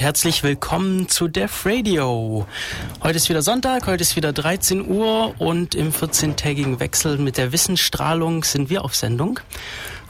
Herzlich 0.00 0.42
willkommen 0.42 1.10
zu 1.10 1.28
Def 1.28 1.66
Radio. 1.66 2.46
Heute 3.02 3.16
ist 3.18 3.28
wieder 3.28 3.42
Sonntag, 3.42 3.86
heute 3.86 4.00
ist 4.00 4.16
wieder 4.16 4.32
13 4.32 4.88
Uhr 4.88 5.34
und 5.38 5.74
im 5.74 5.92
14-tägigen 5.92 6.80
Wechsel 6.80 7.18
mit 7.18 7.36
der 7.36 7.52
Wissensstrahlung 7.52 8.42
sind 8.42 8.70
wir 8.70 8.82
auf 8.82 8.96
Sendung 8.96 9.40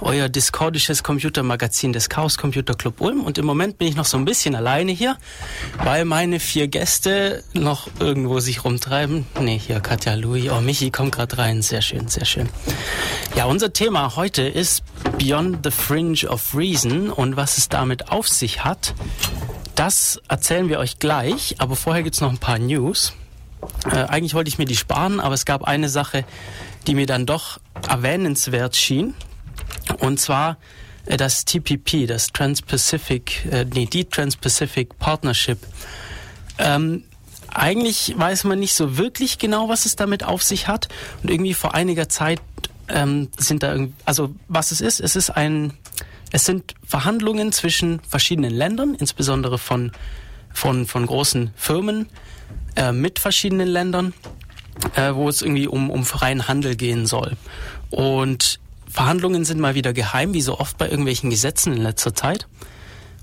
euer 0.00 0.28
discordisches 0.28 1.02
Computermagazin 1.02 1.92
des 1.92 2.08
Chaos 2.08 2.38
Computer 2.38 2.74
Club 2.74 3.00
Ulm. 3.00 3.22
Und 3.22 3.36
im 3.36 3.44
Moment 3.44 3.78
bin 3.78 3.88
ich 3.88 3.96
noch 3.96 4.04
so 4.04 4.16
ein 4.16 4.24
bisschen 4.24 4.54
alleine 4.54 4.92
hier, 4.92 5.16
weil 5.82 6.04
meine 6.04 6.40
vier 6.40 6.68
Gäste 6.68 7.42
noch 7.52 7.88
irgendwo 7.98 8.40
sich 8.40 8.64
rumtreiben. 8.64 9.26
Nee, 9.40 9.58
hier 9.58 9.80
Katja 9.80 10.14
Louis. 10.14 10.50
Oh, 10.50 10.60
Michi 10.60 10.90
kommt 10.90 11.12
gerade 11.12 11.36
rein. 11.36 11.62
Sehr 11.62 11.82
schön, 11.82 12.08
sehr 12.08 12.24
schön. 12.24 12.48
Ja, 13.34 13.44
unser 13.44 13.72
Thema 13.72 14.16
heute 14.16 14.42
ist 14.42 14.82
Beyond 15.18 15.58
the 15.64 15.70
Fringe 15.70 16.28
of 16.28 16.54
Reason 16.54 17.10
und 17.10 17.36
was 17.36 17.58
es 17.58 17.68
damit 17.68 18.10
auf 18.10 18.28
sich 18.28 18.64
hat. 18.64 18.94
Das 19.74 20.20
erzählen 20.28 20.68
wir 20.68 20.78
euch 20.78 20.98
gleich, 20.98 21.56
aber 21.58 21.76
vorher 21.76 22.02
gibt's 22.02 22.20
noch 22.20 22.30
ein 22.30 22.38
paar 22.38 22.58
News. 22.58 23.14
Äh, 23.90 24.04
eigentlich 24.04 24.34
wollte 24.34 24.48
ich 24.48 24.58
mir 24.58 24.64
die 24.64 24.76
sparen, 24.76 25.20
aber 25.20 25.34
es 25.34 25.44
gab 25.44 25.64
eine 25.64 25.88
Sache, 25.88 26.24
die 26.86 26.94
mir 26.94 27.06
dann 27.06 27.26
doch 27.26 27.60
erwähnenswert 27.88 28.76
schien. 28.76 29.14
Und 29.98 30.20
zwar 30.20 30.56
äh, 31.06 31.16
das 31.16 31.44
TPP, 31.44 32.06
das 32.06 32.28
Trans-Pacific, 32.28 33.46
äh, 33.50 33.64
nee, 33.64 33.86
die 33.86 34.04
Trans-Pacific 34.04 34.98
Partnership. 34.98 35.58
Ähm, 36.58 37.04
eigentlich 37.48 38.14
weiß 38.16 38.44
man 38.44 38.58
nicht 38.58 38.74
so 38.74 38.96
wirklich 38.96 39.38
genau, 39.38 39.68
was 39.68 39.86
es 39.86 39.96
damit 39.96 40.24
auf 40.24 40.42
sich 40.42 40.68
hat. 40.68 40.88
Und 41.22 41.30
irgendwie 41.30 41.54
vor 41.54 41.74
einiger 41.74 42.08
Zeit 42.08 42.40
ähm, 42.88 43.28
sind 43.36 43.62
da, 43.62 43.76
also 44.04 44.34
was 44.48 44.72
es 44.72 44.80
ist, 44.80 45.00
es 45.00 45.16
ist 45.16 45.30
ein, 45.30 45.72
es 46.32 46.44
sind 46.44 46.74
Verhandlungen 46.84 47.52
zwischen 47.52 48.00
verschiedenen 48.00 48.52
Ländern, 48.52 48.94
insbesondere 48.94 49.58
von, 49.58 49.92
von, 50.52 50.86
von 50.86 51.06
großen 51.06 51.52
Firmen 51.56 52.08
äh, 52.76 52.92
mit 52.92 53.18
verschiedenen 53.18 53.68
Ländern, 53.68 54.14
äh, 54.94 55.14
wo 55.14 55.28
es 55.28 55.42
irgendwie 55.42 55.66
um, 55.66 55.90
um 55.90 56.04
freien 56.04 56.48
Handel 56.48 56.76
gehen 56.76 57.06
soll. 57.06 57.36
Und 57.90 58.60
Verhandlungen 58.88 59.44
sind 59.44 59.60
mal 59.60 59.74
wieder 59.74 59.92
geheim, 59.92 60.34
wie 60.34 60.40
so 60.40 60.58
oft 60.58 60.78
bei 60.78 60.88
irgendwelchen 60.88 61.30
Gesetzen 61.30 61.72
in 61.72 61.82
letzter 61.82 62.14
Zeit, 62.14 62.46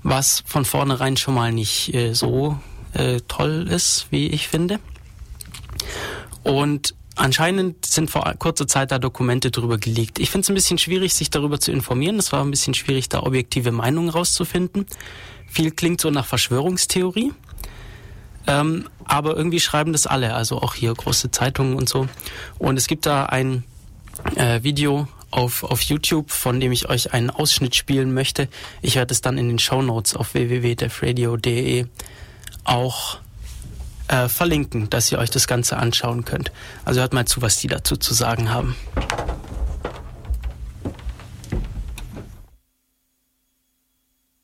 was 0.02 0.42
von 0.46 0.64
vornherein 0.64 1.16
schon 1.16 1.34
mal 1.34 1.52
nicht 1.52 1.94
äh, 1.94 2.14
so 2.14 2.58
äh, 2.94 3.20
toll 3.28 3.68
ist, 3.70 4.06
wie 4.10 4.28
ich 4.28 4.48
finde. 4.48 4.80
Und 6.42 6.94
anscheinend 7.18 7.84
sind 7.86 8.10
vor 8.10 8.24
kurzer 8.38 8.66
Zeit 8.66 8.90
da 8.90 8.98
Dokumente 8.98 9.50
drüber 9.50 9.78
geleakt. 9.78 10.18
Ich 10.18 10.30
finde 10.30 10.44
es 10.44 10.48
ein 10.50 10.54
bisschen 10.54 10.78
schwierig, 10.78 11.14
sich 11.14 11.30
darüber 11.30 11.60
zu 11.60 11.72
informieren. 11.72 12.18
Es 12.18 12.32
war 12.32 12.42
ein 12.42 12.50
bisschen 12.50 12.74
schwierig, 12.74 13.08
da 13.08 13.22
objektive 13.22 13.72
Meinungen 13.72 14.08
rauszufinden. 14.08 14.86
Viel 15.48 15.70
klingt 15.70 16.00
so 16.00 16.10
nach 16.10 16.26
Verschwörungstheorie. 16.26 17.32
Ähm, 18.46 18.88
aber 19.04 19.36
irgendwie 19.36 19.60
schreiben 19.60 19.92
das 19.92 20.06
alle, 20.06 20.34
also 20.34 20.60
auch 20.62 20.74
hier 20.74 20.94
große 20.94 21.30
Zeitungen 21.30 21.76
und 21.76 21.88
so. 21.88 22.08
Und 22.58 22.78
es 22.78 22.86
gibt 22.86 23.04
da 23.04 23.26
ein 23.26 23.64
äh, 24.36 24.62
Video 24.62 25.06
auf, 25.30 25.64
auf 25.64 25.82
YouTube, 25.82 26.30
von 26.30 26.58
dem 26.60 26.72
ich 26.72 26.88
euch 26.88 27.12
einen 27.12 27.30
Ausschnitt 27.30 27.76
spielen 27.76 28.14
möchte. 28.14 28.48
Ich 28.80 28.96
werde 28.96 29.12
es 29.12 29.20
dann 29.20 29.36
in 29.36 29.48
den 29.48 29.58
Show 29.58 29.82
Notes 29.82 30.16
auf 30.16 30.34
www.defradio.de 30.34 31.86
auch 32.64 33.18
äh, 34.08 34.28
verlinken, 34.28 34.90
dass 34.90 35.10
ihr 35.12 35.18
euch 35.18 35.30
das 35.30 35.46
Ganze 35.46 35.76
anschauen 35.76 36.24
könnt. 36.24 36.50
Also 36.84 37.00
hört 37.00 37.12
mal 37.12 37.26
zu, 37.26 37.42
was 37.42 37.58
die 37.58 37.68
dazu 37.68 37.96
zu 37.96 38.14
sagen 38.14 38.52
haben. 38.52 38.76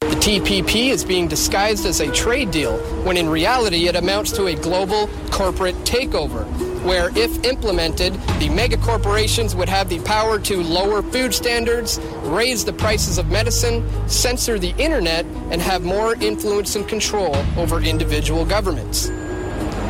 The 0.00 0.40
TPP 0.40 0.90
is 0.92 1.04
being 1.04 1.28
disguised 1.28 1.86
as 1.86 2.00
a 2.00 2.10
trade 2.12 2.50
deal 2.50 2.78
when 3.04 3.16
in 3.16 3.28
reality 3.28 3.88
it 3.88 3.96
amounts 3.96 4.32
to 4.32 4.46
a 4.46 4.54
global 4.54 5.08
corporate 5.30 5.76
takeover. 5.84 6.46
where, 6.84 7.08
if 7.16 7.44
implemented, 7.44 8.12
the 8.38 8.48
mega 8.50 8.76
corporations 8.76 9.56
would 9.56 9.68
have 9.68 9.88
the 9.88 9.98
power 10.00 10.38
to 10.38 10.62
lower 10.62 11.02
food 11.02 11.32
standards, 11.32 11.98
raise 12.24 12.64
the 12.64 12.72
prices 12.72 13.16
of 13.16 13.30
medicine, 13.30 13.82
censor 14.06 14.58
the 14.58 14.74
internet, 14.76 15.24
and 15.50 15.62
have 15.62 15.82
more 15.82 16.14
influence 16.16 16.76
and 16.76 16.86
control 16.86 17.34
over 17.56 17.80
individual 17.80 18.44
governments. 18.44 19.10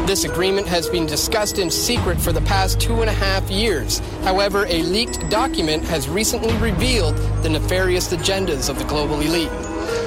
This 0.07 0.25
agreement 0.25 0.67
has 0.67 0.87
been 0.91 1.07
discussed 1.07 1.59
in 1.59 1.71
secret 1.71 2.21
for 2.21 2.31
the 2.31 2.43
past 2.43 2.79
two 2.79 3.01
and 3.01 3.09
a 3.09 3.13
half 3.13 3.51
years. 3.51 4.01
However, 4.23 4.67
a 4.67 4.83
leaked 4.83 5.31
document 5.31 5.83
has 5.85 6.11
recently 6.11 6.55
revealed 6.59 7.17
the 7.43 7.49
nefarious 7.49 8.13
agendas 8.13 8.69
of 8.69 8.79
the 8.79 8.85
global 8.85 9.21
elite. 9.23 9.49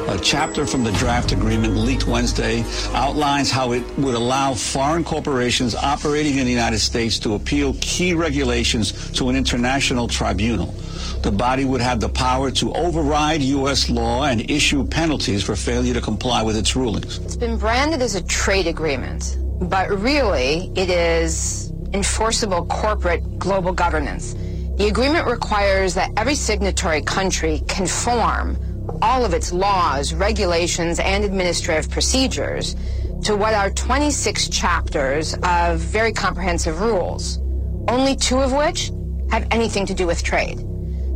A 0.08 0.20
chapter 0.22 0.68
from 0.68 0.84
the 0.84 0.92
draft 0.94 1.32
agreement 1.32 1.76
leaked 1.76 2.06
Wednesday 2.06 2.64
outlines 2.94 3.50
how 3.50 3.72
it 3.72 3.84
would 3.98 4.14
allow 4.14 4.54
foreign 4.54 5.04
corporations 5.04 5.74
operating 5.74 6.38
in 6.38 6.46
the 6.46 6.52
United 6.52 6.80
States 6.80 7.18
to 7.20 7.34
appeal 7.34 7.76
key 7.82 8.14
regulations 8.14 9.12
to 9.14 9.30
an 9.30 9.36
international 9.36 10.08
tribunal. 10.08 10.76
The 11.24 11.32
body 11.32 11.66
would 11.66 11.82
have 11.82 12.00
the 12.00 12.10
power 12.10 12.52
to 12.52 12.72
override 12.74 13.42
U.S. 13.42 13.90
law 13.90 14.26
and 14.26 14.50
issue 14.50 14.86
penalties 14.86 15.44
for 15.44 15.56
failure 15.56 15.96
to 15.96 16.02
comply 16.02 16.44
with 16.44 16.56
its 16.56 16.76
rulings. 16.76 17.18
It's 17.18 17.36
been 17.36 17.58
branded 17.58 18.04
as 18.04 18.14
a 18.14 18.22
trade 18.24 18.68
agreement, 18.68 19.38
but 19.62 19.90
really 19.90 20.72
it 20.76 20.90
is 20.90 21.72
enforceable 21.94 22.66
corporate 22.66 23.40
global 23.40 23.74
governance. 23.74 24.34
The 24.78 24.88
agreement 24.88 25.26
requires 25.28 25.94
that 25.96 26.12
every 26.18 26.36
signatory 26.36 27.02
country 27.02 27.64
conform 27.68 28.58
all 29.02 29.26
of 29.26 29.34
its 29.34 29.52
laws, 29.52 30.14
regulations, 30.14 31.00
and 31.00 31.24
administrative 31.24 31.90
procedures 31.90 32.76
to 33.24 33.36
what 33.36 33.54
are 33.54 33.72
26 33.72 34.50
chapters 34.50 35.36
of 35.44 35.80
very 35.80 36.14
comprehensive 36.14 36.80
rules, 36.82 37.40
only 37.88 38.16
two 38.16 38.38
of 38.38 38.54
which 38.54 38.92
have 39.32 39.48
anything 39.52 39.86
to 39.86 39.94
do 39.94 40.06
with 40.06 40.24
trade. 40.24 40.60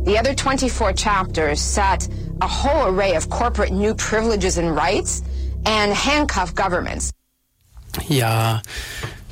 The 0.04 0.18
other 0.18 0.34
24 0.34 0.92
chapters 0.94 1.60
set 1.60 2.08
a 2.40 2.48
whole 2.48 2.88
array 2.88 3.14
of 3.14 3.30
corporate 3.30 3.70
new 3.72 3.94
privileges 3.94 4.58
and 4.58 4.74
rights 4.74 5.22
and 5.64 5.92
handcuff 5.92 6.54
governments. 6.54 7.12
Ja, 8.08 8.62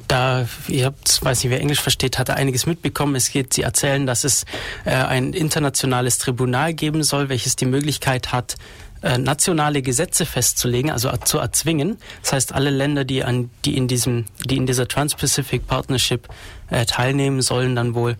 da, 0.08 0.46
ihr 0.66 0.86
habt, 0.86 1.24
weiß 1.24 1.44
nicht, 1.44 1.50
wer 1.50 1.60
Englisch 1.60 1.80
versteht, 1.80 2.18
hat 2.18 2.30
einiges 2.30 2.66
mitbekommen. 2.66 3.14
Es 3.14 3.30
geht, 3.30 3.54
sie 3.54 3.62
erzählen, 3.62 4.06
dass 4.06 4.24
es 4.24 4.44
äh, 4.84 4.90
ein 4.90 5.32
internationales 5.32 6.18
Tribunal 6.18 6.74
geben 6.74 7.02
soll, 7.02 7.28
welches 7.28 7.54
die 7.54 7.66
Möglichkeit 7.66 8.32
hat, 8.32 8.56
äh, 9.02 9.18
nationale 9.18 9.82
Gesetze 9.82 10.26
festzulegen, 10.26 10.90
also 10.90 11.10
zu 11.24 11.38
erzwingen. 11.38 11.96
Das 12.22 12.32
heißt, 12.32 12.52
alle 12.52 12.70
Länder, 12.70 13.04
die 13.04 13.22
an, 13.22 13.50
die 13.64 13.76
in 13.76 13.88
diesem, 13.88 14.26
die 14.44 14.56
in 14.56 14.66
dieser 14.66 14.88
Trans-Pacific 14.88 15.66
Partnership 15.66 16.28
äh, 16.70 16.84
teilnehmen, 16.86 17.40
sollen 17.40 17.76
dann 17.76 17.94
wohl 17.94 18.16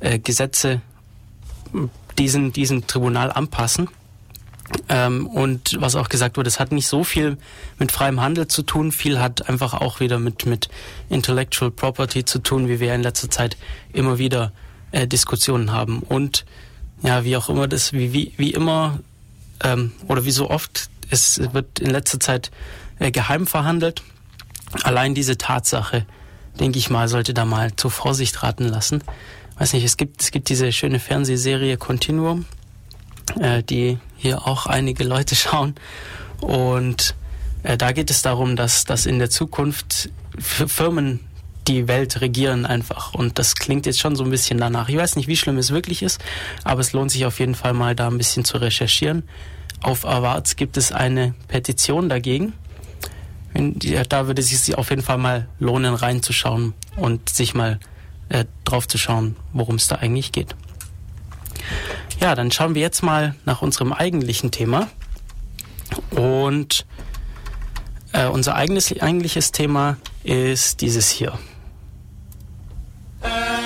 äh, 0.00 0.18
Gesetze 0.18 0.80
diesen, 2.18 2.52
diesem 2.52 2.86
Tribunal 2.86 3.30
anpassen. 3.30 3.88
Ähm, 4.88 5.26
und 5.26 5.80
was 5.80 5.96
auch 5.96 6.08
gesagt 6.08 6.36
wurde, 6.36 6.48
es 6.48 6.60
hat 6.60 6.72
nicht 6.72 6.86
so 6.86 7.04
viel 7.04 7.38
mit 7.78 7.92
freiem 7.92 8.20
Handel 8.20 8.48
zu 8.48 8.62
tun, 8.62 8.92
viel 8.92 9.20
hat 9.20 9.48
einfach 9.48 9.74
auch 9.74 10.00
wieder 10.00 10.18
mit, 10.18 10.46
mit 10.46 10.68
Intellectual 11.08 11.70
Property 11.70 12.24
zu 12.24 12.38
tun, 12.38 12.68
wie 12.68 12.80
wir 12.80 12.94
in 12.94 13.02
letzter 13.02 13.30
Zeit 13.30 13.56
immer 13.92 14.18
wieder 14.18 14.52
äh, 14.92 15.06
Diskussionen 15.06 15.72
haben. 15.72 16.00
Und 16.00 16.44
ja, 17.02 17.24
wie 17.24 17.36
auch 17.36 17.48
immer 17.48 17.68
das, 17.68 17.92
wie, 17.92 18.12
wie, 18.12 18.32
wie 18.36 18.50
immer 18.50 19.00
ähm, 19.62 19.92
oder 20.08 20.24
wie 20.24 20.30
so 20.30 20.50
oft, 20.50 20.88
es 21.10 21.40
wird 21.52 21.78
in 21.80 21.90
letzter 21.90 22.20
Zeit 22.20 22.50
äh, 22.98 23.10
geheim 23.10 23.46
verhandelt. 23.46 24.02
Allein 24.82 25.14
diese 25.14 25.38
Tatsache, 25.38 26.06
denke 26.58 26.78
ich 26.78 26.90
mal, 26.90 27.08
sollte 27.08 27.34
da 27.34 27.44
mal 27.44 27.76
zur 27.76 27.90
Vorsicht 27.90 28.42
raten 28.42 28.64
lassen. 28.64 29.04
Weiß 29.58 29.72
nicht, 29.72 29.84
es 29.84 29.96
gibt, 29.96 30.22
es 30.22 30.30
gibt 30.30 30.48
diese 30.48 30.72
schöne 30.72 30.98
Fernsehserie 30.98 31.76
Continuum 31.76 32.44
äh, 33.40 33.62
die 33.62 33.98
hier 34.24 34.46
auch 34.46 34.64
einige 34.66 35.04
Leute 35.04 35.36
schauen. 35.36 35.74
Und 36.40 37.14
äh, 37.62 37.76
da 37.76 37.92
geht 37.92 38.10
es 38.10 38.22
darum, 38.22 38.56
dass, 38.56 38.84
dass 38.84 39.04
in 39.04 39.18
der 39.18 39.28
Zukunft 39.28 40.08
Firmen 40.38 41.20
die 41.68 41.88
Welt 41.88 42.20
regieren 42.20 42.66
einfach. 42.66 43.14
Und 43.14 43.38
das 43.38 43.54
klingt 43.54 43.86
jetzt 43.86 44.00
schon 44.00 44.16
so 44.16 44.24
ein 44.24 44.30
bisschen 44.30 44.58
danach. 44.58 44.88
Ich 44.88 44.96
weiß 44.96 45.16
nicht, 45.16 45.28
wie 45.28 45.36
schlimm 45.36 45.58
es 45.58 45.70
wirklich 45.70 46.02
ist, 46.02 46.22
aber 46.64 46.80
es 46.80 46.92
lohnt 46.92 47.10
sich 47.10 47.26
auf 47.26 47.38
jeden 47.38 47.54
Fall 47.54 47.74
mal 47.74 47.94
da 47.94 48.08
ein 48.08 48.18
bisschen 48.18 48.44
zu 48.44 48.56
recherchieren. 48.56 49.24
Auf 49.82 50.06
Awards 50.06 50.56
gibt 50.56 50.76
es 50.78 50.90
eine 50.90 51.34
Petition 51.48 52.08
dagegen. 52.08 52.54
Da 54.08 54.26
würde 54.26 54.40
es 54.40 54.48
sich 54.48 54.76
auf 54.76 54.90
jeden 54.90 55.02
Fall 55.02 55.18
mal 55.18 55.48
lohnen, 55.58 55.94
reinzuschauen 55.94 56.72
und 56.96 57.28
sich 57.28 57.54
mal 57.54 57.78
äh, 58.30 58.46
drauf 58.64 58.88
zu 58.88 58.98
schauen, 58.98 59.36
worum 59.52 59.76
es 59.76 59.86
da 59.86 59.96
eigentlich 59.96 60.32
geht. 60.32 60.54
Ja, 62.20 62.34
dann 62.34 62.50
schauen 62.50 62.74
wir 62.74 62.82
jetzt 62.82 63.02
mal 63.02 63.34
nach 63.44 63.62
unserem 63.62 63.92
eigentlichen 63.92 64.50
Thema. 64.50 64.88
Und 66.10 66.86
äh, 68.12 68.26
unser 68.26 68.54
eigenes, 68.54 68.98
eigentliches 69.00 69.52
Thema 69.52 69.96
ist 70.22 70.80
dieses 70.80 71.08
hier. 71.10 71.38
das 73.20 73.63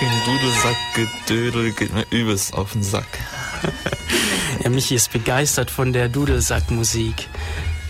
fucking 0.00 0.20
Dudelsack-Gedödel 0.24 1.72
geht 1.72 1.92
mir 1.92 2.06
übelst 2.10 2.54
auf 2.54 2.72
den 2.72 2.82
Sack. 2.82 3.06
ja, 4.62 4.70
Michi 4.70 4.94
ist 4.94 5.12
begeistert 5.12 5.70
von 5.70 5.92
der 5.92 6.08
Dudelsack-Musik. 6.08 7.28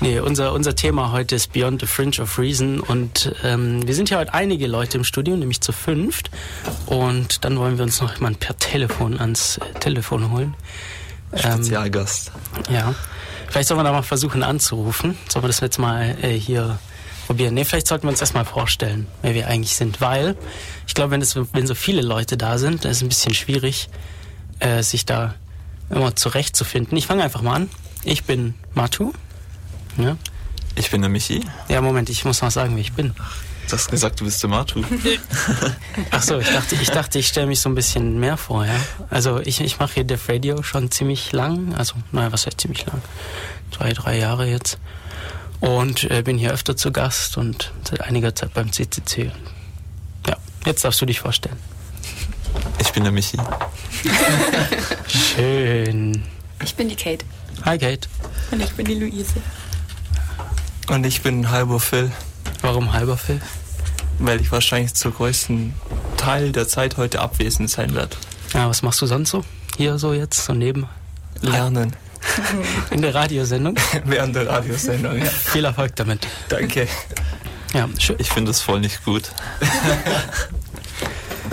Nee, 0.00 0.18
unser, 0.18 0.52
unser 0.52 0.74
Thema 0.74 1.12
heute 1.12 1.36
ist 1.36 1.52
Beyond 1.52 1.82
the 1.82 1.86
Fringe 1.86 2.20
of 2.20 2.38
Reason 2.38 2.80
und 2.80 3.34
ähm, 3.44 3.86
wir 3.86 3.94
sind 3.94 4.10
ja 4.10 4.18
heute 4.18 4.32
einige 4.32 4.66
Leute 4.66 4.98
im 4.98 5.04
Studio, 5.04 5.36
nämlich 5.36 5.60
zu 5.60 5.72
fünft. 5.72 6.30
Und 6.86 7.44
dann 7.44 7.58
wollen 7.58 7.76
wir 7.76 7.84
uns 7.84 8.00
noch 8.00 8.14
jemand 8.14 8.40
per 8.40 8.56
Telefon 8.58 9.20
ans 9.20 9.58
äh, 9.58 9.78
Telefon 9.78 10.32
holen. 10.32 10.54
Spezialgast. 11.34 12.32
Ähm, 12.68 12.74
ja. 12.74 12.94
Vielleicht 13.48 13.68
sollen 13.68 13.78
wir 13.78 13.84
da 13.84 13.92
mal 13.92 14.02
versuchen 14.02 14.42
anzurufen. 14.42 15.16
Sollen 15.28 15.44
wir 15.44 15.48
das 15.48 15.60
jetzt 15.60 15.78
mal 15.78 16.16
äh, 16.22 16.30
hier 16.30 16.78
probieren? 17.30 17.54
Nee, 17.54 17.64
vielleicht 17.64 17.86
sollten 17.86 18.08
wir 18.08 18.10
uns 18.10 18.20
erstmal 18.20 18.44
vorstellen, 18.44 19.06
wer 19.22 19.34
wir 19.34 19.46
eigentlich 19.46 19.76
sind. 19.76 20.00
Weil 20.00 20.34
ich 20.84 20.94
glaube, 20.94 21.12
wenn, 21.12 21.24
wenn 21.52 21.64
so 21.64 21.76
viele 21.76 22.02
Leute 22.02 22.36
da 22.36 22.58
sind, 22.58 22.84
dann 22.84 22.90
ist 22.90 22.96
es 22.96 23.02
ein 23.04 23.08
bisschen 23.08 23.34
schwierig, 23.34 23.88
äh, 24.58 24.82
sich 24.82 25.06
da 25.06 25.36
immer 25.90 26.16
zurechtzufinden. 26.16 26.98
Ich 26.98 27.06
fange 27.06 27.22
einfach 27.22 27.42
mal 27.42 27.54
an. 27.54 27.70
Ich 28.02 28.24
bin 28.24 28.54
Matu. 28.74 29.12
Ja. 29.96 30.16
Ich 30.74 30.90
bin 30.90 31.02
der 31.02 31.08
Michi. 31.08 31.44
Ja, 31.68 31.80
Moment, 31.80 32.10
ich 32.10 32.24
muss 32.24 32.42
mal 32.42 32.50
sagen, 32.50 32.76
wie 32.76 32.80
ich 32.80 32.94
bin. 32.94 33.14
Du 33.68 33.76
hast 33.76 33.88
gesagt, 33.88 34.18
du 34.18 34.24
bist 34.24 34.42
der 34.42 34.50
Matu. 34.50 34.82
Ach 36.10 36.22
so, 36.24 36.40
ich 36.40 36.48
dachte, 36.48 36.74
ich 36.82 36.90
dachte, 36.90 37.20
ich 37.20 37.28
stelle 37.28 37.46
mich 37.46 37.60
so 37.60 37.68
ein 37.68 37.76
bisschen 37.76 38.18
mehr 38.18 38.38
vor, 38.38 38.66
ja. 38.66 38.74
Also 39.08 39.38
ich, 39.38 39.60
ich 39.60 39.78
mache 39.78 39.94
hier 39.94 40.04
Def 40.04 40.28
Radio 40.28 40.64
schon 40.64 40.90
ziemlich 40.90 41.30
lang, 41.30 41.76
also 41.76 41.94
naja, 42.10 42.32
was 42.32 42.46
heißt 42.46 42.60
ziemlich 42.60 42.84
lang? 42.86 43.00
Zwei, 43.70 43.92
drei 43.92 44.18
Jahre 44.18 44.48
jetzt. 44.48 44.80
Und 45.60 46.10
äh, 46.10 46.22
bin 46.22 46.38
hier 46.38 46.52
öfter 46.52 46.76
zu 46.76 46.90
Gast 46.90 47.36
und 47.36 47.72
seit 47.88 48.00
einiger 48.00 48.34
Zeit 48.34 48.54
beim 48.54 48.72
CCC. 48.72 49.30
Ja, 50.26 50.36
jetzt 50.64 50.84
darfst 50.84 51.00
du 51.00 51.06
dich 51.06 51.20
vorstellen. 51.20 51.56
Ich 52.80 52.92
bin 52.92 53.04
der 53.04 53.12
Michi. 53.12 53.38
Schön. 55.06 56.24
Ich 56.64 56.74
bin 56.74 56.88
die 56.88 56.96
Kate. 56.96 57.24
Hi 57.64 57.78
Kate. 57.78 58.08
Und 58.50 58.62
ich 58.62 58.72
bin 58.72 58.86
die 58.86 58.94
Luise. 58.94 59.34
Und 60.88 61.04
ich 61.04 61.22
bin 61.22 61.50
halber 61.50 61.78
Phil. 61.78 62.10
Warum 62.62 62.92
halber 62.92 63.16
Phil? 63.16 63.40
Weil 64.18 64.40
ich 64.40 64.50
wahrscheinlich 64.50 64.94
zur 64.94 65.12
größten 65.12 65.74
Teil 66.16 66.52
der 66.52 66.68
Zeit 66.68 66.96
heute 66.96 67.20
abwesend 67.20 67.70
sein 67.70 67.94
werde. 67.94 68.16
Ja, 68.54 68.68
was 68.68 68.82
machst 68.82 69.00
du 69.00 69.06
sonst 69.06 69.30
so? 69.30 69.44
Hier 69.76 69.98
so 69.98 70.12
jetzt, 70.12 70.44
so 70.44 70.52
neben? 70.52 70.86
Lernen. 71.40 71.94
In 72.90 73.02
der 73.02 73.14
Radiosendung? 73.14 73.76
Während 74.04 74.36
der 74.36 74.48
Radiosendung, 74.48 75.18
ja. 75.18 75.24
Viel 75.24 75.64
Erfolg 75.64 75.96
damit. 75.96 76.26
Danke. 76.48 76.86
Ja, 77.72 77.88
schön. 77.98 78.16
Ich 78.18 78.30
finde 78.30 78.50
es 78.50 78.60
voll 78.60 78.80
nicht 78.80 79.04
gut. 79.04 79.30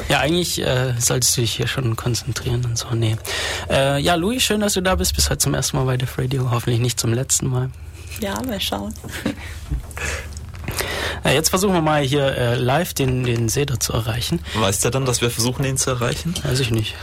Ja, 0.09 0.19
eigentlich 0.19 0.61
äh, 0.61 0.93
solltest 0.99 1.35
du 1.35 1.41
dich 1.41 1.53
hier 1.53 1.67
schon 1.67 1.97
konzentrieren 1.97 2.63
und 2.63 2.77
so. 2.77 2.87
Nee. 2.93 3.17
Äh, 3.69 3.99
ja, 3.99 4.15
Louis, 4.15 4.41
schön, 4.41 4.61
dass 4.61 4.73
du 4.73 4.81
da 4.81 4.95
bist. 4.95 5.15
Bist 5.15 5.29
heute 5.29 5.39
zum 5.39 5.53
ersten 5.53 5.75
Mal 5.75 5.83
bei 5.85 5.97
Def 5.97 6.17
Radio. 6.17 6.49
Hoffentlich 6.49 6.79
nicht 6.79 6.97
zum 6.97 7.13
letzten 7.13 7.47
Mal. 7.47 7.69
Ja, 8.21 8.41
mal 8.43 8.59
schauen. 8.61 8.93
Ja, 11.25 11.31
jetzt 11.31 11.49
versuchen 11.49 11.73
wir 11.73 11.81
mal 11.81 12.03
hier 12.03 12.25
äh, 12.37 12.55
live 12.55 12.93
den, 12.93 13.25
den 13.25 13.49
Seder 13.49 13.79
zu 13.79 13.91
erreichen. 13.91 14.39
Weiß 14.55 14.79
der 14.79 14.91
dann, 14.91 15.05
dass 15.05 15.21
wir 15.21 15.29
versuchen, 15.29 15.65
ihn 15.65 15.77
zu 15.77 15.89
erreichen? 15.89 16.33
Weiß 16.43 16.61
ich 16.61 16.71
nicht. 16.71 16.95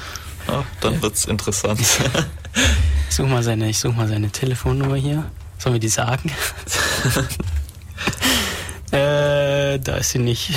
Oh, 0.49 0.63
dann 0.81 1.01
wird's 1.03 1.25
interessant. 1.25 1.81
ich 3.09 3.15
suche 3.15 3.27
mal, 3.27 3.43
seine, 3.43 3.73
such 3.73 3.95
mal 3.95 4.09
seine 4.09 4.31
Telefonnummer 4.31 4.97
hier. 4.97 5.25
Sollen 5.59 5.75
wir 5.75 5.81
die 5.81 5.89
sagen? 5.89 6.31
äh, 8.91 9.79
da 9.79 9.97
ist 9.97 10.11
sie 10.11 10.19
nicht. 10.19 10.53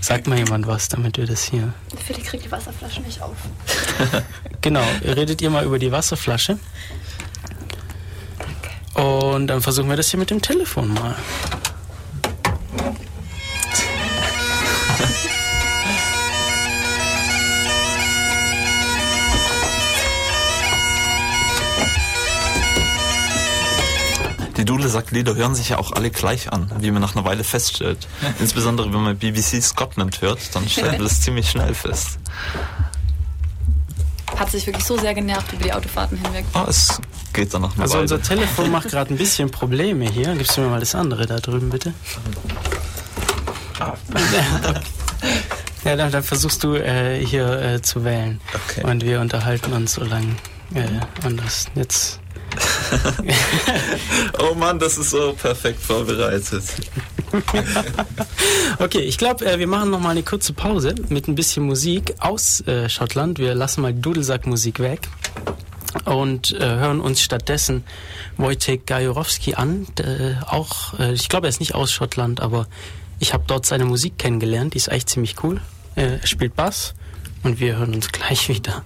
Sagt 0.00 0.26
mal 0.26 0.38
jemand 0.38 0.66
was, 0.66 0.88
damit 0.88 1.18
wir 1.18 1.26
das 1.26 1.42
hier. 1.42 1.72
Philipp 2.04 2.24
kriegt 2.24 2.44
die 2.44 2.50
Wasserflasche 2.50 3.00
nicht 3.02 3.20
auf. 3.20 3.36
genau, 4.60 4.84
redet 5.04 5.42
ihr 5.42 5.50
mal 5.50 5.64
über 5.64 5.78
die 5.78 5.92
Wasserflasche. 5.92 6.58
Und 8.94 9.46
dann 9.46 9.60
versuchen 9.60 9.88
wir 9.88 9.96
das 9.96 10.10
hier 10.10 10.18
mit 10.18 10.30
dem 10.30 10.42
Telefon 10.42 10.92
mal. 10.94 11.14
Die 24.68 24.72
Dudelsack-Lieder 24.74 25.34
hören 25.34 25.54
sich 25.54 25.70
ja 25.70 25.78
auch 25.78 25.92
alle 25.92 26.10
gleich 26.10 26.52
an, 26.52 26.70
wie 26.80 26.90
man 26.90 27.00
nach 27.00 27.16
einer 27.16 27.24
Weile 27.24 27.42
feststellt. 27.42 28.06
Insbesondere 28.38 28.92
wenn 28.92 29.00
man 29.00 29.16
BBC 29.16 29.62
Scotland 29.62 30.20
hört, 30.20 30.54
dann 30.54 30.68
stellt 30.68 30.92
man 30.98 31.04
das 31.04 31.20
ziemlich 31.22 31.48
schnell 31.48 31.72
fest. 31.72 32.18
Hat 34.36 34.50
sich 34.50 34.66
wirklich 34.66 34.84
so 34.84 34.98
sehr 34.98 35.14
genervt 35.14 35.54
über 35.54 35.62
die 35.62 35.72
Autofahrten 35.72 36.18
hinweg. 36.18 36.44
Oh, 36.52 36.66
es 36.68 37.00
geht 37.32 37.54
dann 37.54 37.62
noch 37.62 37.72
eine 37.76 37.84
Also 37.84 37.94
Weile. 37.94 38.02
unser 38.02 38.20
Telefon 38.20 38.70
macht 38.70 38.88
gerade 38.90 39.14
ein 39.14 39.16
bisschen 39.16 39.50
Probleme 39.50 40.04
hier. 40.04 40.34
Gibst 40.34 40.54
du 40.58 40.60
mir 40.60 40.68
mal 40.68 40.80
das 40.80 40.94
andere 40.94 41.24
da 41.24 41.38
drüben, 41.38 41.70
bitte? 41.70 41.94
Ja, 45.84 45.96
dann, 45.96 46.12
dann 46.12 46.22
versuchst 46.22 46.62
du 46.62 46.74
äh, 46.74 47.24
hier 47.24 47.50
äh, 47.58 47.80
zu 47.80 48.04
wählen. 48.04 48.38
Okay. 48.68 48.84
Und 48.84 49.02
wir 49.02 49.22
unterhalten 49.22 49.72
uns 49.72 49.94
so 49.94 50.04
lange. 50.04 50.36
Äh, 50.74 51.26
und 51.26 51.38
das 51.38 51.68
jetzt. 51.74 52.20
oh 54.38 54.54
Mann, 54.54 54.78
das 54.78 54.98
ist 54.98 55.10
so 55.10 55.32
perfekt 55.32 55.80
vorbereitet. 55.80 56.64
Okay, 58.78 59.00
ich 59.00 59.18
glaube, 59.18 59.44
äh, 59.44 59.58
wir 59.58 59.66
machen 59.66 59.90
noch 59.90 60.00
mal 60.00 60.10
eine 60.10 60.22
kurze 60.22 60.52
Pause 60.52 60.94
mit 61.08 61.28
ein 61.28 61.34
bisschen 61.34 61.64
Musik 61.64 62.14
aus 62.20 62.60
äh, 62.66 62.88
Schottland. 62.88 63.38
Wir 63.38 63.54
lassen 63.54 63.82
mal 63.82 63.92
Dudelsackmusik 63.92 64.78
weg 64.78 65.08
und 66.04 66.52
äh, 66.52 66.60
hören 66.60 67.00
uns 67.00 67.20
stattdessen 67.20 67.84
Wojciech 68.36 68.86
Gajorowski 68.86 69.54
an. 69.54 69.86
Auch, 70.46 70.98
ich 71.12 71.28
glaube, 71.28 71.48
er 71.48 71.50
ist 71.50 71.60
nicht 71.60 71.74
aus 71.74 71.92
Schottland, 71.92 72.40
aber 72.40 72.68
ich 73.18 73.34
habe 73.34 73.44
dort 73.46 73.66
seine 73.66 73.84
Musik 73.84 74.16
kennengelernt. 74.16 74.74
Die 74.74 74.78
ist 74.78 74.90
eigentlich 74.90 75.06
ziemlich 75.06 75.42
cool. 75.42 75.60
Er 75.96 76.24
spielt 76.24 76.54
Bass 76.54 76.94
und 77.42 77.58
wir 77.58 77.76
hören 77.76 77.94
uns 77.94 78.12
gleich 78.12 78.48
wieder. 78.48 78.84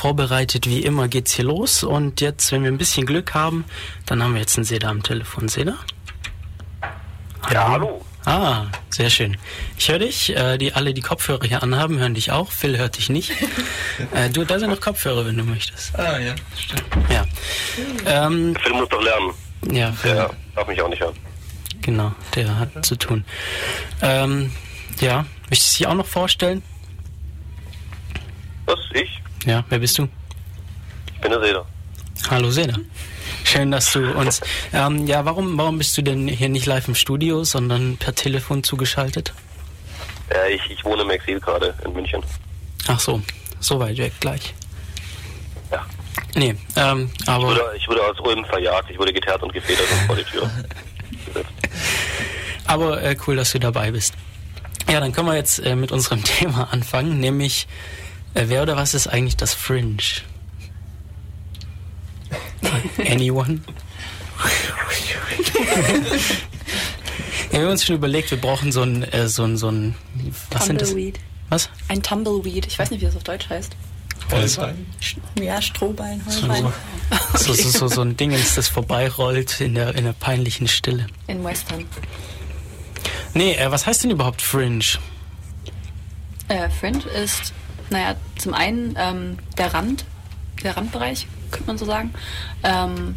Vorbereitet 0.00 0.66
wie 0.66 0.80
immer 0.82 1.08
geht's 1.08 1.34
hier 1.34 1.44
los. 1.44 1.82
Und 1.82 2.22
jetzt, 2.22 2.52
wenn 2.52 2.62
wir 2.62 2.70
ein 2.72 2.78
bisschen 2.78 3.04
Glück 3.04 3.34
haben, 3.34 3.66
dann 4.06 4.22
haben 4.22 4.32
wir 4.32 4.40
jetzt 4.40 4.56
einen 4.56 4.64
Seda 4.64 4.88
am 4.88 5.02
Telefon. 5.02 5.48
Seda? 5.48 5.74
Ja, 7.52 7.68
hallo. 7.68 8.02
Ah, 8.24 8.66
sehr 8.88 9.10
schön. 9.10 9.36
Ich 9.76 9.90
höre 9.90 9.98
dich. 9.98 10.34
Äh, 10.34 10.56
die 10.56 10.72
alle, 10.72 10.94
die 10.94 11.02
Kopfhörer 11.02 11.46
hier 11.46 11.62
anhaben, 11.62 11.98
hören 11.98 12.14
dich 12.14 12.30
auch. 12.32 12.50
Phil 12.50 12.78
hört 12.78 12.96
dich 12.96 13.10
nicht. 13.10 13.32
äh, 14.14 14.30
du, 14.30 14.44
da 14.44 14.58
sind 14.58 14.70
noch 14.70 14.80
Kopfhörer, 14.80 15.26
wenn 15.26 15.36
du 15.36 15.44
möchtest. 15.44 15.98
Ah, 15.98 16.18
ja. 16.18 16.34
Ja. 17.10 17.24
Ähm, 18.06 18.56
Phil 18.62 18.72
muss 18.72 18.88
doch 18.88 19.02
lernen. 19.02 19.32
ja, 19.70 19.92
Phil, 19.92 20.14
Der 20.14 20.30
darf 20.54 20.66
mich 20.66 20.80
auch 20.80 20.88
nicht 20.88 21.02
hören. 21.02 21.16
genau, 21.82 22.12
der 22.34 22.58
hat 22.58 22.86
zu 22.86 22.96
tun. 22.96 23.24
Ähm, 24.00 24.50
ja, 25.00 25.26
möchtest 25.50 25.74
du 25.74 25.78
dich 25.78 25.86
auch 25.88 25.94
noch 25.94 26.06
vorstellen? 26.06 26.62
Was? 28.66 28.78
Ich? 28.94 29.20
Ja, 29.46 29.64
wer 29.68 29.78
bist 29.78 29.98
du? 29.98 30.08
Ich 31.14 31.20
bin 31.20 31.30
der 31.30 31.40
Seder. 31.42 31.66
Hallo 32.30 32.50
Seda. 32.50 32.74
Schön, 33.44 33.70
dass 33.70 33.92
du 33.92 34.12
uns. 34.12 34.40
Ähm, 34.72 35.06
ja, 35.06 35.24
warum, 35.24 35.56
warum 35.56 35.78
bist 35.78 35.96
du 35.96 36.02
denn 36.02 36.28
hier 36.28 36.48
nicht 36.48 36.66
live 36.66 36.88
im 36.88 36.94
Studio, 36.94 37.44
sondern 37.44 37.96
per 37.96 38.14
Telefon 38.14 38.62
zugeschaltet? 38.62 39.32
Ja, 40.30 40.46
ich, 40.46 40.60
ich 40.70 40.84
wohne 40.84 41.02
im 41.02 41.10
Exil 41.10 41.40
gerade 41.40 41.74
in 41.84 41.92
München. 41.92 42.22
Ach 42.86 43.00
so, 43.00 43.22
so 43.58 43.80
weit 43.80 43.96
weg 43.98 44.12
gleich. 44.20 44.54
Ja. 45.72 45.86
Nee, 46.34 46.54
ähm, 46.76 47.10
Ich 47.20 47.28
aber. 47.28 47.44
wurde, 47.48 47.62
ich 47.76 47.88
wurde 47.88 48.02
aus 48.04 48.20
Ulm 48.20 48.44
verjagt. 48.44 48.90
Ich 48.90 48.98
wurde 48.98 49.12
geteert 49.12 49.42
und 49.42 49.52
gefedert 49.52 49.86
und 49.90 50.06
vor 50.06 50.16
die 50.16 50.24
Tür 50.24 50.50
gesetzt. 51.26 51.50
Aber 52.66 53.02
äh, 53.02 53.16
cool, 53.26 53.34
dass 53.34 53.50
du 53.50 53.58
dabei 53.58 53.90
bist. 53.90 54.14
Ja, 54.88 55.00
dann 55.00 55.12
können 55.12 55.26
wir 55.26 55.34
jetzt 55.34 55.58
äh, 55.58 55.74
mit 55.74 55.90
unserem 55.90 56.22
Thema 56.24 56.68
anfangen, 56.72 57.18
nämlich 57.18 57.66
wer 58.34 58.62
oder 58.62 58.76
was 58.76 58.94
ist 58.94 59.06
eigentlich 59.06 59.36
das 59.36 59.54
Fringe? 59.54 59.98
Anyone? 62.98 63.60
ja, 67.50 67.52
wir 67.52 67.60
haben 67.60 67.68
uns 67.68 67.84
schon 67.84 67.96
überlegt, 67.96 68.30
wir 68.30 68.40
brauchen 68.40 68.72
so 68.72 68.82
ein, 68.82 69.02
äh, 69.04 69.28
so 69.28 69.44
ein, 69.44 69.56
so 69.56 69.70
ein, 69.70 69.94
was 70.50 70.66
sind 70.66 70.80
das? 70.80 70.88
Tumbleweed. 70.90 71.20
Was? 71.48 71.68
Ein 71.88 72.02
Tumbleweed. 72.02 72.66
Ich 72.66 72.78
weiß 72.78 72.90
nicht, 72.90 73.00
wie 73.00 73.06
das 73.06 73.16
auf 73.16 73.24
Deutsch 73.24 73.48
heißt. 73.48 73.74
Holbein. 74.30 74.86
Ja, 75.40 75.60
Strohballen, 75.60 76.22
Holbein. 76.24 76.72
So, 77.34 77.52
so, 77.54 77.68
so, 77.68 77.88
so 77.88 78.02
ein 78.02 78.16
Dingens, 78.16 78.54
das 78.54 78.68
vorbeirollt 78.68 79.60
in 79.60 79.74
der, 79.74 79.94
in 79.96 80.04
der 80.04 80.12
peinlichen 80.12 80.68
Stille. 80.68 81.06
In 81.26 81.42
Western. 81.42 81.84
Nee, 83.34 83.54
äh, 83.54 83.70
was 83.70 83.86
heißt 83.86 84.04
denn 84.04 84.10
überhaupt 84.10 84.42
Fringe? 84.42 84.84
Äh, 86.48 86.68
Fringe 86.70 87.02
ist, 87.04 87.52
naja, 87.90 88.14
zum 88.38 88.54
einen 88.54 88.94
ähm, 88.98 89.38
der 89.58 89.74
Rand, 89.74 90.04
der 90.62 90.76
Randbereich, 90.76 91.26
könnte 91.50 91.66
man 91.66 91.78
so 91.78 91.84
sagen, 91.84 92.14
ähm, 92.62 93.16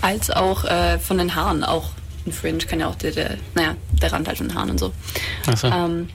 als 0.00 0.30
auch 0.30 0.64
äh, 0.64 0.98
von 0.98 1.18
den 1.18 1.34
Haaren, 1.34 1.64
auch 1.64 1.90
ein 2.26 2.32
Fringe 2.32 2.58
kann 2.58 2.80
ja 2.80 2.88
auch 2.88 2.94
der, 2.94 3.12
der, 3.12 3.36
naja, 3.54 3.76
der 3.92 4.12
Rand 4.12 4.28
halt 4.28 4.38
von 4.38 4.48
den 4.48 4.56
Haaren 4.56 4.70
und 4.70 4.78
so. 4.78 4.92
Ach 5.46 5.56
so. 5.56 5.66
Ähm, 5.68 6.08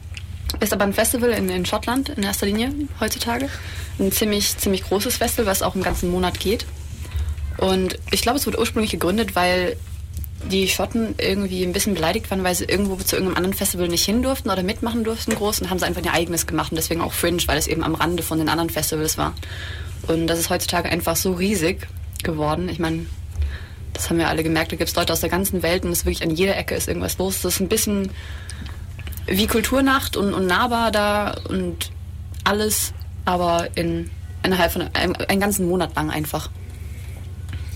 ist 0.60 0.74
aber 0.74 0.84
ein 0.84 0.94
Festival 0.94 1.30
in, 1.30 1.50
in 1.50 1.66
Schottland 1.66 2.10
in 2.10 2.24
erster 2.24 2.46
Linie 2.46 2.72
heutzutage. 3.00 3.50
Ein 4.00 4.12
ziemlich, 4.12 4.58
ziemlich 4.58 4.84
großes 4.84 5.18
Festival, 5.18 5.46
was 5.46 5.62
auch 5.62 5.76
einen 5.76 5.84
ganzen 5.84 6.10
Monat 6.10 6.40
geht. 6.40 6.66
Und 7.58 8.00
ich 8.12 8.22
glaube, 8.22 8.40
es 8.40 8.48
wurde 8.48 8.60
ursprünglich 8.60 8.92
gegründet, 8.92 9.36
weil 9.36 9.76
die 10.48 10.68
Schotten 10.68 11.16
irgendwie 11.18 11.64
ein 11.64 11.74
bisschen 11.74 11.94
beleidigt 11.94 12.32
waren, 12.32 12.44
weil 12.44 12.56
sie 12.56 12.66
irgendwo 12.66 12.96
zu 12.96 13.16
irgendeinem 13.16 13.38
anderen 13.38 13.54
Festival 13.56 13.88
nicht 13.88 14.06
hin 14.06 14.22
durften 14.22 14.50
oder 14.50 14.64
mitmachen 14.64 15.04
durften 15.04 15.36
groß 15.36 15.62
und 15.62 15.70
haben 15.70 15.80
sie 15.80 15.86
einfach 15.86 16.04
ihr 16.04 16.14
eigenes 16.14 16.48
gemacht 16.48 16.72
und 16.72 16.78
deswegen 16.78 17.02
auch 17.02 17.14
Fringe, 17.14 17.42
weil 17.48 17.58
es 17.58 17.68
eben 17.68 17.84
am 17.84 17.96
Rande 17.96 18.24
von 18.24 18.38
den 18.38 18.50
anderen 18.50 18.70
Festivals 18.70 19.18
war. 19.18 19.34
Und 20.08 20.28
das 20.28 20.40
ist 20.40 20.50
heutzutage 20.50 20.90
einfach 20.90 21.16
so 21.16 21.34
riesig 21.34 21.88
geworden. 22.24 22.70
Ich 22.70 22.80
meine, 22.80 23.06
das 23.94 24.10
haben 24.10 24.18
wir 24.18 24.30
alle 24.30 24.44
gemerkt, 24.44 24.72
da 24.72 24.76
gibt 24.76 24.90
es 24.90 24.96
Leute 24.96 25.12
aus 25.12 25.20
der 25.20 25.30
ganzen 25.30 25.62
Welt 25.62 25.84
und 25.84 25.92
es 25.92 26.00
ist 26.00 26.06
wirklich 26.06 26.24
an 26.24 26.36
jeder 26.36 26.58
Ecke 26.58 26.76
ist 26.76 26.88
irgendwas 26.88 27.18
los. 27.18 27.42
Das 27.42 27.56
ist 27.56 27.60
ein 27.60 27.68
bisschen 27.68 28.10
wie 29.28 29.48
Kulturnacht 29.48 30.16
und, 30.16 30.34
und 30.34 30.48
nahbar 30.48 30.92
da 30.92 31.36
und 31.50 31.92
alles, 32.44 32.94
aber 33.26 33.68
in 33.76 34.10
innerhalb 34.44 34.72
von 34.72 34.84
einem, 34.94 35.16
einen 35.28 35.40
ganzen 35.40 35.68
Monat 35.68 35.96
lang 35.96 36.10
einfach. 36.10 36.50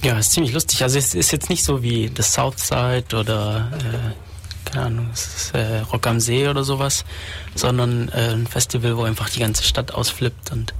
Ja, 0.03 0.17
ist 0.19 0.33
ziemlich 0.33 0.53
lustig. 0.53 0.83
Also 0.83 0.97
es 0.99 1.15
ist 1.15 1.31
jetzt 1.31 1.49
nicht 1.49 1.63
so 1.63 1.81
wie 1.81 2.09
das 2.09 2.33
Southside 2.33 3.05
oder 3.17 3.71
äh, 3.71 4.69
keine 4.69 4.85
Ahnung, 4.85 5.09
ist 5.13 5.53
äh, 5.53 5.79
Rock 5.79 6.07
am 6.07 6.19
See 6.19 6.47
oder 6.47 6.65
sowas, 6.65 7.05
sondern 7.55 8.09
äh, 8.09 8.33
ein 8.33 8.45
Festival, 8.45 8.97
wo 8.97 9.03
einfach 9.03 9.29
die 9.29 9.39
ganze 9.39 9.63
Stadt 9.63 9.93
ausflippt 9.93 10.51
und 10.51 10.73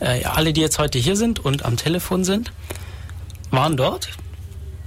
äh, 0.00 0.24
alle, 0.24 0.52
die 0.52 0.60
jetzt 0.60 0.78
heute 0.78 0.98
hier 0.98 1.16
sind 1.16 1.38
und 1.38 1.64
am 1.64 1.76
Telefon 1.76 2.24
sind, 2.24 2.52
waren 3.50 3.76
dort. 3.76 4.08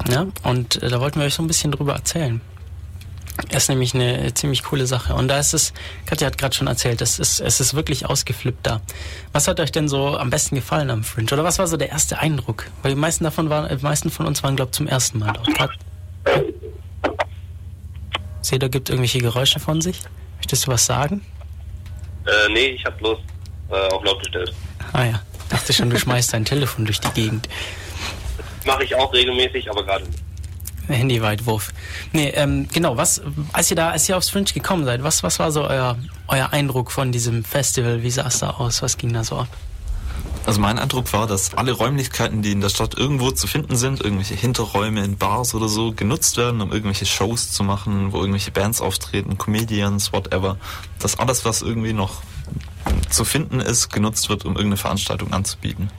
Ja, 0.09 0.27
und 0.43 0.81
äh, 0.83 0.89
da 0.89 0.99
wollten 0.99 1.19
wir 1.19 1.27
euch 1.27 1.35
so 1.35 1.43
ein 1.43 1.47
bisschen 1.47 1.71
drüber 1.71 1.93
erzählen. 1.93 2.41
Das 3.49 3.63
ist 3.63 3.69
nämlich 3.69 3.93
eine 3.93 4.33
ziemlich 4.33 4.63
coole 4.63 4.85
Sache. 4.87 5.13
Und 5.13 5.27
da 5.27 5.39
ist 5.39 5.53
es, 5.53 5.73
Katja 6.05 6.27
hat 6.27 6.37
gerade 6.37 6.55
schon 6.55 6.67
erzählt, 6.67 7.01
es 7.01 7.19
ist, 7.19 7.39
es 7.39 7.59
ist 7.59 7.73
wirklich 7.73 8.05
ausgeflippt 8.05 8.65
da. 8.65 8.81
Was 9.31 9.47
hat 9.47 9.59
euch 9.59 9.71
denn 9.71 9.87
so 9.87 10.17
am 10.17 10.29
besten 10.29 10.55
gefallen 10.55 10.89
am 10.89 11.03
Fringe? 11.03 11.31
Oder 11.31 11.43
was 11.43 11.59
war 11.59 11.67
so 11.67 11.77
der 11.77 11.89
erste 11.89 12.19
Eindruck? 12.19 12.65
Weil 12.81 12.93
die 12.93 12.99
meisten 12.99 13.23
davon 13.23 13.49
waren, 13.49 13.75
die 13.75 13.83
meisten 13.83 14.09
von 14.09 14.25
uns 14.25 14.43
waren, 14.43 14.55
glaube 14.55 14.69
ich, 14.69 14.77
zum 14.77 14.87
ersten 14.87 15.19
Mal 15.19 15.33
dort. 15.33 15.53
Kat 15.53 15.71
Seda 18.41 18.67
gibt 18.67 18.89
irgendwelche 18.89 19.19
Geräusche 19.19 19.59
von 19.59 19.81
sich. 19.81 20.01
Möchtest 20.37 20.65
du 20.65 20.71
was 20.71 20.85
sagen? 20.85 21.23
Äh, 22.25 22.51
nee, 22.51 22.67
ich 22.67 22.85
hab 22.85 22.97
bloß 22.97 23.19
äh, 23.69 23.87
auf 23.93 24.03
laut 24.03 24.19
gestellt. 24.19 24.53
Ah 24.93 25.05
ja, 25.05 25.21
dachte 25.49 25.73
schon, 25.73 25.89
du 25.89 25.97
schmeißt 25.97 26.33
dein 26.33 26.45
Telefon 26.45 26.85
durch 26.85 26.99
die 26.99 27.11
Gegend. 27.11 27.47
Mache 28.65 28.83
ich 28.83 28.95
auch 28.95 29.13
regelmäßig, 29.13 29.69
aber 29.69 29.85
gerade 29.85 30.05
nicht. 30.05 30.19
Handyweitwurf. 30.97 31.73
Nee, 32.11 32.29
ähm, 32.29 32.67
genau, 32.71 32.97
was, 32.97 33.21
als 33.53 33.69
ihr 33.69 33.75
da, 33.75 33.89
als 33.89 34.07
ihr 34.09 34.17
aufs 34.17 34.29
Fringe 34.29 34.51
gekommen 34.53 34.85
seid, 34.85 35.03
was, 35.03 35.23
was 35.23 35.39
war 35.39 35.51
so 35.51 35.63
euer, 35.63 35.97
euer 36.27 36.51
Eindruck 36.51 36.91
von 36.91 37.11
diesem 37.11 37.43
Festival? 37.43 38.03
Wie 38.03 38.11
sah 38.11 38.27
es 38.27 38.39
da 38.39 38.51
aus? 38.51 38.81
Was 38.81 38.97
ging 38.97 39.13
da 39.13 39.23
so 39.23 39.37
ab? 39.37 39.47
Also 40.45 40.59
mein 40.59 40.79
Eindruck 40.79 41.13
war, 41.13 41.27
dass 41.27 41.53
alle 41.53 41.71
Räumlichkeiten, 41.71 42.41
die 42.41 42.51
in 42.51 42.61
der 42.61 42.69
Stadt 42.69 42.97
irgendwo 42.97 43.29
zu 43.29 43.45
finden 43.45 43.75
sind, 43.75 44.01
irgendwelche 44.01 44.33
Hinterräume 44.33 45.03
in 45.03 45.17
Bars 45.17 45.53
oder 45.53 45.67
so, 45.67 45.91
genutzt 45.91 46.37
werden, 46.37 46.61
um 46.61 46.71
irgendwelche 46.71 47.05
Shows 47.05 47.51
zu 47.51 47.63
machen, 47.63 48.11
wo 48.11 48.17
irgendwelche 48.17 48.51
Bands 48.51 48.81
auftreten, 48.81 49.37
Comedians, 49.37 50.13
whatever. 50.13 50.57
Dass 50.97 51.19
alles, 51.19 51.45
was 51.45 51.61
irgendwie 51.61 51.93
noch 51.93 52.23
zu 53.09 53.23
finden 53.23 53.59
ist, 53.59 53.89
genutzt 53.89 54.29
wird, 54.29 54.45
um 54.45 54.53
irgendeine 54.53 54.77
Veranstaltung 54.77 55.31
anzubieten. 55.31 55.91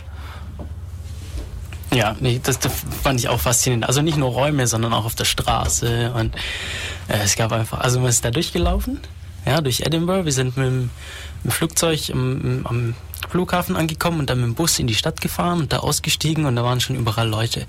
Ja, 1.92 2.16
nee, 2.20 2.40
das, 2.42 2.58
das 2.58 2.72
fand 3.02 3.20
ich 3.20 3.28
auch 3.28 3.40
faszinierend. 3.40 3.86
Also 3.86 4.00
nicht 4.00 4.16
nur 4.16 4.30
Räume, 4.30 4.66
sondern 4.66 4.94
auch 4.94 5.04
auf 5.04 5.14
der 5.14 5.26
Straße. 5.26 6.12
Und 6.12 6.34
äh, 7.08 7.18
es 7.22 7.36
gab 7.36 7.52
einfach, 7.52 7.80
also 7.80 8.00
man 8.00 8.08
ist 8.08 8.24
da 8.24 8.30
durchgelaufen, 8.30 9.00
ja, 9.44 9.60
durch 9.60 9.80
Edinburgh. 9.80 10.24
Wir 10.24 10.32
sind 10.32 10.56
mit 10.56 10.66
dem, 10.66 10.80
mit 11.42 11.44
dem 11.44 11.50
Flugzeug 11.50 12.10
am, 12.10 12.62
am 12.64 12.94
Flughafen 13.28 13.76
angekommen 13.76 14.20
und 14.20 14.30
dann 14.30 14.38
mit 14.40 14.46
dem 14.46 14.54
Bus 14.54 14.78
in 14.78 14.86
die 14.86 14.94
Stadt 14.94 15.20
gefahren 15.20 15.60
und 15.60 15.72
da 15.72 15.78
ausgestiegen 15.78 16.46
und 16.46 16.56
da 16.56 16.64
waren 16.64 16.80
schon 16.80 16.96
überall 16.96 17.28
Leute. 17.28 17.66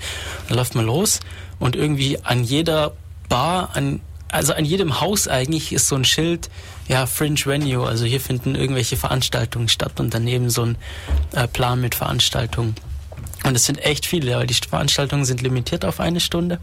Da 0.48 0.56
läuft 0.56 0.75
man 0.75 0.86
los 0.86 1.20
und 1.60 1.75
irgendwie 1.75 2.20
an 2.24 2.44
jeder 2.44 2.94
Bar, 3.27 3.72
an, 3.74 4.00
also 4.30 4.53
an 4.53 4.63
jedem 4.63 5.01
Haus 5.01 5.27
eigentlich 5.27 5.74
ist 5.74 5.88
so 5.88 5.96
ein 5.96 6.06
Schild, 6.06 6.50
ja, 6.88 7.06
Fringe 7.06 7.39
Venue, 7.46 7.86
also 7.88 8.06
hier 8.06 8.20
finden 8.22 8.56
irgendwelche 8.56 8.98
Veranstaltungen 8.98 9.70
statt 9.70 10.00
und 10.00 10.13
daneben 10.13 10.50
so 10.50 10.63
ein 10.63 10.77
äh, 11.34 11.48
Plan 11.48 11.80
mit 11.82 11.96
Veranstaltungen. 11.96 12.75
Und 13.43 13.55
es 13.55 13.65
sind 13.65 13.77
echt 13.83 14.05
viele, 14.05 14.38
weil 14.38 14.47
die 14.47 14.53
Veranstaltungen 14.53 15.25
sind 15.25 15.41
limitiert 15.41 15.83
auf 15.85 16.00
eine 16.00 16.19
Stunde. 16.19 16.59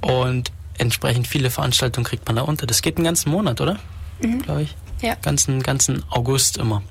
Und 0.00 0.52
entsprechend 0.76 1.26
viele 1.26 1.50
Veranstaltungen 1.50 2.04
kriegt 2.04 2.26
man 2.26 2.36
da 2.36 2.42
unter. 2.42 2.66
Das 2.66 2.82
geht 2.82 2.96
einen 2.96 3.04
ganzen 3.04 3.30
Monat, 3.30 3.60
oder? 3.60 3.78
Mhm. 4.20 4.42
Glaube 4.42 4.62
ich. 4.62 4.76
Ja. 5.00 5.14
Ganzen, 5.22 5.62
ganzen 5.62 6.02
August 6.10 6.56
immer. 6.58 6.82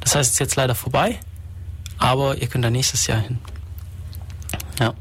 Das 0.00 0.14
heißt, 0.14 0.28
es 0.28 0.32
ist 0.34 0.38
jetzt 0.40 0.56
leider 0.56 0.74
vorbei, 0.74 1.18
aber 1.98 2.36
ihr 2.38 2.48
könnt 2.48 2.64
da 2.64 2.70
nächstes 2.70 3.06
Jahr 3.06 3.20
hin. 3.20 3.38
Ja. 4.80 4.94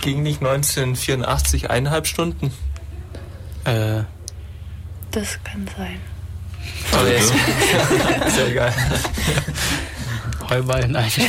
Ging 0.00 0.22
nicht 0.22 0.40
1984 0.40 1.70
eineinhalb 1.70 2.06
Stunden? 2.06 2.52
Äh, 3.64 4.02
Das 5.10 5.38
kann 5.44 5.68
sein. 5.76 6.00
Oh, 6.92 7.06
yes. 7.06 7.32
Sehr 8.34 8.52
geil. 8.54 8.72
Heuballen 10.50 10.96
ein. 10.96 11.10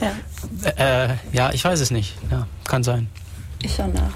Ja, 0.00 1.06
äh, 1.08 1.16
ja, 1.32 1.52
ich 1.52 1.62
weiß 1.64 1.80
es 1.80 1.90
nicht. 1.90 2.14
Ja, 2.30 2.46
kann 2.66 2.82
sein. 2.82 3.08
ich 3.62 3.74
schau 3.76 3.86
nach. 3.88 4.10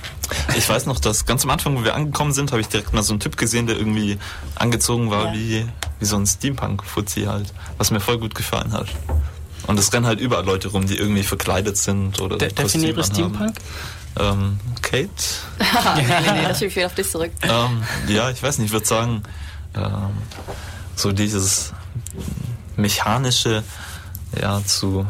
Ich 0.56 0.66
weiß 0.68 0.86
noch, 0.86 0.98
dass 0.98 1.26
ganz 1.26 1.44
am 1.44 1.50
Anfang, 1.50 1.76
wo 1.76 1.84
wir 1.84 1.94
angekommen 1.94 2.32
sind, 2.32 2.52
habe 2.52 2.60
ich 2.62 2.68
direkt 2.68 2.92
mal 2.94 3.02
so 3.02 3.12
einen 3.12 3.20
Typ 3.20 3.36
gesehen, 3.36 3.66
der 3.66 3.76
irgendwie 3.76 4.18
angezogen 4.54 5.10
war 5.10 5.26
Ja. 5.26 5.34
wie, 5.34 5.66
wie 6.00 6.04
so 6.06 6.16
ein 6.16 6.26
Steampunk-Fuzzi 6.26 7.24
halt, 7.24 7.52
was 7.76 7.90
mir 7.90 8.00
voll 8.00 8.18
gut 8.18 8.34
gefallen 8.34 8.72
hat. 8.72 8.86
Und 9.66 9.78
es 9.78 9.92
rennen 9.92 10.06
halt 10.06 10.20
überall 10.20 10.44
Leute 10.46 10.68
rum, 10.68 10.86
die 10.86 10.96
irgendwie 10.96 11.22
verkleidet 11.22 11.76
sind 11.76 12.20
oder 12.20 12.38
De 12.38 12.50
definiere. 12.50 13.04
Steampunk? 13.04 13.54
Ähm, 14.18 14.58
Kate? 14.80 15.08
nee, 15.96 16.02
nee, 16.02 16.42
das 16.48 16.58
schiebe 16.58 16.68
ich 16.70 16.76
wieder 16.76 16.86
auf 16.86 16.94
dich 16.94 17.10
zurück. 17.10 17.32
ähm, 17.42 17.82
ja, 18.08 18.30
ich 18.30 18.42
weiß 18.42 18.58
nicht, 18.58 18.66
ich 18.68 18.72
würde 18.72 18.86
sagen, 18.86 19.22
ähm, 19.76 20.10
so 20.96 21.12
dieses 21.12 21.72
mechanische, 22.76 23.62
ja, 24.40 24.64
zu 24.64 25.06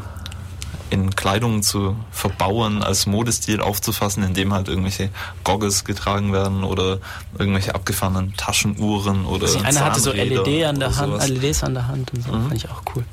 in 0.91 1.15
Kleidung 1.17 1.63
zu 1.63 1.97
verbauen, 2.13 2.83
als 2.83 3.07
Modestil 3.07 3.61
aufzufassen, 3.61 4.23
indem 4.23 4.53
halt 4.53 4.69
irgendwelche 4.69 5.11
Goggles 5.43 5.85
getragen 5.85 6.33
werden 6.33 6.63
oder 6.63 6.99
irgendwelche 7.37 7.75
abgefahrenen 7.75 8.37
Taschenuhren 8.37 9.25
oder 9.25 9.47
Also 9.47 9.59
einer 9.61 9.81
hatte 9.81 10.01
so 10.01 10.13
LED 10.13 10.65
an 10.65 10.79
der 10.79 10.97
Hand. 10.97 11.29
LEDs 11.29 11.65
an 11.65 11.75
der 11.75 11.89
Hand 11.89 12.13
und 12.13 12.23
so. 12.23 12.33
Mhm. 12.33 12.49
Fand 12.49 12.65
ich 12.65 12.71
auch 12.71 12.83
cool. 12.95 13.05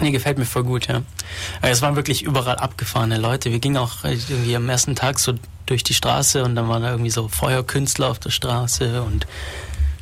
Nee, 0.00 0.10
gefällt 0.10 0.36
mir 0.36 0.44
voll 0.44 0.64
gut, 0.64 0.88
ja. 0.88 1.02
Aber 1.62 1.70
es 1.70 1.80
waren 1.80 1.96
wirklich 1.96 2.22
überall 2.22 2.56
abgefahrene 2.56 3.16
Leute. 3.16 3.50
Wir 3.50 3.60
gingen 3.60 3.78
auch 3.78 4.04
irgendwie 4.04 4.54
am 4.54 4.68
ersten 4.68 4.94
Tag 4.94 5.18
so 5.18 5.32
durch 5.64 5.84
die 5.84 5.94
Straße 5.94 6.44
und 6.44 6.54
dann 6.54 6.68
waren 6.68 6.82
da 6.82 6.90
irgendwie 6.90 7.10
so 7.10 7.28
Feuerkünstler 7.28 8.08
auf 8.10 8.18
der 8.18 8.30
Straße 8.30 9.02
und 9.02 9.26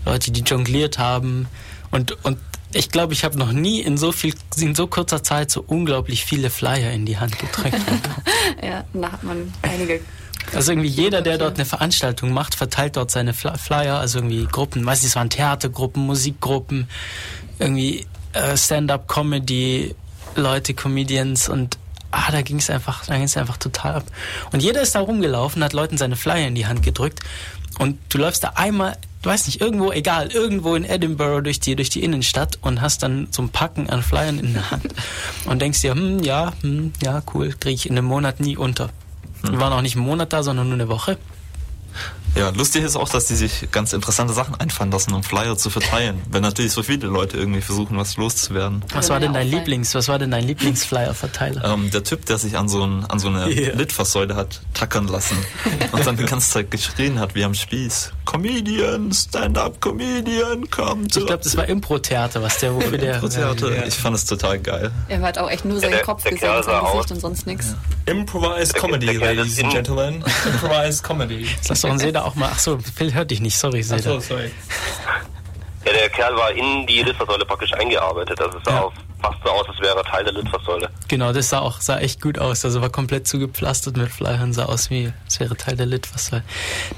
Leute, 0.05 0.33
die 0.33 0.41
jongliert 0.41 0.99
haben. 0.99 1.47
Und, 1.95 2.25
und 2.25 2.39
ich 2.73 2.91
glaube, 2.91 3.13
ich 3.13 3.23
habe 3.25 3.39
noch 3.39 3.53
nie 3.53 3.81
in 3.81 3.97
so 3.97 4.11
viel, 4.11 4.35
in 4.57 4.75
so 4.75 4.89
kurzer 4.89 5.23
Zeit 5.23 5.51
so 5.53 5.65
unglaublich 5.65 6.25
viele 6.25 6.51
Flyer 6.51 6.91
in 6.91 7.07
die 7.07 7.19
Hand 7.19 7.39
gedrückt. 7.39 7.77
Ja, 8.63 8.85
da 8.95 9.13
hat 9.13 9.23
man 9.23 9.53
einige. 9.63 10.01
Also 10.55 10.73
irgendwie 10.73 10.89
jeder, 10.89 11.23
der 11.23 11.39
dort 11.39 11.55
eine 11.55 11.65
Veranstaltung 11.65 12.33
macht, 12.33 12.55
verteilt 12.55 12.97
dort 12.97 13.11
seine 13.11 13.33
Fly- 13.33 13.59
Flyer, 13.59 13.99
also 13.99 14.19
irgendwie 14.19 14.47
Gruppen, 14.47 14.85
weiß 14.85 15.03
nicht, 15.03 15.11
es 15.11 15.17
waren 15.17 15.29
Theatergruppen, 15.31 16.05
Musikgruppen, 16.07 16.89
irgendwie 17.59 18.07
äh, 18.33 18.57
Stand-up-Comedy, 18.57 19.95
Leute, 20.35 20.75
Comedians 20.75 21.49
und 21.49 21.79
ah, 22.11 22.31
da 22.33 22.43
ging 22.43 22.59
es 22.59 22.71
einfach, 22.71 23.05
da 23.07 23.15
ging 23.15 23.25
es 23.25 23.37
einfach 23.37 23.57
total 23.59 23.97
ab. 23.97 24.05
Und 24.53 24.63
jeder 24.63 24.83
ist 24.83 24.95
da 24.95 25.01
rumgelaufen, 25.01 25.63
hat 25.63 25.73
Leuten 25.73 25.99
seine 25.99 26.17
Flyer 26.17 26.47
in 26.49 26.55
die 26.55 26.67
Hand 26.67 26.83
gedrückt 26.83 27.21
und 27.79 27.99
du 28.09 28.19
läufst 28.19 28.45
da 28.45 28.53
einmal, 28.55 28.97
du 29.25 29.31
weißt 29.31 29.47
nicht, 29.47 29.61
irgendwo, 29.61 29.91
egal, 29.91 30.31
irgendwo 30.31 30.75
in 30.75 30.85
Edinburgh 30.85 31.43
durch 31.43 31.59
die, 31.59 31.75
durch 31.77 31.89
die 31.89 32.05
Innenstadt 32.05 32.59
und 32.61 32.83
hast 32.83 33.03
dann 33.03 33.29
so 33.31 33.43
ein 33.43 33.49
Packen 33.49 33.89
an 33.89 34.03
Flyern 34.03 34.39
in 34.39 34.53
der 34.53 34.71
Hand 34.71 34.95
und 35.47 35.63
denkst 35.63 35.81
dir, 35.81 35.93
hm, 35.93 36.21
ja, 36.21 36.53
hm, 36.61 36.93
ja, 37.03 37.23
cool, 37.33 37.55
kriege 37.59 37.75
ich 37.75 37.89
in 37.89 37.97
einem 37.97 38.07
Monat 38.07 38.41
nie 38.41 38.57
unter. 38.57 38.91
Wir 39.43 39.59
waren 39.61 39.73
auch 39.73 39.83
nicht 39.83 39.97
einen 39.97 40.05
Monat 40.05 40.33
da, 40.33 40.43
sondern 40.43 40.69
nur 40.69 40.75
eine 40.75 40.89
Woche. 40.89 41.17
Ja, 42.37 42.49
lustig 42.51 42.83
ist 42.83 42.97
auch, 42.97 43.09
dass 43.09 43.27
die 43.27 43.37
sich 43.37 43.69
ganz 43.71 43.93
interessante 43.93 44.33
Sachen 44.35 44.57
einfallen 44.57 44.91
lassen, 44.91 45.15
um 45.15 45.23
Flyer 45.23 45.57
zu 45.57 45.71
verteilen. 45.71 46.21
Wenn 46.29 46.43
natürlich 46.43 46.73
so 46.73 46.83
viele 46.83 47.07
Leute 47.07 47.37
irgendwie 47.37 47.61
versuchen, 47.61 47.97
was 47.97 48.17
loszuwerden. 48.17 48.83
Was 48.93 49.09
war 49.09 49.21
denn 49.21 49.33
dein 49.33 49.47
Lieblings, 49.47 49.95
was 49.95 50.09
war 50.09 50.19
denn 50.19 50.33
dein 50.33 50.45
Lieblingsflyer-Verteiler? 50.45 51.65
Ähm, 51.65 51.91
der 51.93 52.03
Typ, 52.03 52.27
der 52.27 52.39
sich 52.39 52.57
an 52.59 52.69
so, 52.69 52.83
ein, 52.85 53.05
an 53.07 53.21
so 53.21 53.29
eine 53.29 53.45
Yeah. 53.55 53.77
Litfaßsäule 53.77 54.35
hat 54.35 54.61
tackern 54.75 55.07
lassen 55.07 55.37
und 55.93 56.05
dann 56.07 56.17
die 56.17 56.25
ganze 56.25 56.51
Zeit 56.51 56.71
geschrien 56.73 57.21
hat, 57.21 57.35
wie 57.37 57.45
am 57.45 57.55
Spieß. 57.55 58.11
Comedian, 58.25 59.13
Stand-up 59.13 59.81
Comedian, 59.81 60.69
come 60.71 61.07
to 61.07 61.21
Ich 61.21 61.27
glaube, 61.27 61.45
das 61.45 61.57
war 61.57 61.69
Impro-Theater, 61.69 62.43
was 62.43 62.59
der 62.59 62.75
wofür 62.75 62.99
der. 62.99 63.21
Theater. 63.21 63.87
Ich 63.87 63.95
fand 63.95 64.17
es 64.17 64.25
total 64.25 64.59
geil. 64.59 64.91
Er 65.09 65.21
hat 65.21 65.39
auch 65.39 65.49
echt 65.51 65.65
nur 65.65 65.79
seinen 65.79 65.93
der- 65.93 66.03
Kopf 66.03 66.23
der 66.25 66.33
gesehen, 66.33 66.49
sein 66.65 66.81
Gesicht 66.81 66.95
aus- 66.97 67.11
und 67.13 67.21
sonst 67.21 67.47
nichts. 67.47 67.75
Improvised 68.07 68.75
Comedy, 68.75 69.07
der 69.19 69.35
ladies 69.35 69.53
ist 69.53 69.63
and 69.65 69.73
gentlemen. 69.73 70.25
Improvised 70.47 71.03
Comedy. 71.05 71.43
Jetzt 71.45 71.69
lass 71.69 71.81
doch 71.83 71.91
einen 71.91 71.99
Auch 72.25 72.35
mal. 72.35 72.51
Ach 72.53 72.59
so, 72.59 72.79
Phil 72.79 73.13
hört 73.13 73.31
dich 73.31 73.41
nicht, 73.41 73.57
sorry, 73.57 73.83
Seda. 73.83 73.97
Achso, 74.17 74.21
sorry. 74.21 74.51
Ja, 75.85 75.93
der 75.93 76.09
Kerl 76.09 76.35
war 76.37 76.51
in 76.53 76.87
die 76.87 77.03
Litfaßsäule 77.03 77.45
praktisch 77.45 77.73
eingearbeitet. 77.75 78.41
Also 78.41 78.57
es 78.59 78.65
sah 78.65 78.71
Ja. 78.73 78.81
auf, 78.83 78.95
fast 79.25 79.39
so 79.45 79.51
aus, 79.51 79.67
als 79.69 79.81
wäre 79.81 79.97
er 79.97 80.05
Teil 80.05 80.25
der 80.25 80.33
Litfaßsäule. 80.35 80.89
Genau, 81.09 81.33
das 81.33 81.49
sah 81.51 81.61
auch 81.61 81.81
sah 81.81 81.99
echt 81.99 82.21
gut 82.21 82.39
aus. 82.39 82.65
Also 82.65 82.81
war 82.83 82.91
komplett 82.91 83.27
zugepflastert 83.27 83.97
mit 83.97 84.11
Flyern, 84.11 84.53
sah 84.53 84.67
aus 84.67 84.91
wie 84.91 85.13
es 85.27 85.41
wäre 85.41 85.57
Teil 85.57 85.77
der 85.77 85.87
Litfaßsäule. 85.87 86.43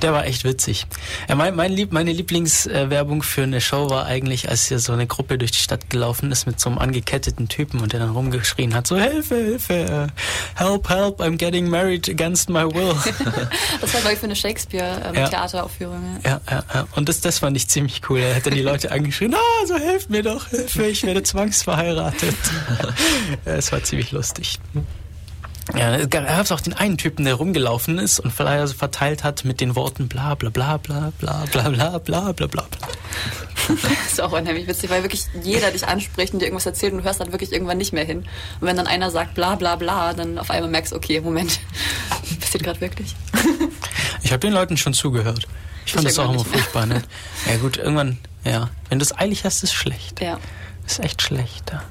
Der 0.02 0.12
war 0.12 0.26
echt 0.26 0.44
witzig. 0.44 0.86
Ja, 1.28 1.34
mein, 1.36 1.54
mein 1.54 1.72
Lieb, 1.72 1.92
meine 1.92 2.12
Lieblingswerbung 2.12 3.22
für 3.22 3.42
eine 3.44 3.60
Show 3.60 3.90
war 3.90 4.06
eigentlich, 4.06 4.48
als 4.48 4.66
hier 4.66 4.78
so 4.78 4.92
eine 4.92 5.06
Gruppe 5.06 5.38
durch 5.38 5.52
die 5.52 5.58
Stadt 5.58 5.88
gelaufen 5.90 6.32
ist 6.32 6.46
mit 6.46 6.58
so 6.60 6.68
einem 6.68 6.78
angeketteten 6.78 7.48
Typen 7.48 7.80
und 7.80 7.92
der 7.92 8.00
dann 8.00 8.10
rumgeschrien 8.10 8.74
hat, 8.74 8.86
so 8.86 8.96
Hilfe, 8.96 9.34
Hilfe, 9.36 10.08
help, 10.56 10.88
help, 10.88 11.20
I'm 11.20 11.36
getting 11.36 11.68
married 11.68 12.08
against 12.08 12.48
my 12.50 12.64
will. 12.64 12.94
Das 13.80 13.92
war, 13.94 14.00
glaube 14.00 14.14
ich, 14.14 14.18
für 14.18 14.24
eine 14.26 14.34
Ja. 14.34 14.40
Shakespeare-Theateraufführung. 14.40 16.20
Ja, 16.24 16.40
ja, 16.50 16.64
ja. 16.74 16.86
Und 16.96 17.08
das, 17.08 17.20
das 17.20 17.38
fand 17.38 17.56
ich 17.56 17.68
ziemlich 17.68 18.00
cool. 18.08 18.18
Er 18.20 18.36
hat 18.36 18.46
dann 18.46 18.54
die 18.54 18.62
Leute 18.62 18.90
angeschrien, 18.90 19.34
ah, 19.34 19.66
so 19.66 19.76
helft 19.76 20.10
mir 20.10 20.22
doch, 20.22 20.48
Hilfe, 20.48 20.86
ich 20.86 21.02
werde 21.04 21.22
zwangsverheiratet. 21.22 22.15
Ja, 23.44 23.52
Es 23.54 23.72
war 23.72 23.82
ziemlich 23.82 24.12
lustig. 24.12 24.58
Ja, 25.74 26.06
gab 26.06 26.44
es 26.44 26.52
auch 26.52 26.60
den 26.60 26.74
einen 26.74 26.96
Typen, 26.96 27.24
der 27.24 27.34
rumgelaufen 27.34 27.98
ist 27.98 28.20
und 28.20 28.32
Flyer 28.32 28.68
verteilt 28.68 29.24
hat 29.24 29.44
mit 29.44 29.60
den 29.60 29.74
Worten 29.74 30.06
bla 30.06 30.36
bla 30.36 30.50
bla 30.50 30.78
bla 30.78 31.12
bla 31.18 31.44
bla 31.50 31.68
bla 31.68 31.98
bla 31.98 32.32
bla 32.32 32.46
bla. 32.46 32.66
Das 33.66 34.12
ist 34.12 34.20
auch 34.20 34.30
unheimlich 34.30 34.68
witzig, 34.68 34.90
weil 34.90 35.02
wirklich 35.02 35.24
jeder 35.42 35.72
dich 35.72 35.88
anspricht 35.88 36.32
und 36.32 36.38
dir 36.38 36.46
irgendwas 36.46 36.66
erzählt 36.66 36.92
und 36.92 37.00
du 37.00 37.04
hörst 37.04 37.18
dann 37.18 37.32
wirklich 37.32 37.52
irgendwann 37.52 37.78
nicht 37.78 37.92
mehr 37.92 38.04
hin. 38.04 38.18
Und 38.60 38.68
wenn 38.68 38.76
dann 38.76 38.86
einer 38.86 39.10
sagt 39.10 39.34
bla 39.34 39.56
bla 39.56 39.74
bla, 39.74 40.12
dann 40.14 40.38
auf 40.38 40.50
einmal 40.50 40.70
merkst 40.70 40.92
du, 40.92 40.96
okay, 40.96 41.20
Moment, 41.20 41.58
passiert 42.40 42.62
gerade 42.62 42.80
wirklich. 42.80 43.16
Ich 44.22 44.30
habe 44.30 44.40
den 44.40 44.52
Leuten 44.52 44.76
schon 44.76 44.94
zugehört. 44.94 45.48
Ich 45.84 45.92
fand 45.92 46.06
Ich 46.06 46.14
das 46.14 46.18
auch 46.24 46.32
immer 46.32 46.44
furchtbar 46.44 46.86
nett. 46.86 47.04
Ja 47.50 47.56
gut, 47.56 47.76
irgendwann, 47.76 48.18
ja. 48.44 48.70
Wenn 48.88 49.00
du 49.00 49.04
es 49.04 49.16
eilig 49.16 49.44
hast, 49.44 49.64
ist 49.64 49.74
schlecht. 49.74 50.20
Ja. 50.20 50.38
Ist 50.86 51.00
echt 51.00 51.22
schlecht. 51.22 51.72
Ja. 51.72 51.82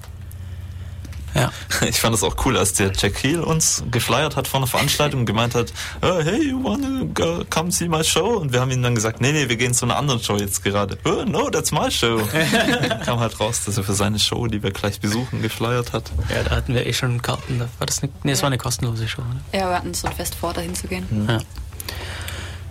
Ja. 1.35 1.51
Ich 1.87 1.99
fand 1.99 2.15
es 2.15 2.23
auch 2.23 2.35
cool, 2.45 2.57
als 2.57 2.73
der 2.73 2.91
Jack 2.93 3.21
Heel 3.21 3.41
uns 3.41 3.83
geflyert 3.91 4.35
hat 4.35 4.47
vor 4.47 4.59
einer 4.59 4.67
Veranstaltung 4.67 5.21
und 5.21 5.25
gemeint 5.25 5.53
hat, 5.53 5.71
oh, 6.01 6.19
hey, 6.21 6.49
you 6.49 6.63
wanna 6.63 7.05
go, 7.13 7.43
come 7.49 7.71
see 7.71 7.87
my 7.87 8.03
show? 8.03 8.37
Und 8.37 8.53
wir 8.53 8.61
haben 8.61 8.71
ihm 8.71 8.81
dann 8.81 8.95
gesagt, 8.95 9.21
nee, 9.21 9.31
nee, 9.31 9.47
wir 9.49 9.57
gehen 9.57 9.73
zu 9.73 9.85
einer 9.85 9.97
anderen 9.97 10.21
Show 10.23 10.37
jetzt 10.37 10.63
gerade. 10.63 10.97
Oh, 11.05 11.23
no, 11.25 11.49
that's 11.49 11.71
my 11.71 11.91
show. 11.91 12.21
Kam 13.05 13.19
halt 13.19 13.39
raus, 13.39 13.63
dass 13.65 13.77
er 13.77 13.83
für 13.83 13.93
seine 13.93 14.17
Show, 14.17 14.47
die 14.47 14.63
wir 14.63 14.71
gleich 14.71 14.99
besuchen, 14.99 15.41
geflyert 15.41 15.93
hat. 15.93 16.11
ja, 16.29 16.43
da 16.43 16.55
hatten 16.55 16.73
wir 16.73 16.85
eh 16.87 16.93
schon 16.93 17.21
Karten. 17.21 17.59
War 17.59 17.85
das 17.85 18.01
eine, 18.01 18.11
nee, 18.23 18.31
es 18.31 18.41
war 18.41 18.47
eine 18.47 18.57
kostenlose 18.57 19.07
Show. 19.07 19.21
Ne? 19.21 19.41
Ja, 19.59 19.69
wir 19.69 19.75
hatten 19.77 19.93
so 19.93 20.07
ein 20.07 20.13
Fest 20.15 20.35
vor, 20.35 20.53
dahin 20.53 20.73
zu 20.73 20.87
gehen. 20.87 21.27
Ja. 21.27 21.39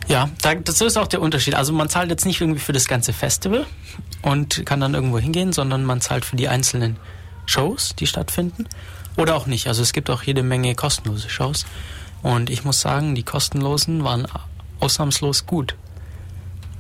Ja, 0.07 0.29
da, 0.43 0.55
das 0.55 0.81
ist 0.81 0.99
auch 0.99 1.07
der 1.07 1.23
Unterschied. 1.23 1.55
Also 1.55 1.73
man 1.73 1.89
zahlt 1.89 2.11
jetzt 2.11 2.27
nicht 2.27 2.41
irgendwie 2.41 2.61
für 2.61 2.73
das 2.73 2.87
ganze 2.87 3.13
Festival 3.13 3.65
und 4.23 4.67
kann 4.67 4.81
dann 4.81 4.95
irgendwo 4.95 5.19
hingehen, 5.19 5.53
sondern 5.53 5.85
man 5.85 6.01
zahlt 6.01 6.25
für 6.25 6.37
die 6.37 6.49
einzelnen 6.49 6.97
Shows, 7.47 7.95
die 7.97 8.07
stattfinden. 8.07 8.67
Oder 9.17 9.37
auch 9.37 9.47
nicht. 9.47 9.69
Also 9.69 9.83
es 9.83 9.93
gibt 9.93 10.11
auch 10.11 10.23
jede 10.23 10.43
Menge 10.43 10.75
kostenlose 10.75 11.29
Shows. 11.29 11.67
Und 12.23 12.51
ich 12.51 12.65
muss 12.65 12.81
sagen, 12.81 13.15
die 13.15 13.23
kostenlosen 13.23 14.03
waren 14.03 14.27
ausnahmslos 14.81 15.47
gut. 15.47 15.77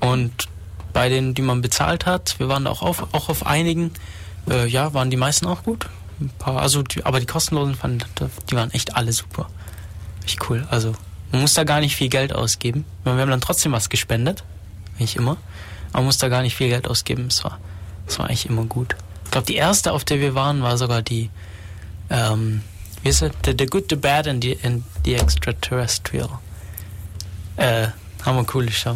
Und 0.00 0.48
bei 0.92 1.08
denen, 1.08 1.34
die 1.34 1.42
man 1.42 1.60
bezahlt 1.60 2.06
hat, 2.06 2.38
wir 2.38 2.48
waren 2.48 2.66
auch 2.66 2.82
auf, 2.82 3.14
auch 3.14 3.28
auf 3.28 3.46
einigen, 3.46 3.92
äh, 4.48 4.66
ja, 4.66 4.94
waren 4.94 5.10
die 5.10 5.16
meisten 5.16 5.46
auch 5.46 5.62
gut. 5.62 5.86
Ein 6.20 6.30
paar, 6.38 6.60
also 6.60 6.82
die, 6.82 7.04
aber 7.04 7.20
die 7.20 7.26
kostenlosen 7.26 7.74
fand, 7.74 8.06
die 8.50 8.56
waren 8.56 8.70
echt 8.70 8.96
alle 8.96 9.12
super. 9.12 9.48
Echt 10.24 10.48
cool. 10.48 10.66
Also 10.70 10.94
man 11.32 11.40
muss 11.40 11.54
da 11.54 11.64
gar 11.64 11.80
nicht 11.80 11.96
viel 11.96 12.08
Geld 12.08 12.32
ausgeben. 12.32 12.84
Wir 13.02 13.12
haben 13.12 13.30
dann 13.30 13.40
trotzdem 13.40 13.72
was 13.72 13.90
gespendet, 13.90 14.44
nicht 14.98 15.16
immer. 15.16 15.36
Aber 15.90 15.98
man 15.98 16.06
muss 16.06 16.18
da 16.18 16.28
gar 16.28 16.42
nicht 16.42 16.56
viel 16.56 16.68
Geld 16.68 16.88
ausgeben. 16.88 17.26
Es 17.28 17.42
war, 17.44 17.58
es 18.06 18.18
war 18.18 18.26
eigentlich 18.26 18.46
immer 18.46 18.64
gut. 18.64 18.94
Ich 19.34 19.36
glaube, 19.36 19.46
die 19.46 19.56
erste, 19.56 19.90
auf 19.90 20.04
der 20.04 20.20
wir 20.20 20.36
waren, 20.36 20.62
war 20.62 20.78
sogar 20.78 21.02
die, 21.02 21.28
ähm, 22.08 22.62
wie 23.02 23.08
ist 23.08 23.20
es? 23.20 23.32
The, 23.44 23.52
the 23.58 23.66
Good, 23.66 23.86
the 23.90 23.96
Bad 23.96 24.28
and 24.28 24.44
the, 24.44 24.56
and 24.62 24.84
the 25.04 25.16
Extraterrestrial. 25.16 26.28
Äh, 27.56 27.88
haben 28.24 28.36
wir 28.36 28.44
coole 28.44 28.70
Show. 28.70 28.94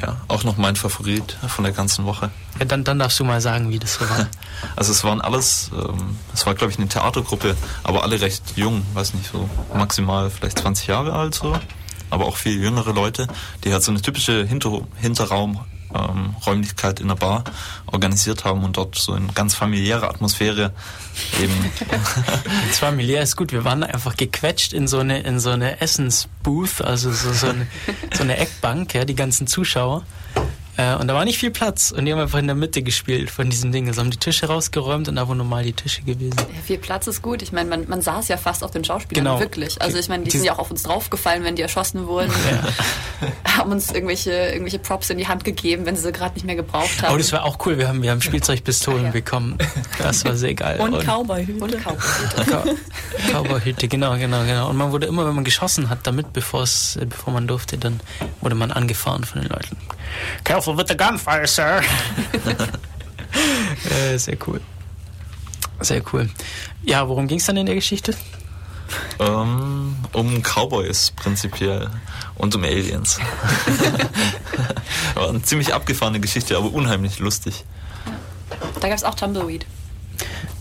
Ja, 0.00 0.16
auch 0.28 0.42
noch 0.44 0.56
mein 0.56 0.74
Favorit 0.74 1.36
von 1.48 1.64
der 1.64 1.74
ganzen 1.74 2.06
Woche. 2.06 2.30
Ja, 2.60 2.64
dann, 2.64 2.82
dann 2.82 2.98
darfst 2.98 3.20
du 3.20 3.24
mal 3.24 3.42
sagen, 3.42 3.68
wie 3.68 3.78
das 3.78 3.96
so 3.96 4.08
war. 4.08 4.26
Also 4.74 4.90
es 4.90 5.04
waren 5.04 5.20
alles, 5.20 5.70
ähm, 5.74 6.16
es 6.32 6.46
war 6.46 6.54
glaube 6.54 6.72
ich 6.72 6.78
eine 6.78 6.88
Theatergruppe, 6.88 7.54
aber 7.82 8.04
alle 8.04 8.22
recht 8.22 8.56
jung, 8.56 8.86
weiß 8.94 9.12
nicht, 9.12 9.30
so 9.30 9.50
maximal 9.74 10.30
vielleicht 10.30 10.60
20 10.60 10.86
Jahre 10.86 11.12
alt 11.12 11.34
so, 11.34 11.54
aber 12.08 12.24
auch 12.24 12.38
viel 12.38 12.58
jüngere 12.58 12.94
Leute, 12.94 13.26
die 13.64 13.72
halt 13.74 13.82
so 13.82 13.90
eine 13.90 14.00
typische 14.00 14.46
Hinter 14.46 14.80
Hinterraum 14.96 15.60
ähm, 15.94 16.34
Räumlichkeit 16.46 17.00
in 17.00 17.08
der 17.08 17.14
Bar 17.14 17.44
organisiert 17.86 18.44
haben 18.44 18.64
und 18.64 18.76
dort 18.76 18.96
so 18.96 19.14
in 19.14 19.32
ganz 19.34 19.54
familiärer 19.54 20.08
Atmosphäre 20.08 20.72
eben 21.40 21.52
Das 22.68 22.78
familiär 22.78 23.22
ist 23.22 23.36
gut. 23.36 23.52
Wir 23.52 23.64
waren 23.64 23.82
einfach 23.82 24.16
gequetscht 24.16 24.72
in 24.72 24.88
so 24.88 24.98
eine, 24.98 25.20
in 25.20 25.40
so 25.40 25.50
eine 25.50 25.80
Essensbooth, 25.80 26.82
also 26.82 27.12
so, 27.12 27.32
so, 27.32 27.48
eine, 27.48 27.66
so 28.12 28.22
eine 28.22 28.36
Eckbank, 28.38 28.94
ja, 28.94 29.04
die 29.04 29.14
ganzen 29.14 29.46
Zuschauer. 29.46 30.04
Äh, 30.76 30.94
und 30.96 31.06
da 31.08 31.14
war 31.14 31.24
nicht 31.24 31.38
viel 31.38 31.50
Platz. 31.50 31.90
Und 31.90 32.06
die 32.06 32.12
haben 32.12 32.20
einfach 32.20 32.38
in 32.38 32.46
der 32.46 32.56
Mitte 32.56 32.82
gespielt 32.82 33.30
von 33.30 33.50
diesem 33.50 33.72
Ding. 33.72 33.88
Also 33.88 34.00
haben 34.00 34.10
die 34.10 34.16
Tische 34.16 34.46
rausgeräumt 34.46 35.08
und 35.08 35.16
da 35.16 35.28
wo 35.28 35.34
normal 35.34 35.64
die 35.64 35.72
Tische 35.74 36.02
gewesen. 36.02 36.36
Ja, 36.38 36.44
viel 36.64 36.78
Platz 36.78 37.06
ist 37.06 37.20
gut. 37.22 37.42
Ich 37.42 37.52
meine, 37.52 37.68
man, 37.68 37.88
man 37.88 38.00
saß 38.00 38.28
ja 38.28 38.36
fast 38.38 38.64
auf 38.64 38.70
den 38.70 38.82
Schauspielern, 38.84 39.24
Genau. 39.24 39.40
wirklich. 39.40 39.80
Also 39.82 39.98
ich 39.98 40.08
meine, 40.08 40.24
die 40.24 40.30
Die- 40.30 40.38
sind 40.38 40.46
ja 40.46 40.54
auch 40.54 40.58
auf 40.60 40.70
uns 40.70 40.82
draufgefallen, 40.84 41.44
wenn 41.44 41.56
die 41.56 41.62
erschossen 41.62 42.06
wurden. 42.06 42.32
haben 43.44 43.70
uns 43.70 43.90
irgendwelche, 43.92 44.30
irgendwelche 44.32 44.78
Props 44.78 45.10
in 45.10 45.18
die 45.18 45.28
Hand 45.28 45.44
gegeben, 45.44 45.84
wenn 45.86 45.94
sie 45.96 46.02
sie 46.02 46.12
gerade 46.12 46.34
nicht 46.34 46.44
mehr 46.44 46.56
gebraucht 46.56 47.02
haben. 47.02 47.14
Oh, 47.14 47.18
das 47.18 47.32
war 47.32 47.44
auch 47.44 47.58
cool. 47.66 47.76
Wir 47.78 47.88
haben, 47.88 48.02
wir 48.02 48.10
haben 48.10 48.22
Spielzeugpistolen 48.22 49.02
Ah, 49.02 49.06
ja. 49.06 49.10
bekommen. 49.12 49.58
Das 49.98 50.24
war 50.24 50.34
sehr 50.36 50.54
geil. 50.54 50.80
und 50.80 50.98
Cowboyhüte. 51.04 51.62
Und 51.62 51.72
Cowboyhüte. 51.72 52.50
Cow- 52.50 52.76
Cowboyhüte, 53.32 53.88
genau, 53.88 54.16
genau, 54.16 54.42
genau. 54.44 54.70
Und 54.70 54.76
man 54.76 54.90
wurde 54.92 55.06
immer, 55.06 55.26
wenn 55.26 55.34
man 55.34 55.44
geschossen 55.44 55.90
hat, 55.90 56.00
damit, 56.06 56.32
bevor 56.32 56.62
es, 56.62 56.98
bevor 57.08 57.32
man 57.32 57.46
durfte, 57.46 57.76
dann 57.78 58.00
wurde 58.40 58.54
man 58.54 58.70
angefahren 58.72 59.24
von 59.24 59.40
den 59.42 59.50
Leuten. 59.50 59.76
Careful 60.62 60.78
with 60.78 60.86
the 60.86 60.96
gunfire, 60.96 61.46
sir. 61.48 61.82
äh, 63.90 64.16
sehr 64.16 64.36
cool. 64.46 64.60
Sehr 65.80 66.00
cool. 66.12 66.30
Ja, 66.84 67.08
worum 67.08 67.26
ging 67.26 67.38
es 67.38 67.46
dann 67.46 67.56
in 67.56 67.66
der 67.66 67.74
Geschichte? 67.74 68.14
ähm, 69.18 69.96
um 70.12 70.40
Cowboys 70.40 71.10
prinzipiell 71.16 71.90
und 72.36 72.54
um 72.54 72.62
Aliens. 72.62 73.18
War 75.14 75.30
eine 75.30 75.42
ziemlich 75.42 75.74
abgefahrene 75.74 76.20
Geschichte, 76.20 76.56
aber 76.56 76.72
unheimlich 76.72 77.18
lustig. 77.18 77.64
Da 78.80 78.86
gab 78.86 78.96
es 78.96 79.02
auch 79.02 79.16
Tumbleweed. 79.16 79.66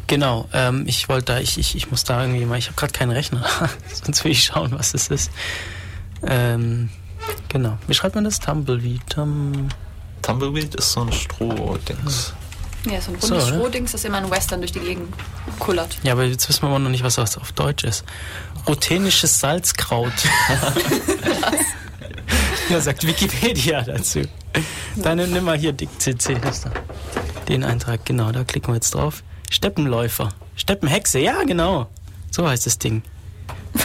Genau, 0.07 0.49
ähm, 0.51 0.85
ich 0.87 1.09
wollte 1.09 1.33
da, 1.33 1.39
ich, 1.39 1.59
ich, 1.59 1.75
ich 1.75 1.91
muss 1.91 2.05
da 2.05 2.21
irgendwie 2.21 2.45
mal, 2.45 2.57
ich 2.57 2.69
habe 2.69 2.75
gerade 2.75 2.93
keinen 2.93 3.11
Rechner, 3.11 3.45
sonst 4.03 4.23
will 4.23 4.31
ich 4.31 4.45
schauen, 4.45 4.71
was 4.71 4.95
es 4.95 5.09
ist. 5.09 5.29
Ähm, 6.25 6.89
genau, 7.49 7.77
wie 7.85 7.93
schreibt 7.93 8.15
man 8.15 8.23
das? 8.23 8.39
Tumbleweed. 8.39 9.07
Tum 9.07 9.69
Tumbleweed 10.21 10.75
ist 10.75 10.91
so 10.91 11.01
ein 11.01 11.11
Strohdings. 11.11 12.33
Ja, 12.89 12.99
so 12.99 13.11
ein 13.11 13.21
So, 13.21 13.27
rundes 13.35 13.47
oder? 13.49 13.57
Strohdings, 13.57 13.91
das 13.91 14.05
immer 14.05 14.17
ein 14.17 14.31
Western 14.31 14.61
durch 14.61 14.71
die 14.71 14.79
Gegend 14.79 15.13
kullert. 15.59 15.97
ja, 16.03 16.13
aber 16.13 16.23
jetzt 16.23 16.47
wissen 16.49 16.63
wir 16.63 16.69
aber 16.69 16.79
noch 16.79 16.89
nicht, 16.89 17.03
was 17.03 17.15
das 17.15 17.37
auf 17.37 17.51
Deutsch 17.51 17.83
ist. 17.83 18.03
Ruthenisches 18.67 19.39
Salzkraut. 19.39 20.13
ja, 22.69 22.81
sagt 22.81 23.05
Wikipedia 23.05 23.81
dazu. 23.81 24.21
Dann 24.95 25.17
nimm 25.31 25.43
mal 25.45 25.57
hier 25.57 25.73
Dick 25.73 25.89
CC. 25.99 26.37
Den 27.47 27.63
Eintrag, 27.63 28.05
genau, 28.05 28.31
da 28.31 28.43
klicken 28.43 28.69
wir 28.69 28.75
jetzt 28.75 28.95
drauf. 28.95 29.23
Steppenläufer. 29.49 30.29
Steppenhexe, 30.55 31.19
ja, 31.19 31.43
genau. 31.43 31.87
So 32.31 32.47
heißt 32.47 32.65
das 32.65 32.79
Ding. 32.79 33.03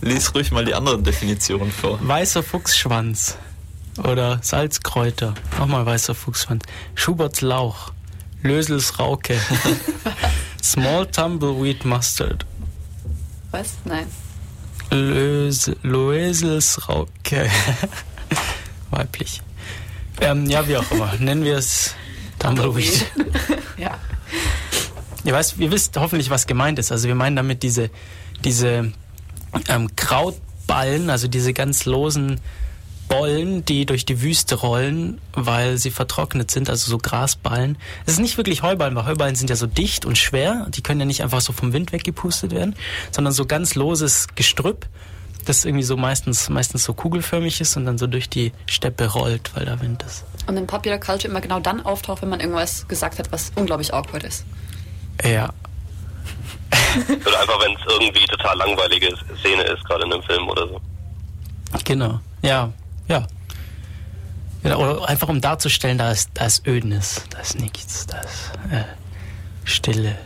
Lies 0.00 0.34
ruhig 0.34 0.50
mal 0.52 0.64
die 0.64 0.74
anderen 0.74 1.04
Definitionen 1.04 1.70
vor. 1.70 1.98
Weißer 2.00 2.42
Fuchsschwanz. 2.42 3.36
Oder 3.98 4.38
Salzkräuter. 4.42 5.34
Nochmal 5.58 5.84
weißer 5.84 6.14
Fuchsschwanz. 6.14 6.64
Schuberts 6.94 7.40
Lauch. 7.40 7.92
Lösels 8.42 8.98
Rauke. 8.98 9.38
Small 10.62 11.06
Tumbleweed 11.06 11.84
Mustard. 11.84 12.46
Was? 13.50 13.74
Nein. 13.84 14.06
Lös 14.90 15.70
Loesels 15.82 16.88
Rauke. 16.88 17.50
weiblich. 18.90 19.40
Ähm, 20.20 20.46
ja, 20.46 20.66
wie 20.66 20.76
auch 20.76 20.90
immer. 20.90 21.12
Nennen 21.18 21.44
wir 21.44 21.56
es 21.56 21.94
Tumbleweed. 22.38 23.06
Ja. 23.78 23.98
Ihr, 25.24 25.32
weißt, 25.32 25.56
ihr 25.58 25.72
wisst 25.72 25.96
hoffentlich, 25.96 26.30
was 26.30 26.46
gemeint 26.46 26.78
ist. 26.78 26.92
Also 26.92 27.08
wir 27.08 27.16
meinen 27.16 27.34
damit 27.34 27.64
diese, 27.64 27.90
diese 28.44 28.92
ähm, 29.68 29.96
Krautballen, 29.96 31.10
also 31.10 31.26
diese 31.26 31.52
ganz 31.52 31.84
losen 31.84 32.40
Bollen, 33.12 33.64
die 33.64 33.84
durch 33.84 34.06
die 34.06 34.22
Wüste 34.22 34.54
rollen, 34.54 35.20
weil 35.34 35.76
sie 35.76 35.90
vertrocknet 35.90 36.50
sind, 36.50 36.70
also 36.70 36.90
so 36.90 36.96
Grasballen. 36.96 37.76
Es 38.06 38.14
ist 38.14 38.20
nicht 38.20 38.38
wirklich 38.38 38.62
Heuballen, 38.62 38.94
weil 38.94 39.04
Heuballen 39.04 39.34
sind 39.34 39.50
ja 39.50 39.56
so 39.56 39.66
dicht 39.66 40.06
und 40.06 40.16
schwer. 40.16 40.66
Die 40.70 40.82
können 40.82 41.00
ja 41.00 41.06
nicht 41.06 41.22
einfach 41.22 41.42
so 41.42 41.52
vom 41.52 41.72
Wind 41.72 41.92
weggepustet 41.92 42.52
werden, 42.52 42.74
sondern 43.10 43.34
so 43.34 43.44
ganz 43.44 43.74
loses 43.74 44.28
Gestrüpp, 44.34 44.86
das 45.44 45.66
irgendwie 45.66 45.84
so 45.84 45.96
meistens, 45.98 46.48
meistens 46.48 46.84
so 46.84 46.94
kugelförmig 46.94 47.60
ist 47.60 47.76
und 47.76 47.84
dann 47.84 47.98
so 47.98 48.06
durch 48.06 48.30
die 48.30 48.52
Steppe 48.66 49.12
rollt, 49.12 49.54
weil 49.54 49.66
da 49.66 49.78
Wind 49.80 50.02
ist. 50.04 50.24
Und 50.46 50.56
in 50.56 50.66
Popular 50.66 50.98
Culture 50.98 51.30
immer 51.30 51.42
genau 51.42 51.60
dann 51.60 51.84
auftaucht, 51.84 52.22
wenn 52.22 52.30
man 52.30 52.40
irgendwas 52.40 52.88
gesagt 52.88 53.18
hat, 53.18 53.30
was 53.30 53.52
unglaublich 53.56 53.92
awkward 53.92 54.24
ist. 54.24 54.46
Ja, 55.22 55.52
Oder 57.26 57.40
einfach, 57.40 57.60
wenn 57.62 57.74
es 57.74 57.80
irgendwie 57.92 58.24
total 58.26 58.56
langweilige 58.58 59.14
Szene 59.40 59.62
ist, 59.64 59.84
gerade 59.84 60.04
in 60.04 60.12
einem 60.12 60.22
Film 60.22 60.48
oder 60.48 60.68
so. 60.68 60.80
Genau. 61.84 62.20
Ja, 62.42 62.72
ja. 63.08 63.26
ja 64.62 64.76
oder 64.76 65.08
einfach 65.08 65.28
um 65.28 65.40
darzustellen, 65.40 65.98
da 65.98 66.10
ist, 66.10 66.30
da 66.34 66.46
ist 66.46 66.66
Ödnis, 66.66 67.22
da 67.30 67.38
ist 67.38 67.58
nichts, 67.58 68.06
da 68.06 68.20
ist 68.20 68.52
äh, 68.70 68.84
Stille. 69.64 70.16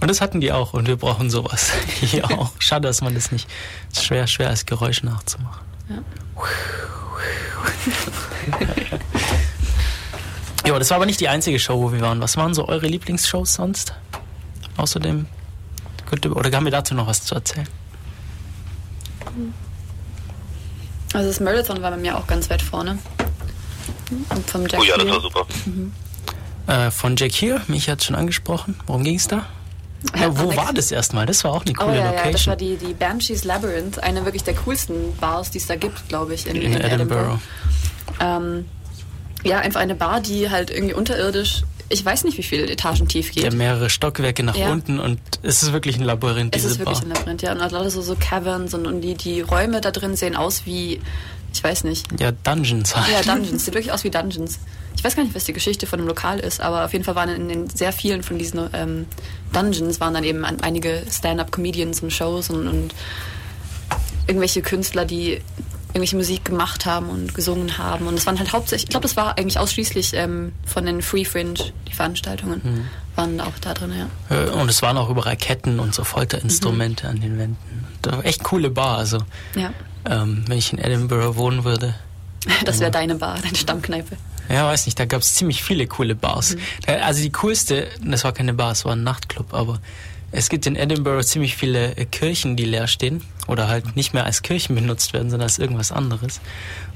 Und 0.00 0.08
das 0.08 0.20
hatten 0.20 0.40
die 0.40 0.52
auch 0.52 0.74
und 0.74 0.86
wir 0.86 0.96
brauchen 0.96 1.30
sowas 1.30 1.72
hier 2.00 2.30
auch. 2.38 2.52
Schade, 2.58 2.88
dass 2.88 3.00
man 3.00 3.14
das 3.14 3.32
nicht. 3.32 3.48
Es 3.90 3.98
ist 3.98 4.04
schwer, 4.04 4.26
schwer 4.26 4.50
als 4.50 4.66
Geräusch 4.66 5.02
nachzumachen. 5.02 5.64
Ja. 5.88 5.98
Ja, 10.66 10.78
das 10.78 10.88
war 10.88 10.96
aber 10.96 11.06
nicht 11.06 11.20
die 11.20 11.28
einzige 11.28 11.58
Show, 11.58 11.78
wo 11.78 11.92
wir 11.92 12.00
waren. 12.00 12.22
Was 12.22 12.38
waren 12.38 12.54
so 12.54 12.66
eure 12.66 12.86
Lieblingsshows 12.86 13.54
sonst? 13.54 13.94
Außerdem. 14.78 15.26
Oder 16.30 16.56
haben 16.56 16.64
wir 16.64 16.72
dazu 16.72 16.94
noch 16.94 17.06
was 17.06 17.24
zu 17.24 17.34
erzählen? 17.34 17.68
Also 21.14 21.28
das 21.28 21.40
Marathon 21.40 21.80
war 21.80 21.90
bei 21.90 21.96
mir 21.96 22.16
auch 22.18 22.26
ganz 22.26 22.50
weit 22.50 22.60
vorne. 22.60 22.98
Und 24.28 24.50
vom 24.50 24.66
Jack 24.66 24.80
Oh 24.80 24.84
ja, 24.84 24.94
das 24.96 25.04
Hill. 25.04 25.12
war 25.12 25.20
super. 25.20 25.46
Äh, 26.66 26.90
von 26.90 27.16
Jack 27.16 27.32
Here, 27.32 27.60
mich 27.68 27.88
hat 27.88 28.04
schon 28.04 28.14
angesprochen. 28.16 28.78
Worum 28.86 29.02
ging 29.04 29.16
es 29.16 29.26
da? 29.28 29.46
Ja, 30.14 30.36
wo 30.38 30.48
Alex- 30.50 30.56
war 30.56 30.72
das 30.74 30.90
erstmal? 30.92 31.24
Das 31.24 31.44
war 31.44 31.52
auch 31.52 31.64
eine 31.64 31.72
Oh 31.78 31.84
coole 31.84 31.96
ja, 31.96 32.04
ja, 32.04 32.12
das 32.12 32.24
Location. 32.24 32.50
war 32.50 32.56
die, 32.56 32.76
die 32.76 32.92
Banshees 32.92 33.44
Labyrinth, 33.44 34.02
eine 34.02 34.24
wirklich 34.26 34.44
der 34.44 34.54
coolsten 34.54 35.16
Bars, 35.16 35.50
die 35.50 35.58
es 35.58 35.66
da 35.66 35.76
gibt, 35.76 36.08
glaube 36.08 36.34
ich, 36.34 36.46
in, 36.46 36.56
in, 36.56 36.74
in, 36.74 36.80
Edinburgh. 36.82 37.38
Ähm, 38.20 38.66
ja, 39.44 39.58
einfach 39.60 39.80
eine 39.80 39.94
Bar, 39.94 40.20
die 40.20 40.50
halt 40.50 40.70
irgendwie 40.70 40.94
unterirdisch, 40.94 41.62
ich 41.94 42.04
weiß 42.04 42.24
nicht, 42.24 42.36
wie 42.36 42.42
viele 42.42 42.68
Etagen 42.68 43.08
tief 43.08 43.32
geht. 43.32 43.44
Ja, 43.44 43.50
mehrere 43.50 43.88
Stockwerke 43.88 44.42
nach 44.42 44.56
Ja. 44.56 44.70
unten 44.70 44.98
und 45.00 45.18
es 45.42 45.62
ist 45.62 45.72
wirklich 45.72 45.96
ein 45.96 46.02
Labyrinth, 46.02 46.54
es 46.54 46.64
ist 46.64 46.78
wirklich 46.78 46.98
Bar. 47.00 47.06
ein 47.08 47.14
Labyrinth, 47.14 47.42
ja. 47.42 47.52
Und 47.52 47.58
lauter 47.58 47.90
so, 47.90 48.02
so 48.02 48.16
Caverns 48.18 48.74
und, 48.74 48.86
und 48.86 49.00
die, 49.00 49.14
die 49.14 49.40
Räume 49.40 49.80
da 49.80 49.90
drin 49.90 50.16
sehen 50.16 50.36
aus 50.36 50.66
wie, 50.66 51.00
ich 51.52 51.64
weiß 51.64 51.84
nicht. 51.84 52.06
Ja, 52.20 52.32
Dungeons 52.32 52.94
halt. 52.96 53.06
Ja, 53.12 53.22
Dungeons. 53.34 53.64
Sieht 53.64 53.74
wirklich 53.74 53.92
aus 53.92 54.04
wie 54.04 54.10
Dungeons. 54.10 54.58
Ich 54.96 55.02
weiß 55.02 55.16
gar 55.16 55.22
nicht, 55.24 55.34
was 55.34 55.44
die 55.44 55.52
Geschichte 55.52 55.86
von 55.86 55.98
dem 55.98 56.06
Lokal 56.08 56.38
ist, 56.40 56.60
aber 56.60 56.84
auf 56.84 56.92
jeden 56.92 57.04
Fall 57.04 57.14
waren 57.16 57.28
in 57.28 57.48
den 57.48 57.68
sehr 57.70 57.92
vielen 57.92 58.22
von 58.22 58.38
diesen 58.38 58.68
ähm, 58.72 59.06
Dungeons 59.52 60.00
waren 60.00 60.14
dann 60.14 60.24
eben 60.24 60.44
einige 60.44 61.02
Stand-up-Comedians 61.10 62.02
und 62.02 62.12
Shows 62.12 62.50
und, 62.50 62.66
und 62.68 62.94
irgendwelche 64.26 64.62
Künstler, 64.62 65.04
die 65.04 65.40
irgendwelche 65.94 66.16
Musik 66.16 66.44
gemacht 66.44 66.84
haben 66.86 67.08
und 67.08 67.34
gesungen 67.34 67.78
haben. 67.78 68.06
Und 68.08 68.14
es 68.14 68.26
waren 68.26 68.38
halt 68.38 68.52
hauptsächlich, 68.52 68.84
ich 68.84 68.90
glaube, 68.90 69.06
es 69.06 69.16
war 69.16 69.38
eigentlich 69.38 69.58
ausschließlich 69.58 70.12
ähm, 70.14 70.52
von 70.66 70.84
den 70.86 71.00
Free 71.02 71.24
Fringe, 71.24 71.54
die 71.88 71.92
Veranstaltungen 71.94 72.60
Mhm. 72.64 72.88
waren 73.16 73.40
auch 73.40 73.52
da 73.60 73.74
drin, 73.74 73.92
ja. 73.96 74.36
Äh, 74.36 74.50
Und 74.50 74.68
es 74.68 74.82
waren 74.82 74.96
auch 74.96 75.08
überall 75.08 75.36
Ketten 75.36 75.78
und 75.80 75.94
so 75.94 76.02
Folterinstrumente 76.04 77.08
an 77.08 77.20
den 77.20 77.38
Wänden. 77.38 78.22
Echt 78.22 78.42
coole 78.44 78.70
Bar. 78.70 78.98
Also, 78.98 79.18
Ja, 79.54 79.72
ähm, 80.10 80.44
wenn 80.48 80.58
ich 80.58 80.72
in 80.72 80.78
Edinburgh 80.78 81.36
wohnen 81.36 81.64
würde. 81.64 81.94
das 82.64 82.80
wäre 82.80 82.90
deine 82.90 83.14
Bar, 83.14 83.38
deine 83.42 83.56
Stammkneipe. 83.56 84.16
Ja, 84.50 84.66
weiß 84.66 84.84
nicht, 84.84 84.98
da 85.00 85.06
gab 85.06 85.22
es 85.22 85.34
ziemlich 85.34 85.62
viele 85.64 85.86
coole 85.86 86.14
Bars. 86.14 86.56
Da- 86.86 86.96
Also 86.96 87.22
die 87.22 87.30
coolste, 87.32 87.88
das 88.02 88.24
war 88.24 88.32
keine 88.32 88.52
Bar, 88.52 88.72
es 88.72 88.84
war 88.84 88.92
ein 88.94 89.02
Nachtclub, 89.02 89.54
aber 89.54 89.80
es 90.36 90.48
gibt 90.48 90.66
in 90.66 90.74
Edinburgh 90.74 91.24
ziemlich 91.24 91.56
viele 91.56 91.96
äh, 91.96 92.04
Kirchen, 92.06 92.56
die 92.56 92.64
leer 92.64 92.88
stehen 92.88 93.22
oder 93.46 93.68
halt 93.68 93.94
nicht 93.94 94.14
mehr 94.14 94.24
als 94.24 94.42
Kirchen 94.42 94.74
benutzt 94.74 95.12
werden, 95.12 95.30
sondern 95.30 95.46
als 95.46 95.58
irgendwas 95.58 95.92
anderes. 95.92 96.40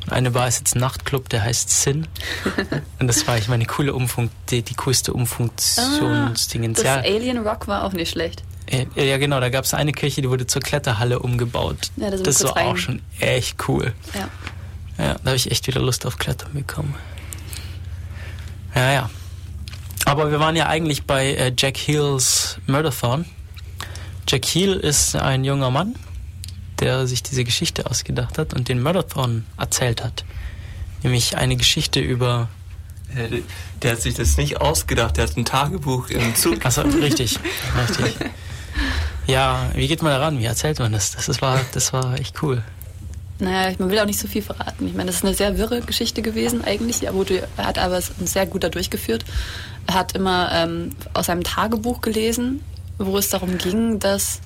Und 0.04 0.12
eine 0.12 0.32
Bar 0.32 0.48
ist 0.48 0.58
jetzt 0.58 0.74
ein 0.74 0.80
Nachtclub, 0.80 1.28
der 1.28 1.44
heißt 1.44 1.70
Sin. 1.70 2.08
Und 2.98 3.06
das 3.06 3.26
war, 3.28 3.38
ich 3.38 3.48
meine, 3.48 3.64
coole 3.64 3.94
Umfunk, 3.94 4.32
die, 4.50 4.62
die 4.62 4.74
coolste 4.74 5.12
Umfunktionsdingens. 5.12 6.78
Das 6.82 6.84
ja, 6.84 6.96
Alien 6.96 7.38
Rock 7.38 7.68
war 7.68 7.84
auch 7.84 7.92
nicht 7.92 8.10
schlecht. 8.10 8.42
äh, 8.66 8.86
ja, 8.96 9.18
genau, 9.18 9.38
da 9.38 9.50
gab 9.50 9.64
es 9.64 9.72
eine 9.72 9.92
Kirche, 9.92 10.20
die 10.20 10.28
wurde 10.28 10.46
zur 10.46 10.60
Kletterhalle 10.60 11.20
umgebaut. 11.20 11.92
Ja, 11.96 12.10
das 12.10 12.22
kurz 12.22 12.42
war 12.42 12.52
auch 12.52 12.56
rein. 12.56 12.76
schon 12.76 13.02
echt 13.20 13.68
cool. 13.68 13.92
Ja. 14.14 14.28
Ja, 14.98 15.14
da 15.14 15.26
habe 15.26 15.36
ich 15.36 15.50
echt 15.50 15.68
wieder 15.68 15.80
Lust 15.80 16.06
auf 16.06 16.18
Klettern 16.18 16.52
bekommen. 16.54 16.94
Ja, 18.74 18.92
ja. 18.92 19.10
Aber 20.08 20.30
wir 20.30 20.40
waren 20.40 20.56
ja 20.56 20.66
eigentlich 20.66 21.04
bei 21.04 21.34
äh, 21.34 21.52
Jack 21.56 21.76
Heels 21.76 22.58
Murderthon. 22.66 23.26
Jack 24.26 24.44
Heel 24.46 24.72
ist 24.74 25.16
ein 25.16 25.44
junger 25.44 25.70
Mann, 25.70 25.94
der 26.80 27.06
sich 27.06 27.22
diese 27.22 27.44
Geschichte 27.44 27.86
ausgedacht 27.90 28.38
hat 28.38 28.54
und 28.54 28.68
den 28.68 28.82
Murderthon 28.82 29.44
erzählt 29.58 30.02
hat. 30.02 30.24
Nämlich 31.02 31.36
eine 31.36 31.56
Geschichte 31.56 32.00
über. 32.00 32.48
Der, 33.14 33.28
der 33.82 33.92
hat 33.92 34.02
sich 34.02 34.14
das 34.14 34.36
nicht 34.36 34.60
ausgedacht, 34.60 35.16
der 35.16 35.24
hat 35.28 35.36
ein 35.36 35.44
Tagebuch 35.44 36.08
im 36.10 36.34
Zug. 36.34 36.64
Achso, 36.64 36.82
richtig, 36.82 37.38
richtig. 37.88 38.14
Ja, 39.26 39.70
wie 39.74 39.88
geht 39.88 40.02
man 40.02 40.12
daran? 40.12 40.38
Wie 40.38 40.44
erzählt 40.44 40.78
man 40.78 40.92
das? 40.92 41.12
Das 41.12 41.28
ist- 41.28 41.40
war, 41.42 41.60
das 41.72 41.92
war 41.92 42.18
echt 42.18 42.42
cool. 42.42 42.62
Naja, 43.40 43.74
man 43.78 43.90
will 43.90 43.98
auch 44.00 44.06
nicht 44.06 44.18
so 44.18 44.26
viel 44.26 44.42
verraten. 44.42 44.86
Ich 44.86 44.94
meine, 44.94 45.06
das 45.06 45.16
ist 45.16 45.24
eine 45.24 45.34
sehr 45.34 45.56
wirre 45.58 45.80
Geschichte 45.80 46.22
gewesen 46.22 46.64
eigentlich. 46.64 47.04
Er, 47.04 47.12
er 47.56 47.64
hat 47.66 47.78
aber 47.78 47.98
es 47.98 48.10
sehr 48.24 48.46
gut 48.46 48.64
da 48.64 48.68
durchgeführt. 48.68 49.24
Er 49.86 49.94
hat 49.94 50.12
immer 50.16 50.50
ähm, 50.52 50.90
aus 51.14 51.30
einem 51.30 51.44
Tagebuch 51.44 52.00
gelesen, 52.00 52.62
wo 52.98 53.16
es 53.16 53.28
darum 53.30 53.56
ging, 53.58 53.98
dass... 54.00 54.40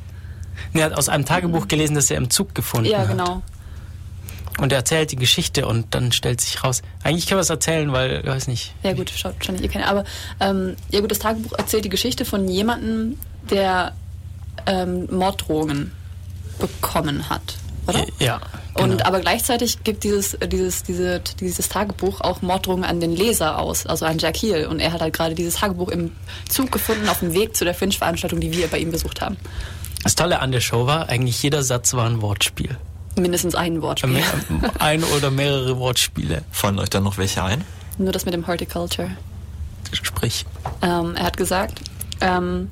Er 0.74 0.84
hat 0.86 0.98
aus 0.98 1.08
einem 1.08 1.24
Tagebuch 1.24 1.68
gelesen, 1.68 1.94
das 1.94 2.10
er 2.10 2.18
im 2.18 2.28
Zug 2.28 2.54
gefunden 2.54 2.90
Ja, 2.90 2.98
hat. 2.98 3.08
genau. 3.08 3.42
Und 4.58 4.70
er 4.70 4.78
erzählt 4.78 5.10
die 5.10 5.16
Geschichte 5.16 5.66
und 5.66 5.94
dann 5.94 6.12
stellt 6.12 6.42
sich 6.42 6.62
raus. 6.62 6.82
Eigentlich 7.02 7.26
können 7.26 7.38
wir 7.38 7.42
es 7.42 7.50
erzählen, 7.50 7.90
weil, 7.92 8.20
ich 8.20 8.26
weiß 8.26 8.48
nicht. 8.48 8.74
Ja 8.82 8.92
gut, 8.92 9.10
schaut 9.10 9.34
wahrscheinlich 9.36 9.62
ihr 9.64 9.70
kennt. 9.70 9.86
Aber 9.88 10.04
ähm, 10.40 10.76
ja 10.90 11.00
gut, 11.00 11.10
das 11.10 11.18
Tagebuch 11.18 11.52
erzählt 11.56 11.86
die 11.86 11.88
Geschichte 11.88 12.26
von 12.26 12.46
jemandem, 12.46 13.18
der 13.50 13.92
ähm, 14.66 15.08
Morddrohungen 15.10 15.92
bekommen 16.58 17.30
hat, 17.30 17.56
oder? 17.86 18.04
Ja. 18.18 18.40
Und 18.74 18.90
genau. 18.90 19.04
aber 19.04 19.20
gleichzeitig 19.20 19.84
gibt 19.84 20.04
dieses, 20.04 20.36
dieses, 20.46 20.82
diese, 20.82 21.20
dieses 21.40 21.68
Tagebuch 21.68 22.20
auch 22.20 22.42
Morddrohungen 22.42 22.84
an 22.84 23.00
den 23.00 23.14
Leser 23.14 23.58
aus, 23.58 23.86
also 23.86 24.06
an 24.06 24.18
Jack 24.18 24.36
Heel. 24.36 24.66
Und 24.66 24.80
er 24.80 24.92
hat 24.92 25.00
halt 25.00 25.14
gerade 25.14 25.34
dieses 25.34 25.54
Tagebuch 25.54 25.88
im 25.88 26.12
Zug 26.48 26.72
gefunden 26.72 27.08
auf 27.08 27.20
dem 27.20 27.34
Weg 27.34 27.56
zu 27.56 27.64
der 27.64 27.74
Fringe-Veranstaltung, 27.74 28.40
die 28.40 28.52
wir 28.52 28.68
bei 28.68 28.78
ihm 28.78 28.90
besucht 28.90 29.20
haben. 29.20 29.36
Das 30.02 30.14
Tolle 30.14 30.40
an 30.40 30.52
der 30.52 30.60
Show 30.60 30.86
war, 30.86 31.08
eigentlich 31.08 31.42
jeder 31.42 31.62
Satz 31.62 31.94
war 31.94 32.06
ein 32.06 32.22
Wortspiel. 32.22 32.76
Mindestens 33.16 33.54
ein 33.54 33.82
Wortspiel. 33.82 34.22
Ein 34.78 35.04
oder 35.04 35.30
mehrere 35.30 35.78
Wortspiele. 35.78 36.42
Fallen 36.50 36.78
euch 36.78 36.88
da 36.88 36.98
noch 36.98 37.18
welche 37.18 37.44
ein? 37.44 37.62
Nur 37.98 38.10
das 38.10 38.24
mit 38.24 38.32
dem 38.32 38.46
Horticulture. 38.46 39.10
Sprich. 39.92 40.46
Ähm, 40.80 41.14
er 41.14 41.24
hat 41.24 41.36
gesagt, 41.36 41.82
ähm, 42.22 42.70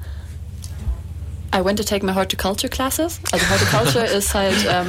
I 1.52 1.64
went 1.64 1.78
to 1.78 1.84
take 1.84 2.04
my 2.06 2.12
horticulture 2.14 2.68
classes. 2.68 3.20
Also 3.32 3.44
Horticulture 3.50 4.04
ist 4.18 4.32
halt 4.34 4.54
ähm, 4.68 4.88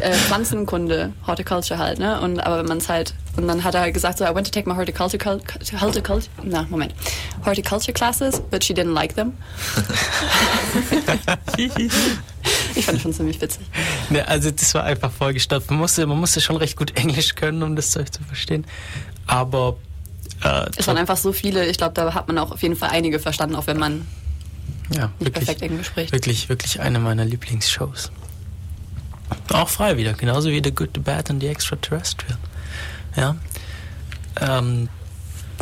äh, 0.00 0.12
Pflanzenkunde, 0.12 1.12
Horticulture 1.26 1.78
halt, 1.78 1.98
ne? 2.00 2.20
Und 2.20 2.40
aber 2.40 2.58
wenn 2.58 2.66
man 2.66 2.78
es 2.78 2.88
halt 2.88 3.14
und 3.36 3.46
dann 3.46 3.62
hat 3.62 3.74
er 3.74 3.82
halt 3.82 3.94
gesagt, 3.94 4.18
so 4.18 4.24
I 4.24 4.34
went 4.34 4.46
to 4.46 4.50
take 4.52 4.68
my 4.68 4.74
horticulture 4.74 5.22
cul- 5.22 5.80
horticulture 5.80 6.28
na 6.42 6.66
Moment 6.68 6.94
horticulture 7.44 7.92
classes, 7.92 8.40
but 8.50 8.64
she 8.64 8.74
didn't 8.74 8.92
like 8.92 9.14
them. 9.14 9.34
ich 11.56 12.84
fand 12.84 12.96
das 12.96 13.02
schon 13.02 13.12
ziemlich 13.12 13.40
witzig. 13.40 13.64
Ne, 14.10 14.26
also 14.26 14.50
das 14.50 14.74
war 14.74 14.84
einfach 14.84 15.10
vollgestopft. 15.12 15.70
Man 15.70 15.78
musste, 15.78 16.06
man 16.06 16.18
musste 16.18 16.40
schon 16.40 16.56
recht 16.56 16.76
gut 16.76 16.96
Englisch 16.96 17.34
können, 17.34 17.62
um 17.62 17.76
das 17.76 17.90
Zeug 17.92 18.12
zu 18.12 18.22
verstehen. 18.24 18.66
Aber 19.26 19.76
äh, 20.42 20.66
Es 20.76 20.86
waren 20.86 20.98
einfach 20.98 21.16
so 21.16 21.32
viele. 21.32 21.66
Ich 21.66 21.78
glaube, 21.78 21.94
da 21.94 22.12
hat 22.14 22.28
man 22.28 22.38
auch 22.38 22.50
auf 22.50 22.62
jeden 22.62 22.76
Fall 22.76 22.90
einige 22.90 23.18
verstanden, 23.20 23.54
auch 23.56 23.66
wenn 23.66 23.78
man 23.78 24.06
ja, 24.90 25.06
nicht 25.06 25.20
wirklich, 25.20 25.32
perfekt 25.32 25.62
Englisch 25.62 25.86
spricht. 25.88 26.12
wirklich, 26.12 26.48
wirklich 26.48 26.80
eine 26.80 26.98
meiner 26.98 27.24
Lieblingsshows. 27.24 28.10
Auch 29.52 29.68
frei 29.68 29.96
wieder, 29.96 30.12
genauso 30.12 30.50
wie 30.50 30.60
The 30.62 30.72
Good, 30.74 30.90
The 30.94 31.00
Bad 31.00 31.30
und 31.30 31.40
The 31.40 31.48
Extraterrestrial. 31.48 32.38
Ja. 33.16 33.36
Ähm, 34.40 34.88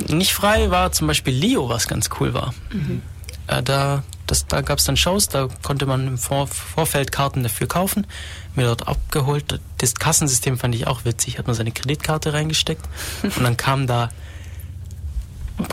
nicht 0.09 0.33
frei 0.33 0.71
war 0.71 0.93
zum 0.93 1.07
Beispiel 1.07 1.35
Leo, 1.35 1.69
was 1.69 1.87
ganz 1.87 2.11
cool 2.19 2.35
war. 2.35 2.55
Mhm. 2.73 3.03
Äh, 3.47 3.63
da, 3.63 4.03
Das, 4.27 4.47
da 4.47 4.63
gab 4.63 4.79
es 4.79 4.85
dann 4.85 4.97
Shows, 4.97 5.29
da 5.29 5.49
konnte 5.63 5.85
man 5.87 6.07
im 6.07 6.19
Vor 6.19 6.47
Vorfeld 6.47 7.13
Karten 7.13 7.43
dafür 7.43 7.67
kaufen, 7.67 8.07
mir 8.55 8.65
dort 8.67 8.89
abgeholt. 8.89 9.61
Das 9.79 9.95
Kassensystem 9.95 10.59
fand 10.59 10.75
ich 10.75 10.87
auch 10.87 11.05
witzig, 11.05 11.39
hat 11.39 11.47
man 11.47 11.55
seine 11.55 11.73
Kreditkarte 11.73 12.33
reingesteckt 12.33 12.89
und 13.23 13.43
dann 13.43 13.57
kam 13.57 13.87
da 13.87 14.11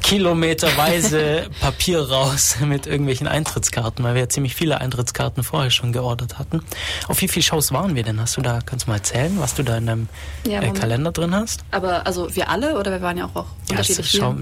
kilometerweise 0.01 1.49
Papier 1.61 2.01
raus 2.09 2.57
mit 2.65 2.87
irgendwelchen 2.87 3.27
Eintrittskarten, 3.27 4.03
weil 4.03 4.13
wir 4.15 4.21
ja 4.21 4.29
ziemlich 4.29 4.55
viele 4.55 4.79
Eintrittskarten 4.81 5.43
vorher 5.43 5.71
schon 5.71 5.91
geordert 5.93 6.37
hatten. 6.39 6.61
Auf 7.07 7.21
wie 7.21 7.27
viele 7.27 7.43
Shows 7.43 7.71
waren 7.71 7.95
wir 7.95 8.03
denn? 8.03 8.19
Hast 8.19 8.37
du 8.37 8.41
da, 8.41 8.59
kannst 8.65 8.85
du 8.87 8.91
mal 8.91 8.97
erzählen, 8.97 9.35
was 9.39 9.55
du 9.55 9.63
da 9.63 9.77
in 9.77 9.87
deinem 9.87 10.07
Ja, 10.45 10.61
äh. 10.61 10.71
Kalender 10.71 11.11
drin 11.11 11.33
hast? 11.33 11.63
Aber 11.71 12.05
also 12.05 12.35
wir 12.35 12.49
alle 12.49 12.77
oder 12.77 12.91
wir 12.91 13.01
waren 13.01 13.17
ja 13.17 13.25
auch, 13.25 13.35
auch 13.35 13.45
Ja, 13.67 13.71
unterschiedlich 13.71 14.11
schau, 14.11 14.35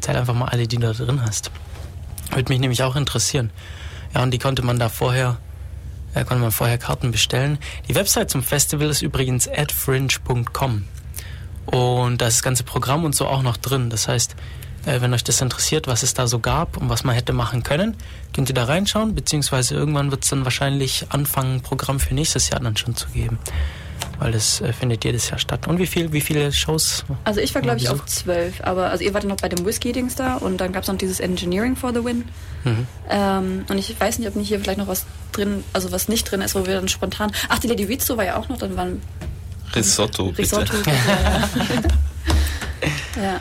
zähl 0.00 0.16
einfach 0.16 0.34
mal 0.34 0.46
alle, 0.46 0.66
die 0.66 0.76
du 0.76 0.82
da 0.82 0.92
drin 0.92 1.22
hast. 1.22 1.50
Würde 2.32 2.52
mich 2.52 2.60
nämlich 2.60 2.82
auch 2.82 2.96
interessieren. 2.96 3.50
Ja, 4.14 4.22
und 4.22 4.30
die 4.32 4.38
konnte 4.38 4.62
man 4.62 4.78
da 4.78 4.88
vorher, 4.88 5.38
äh, 6.14 6.24
konnte 6.24 6.42
man 6.42 6.52
vorher 6.52 6.78
Karten 6.78 7.10
bestellen. 7.10 7.58
Die 7.88 7.94
Website 7.94 8.30
zum 8.30 8.42
Festival 8.42 8.88
ist 8.88 9.02
übrigens 9.02 9.48
adfringe.com. 9.48 10.84
Und 11.66 12.20
da 12.20 12.26
ist 12.26 12.38
das 12.38 12.42
ganze 12.42 12.64
Programm 12.64 13.04
und 13.04 13.14
so 13.14 13.26
auch 13.26 13.42
noch 13.42 13.56
drin. 13.56 13.90
Das 13.90 14.08
heißt, 14.08 14.34
äh, 14.86 15.00
wenn 15.00 15.12
euch 15.12 15.24
das 15.24 15.40
interessiert, 15.40 15.86
was 15.86 16.02
es 16.02 16.14
da 16.14 16.26
so 16.26 16.38
gab 16.38 16.76
und 16.76 16.88
was 16.88 17.04
man 17.04 17.14
hätte 17.14 17.32
machen 17.32 17.62
können, 17.62 17.96
könnt 18.34 18.48
ihr 18.48 18.54
da 18.54 18.64
reinschauen, 18.64 19.14
beziehungsweise 19.14 19.74
irgendwann 19.74 20.10
wird 20.10 20.24
es 20.24 20.30
dann 20.30 20.44
wahrscheinlich 20.44 21.06
anfangen, 21.10 21.56
ein 21.56 21.60
Programm 21.60 22.00
für 22.00 22.14
nächstes 22.14 22.50
Jahr 22.50 22.60
dann 22.60 22.76
schon 22.76 22.96
zu 22.96 23.08
geben. 23.08 23.38
Weil 24.18 24.32
das 24.32 24.60
äh, 24.60 24.72
findet 24.72 25.04
jedes 25.04 25.30
Jahr 25.30 25.38
statt. 25.38 25.66
Und 25.66 25.78
wie 25.78 25.86
viel, 25.86 26.12
wie 26.12 26.20
viele 26.20 26.52
Shows? 26.52 27.04
Also 27.24 27.40
ich 27.40 27.54
war, 27.54 27.62
glaube 27.62 27.78
ich, 27.78 27.88
auf 27.88 28.04
zwölf. 28.04 28.60
Aber 28.62 28.90
also 28.90 29.02
ihr 29.02 29.14
wart 29.14 29.24
ja 29.24 29.30
noch 29.30 29.38
bei 29.38 29.48
dem 29.48 29.64
Whisky-Dings 29.64 30.14
da 30.14 30.34
und 30.36 30.58
dann 30.58 30.72
gab 30.72 30.82
es 30.82 30.88
noch 30.88 30.98
dieses 30.98 31.20
Engineering 31.20 31.74
for 31.74 31.94
the 31.94 32.04
Win. 32.04 32.24
Mhm. 32.64 32.86
Ähm, 33.08 33.64
und 33.68 33.78
ich 33.78 33.98
weiß 33.98 34.18
nicht, 34.18 34.28
ob 34.28 34.36
nicht 34.36 34.48
hier 34.48 34.60
vielleicht 34.60 34.78
noch 34.78 34.88
was 34.88 35.06
drin, 35.32 35.64
also 35.72 35.90
was 35.90 36.08
nicht 36.08 36.30
drin 36.30 36.42
ist, 36.42 36.54
wo 36.54 36.66
wir 36.66 36.74
dann 36.74 36.88
spontan. 36.88 37.32
Ach, 37.48 37.58
die 37.58 37.68
Lady 37.68 37.84
Rizzo 37.84 38.18
war 38.18 38.24
ja 38.24 38.36
auch 38.36 38.48
noch, 38.48 38.58
dann 38.58 38.76
waren 38.76 39.00
Risotto, 39.74 40.26
bitte. 40.26 40.40
Risotto. 40.40 40.74
ja. 43.16 43.40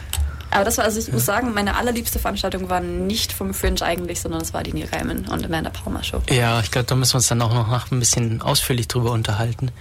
Aber 0.60 0.65
das 0.65 0.78
war, 0.78 0.84
also 0.84 1.00
ich 1.00 1.10
muss 1.10 1.26
sagen, 1.26 1.54
meine 1.54 1.78
allerliebste 1.78 2.19
Veranstaltung 2.19 2.69
war 2.69 2.82
nicht 2.82 3.32
vom 3.32 3.54
Fringe 3.54 3.82
eigentlich, 3.82 4.19
sondern 4.19 4.41
es 4.41 4.54
war 4.54 4.62
die 4.62 4.74
Neil 4.74 4.88
Gaiman 4.88 5.26
und 5.30 5.45
Amanda 5.45 5.69
Palmer 5.69 6.04
Show. 6.04 6.22
Ja, 6.30 6.60
ich 6.60 6.69
glaube, 6.69 6.86
da 6.86 6.95
müssen 6.95 7.13
wir 7.13 7.19
uns 7.19 7.30
dann 7.30 7.41
auch 7.41 7.54
noch 7.54 7.69
nach 7.69 7.89
ein 7.91 8.00
bisschen 8.00 8.41
ausführlich 8.41 8.89
drüber 8.89 9.12
unterhalten. 9.12 9.72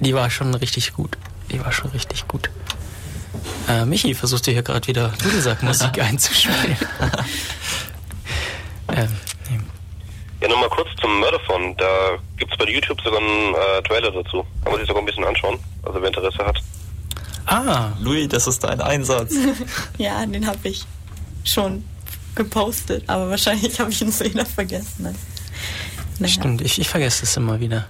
Die 0.00 0.16
war 0.16 0.28
schon 0.28 0.52
richtig 0.52 0.94
gut. 0.94 1.16
Die 1.52 1.64
war 1.64 1.70
schon 1.70 1.92
richtig 1.92 2.26
gut. 2.26 2.50
Äh, 3.68 3.84
Michi, 3.84 4.14
versuchst 4.14 4.48
du 4.48 4.50
hier 4.50 4.64
gerade 4.64 4.84
wieder 4.88 5.12
Dudelsackmusik 5.22 5.96
einzuspielen? 6.02 6.56
ähm, 8.96 9.16
nee. 9.48 9.60
Ja, 10.40 10.48
nochmal 10.48 10.70
kurz 10.70 10.88
zum 11.00 11.20
Murderphone. 11.20 11.76
Da 11.76 12.18
gibt's 12.36 12.56
bei 12.56 12.64
YouTube 12.64 13.00
sogar 13.00 13.20
einen 13.20 13.54
äh, 13.54 13.82
Trailer 13.86 14.10
dazu. 14.10 14.44
Kann 14.64 14.72
man 14.72 14.80
sich 14.80 14.88
sogar 14.88 15.02
ein 15.02 15.06
bisschen 15.06 15.24
anschauen, 15.24 15.60
also 15.84 16.02
wer 16.02 16.08
Interesse 16.08 16.44
hat. 16.44 16.60
Ah, 17.46 17.92
Louis, 18.00 18.28
das 18.28 18.46
ist 18.46 18.62
dein 18.64 18.80
Einsatz. 18.80 19.32
Ja, 19.98 20.24
den 20.26 20.46
habe 20.46 20.68
ich 20.68 20.84
schon 21.44 21.84
gepostet, 22.34 23.04
aber 23.06 23.30
wahrscheinlich 23.30 23.78
habe 23.80 23.90
ich 23.90 24.02
ihn 24.02 24.12
so 24.12 24.24
wieder 24.24 24.44
vergessen. 24.44 25.04
Ne? 25.04 25.14
Naja. 26.18 26.32
stimmt. 26.32 26.60
Ich, 26.60 26.78
ich 26.78 26.88
vergesse 26.88 27.24
es 27.24 27.36
immer 27.36 27.60
wieder. 27.60 27.86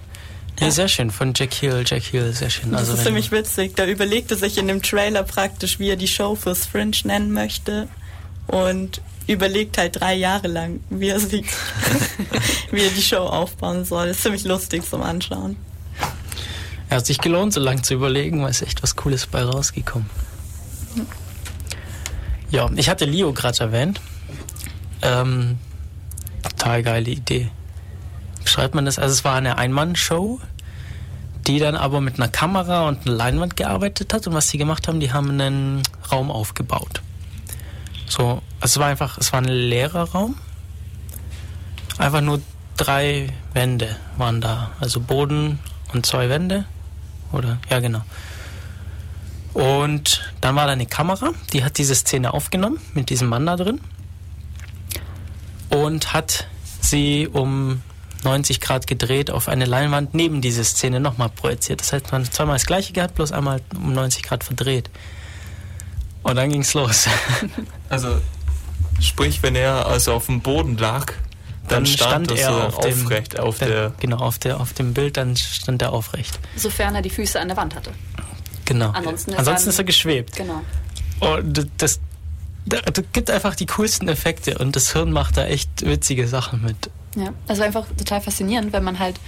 Nee, 0.59 0.65
Ja. 0.67 0.71
sehr 0.71 0.87
schön. 0.87 1.11
Von 1.11 1.33
Jack 1.35 1.53
Hill. 1.53 1.83
Jack 1.85 2.03
Hill, 2.03 2.33
sehr 2.33 2.49
schön. 2.49 2.71
Das 2.71 2.81
Also 2.81 2.93
ist 2.93 3.03
ziemlich 3.03 3.31
witzig. 3.31 3.75
Da 3.75 3.85
überlegte 3.85 4.35
sich 4.35 4.57
in 4.57 4.67
dem 4.67 4.81
Trailer 4.81 5.23
praktisch, 5.23 5.79
wie 5.79 5.89
er 5.89 5.95
die 5.97 6.07
Show 6.07 6.35
fürs 6.35 6.65
Fringe 6.65 6.95
nennen 7.03 7.31
möchte. 7.31 7.87
Und 8.47 9.01
überlegt 9.27 9.77
halt 9.77 9.99
drei 9.99 10.13
Jahre 10.15 10.47
lang, 10.47 10.79
wie 10.89 11.09
er, 11.09 11.19
sie, 11.19 11.43
wie 12.71 12.81
er 12.83 12.89
die 12.91 13.01
Show 13.01 13.17
aufbauen 13.25 13.83
soll. 13.85 14.07
ist 14.07 14.23
ziemlich 14.23 14.45
lustig 14.45 14.87
zum 14.89 15.01
Anschauen. 15.03 15.57
Er 16.89 16.97
hat 16.97 17.05
sich 17.05 17.19
gelohnt, 17.19 17.53
so 17.53 17.59
lange 17.59 17.81
zu 17.81 17.93
überlegen, 17.93 18.41
weil 18.41 18.51
es 18.51 18.61
echt 18.61 18.81
was 18.81 18.95
Cooles 18.95 19.27
bei 19.27 19.43
rausgekommen. 19.43 20.09
Ja, 22.49 22.69
ich 22.75 22.89
hatte 22.89 23.05
Leo 23.05 23.33
gerade 23.33 23.59
erwähnt. 23.59 23.99
Ähm, 25.01 25.57
total 26.43 26.83
geile 26.83 27.09
Idee. 27.09 27.49
Beschreibt 28.43 28.73
man 28.73 28.85
das? 28.85 28.99
Also 28.99 29.13
es 29.13 29.25
war 29.25 29.35
eine 29.35 29.57
Ein-Mann-Show, 29.57 30.39
die 31.45 31.59
dann 31.59 31.75
aber 31.75 31.99
mit 31.99 32.15
einer 32.15 32.29
Kamera 32.29 32.87
und 32.87 33.05
einer 33.05 33.15
Leinwand 33.15 33.57
gearbeitet 33.57 34.13
hat. 34.13 34.25
Und 34.27 34.33
was 34.33 34.47
die 34.47 34.57
gemacht 34.57 34.87
haben, 34.87 35.01
die 35.01 35.11
haben 35.11 35.29
einen 35.31 35.83
Raum 36.09 36.31
aufgebaut. 36.31 37.01
So, 38.07 38.41
es 38.61 38.77
war 38.79 38.87
einfach, 38.87 39.17
es 39.17 39.33
war 39.33 39.41
ein 39.41 39.49
leerer 39.49 40.09
Raum. 40.11 40.35
Einfach 41.97 42.21
nur 42.21 42.41
drei 42.77 43.33
Wände 43.53 43.97
waren 44.15 44.39
da. 44.39 44.71
Also 44.79 45.01
Boden 45.01 45.59
und 45.93 46.05
zwei 46.05 46.29
Wände. 46.29 46.65
Oder? 47.31 47.59
Ja, 47.69 47.79
genau. 47.79 48.01
Und 49.53 50.31
dann 50.39 50.55
war 50.55 50.67
da 50.67 50.73
eine 50.73 50.85
Kamera, 50.85 51.31
die 51.51 51.63
hat 51.63 51.77
diese 51.77 51.95
Szene 51.95 52.33
aufgenommen 52.33 52.79
mit 52.93 53.09
diesem 53.09 53.27
Mann 53.27 53.45
da 53.45 53.55
drin 53.55 53.81
und 55.69 56.13
hat 56.13 56.47
sie 56.81 57.27
um 57.27 57.81
90 58.23 58.61
Grad 58.61 58.87
gedreht 58.87 59.31
auf 59.31 59.47
eine 59.47 59.65
Leinwand 59.65 60.13
neben 60.13 60.41
diese 60.41 60.63
Szene 60.63 60.99
nochmal 60.99 61.29
projiziert. 61.29 61.81
Das 61.81 61.93
heißt, 61.93 62.11
man 62.11 62.25
hat 62.25 62.33
zweimal 62.33 62.55
das 62.55 62.65
gleiche 62.65 62.93
gehabt, 62.93 63.15
bloß 63.15 63.31
einmal 63.31 63.61
um 63.75 63.93
90 63.93 64.23
Grad 64.23 64.43
verdreht. 64.43 64.89
Und 66.23 66.35
dann 66.35 66.49
ging's 66.49 66.73
los. 66.73 67.07
Also, 67.89 68.19
sprich, 68.99 69.41
wenn 69.43 69.55
er 69.55 69.85
also 69.85 70.13
auf 70.13 70.25
dem 70.25 70.41
Boden 70.41 70.77
lag, 70.77 71.13
dann, 71.67 71.85
stand, 71.85 72.31
er 72.31 72.37
so 72.51 72.53
auf 72.61 72.79
dem, 72.79 73.05
aufrecht 73.05 73.39
auf 73.39 73.59
dann- 73.59 73.69
der. 73.69 73.93
genau 73.99 74.17
auf 74.17 74.39
der 74.39 74.59
auf 74.59 74.73
dem 74.73 74.93
Bild, 74.93 75.17
dann 75.17 75.35
stand 75.35 75.81
er 75.81 75.93
aufrecht. 75.93 76.39
Sofern 76.55 76.95
er 76.95 77.01
die 77.01 77.09
Füße 77.09 77.39
an 77.39 77.47
der 77.47 77.57
Wand 77.57 77.75
hatte. 77.75 77.91
Genau. 78.65 78.89
Ansonsten 78.91 79.31
ist 79.31 79.39
Ansonsten 79.39 79.67
er- 79.67 79.73
ist 79.73 79.79
er 79.79 79.83
geschwebt. 79.85 80.35
Genau. 80.35 80.61
Und 81.19 81.57
das, 81.57 81.99
das, 82.65 82.81
das 82.93 83.03
gibt 83.13 83.29
einfach 83.31 83.55
die 83.55 83.65
coolsten 83.65 84.07
Effekte 84.09 84.57
und 84.57 84.75
das 84.75 84.93
Hirn 84.93 85.11
macht 85.11 85.37
da 85.37 85.45
echt 85.45 85.69
witzige 85.85 86.27
Sachen 86.27 86.63
mit. 86.63 86.89
Ja, 87.15 87.29
das 87.47 87.57
war 87.59 87.65
einfach 87.65 87.85
total 87.97 88.21
faszinierend, 88.21 88.73
wenn 88.73 88.83
man 88.83 88.99
halt, 88.99 89.19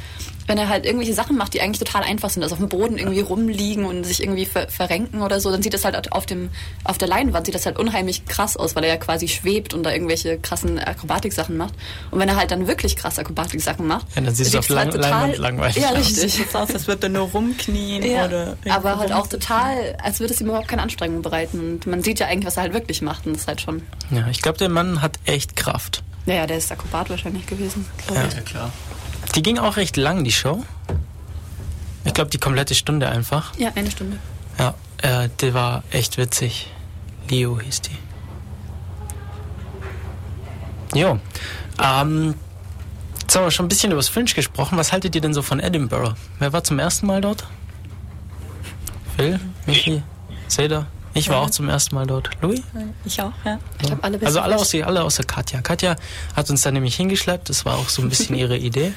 wenn 0.50 0.58
er 0.58 0.68
halt 0.68 0.84
irgendwelche 0.84 1.14
Sachen 1.14 1.38
macht, 1.38 1.54
die 1.54 1.62
eigentlich 1.62 1.78
total 1.78 2.02
einfach 2.02 2.32
sind, 2.32 2.42
also 2.42 2.56
auf 2.56 2.60
dem 2.60 2.70
Boden 2.70 2.98
irgendwie 2.98 3.20
rumliegen 3.22 3.86
und 3.86 4.04
sich 4.04 4.22
irgendwie 4.24 4.46
ver 4.48 4.68
verrenken 4.68 5.22
oder 5.22 5.40
so, 5.40 5.52
dann 5.52 5.62
sieht 5.62 5.76
das 5.76 5.86
halt 5.86 6.12
auf 6.12 6.26
dem, 6.26 6.50
auf 6.84 6.98
der 6.98 7.08
Leinwand 7.08 7.46
sieht 7.46 7.54
das 7.54 7.68
halt 7.68 7.78
unheimlich 7.78 8.26
krass 8.26 8.58
aus, 8.58 8.76
weil 8.76 8.84
er 8.84 8.90
ja 8.90 8.98
quasi 8.98 9.28
schwebt 9.28 9.76
und 9.76 9.84
da 9.84 9.92
irgendwelche 9.94 10.40
krassen 10.40 10.80
Akrobatik-Sachen 10.80 11.56
macht. 11.56 11.76
Und 12.10 12.20
wenn 12.20 12.28
er 12.28 12.36
halt 12.36 12.50
dann 12.50 12.68
wirklich 12.68 12.96
krass 12.96 13.20
Akrobatik-Sachen 13.20 13.86
macht, 13.86 14.08
Ja, 14.16 14.22
dann 14.22 14.34
sieht 14.34 14.48
es 14.48 14.56
auf 14.56 14.68
halt 14.70 14.94
Lang 14.96 15.02
Leinwand 15.02 15.38
langweilig 15.38 15.76
Ja, 15.78 15.92
aus. 15.92 15.98
richtig. 15.98 16.34
Sieht 16.34 16.56
aus, 16.56 16.74
als 16.74 16.88
würde 16.88 17.06
er 17.06 17.10
nur 17.10 17.28
rumknien 17.30 18.04
Ja, 18.04 18.26
oder. 18.26 18.58
aber 18.70 18.98
halt 18.98 19.12
auch 19.14 19.28
total, 19.28 19.96
als 20.04 20.20
würde 20.20 20.34
es 20.34 20.42
ihm 20.42 20.48
überhaupt 20.48 20.68
keine 20.68 20.82
Anstrengung 20.82 21.22
bereiten. 21.22 21.60
Und 21.60 21.86
man 21.86 22.02
sieht 22.02 22.20
ja 22.20 22.26
eigentlich, 22.26 22.48
was 22.48 22.58
er 22.58 22.64
halt 22.64 22.74
wirklich 22.74 23.04
macht. 23.04 23.28
Und 23.28 23.34
das 23.34 23.44
ist 23.44 23.48
halt 23.48 23.62
schon. 23.62 23.84
Ja, 24.10 24.28
ich 24.32 24.42
glaube, 24.42 24.58
der 24.58 24.70
Mann 24.70 25.04
hat 25.04 25.20
echt 25.26 25.56
Kraft. 25.56 26.02
Naja, 26.26 26.48
der 26.48 26.58
ist 26.58 26.72
Akrobat 26.72 27.10
wahrscheinlich 27.12 27.46
gewesen. 27.46 27.86
Ja. 28.14 28.22
Ja, 28.24 28.42
klar. 28.42 28.72
Die 29.36 29.42
ging 29.42 29.58
auch 29.58 29.78
recht 29.78 29.98
lang, 29.98 30.24
die 30.24 30.32
Show. 30.32 30.66
Ich 32.06 32.14
glaube, 32.14 32.30
die 32.30 32.38
komplette 32.38 32.76
Stunde 32.76 33.10
einfach. 33.10 33.54
Ja, 33.58 33.72
eine 33.76 33.92
Stunde. 33.92 34.18
Ja, 34.58 34.74
äh, 35.02 35.30
die 35.40 35.54
war 35.54 35.84
echt 35.92 36.18
witzig. 36.18 36.72
Leo 37.30 37.60
hieß 37.60 37.82
die. 37.82 37.98
Jo. 40.98 41.20
Ähm, 41.82 42.34
jetzt 43.22 43.36
haben 43.36 43.44
wir 43.44 43.52
schon 43.52 43.68
ein 43.68 43.70
bisschen 43.70 43.92
über 43.92 44.00
das 44.00 44.10
Fringe 44.10 44.32
gesprochen. 44.34 44.78
Was 44.78 44.92
haltet 44.92 45.14
ihr 45.16 45.22
denn 45.22 45.34
so 45.34 45.42
von 45.42 45.60
Edinburgh? 45.60 46.16
Wer 46.40 46.52
war 46.52 46.64
zum 46.64 46.80
ersten 46.80 47.06
Mal 47.06 47.22
dort? 47.22 47.46
Phil? 49.16 49.40
Michi? 49.66 50.02
Seda? 50.48 50.88
Ich 51.14 51.28
war 51.30 51.38
Ja. 51.38 51.42
auch 51.42 51.50
zum 51.50 51.68
ersten 51.70 51.96
Mal 51.96 52.06
dort. 52.08 52.30
Louis? 52.42 52.62
Ich 53.06 53.22
auch, 53.22 53.32
ja. 53.44 53.60
Ich 53.82 53.88
glaube, 53.88 54.04
alle 54.04 54.20
Also 54.26 54.40
alle 54.42 54.56
außer, 54.58 54.86
alle 54.86 55.04
außer 55.04 55.24
Katja. 55.24 55.62
Katja 55.62 55.96
hat 56.36 56.50
uns 56.50 56.62
da 56.62 56.72
nämlich 56.72 56.96
hingeschleppt. 56.96 57.50
Das 57.50 57.66
war 57.66 57.78
auch 57.78 57.90
so 57.90 58.02
ein 58.02 58.10
bisschen 58.10 58.36
ihre 58.36 58.58
Idee. 58.70 58.94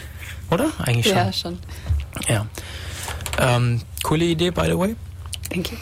Oder? 0.50 0.70
Eigentlich 0.78 1.06
schon. 1.06 1.16
Ja, 1.16 1.32
schon. 1.32 1.58
Ja. 2.28 2.46
Ähm, 3.38 3.82
coole 4.02 4.24
Idee, 4.26 4.50
by 4.50 4.66
the 4.66 4.78
way. 4.78 4.94
Thank 5.50 5.72
you. 5.72 5.78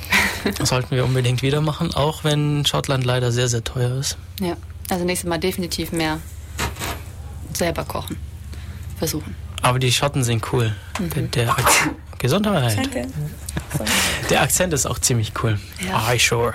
Sollten 0.64 0.94
wir 0.94 1.04
unbedingt 1.04 1.42
wieder 1.42 1.60
machen, 1.60 1.92
auch 1.94 2.22
wenn 2.24 2.64
Schottland 2.64 3.04
leider 3.04 3.32
sehr, 3.32 3.48
sehr 3.48 3.62
teuer 3.64 3.98
ist. 3.98 4.16
Ja, 4.40 4.56
also 4.88 5.04
nächstes 5.04 5.28
Mal 5.28 5.38
definitiv 5.38 5.92
mehr 5.92 6.18
selber 7.52 7.84
kochen. 7.84 8.16
Versuchen. 8.98 9.34
Aber 9.62 9.78
die 9.78 9.92
Schotten 9.92 10.24
sind 10.24 10.52
cool. 10.52 10.74
Der, 10.98 11.22
der 11.22 11.50
Akzent, 11.50 11.96
Gesundheit. 12.18 12.76
Danke. 12.76 13.06
Der 14.28 14.42
Akzent 14.42 14.72
ist 14.72 14.86
auch 14.86 14.98
ziemlich 14.98 15.32
cool. 15.42 15.58
Ja. 15.86 16.06
Aye, 16.06 16.18
sure. 16.18 16.54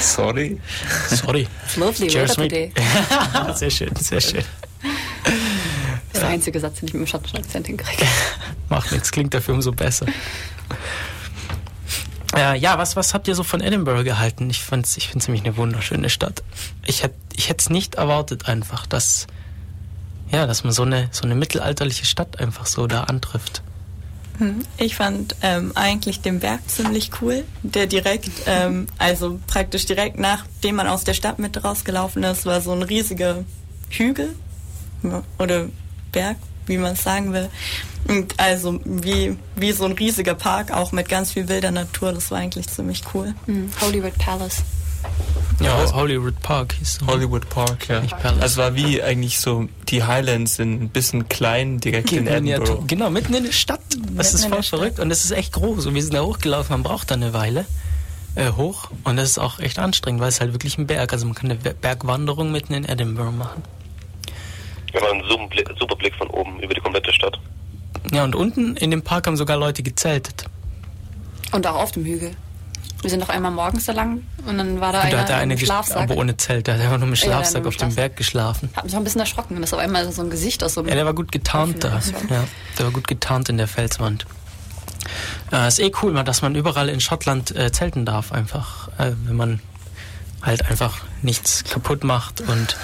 Sorry. 0.00 0.60
Sorry. 1.08 1.48
It's 1.64 1.76
lovely 1.76 2.08
Cheers, 2.08 2.38
weather 2.38 2.48
today. 2.48 2.72
sehr 3.54 3.70
schön, 3.70 3.94
sehr 3.96 4.20
schön. 4.20 4.44
Das 4.82 6.14
ist 6.14 6.22
der 6.22 6.28
einzige 6.28 6.60
Satz, 6.60 6.80
den 6.80 6.88
ich 6.88 6.94
mit 6.94 7.02
dem 7.02 7.06
schottischen 7.06 7.38
Akzent 7.38 7.66
hinkriege. 7.66 8.06
Macht 8.68 8.92
nichts, 8.92 9.10
klingt 9.10 9.32
dafür 9.32 9.54
umso 9.54 9.72
besser. 9.72 10.06
Äh, 12.36 12.58
ja, 12.58 12.78
was, 12.78 12.96
was 12.96 13.14
habt 13.14 13.26
ihr 13.28 13.34
so 13.34 13.42
von 13.42 13.60
Edinburgh 13.60 14.04
gehalten? 14.04 14.48
Ich, 14.50 14.60
ich 14.60 14.64
finde 14.64 14.86
es 14.86 15.28
nämlich 15.28 15.44
eine 15.44 15.56
wunderschöne 15.56 16.10
Stadt. 16.10 16.42
Ich 16.86 17.02
hätte 17.02 17.16
ich 17.34 17.50
es 17.50 17.70
nicht 17.70 17.94
erwartet 17.96 18.46
einfach, 18.48 18.86
dass 18.86 19.26
ja, 20.30 20.46
dass 20.46 20.64
man 20.64 20.72
so 20.72 20.82
eine, 20.82 21.08
so 21.10 21.24
eine 21.24 21.34
mittelalterliche 21.34 22.06
Stadt 22.06 22.40
einfach 22.40 22.66
so 22.66 22.86
da 22.86 23.04
antrifft. 23.04 23.62
Hm, 24.38 24.62
ich 24.78 24.96
fand 24.96 25.36
ähm, 25.42 25.72
eigentlich 25.74 26.22
den 26.22 26.40
Berg 26.40 26.60
ziemlich 26.68 27.10
cool, 27.20 27.44
der 27.62 27.86
direkt, 27.86 28.30
ähm, 28.46 28.86
also 28.98 29.38
praktisch 29.46 29.86
direkt 29.86 30.18
nachdem 30.18 30.76
man 30.76 30.86
aus 30.86 31.04
der 31.04 31.14
Stadt 31.14 31.38
mit 31.38 31.62
rausgelaufen 31.62 32.22
ist, 32.22 32.46
war 32.46 32.60
so 32.60 32.72
ein 32.72 32.82
riesiger 32.82 33.44
Hügel 33.90 34.34
oder 35.38 35.66
Berg, 36.12 36.36
wie 36.66 36.78
man 36.78 36.94
es 36.94 37.02
sagen 37.02 37.32
will. 37.32 37.48
Und 38.08 38.38
also 38.40 38.80
wie, 38.84 39.36
wie 39.56 39.72
so 39.72 39.84
ein 39.84 39.92
riesiger 39.92 40.34
Park, 40.34 40.72
auch 40.72 40.92
mit 40.92 41.08
ganz 41.08 41.32
viel 41.32 41.48
wilder 41.48 41.70
Natur, 41.70 42.12
das 42.12 42.30
war 42.30 42.38
eigentlich 42.38 42.68
ziemlich 42.68 43.02
cool. 43.14 43.34
Mhm. 43.46 43.70
Holyrood 43.80 44.16
Palace. 44.18 44.62
Ja, 45.60 45.92
Hollywood 45.92 46.40
Park 46.40 46.72
hieß 46.78 47.00
so. 47.00 47.06
Hollywood 47.06 47.48
Park, 47.50 47.88
ja. 47.88 48.00
Palace. 48.00 48.40
Also 48.40 48.62
war 48.62 48.74
wie 48.76 49.02
eigentlich 49.02 49.38
so 49.40 49.68
die 49.88 50.02
Highlands 50.04 50.58
in 50.58 50.84
ein 50.84 50.88
bisschen 50.88 51.28
klein 51.28 51.80
direkt 51.80 52.12
in 52.12 52.24
Miniatur- 52.24 52.62
Edinburgh. 52.62 52.84
Genau, 52.86 53.10
mitten 53.10 53.34
in 53.34 53.44
der 53.44 53.52
Stadt. 53.52 53.80
Das 54.16 54.32
ist 54.32 54.44
in 54.44 54.48
voll 54.48 54.58
der 54.58 54.62
Stadt. 54.62 54.78
verrückt 54.80 54.98
und 55.00 55.10
es 55.10 55.24
ist 55.24 55.32
echt 55.32 55.52
groß. 55.52 55.84
Und 55.86 55.94
wir 55.94 56.02
sind 56.02 56.14
da 56.14 56.22
hochgelaufen, 56.22 56.72
man 56.72 56.82
braucht 56.82 57.10
da 57.10 57.14
eine 57.16 57.34
Weile 57.34 57.66
äh, 58.36 58.52
hoch. 58.52 58.90
Und 59.04 59.16
das 59.16 59.28
ist 59.30 59.38
auch 59.38 59.58
echt 59.58 59.78
anstrengend, 59.78 60.22
weil 60.22 60.28
es 60.30 60.40
halt 60.40 60.52
wirklich 60.54 60.78
ein 60.78 60.86
Berg. 60.86 61.12
Also 61.12 61.26
man 61.26 61.34
kann 61.34 61.50
eine 61.50 61.58
Ber- 61.60 61.74
Bergwanderung 61.74 62.50
mitten 62.52 62.72
in 62.72 62.86
Edinburgh 62.88 63.32
machen. 63.32 63.62
Ja, 64.94 65.02
war 65.02 65.12
ein 65.12 65.22
super 65.28 65.46
Blick, 65.48 65.68
super 65.78 65.94
Blick 65.96 66.14
von 66.14 66.28
oben 66.28 66.58
über 66.60 66.72
die 66.72 66.80
komplette 66.80 67.12
Stadt. 67.12 67.38
Ja, 68.12 68.24
und 68.24 68.34
unten 68.34 68.76
in 68.76 68.90
dem 68.90 69.02
Park 69.02 69.26
haben 69.26 69.36
sogar 69.36 69.58
Leute 69.58 69.82
gezeltet. 69.82 70.46
Und 71.52 71.66
auch 71.66 71.76
auf 71.76 71.92
dem 71.92 72.04
Hügel. 72.06 72.30
Wir 73.02 73.10
sind 73.10 73.20
noch 73.20 73.28
einmal 73.30 73.50
morgens 73.50 73.86
da 73.86 73.92
lang 73.92 74.22
und 74.46 74.58
dann 74.58 74.80
war 74.80 74.92
da 74.92 74.98
Und 75.00 75.06
einer 75.06 75.16
da 75.16 75.22
hat 75.22 75.30
er 75.30 75.36
eine 75.38 75.56
Schlafsack. 75.56 75.96
aber 75.96 76.16
ohne 76.16 76.36
Zelt. 76.36 76.66
Der 76.66 76.74
hat 76.74 76.82
einfach 76.82 76.98
nur 76.98 77.08
mit 77.08 77.18
Ja, 77.18 77.24
Schlafsack 77.26 77.64
mit 77.64 77.64
dem 77.64 77.68
auf 77.68 77.76
dem. 77.76 77.94
Berg 77.94 78.16
geschlafen. 78.16 78.68
Hat 78.74 78.84
mich 78.84 78.92
auch 78.94 78.98
ein 78.98 79.04
bisschen 79.04 79.20
erschrocken, 79.20 79.60
dass 79.60 79.72
auf 79.72 79.78
einmal 79.80 80.10
so 80.12 80.22
ein 80.22 80.30
Gesicht 80.30 80.62
aus 80.62 80.74
so 80.74 80.80
einem 80.80 80.90
Ja, 80.90 80.94
der 80.96 81.06
war 81.06 81.14
gut 81.14 81.32
getarnt 81.32 81.82
da. 81.82 82.00
Ja, 82.28 82.44
der 82.78 82.84
war 82.86 82.92
gut 82.92 83.08
getarnt 83.08 83.48
in 83.48 83.56
der 83.56 83.68
Felswand. 83.68 84.26
Äh, 85.52 85.68
ist 85.68 85.80
eh 85.80 85.90
cool, 86.02 86.12
dass 86.24 86.42
man 86.42 86.54
überall 86.54 86.88
in 86.88 87.00
Schottland 87.00 87.56
äh, 87.56 87.72
zelten 87.72 88.04
darf, 88.04 88.32
einfach, 88.32 88.88
äh, 88.98 89.12
wenn 89.24 89.36
man 89.36 89.60
halt 90.42 90.66
einfach 90.70 90.98
nichts 91.22 91.64
kaputt 91.64 92.04
macht 92.04 92.40
und 92.42 92.76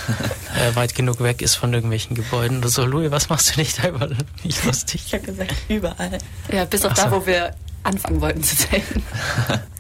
äh, 0.58 0.74
weit 0.76 0.94
genug 0.94 1.20
weg 1.22 1.40
ist 1.42 1.54
von 1.54 1.72
irgendwelchen 1.72 2.14
Gebäuden. 2.16 2.58
Oder 2.58 2.68
so, 2.68 2.84
Louis, 2.84 3.10
was 3.10 3.28
machst 3.28 3.54
du 3.54 3.60
nicht 3.60 3.82
da 3.82 3.88
überall? 3.88 4.16
Nicht 4.44 4.64
lustig. 4.64 5.02
Ich 5.06 5.14
habe 5.14 5.24
gesagt, 5.24 5.54
überall. 5.68 6.18
Ja, 6.52 6.64
bis 6.64 6.84
auf 6.84 6.96
so. 6.96 7.02
da, 7.02 7.10
wo 7.12 7.26
wir 7.26 7.54
anfangen 7.82 8.20
wollten 8.20 8.42
zu 8.42 8.56
zelten. 8.56 9.02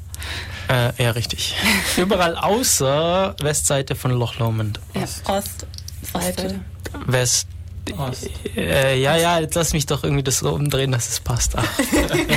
Äh, 0.68 1.02
ja, 1.02 1.10
richtig. 1.12 1.54
Überall 1.96 2.36
außer 2.36 3.36
Westseite 3.40 3.94
von 3.94 4.10
Loch 4.12 4.38
Lomond. 4.38 4.80
Ja. 4.94 5.02
Ostseite. 5.32 6.60
West. 7.06 7.48
Äh, 8.56 9.00
ja, 9.00 9.16
ja, 9.16 9.38
jetzt 9.38 9.54
lass 9.54 9.72
mich 9.72 9.86
doch 9.86 10.02
irgendwie 10.02 10.24
das 10.24 10.38
so 10.40 10.52
umdrehen, 10.52 10.90
dass 10.90 11.08
es 11.08 11.20
passt. 11.20 11.52
Ach. 11.56 11.64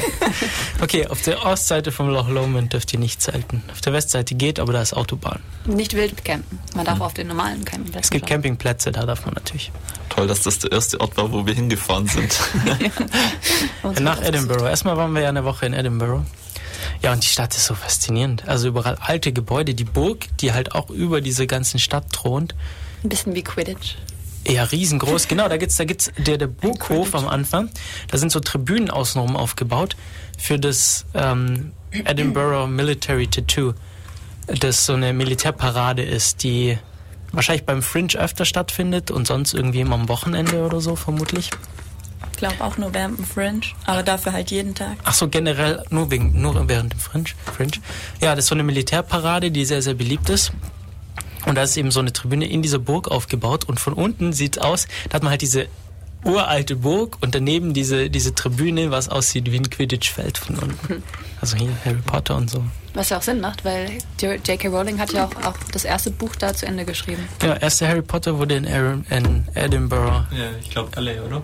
okay, 0.81 1.07
auf 1.07 1.21
der 1.23 1.43
Ostseite 1.43 1.91
vom 1.91 2.09
Loch 2.09 2.29
Lomond 2.29 2.73
dürft 2.73 2.93
ihr 2.93 2.99
nicht 2.99 3.21
zelten. 3.21 3.63
Auf 3.71 3.81
der 3.81 3.93
Westseite 3.93 4.35
geht, 4.35 4.59
aber 4.59 4.73
da 4.73 4.81
ist 4.81 4.93
Autobahn. 4.93 5.39
Nicht 5.65 5.95
wild 5.95 6.23
campen. 6.23 6.59
Man 6.75 6.85
darf 6.85 7.01
auf 7.01 7.13
den 7.13 7.27
normalen 7.27 7.65
Campingplätzen 7.65 7.89
Mhm. 7.89 7.99
Es 7.99 8.09
gibt 8.11 8.25
schauen. 8.25 8.29
Campingplätze, 8.35 8.91
da 8.91 9.05
darf 9.05 9.25
man 9.25 9.33
natürlich. 9.33 9.71
Toll, 10.09 10.27
dass 10.27 10.41
das 10.41 10.59
der 10.59 10.71
erste 10.71 11.01
Ort 11.01 11.17
war, 11.17 11.31
wo 11.31 11.45
wir 11.45 11.53
hingefahren 11.55 12.07
sind. 12.07 12.39
Und 13.81 13.99
Nach 14.01 14.21
Edinburgh. 14.21 14.67
Erstmal 14.67 14.97
waren 14.97 15.13
wir 15.13 15.21
ja 15.23 15.29
eine 15.29 15.45
Woche 15.45 15.65
in 15.65 15.73
Edinburgh. 15.73 16.23
Ja, 17.01 17.13
und 17.13 17.23
die 17.23 17.29
Stadt 17.29 17.55
ist 17.55 17.65
so 17.65 17.75
faszinierend. 17.75 18.47
Also 18.47 18.67
überall 18.67 18.97
alte 18.99 19.31
Gebäude. 19.31 19.73
Die 19.73 19.85
Burg, 19.85 20.25
die 20.39 20.53
halt 20.53 20.73
auch 20.73 20.89
über 20.89 21.21
diese 21.21 21.47
ganzen 21.47 21.79
Stadt 21.79 22.11
thront, 22.11 22.55
Ein 23.03 23.09
bisschen 23.09 23.35
wie 23.35 23.43
Quidditch. 23.43 23.95
Ja, 24.47 24.63
riesengroß. 24.63 25.27
Genau, 25.27 25.47
da 25.47 25.57
gibt's, 25.57 25.77
da 25.77 25.85
gibt's 25.85 26.11
der, 26.17 26.37
der 26.37 26.47
Burghof 26.47 27.13
am 27.13 27.27
Anfang. 27.27 27.69
Da 28.09 28.17
sind 28.17 28.31
so 28.31 28.39
Tribünen 28.39 28.89
außenrum 28.89 29.35
aufgebaut 29.35 29.95
für 30.37 30.57
das 30.57 31.05
ähm, 31.13 31.71
Edinburgh 31.91 32.67
Military 32.67 33.27
Tattoo, 33.27 33.73
das 34.47 34.85
so 34.85 34.93
eine 34.93 35.13
Militärparade 35.13 36.03
ist, 36.03 36.43
die 36.43 36.77
wahrscheinlich 37.31 37.65
beim 37.65 37.81
Fringe 37.81 38.15
öfter 38.15 38.45
stattfindet 38.45 39.11
und 39.11 39.27
sonst 39.27 39.53
irgendwie 39.53 39.81
immer 39.81 39.95
am 39.95 40.09
Wochenende 40.09 40.65
oder 40.65 40.81
so 40.81 40.95
vermutlich. 40.95 41.51
Ich 42.41 42.47
glaube 42.47 42.63
auch 42.63 42.77
nur 42.77 42.93
während 42.93 43.17
dem 43.17 43.25
Fringe, 43.25 43.63
aber 43.85 44.01
dafür 44.01 44.31
halt 44.31 44.49
jeden 44.49 44.73
Tag. 44.73 44.95
Ach 45.03 45.13
so, 45.13 45.27
generell 45.27 45.83
nur 45.89 46.09
wegen 46.09 46.41
nur 46.41 46.69
während 46.69 46.93
dem 46.93 46.99
Fringe. 47.01 47.25
Fringe. 47.43 47.73
Ja, 48.21 48.33
das 48.33 48.45
ist 48.45 48.47
so 48.47 48.55
eine 48.55 48.63
Militärparade, 48.63 49.51
die 49.51 49.65
sehr 49.65 49.81
sehr 49.81 49.95
beliebt 49.95 50.29
ist. 50.29 50.53
Und 51.45 51.55
da 51.55 51.63
ist 51.63 51.75
eben 51.75 51.91
so 51.91 51.99
eine 51.99 52.13
Tribüne 52.13 52.47
in 52.47 52.61
dieser 52.61 52.79
Burg 52.79 53.09
aufgebaut 53.09 53.65
und 53.65 53.81
von 53.81 53.91
unten 53.91 54.31
sieht 54.31 54.61
aus, 54.61 54.87
da 55.09 55.15
hat 55.15 55.23
man 55.23 55.31
halt 55.31 55.41
diese 55.41 55.67
uralte 56.23 56.77
Burg 56.77 57.17
und 57.19 57.35
daneben 57.35 57.73
diese 57.73 58.09
diese 58.09 58.33
Tribüne, 58.33 58.89
was 58.89 59.09
aussieht 59.09 59.51
wie 59.51 59.57
ein 59.57 59.69
Quidditch-Feld 59.69 60.37
von 60.37 60.59
unten. 60.59 61.03
Also 61.41 61.55
hier 61.55 61.69
Harry 61.85 62.01
Potter 62.05 62.35
und 62.35 62.49
so. 62.49 62.61
Was 62.93 63.09
ja 63.09 63.17
auch 63.17 63.21
Sinn 63.21 63.39
macht, 63.39 63.63
weil 63.63 63.97
J.K. 64.19 64.67
Rowling 64.67 64.99
hat 64.99 65.13
ja 65.13 65.25
auch, 65.25 65.45
auch 65.45 65.55
das 65.71 65.85
erste 65.85 66.11
Buch 66.11 66.35
da 66.35 66.53
zu 66.53 66.65
Ende 66.65 66.83
geschrieben. 66.83 67.29
Ja, 67.41 67.55
erster 67.55 67.87
Harry 67.87 68.01
Potter 68.01 68.37
wurde 68.37 68.55
in, 68.55 68.67
Aaron, 68.67 69.05
in 69.09 69.47
Edinburgh. 69.53 70.25
Ja, 70.31 70.49
ich 70.61 70.69
glaube 70.69 70.89
alle, 70.97 71.23
oder? 71.23 71.41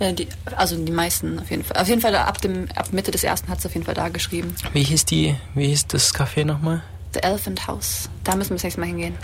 Ja, 0.00 0.12
die, 0.12 0.26
also 0.56 0.76
die 0.82 0.92
meisten 0.92 1.38
auf 1.38 1.50
jeden 1.50 1.62
Fall. 1.64 1.80
Auf 1.80 1.88
jeden 1.88 2.00
Fall 2.00 2.14
ab, 2.16 2.40
dem, 2.40 2.68
ab 2.74 2.88
Mitte 2.92 3.10
des 3.10 3.22
ersten 3.24 3.48
hat 3.48 3.58
es 3.60 3.66
auf 3.66 3.74
jeden 3.74 3.86
Fall 3.86 3.94
da 3.94 4.08
geschrieben. 4.08 4.54
Wie 4.72 4.82
hieß 4.82 5.04
die? 5.04 5.36
Wie 5.54 5.66
hieß 5.68 5.86
das 5.86 6.12
Café 6.14 6.44
nochmal? 6.44 6.82
The 7.12 7.20
Elephant 7.22 7.66
House. 7.68 8.08
Da 8.24 8.34
müssen 8.34 8.50
wir 8.50 8.56
das 8.56 8.64
nächste 8.64 8.80
Mal 8.80 8.86
hingehen. 8.86 9.14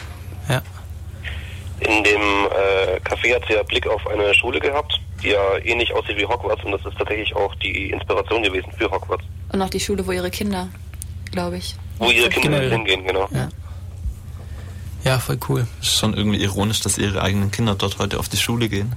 Ja. 0.49 0.63
In 1.81 2.05
dem 2.05 2.21
äh, 2.21 3.01
Café 3.01 3.35
hat 3.35 3.43
sie 3.49 3.55
ja 3.55 3.63
Blick 3.65 3.87
auf 3.89 4.07
eine 4.07 4.33
Schule 4.35 4.61
gehabt, 4.61 5.01
die 5.23 5.29
ja 5.31 5.57
ähnlich 5.65 5.93
aussieht 5.95 6.17
wie 6.19 6.27
Hogwarts 6.27 6.63
und 6.65 6.73
das 6.73 6.85
ist 6.85 6.97
tatsächlich 6.99 7.35
auch 7.35 7.55
die 7.57 7.91
Inspiration 7.91 8.43
gewesen 8.43 8.71
für 8.77 8.91
Hogwarts. 8.91 9.25
Und 9.53 9.63
auch 9.63 9.71
die 9.71 9.81
Schule, 9.81 10.07
wo 10.07 10.13
ihre 10.13 10.31
Kinder, 10.31 10.69
glaube 11.33 11.57
ich. 11.57 11.75
Wo 11.99 12.11
ihre 12.11 12.29
Kinder 12.29 12.61
Genau. 12.61 12.77
hingehen, 12.77 13.05
genau. 13.05 13.29
Ja. 13.33 13.49
Ja, 15.05 15.19
voll 15.19 15.39
cool. 15.49 15.67
Ist 15.81 15.97
schon 15.97 16.15
irgendwie 16.15 16.43
ironisch, 16.43 16.81
dass 16.81 16.99
ihre 16.99 17.23
eigenen 17.23 17.51
Kinder 17.51 17.75
dort 17.75 17.99
heute 17.99 18.19
auf 18.19 18.29
die 18.29 18.37
Schule 18.37 18.69
gehen, 18.69 18.93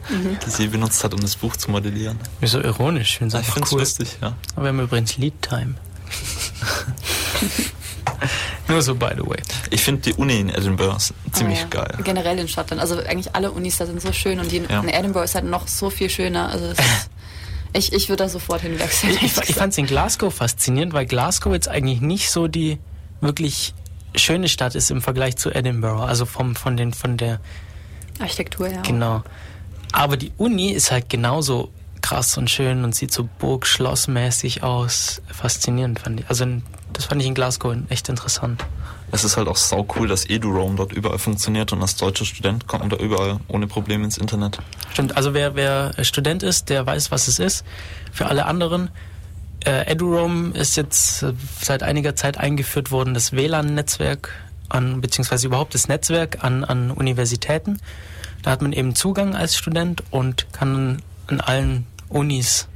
die 0.45 0.49
sie 0.49 0.68
benutzt 0.68 1.04
hat, 1.04 1.14
um 1.14 1.22
das 1.22 1.36
Buch 1.38 1.56
zu 1.56 1.72
modellieren. 1.72 2.20
Wieso 2.41 2.60
ironisch? 2.60 3.12
Ich 3.12 3.18
finde 3.20 3.38
es 3.38 3.41
ich 3.43 3.47
einfach 3.47 3.54
finde 3.54 3.68
es 3.68 3.72
cool. 3.74 3.80
lustig, 3.80 4.18
ja. 4.22 4.36
Aber 4.56 4.66
wir 4.66 4.70
haben 4.70 4.80
übrigens 4.82 5.18
Lead 5.18 5.41
Time. 5.41 5.76
Nur 8.68 8.82
so, 8.82 8.95
by 8.95 9.10
the 9.16 9.26
way. 9.26 9.38
Ich 9.70 9.82
finde 9.82 10.01
die 10.01 10.14
Uni 10.14 10.39
in 10.39 10.49
Edinburgh 10.49 10.97
ziemlich 11.32 11.60
Aber 11.64 11.76
ja, 11.78 11.84
geil. 11.86 11.97
Generell 12.04 12.39
in 12.39 12.47
Schottland. 12.47 12.82
Also 12.82 12.97
eigentlich 12.97 13.36
alle 13.36 13.51
Unis 13.51 13.78
da 13.78 13.86
sind 13.86 14.01
so 14.01 14.12
schön 14.14 14.39
und 14.39 14.51
die 14.51 14.58
in, 14.58 14.70
Ja. 14.70 14.82
in 14.82 14.89
Edinburgh 14.89 15.26
ist 15.26 15.36
halt 15.36 15.45
noch 15.45 15.68
so 15.68 15.89
viel 15.89 16.10
schöner. 16.10 16.49
Also 16.49 16.66
ist, 16.68 16.82
ich, 17.74 17.93
ich 17.93 18.10
würde 18.10 18.24
da 18.24 18.30
sofort 18.30 18.62
hinwechseln. 18.62 19.14
Ich, 19.16 19.24
ich, 19.38 19.49
ich 19.49 19.56
fand 19.56 19.72
es 19.74 19.78
in 19.78 19.86
Glasgow 19.86 20.34
faszinierend, 20.34 20.93
weil 20.93 21.06
Glasgow 21.06 21.54
jetzt 21.54 21.68
eigentlich 21.68 22.01
nicht 22.01 22.30
so 22.30 22.47
die 22.47 22.78
wirklich 23.22 23.74
schöne 24.16 24.47
Stadt 24.47 24.76
ist 24.76 24.91
im 24.91 25.01
Vergleich 25.01 25.38
zu 25.38 25.51
Edinburgh. 25.51 26.03
Also 26.03 26.26
vom, 26.26 26.55
von, 26.55 26.78
den, 26.78 26.93
von 26.93 27.18
der, 27.18 27.39
Architektur, 28.20 28.68
ja. 28.68 28.82
genau. 28.82 29.24
Aber 29.91 30.18
die 30.18 30.32
Uni 30.38 30.72
ist 30.72 30.91
halt 30.91 31.09
genauso 31.09 31.72
krass 32.01 32.38
und 32.38 32.49
schön 32.49 32.84
und 32.84 32.93
sieht 32.93 33.11
so 33.11 33.28
burgschlossmäßig 33.39 34.64
aus. 34.64 35.22
Faszinierend 35.32 35.99
fand 35.99 36.20
ich. 36.20 36.30
Also 36.30 36.45
das 36.91 37.05
fand 37.05 37.22
ich 37.22 37.28
in 37.28 37.34
Glasgow 37.34 37.76
echt 37.89 38.09
interessant. 38.09 38.64
Es 39.11 39.24
ist 39.24 39.38
halt 39.38 39.47
auch 39.47 39.57
sau 39.57 39.88
cool, 39.95 40.07
dass 40.07 40.28
EduRoam 40.28 40.76
dort 40.76 40.91
überall 40.91 41.20
funktioniert 41.20 41.72
und 41.72 41.82
als 41.82 41.95
deutscher 41.95 42.26
Student 42.26 42.68
kommt 42.68 42.82
man 42.82 42.89
da 42.89 42.97
überall 42.97 43.39
ohne 43.47 43.68
Probleme 43.68 44.03
ins 44.03 44.18
Internet. 44.18 44.57
Stimmt, 44.91 45.16
also 45.16 45.34
wer, 45.36 45.55
wer 45.55 45.93
Student 46.03 46.41
ist, 46.41 46.70
der 46.70 46.86
weiß, 46.86 47.11
was 47.11 47.28
es 47.28 47.38
ist. 47.38 47.64
Für 48.11 48.26
alle 48.26 48.45
anderen, 48.45 48.89
äh, 49.66 49.91
EduRoam 49.91 50.53
ist 50.53 50.76
jetzt 50.76 51.24
äh, 51.24 51.34
seit 51.61 51.84
einiger 51.84 52.16
Zeit 52.16 52.38
eingeführt 52.38 52.91
worden, 52.91 53.14
das 53.14 53.34
WLAN-Netzwerk 53.34 54.30
an, 54.70 55.01
beziehungsweise 55.01 55.47
überhaupt 55.47 55.74
das 55.74 55.88
Netzwerk 55.88 56.43
an, 56.43 56.64
an 56.64 56.91
Universitäten. 56.91 57.80
Da 58.41 58.51
hat 58.51 58.61
man 58.61 58.74
eben 58.74 58.95
Zugang 58.95 59.36
als 59.36 59.55
Student 59.55 60.03
und 60.11 60.51
kann 60.51 61.01
an 61.28 61.39
allen 61.39 61.88
Unis 62.09 62.68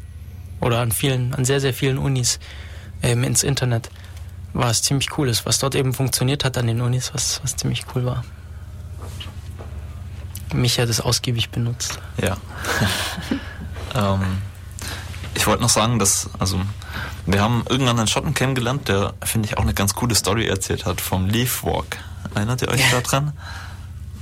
oder 0.61 0.79
an 0.79 0.91
vielen, 0.91 1.33
an 1.33 1.45
sehr, 1.45 1.59
sehr 1.59 1.73
vielen 1.73 1.97
Unis 1.97 2.39
ähm, 3.03 3.23
ins 3.23 3.43
Internet. 3.43 3.89
Was 4.53 4.81
ziemlich 4.81 5.17
cool 5.17 5.29
ist, 5.29 5.45
was 5.45 5.59
dort 5.59 5.75
eben 5.75 5.93
funktioniert 5.93 6.45
hat 6.45 6.57
an 6.57 6.67
den 6.67 6.81
Unis, 6.81 7.13
was, 7.13 7.41
was 7.43 7.55
ziemlich 7.55 7.85
cool 7.93 8.05
war. 8.05 8.23
Mich 10.53 10.79
hat 10.79 10.87
es 10.89 11.01
ausgiebig 11.01 11.49
benutzt. 11.49 11.99
Ja. 12.21 12.37
ähm, 13.95 14.41
ich 15.37 15.47
wollte 15.47 15.61
noch 15.61 15.69
sagen, 15.69 15.99
dass, 15.99 16.29
also, 16.39 16.59
wir 17.25 17.41
haben 17.41 17.63
irgendwann 17.69 17.97
einen 17.99 18.07
Schotten 18.07 18.33
kennengelernt, 18.33 18.87
der, 18.89 19.13
finde 19.23 19.47
ich, 19.47 19.57
auch 19.57 19.61
eine 19.61 19.73
ganz 19.73 19.93
coole 19.93 20.15
Story 20.15 20.47
erzählt 20.47 20.85
hat 20.85 20.99
vom 20.99 21.27
Leaf 21.27 21.63
Walk. 21.63 21.97
Erinnert 22.35 22.61
ihr 22.61 22.67
euch 22.69 22.81
Ja. 22.91 22.99
daran? 23.01 23.33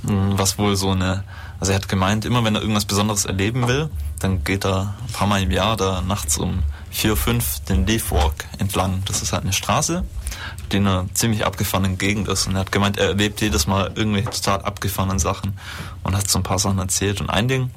Mm, 0.02 0.38
Was 0.38 0.58
wohl 0.58 0.76
so 0.76 0.90
eine, 0.90 1.24
also 1.58 1.72
er 1.72 1.76
hat 1.76 1.88
gemeint, 1.88 2.24
immer 2.24 2.44
wenn 2.44 2.54
er 2.54 2.60
irgendwas 2.60 2.84
Besonderes 2.84 3.24
erleben 3.24 3.66
will, 3.66 3.90
dann 4.20 4.44
geht 4.44 4.64
er 4.64 4.94
ein 5.06 5.12
paar 5.12 5.26
Mal 5.26 5.42
im 5.42 5.50
Jahr 5.50 5.76
da 5.76 6.00
nachts 6.02 6.38
um 6.38 6.62
vier, 6.90 7.16
fünf 7.16 7.60
den 7.64 7.86
Leaf 7.86 8.10
Walk 8.10 8.34
entlang. 8.58 9.02
Das 9.06 9.22
ist 9.22 9.32
halt 9.32 9.42
eine 9.42 9.52
Straße, 9.52 10.04
die 10.72 10.76
in 10.78 10.86
einer 10.86 11.06
ziemlich 11.14 11.44
abgefahrenen 11.44 11.98
Gegend 11.98 12.28
ist. 12.28 12.46
Und 12.46 12.54
er 12.54 12.60
hat 12.60 12.72
gemeint, 12.72 12.96
er 12.98 13.08
erlebt 13.08 13.40
jedes 13.40 13.66
Mal 13.66 13.90
irgendwelche 13.94 14.30
total 14.30 14.62
abgefahrenen 14.62 15.18
Sachen 15.18 15.58
und 16.02 16.16
hat 16.16 16.30
so 16.30 16.38
ein 16.38 16.42
paar 16.42 16.58
Sachen 16.58 16.78
erzählt. 16.78 17.20
Und 17.20 17.28
ein 17.28 17.48
Ding, 17.48 17.70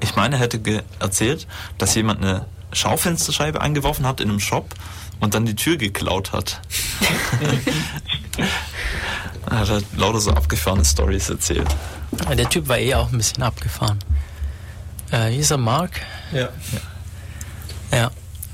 ich 0.00 0.16
meine, 0.16 0.36
er 0.36 0.40
hätte 0.40 0.84
erzählt, 0.98 1.46
dass 1.78 1.94
jemand 1.94 2.22
eine 2.22 2.46
Schaufensterscheibe 2.72 3.60
eingeworfen 3.60 4.06
hat 4.06 4.20
in 4.20 4.28
einem 4.28 4.40
Shop 4.40 4.74
und 5.20 5.34
dann 5.34 5.44
die 5.46 5.54
Tür 5.54 5.76
geklaut 5.76 6.32
hat. 6.32 6.60
er 9.50 9.58
hat 9.58 9.68
halt 9.68 9.84
lauter 9.96 10.20
so 10.20 10.30
abgefahrene 10.32 10.84
Stories 10.84 11.30
erzählt. 11.30 11.68
Der 12.36 12.48
Typ 12.48 12.68
war 12.68 12.78
eh 12.78 12.94
auch 12.94 13.10
ein 13.12 13.18
bisschen 13.18 13.42
abgefahren. 13.42 13.98
Äh, 15.10 15.30
hieß 15.30 15.52
er 15.52 15.58
Mark? 15.58 16.00
Ja. 16.32 16.48
ja. 16.72 16.80
Ja. 17.92 18.10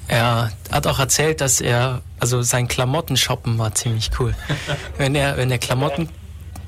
Er 0.09 0.53
hat 0.71 0.87
auch 0.87 1.01
erzählt, 1.01 1.41
dass 1.41 1.61
er, 1.61 2.01
also 2.21 2.43
sein 2.43 2.69
Klamotten-Shoppen 2.69 3.59
war 3.59 3.75
ziemlich 3.75 4.11
cool. 4.21 4.35
wenn 4.99 5.15
er, 5.15 5.37
wenn 5.37 5.51
er 5.51 5.59
Klamotten, 5.59 6.09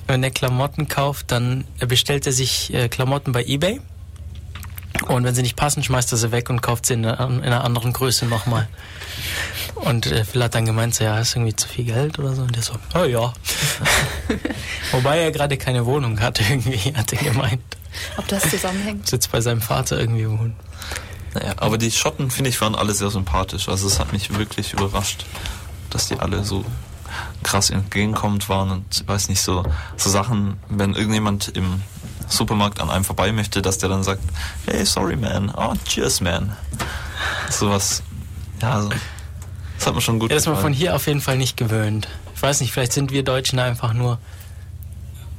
wenn 0.06 0.24
er 0.24 0.30
Klamotten 0.30 0.88
kauft, 0.88 1.30
dann 1.30 1.64
bestellt 1.78 2.26
er 2.26 2.32
sich 2.32 2.74
äh, 2.74 2.88
Klamotten 2.88 3.32
bei 3.32 3.44
eBay. 3.44 3.80
Und 5.06 5.24
wenn 5.24 5.34
sie 5.34 5.42
nicht 5.42 5.56
passen, 5.56 5.82
schmeißt 5.82 6.12
er 6.12 6.18
sie 6.18 6.32
weg 6.32 6.50
und 6.50 6.60
kauft 6.60 6.86
sie 6.86 6.94
in 6.94 7.06
einer, 7.06 7.20
in 7.28 7.42
einer 7.42 7.64
anderen 7.64 7.92
Größe 7.92 8.26
nochmal. 8.26 8.68
Und 9.74 10.06
äh, 10.06 10.24
Phil 10.24 10.42
hat 10.42 10.54
dann 10.54 10.64
gemeint, 10.64 10.94
so, 10.94 11.04
ja, 11.04 11.18
ist 11.18 11.36
irgendwie 11.36 11.54
zu 11.54 11.68
viel 11.68 11.84
Geld 11.84 12.18
oder 12.18 12.34
so. 12.34 12.42
Und 12.42 12.54
der 12.54 12.62
so, 12.62 12.74
oh 12.94 13.04
ja. 13.04 13.32
Wobei 14.92 15.20
er 15.20 15.30
gerade 15.30 15.56
keine 15.56 15.86
Wohnung 15.86 16.20
hat, 16.20 16.40
irgendwie, 16.50 16.78
hat 16.94 17.12
er 17.12 17.32
gemeint. 17.32 17.62
Ob 18.16 18.26
das 18.28 18.48
zusammenhängt? 18.50 19.08
Sitzt 19.08 19.30
bei 19.30 19.40
seinem 19.40 19.60
Vater 19.60 19.98
irgendwie 19.98 20.28
wohnen. 20.28 20.56
Naja, 21.34 21.54
aber 21.58 21.78
die 21.78 21.90
Schotten, 21.90 22.30
finde 22.30 22.50
ich, 22.50 22.60
waren 22.60 22.74
alle 22.74 22.94
sehr 22.94 23.10
sympathisch. 23.10 23.68
Also 23.68 23.86
es 23.86 23.98
hat 23.98 24.12
mich 24.12 24.36
wirklich 24.36 24.72
überrascht, 24.72 25.24
dass 25.90 26.08
die 26.08 26.18
alle 26.18 26.44
so 26.44 26.64
krass 27.42 27.70
entgegenkommend 27.70 28.48
waren 28.48 28.70
und 28.70 29.06
weiß 29.06 29.28
nicht, 29.28 29.40
so, 29.40 29.64
so 29.96 30.10
Sachen, 30.10 30.58
wenn 30.68 30.94
irgendjemand 30.94 31.48
im 31.48 31.82
Supermarkt 32.28 32.80
an 32.80 32.90
einem 32.90 33.04
vorbei 33.04 33.32
möchte, 33.32 33.62
dass 33.62 33.78
der 33.78 33.88
dann 33.88 34.02
sagt, 34.02 34.22
hey, 34.66 34.84
sorry 34.84 35.16
man, 35.16 35.52
oh, 35.56 35.72
cheers 35.86 36.20
man. 36.20 36.56
Sowas, 37.50 38.02
ja, 38.60 38.82
so, 38.82 38.90
das 39.78 39.86
hat 39.86 39.94
mir 39.94 40.00
schon 40.00 40.18
gut 40.18 40.30
ja, 40.30 40.36
Das 40.36 40.44
ist 40.44 40.48
man 40.48 40.60
von 40.60 40.72
hier 40.72 40.94
auf 40.94 41.06
jeden 41.06 41.20
Fall 41.20 41.36
nicht 41.36 41.56
gewöhnt. 41.56 42.08
Ich 42.34 42.42
weiß 42.42 42.60
nicht, 42.60 42.72
vielleicht 42.72 42.92
sind 42.92 43.12
wir 43.12 43.22
Deutschen 43.22 43.58
einfach 43.58 43.92
nur 43.92 44.18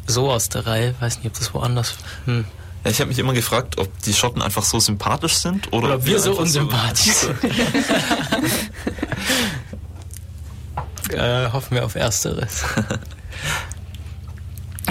so 0.07 0.31
aus 0.31 0.49
der 0.49 0.65
Reihe. 0.65 0.95
Weiß 0.99 1.17
nicht, 1.17 1.27
ob 1.27 1.33
das 1.33 1.53
woanders. 1.53 1.95
Hm. 2.25 2.45
Ja, 2.83 2.91
ich 2.91 3.01
habe 3.01 3.09
mich 3.09 3.19
immer 3.19 3.33
gefragt, 3.33 3.77
ob 3.77 3.89
die 4.03 4.13
Schotten 4.13 4.41
einfach 4.41 4.63
so 4.63 4.79
sympathisch 4.79 5.35
sind 5.35 5.67
oder, 5.73 5.87
Oder 5.87 5.95
ob 5.95 6.05
wir 6.05 6.19
so 6.19 6.37
unsympathisch 6.37 7.13
sind. 7.13 7.43
äh, 11.13 11.49
hoffen 11.51 11.75
wir 11.75 11.85
auf 11.85 11.95
Ersteres. 11.95 12.63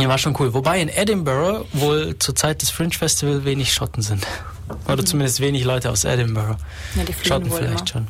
ja, 0.02 0.08
war 0.08 0.18
schon 0.18 0.34
cool. 0.38 0.54
Wobei 0.54 0.80
in 0.80 0.88
Edinburgh 0.88 1.66
wohl 1.72 2.18
zur 2.18 2.34
Zeit 2.34 2.62
des 2.62 2.70
Fringe 2.70 2.92
Festival 2.94 3.44
wenig 3.44 3.72
Schotten 3.72 4.02
sind. 4.02 4.26
Oder 4.86 5.04
zumindest 5.04 5.40
wenig 5.40 5.64
Leute 5.64 5.90
aus 5.90 6.04
Edinburgh. 6.04 6.56
Ja, 6.94 7.04
die 7.04 7.14
Schotten 7.26 7.50
vielleicht 7.50 7.70
immer. 7.70 7.86
schon. 7.86 8.08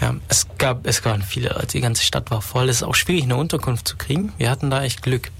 Ja, 0.00 0.14
es 0.28 0.46
gab, 0.58 0.86
es 0.86 1.04
waren 1.04 1.22
viele 1.22 1.48
Leute, 1.48 1.66
die 1.68 1.80
ganze 1.80 2.04
Stadt 2.04 2.30
war 2.30 2.40
voll. 2.40 2.68
Es 2.68 2.76
ist 2.76 2.82
auch 2.84 2.94
schwierig, 2.94 3.24
eine 3.24 3.36
Unterkunft 3.36 3.88
zu 3.88 3.96
kriegen. 3.96 4.32
Wir 4.38 4.50
hatten 4.50 4.70
da 4.70 4.84
echt 4.84 5.02
Glück. 5.02 5.30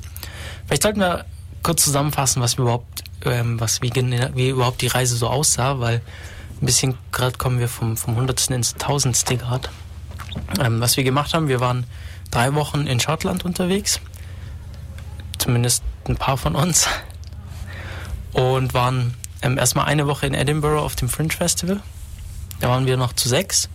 Vielleicht 0.66 0.82
sollten 0.82 1.00
wir 1.00 1.24
kurz 1.62 1.84
zusammenfassen, 1.84 2.42
was 2.42 2.58
wir 2.58 2.62
überhaupt, 2.62 3.04
ähm, 3.24 3.60
was 3.60 3.82
wie, 3.82 3.92
wie 3.94 4.48
überhaupt 4.48 4.82
die 4.82 4.88
Reise 4.88 5.16
so 5.16 5.28
aussah, 5.28 5.78
weil 5.78 6.00
ein 6.60 6.66
bisschen 6.66 6.98
gerade 7.12 7.38
kommen 7.38 7.60
wir 7.60 7.68
vom, 7.68 7.96
vom 7.96 8.16
Hundertsten 8.16 8.56
ins 8.56 8.74
Tausendste 8.74 9.36
Grad. 9.36 9.70
Ähm, 10.60 10.80
was 10.80 10.96
wir 10.96 11.04
gemacht 11.04 11.34
haben, 11.34 11.48
wir 11.48 11.60
waren 11.60 11.84
drei 12.30 12.54
Wochen 12.54 12.86
in 12.86 12.98
Schottland 13.00 13.44
unterwegs. 13.44 14.00
Zumindest 15.38 15.82
ein 16.08 16.16
paar 16.16 16.36
von 16.36 16.54
uns. 16.54 16.86
Und 18.32 18.74
waren 18.74 19.14
ähm, 19.42 19.58
erstmal 19.58 19.86
eine 19.86 20.06
Woche 20.06 20.26
in 20.26 20.34
Edinburgh 20.34 20.80
auf 20.80 20.96
dem 20.96 21.08
Fringe 21.08 21.32
Festival. 21.32 21.80
Da 22.60 22.68
waren 22.68 22.86
wir 22.86 22.96
noch 22.96 23.12
zu 23.12 23.28
sechs. 23.28 23.68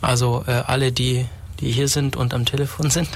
Also 0.00 0.44
äh, 0.46 0.62
alle, 0.66 0.92
die, 0.92 1.26
die 1.60 1.70
hier 1.70 1.88
sind 1.88 2.16
und 2.16 2.34
am 2.34 2.44
Telefon 2.44 2.90
sind. 2.90 3.08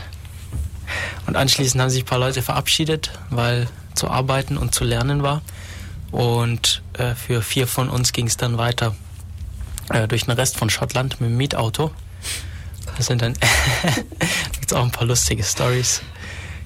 Und 1.26 1.36
anschließend 1.36 1.82
haben 1.82 1.90
sich 1.90 2.04
ein 2.04 2.06
paar 2.06 2.18
Leute 2.18 2.42
verabschiedet, 2.42 3.10
weil 3.30 3.68
zu 3.94 4.08
arbeiten 4.08 4.56
und 4.56 4.74
zu 4.74 4.84
lernen 4.84 5.22
war. 5.22 5.42
Und 6.10 6.82
äh, 6.94 7.14
für 7.14 7.42
vier 7.42 7.66
von 7.66 7.90
uns 7.90 8.12
ging 8.12 8.26
es 8.26 8.36
dann 8.36 8.56
weiter 8.56 8.94
äh, 9.90 10.08
durch 10.08 10.24
den 10.24 10.32
Rest 10.32 10.56
von 10.56 10.70
Schottland 10.70 11.20
mit 11.20 11.30
dem 11.30 11.36
Mietauto. 11.36 11.90
Das 12.96 13.06
sind 13.06 13.20
dann 13.20 13.34
gibt's 14.52 14.72
auch 14.72 14.82
ein 14.82 14.90
paar 14.90 15.06
lustige 15.06 15.42
Stories, 15.44 16.00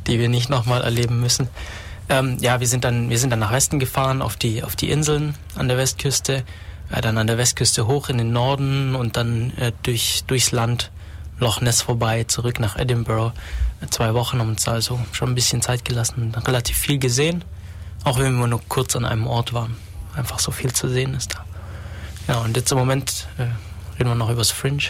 die 0.07 0.19
wir 0.19 0.29
nicht 0.29 0.51
nochmal 0.51 0.83
erleben 0.83 1.21
müssen. 1.21 1.49
Ähm, 2.09 2.37
ja, 2.41 2.61
wir 2.61 2.67
sind 2.67 2.85
dann 2.85 3.11
wir 3.11 3.19
sind 3.19 3.31
dann 3.31 3.39
nach 3.39 3.53
Westen 3.53 3.79
gefahren 3.79 4.23
auf 4.23 4.37
die 4.37 4.63
auf 4.63 4.77
die 4.77 4.91
Inseln 4.91 5.35
an 5.57 5.69
der 5.69 5.79
Westküste, 5.79 6.45
äh, 6.91 7.01
dann 7.01 7.19
an 7.19 7.27
der 7.27 7.39
Westküste 7.39 7.87
hoch 7.87 8.09
in 8.09 8.19
den 8.19 8.33
Norden 8.33 8.95
und 8.95 9.17
dann 9.17 9.57
äh, 9.57 9.73
durch 9.83 10.25
durchs 10.27 10.53
Land 10.53 10.91
Loch 11.39 11.61
Ness 11.61 11.83
vorbei 11.83 12.25
zurück 12.25 12.61
nach 12.61 12.77
Edinburgh. 12.77 13.33
Zwei 13.91 14.15
Wochen 14.15 14.39
haben 14.39 14.51
uns 14.51 14.69
also 14.69 15.01
schon 15.11 15.31
ein 15.31 15.35
bisschen 15.35 15.61
Zeit 15.61 15.85
gelassen, 15.85 16.33
relativ 16.47 16.77
viel 16.77 16.99
gesehen, 16.99 17.45
auch 18.05 18.19
wenn 18.19 18.39
wir 18.39 18.47
nur 18.47 18.61
kurz 18.69 18.95
an 18.95 19.05
einem 19.05 19.27
Ort 19.27 19.53
waren. 19.53 19.77
Einfach 20.15 20.39
so 20.39 20.53
viel 20.53 20.73
zu 20.73 20.89
sehen 20.89 21.15
ist 21.15 21.35
da. 21.35 21.45
Ja, 22.29 22.39
und 22.41 22.57
jetzt 22.57 22.71
im 22.71 22.79
Moment 22.79 23.27
äh, 23.39 23.43
reden 23.99 24.11
wir 24.11 24.15
noch 24.15 24.29
über 24.29 24.41
das 24.41 24.53
Fringe. 24.53 24.83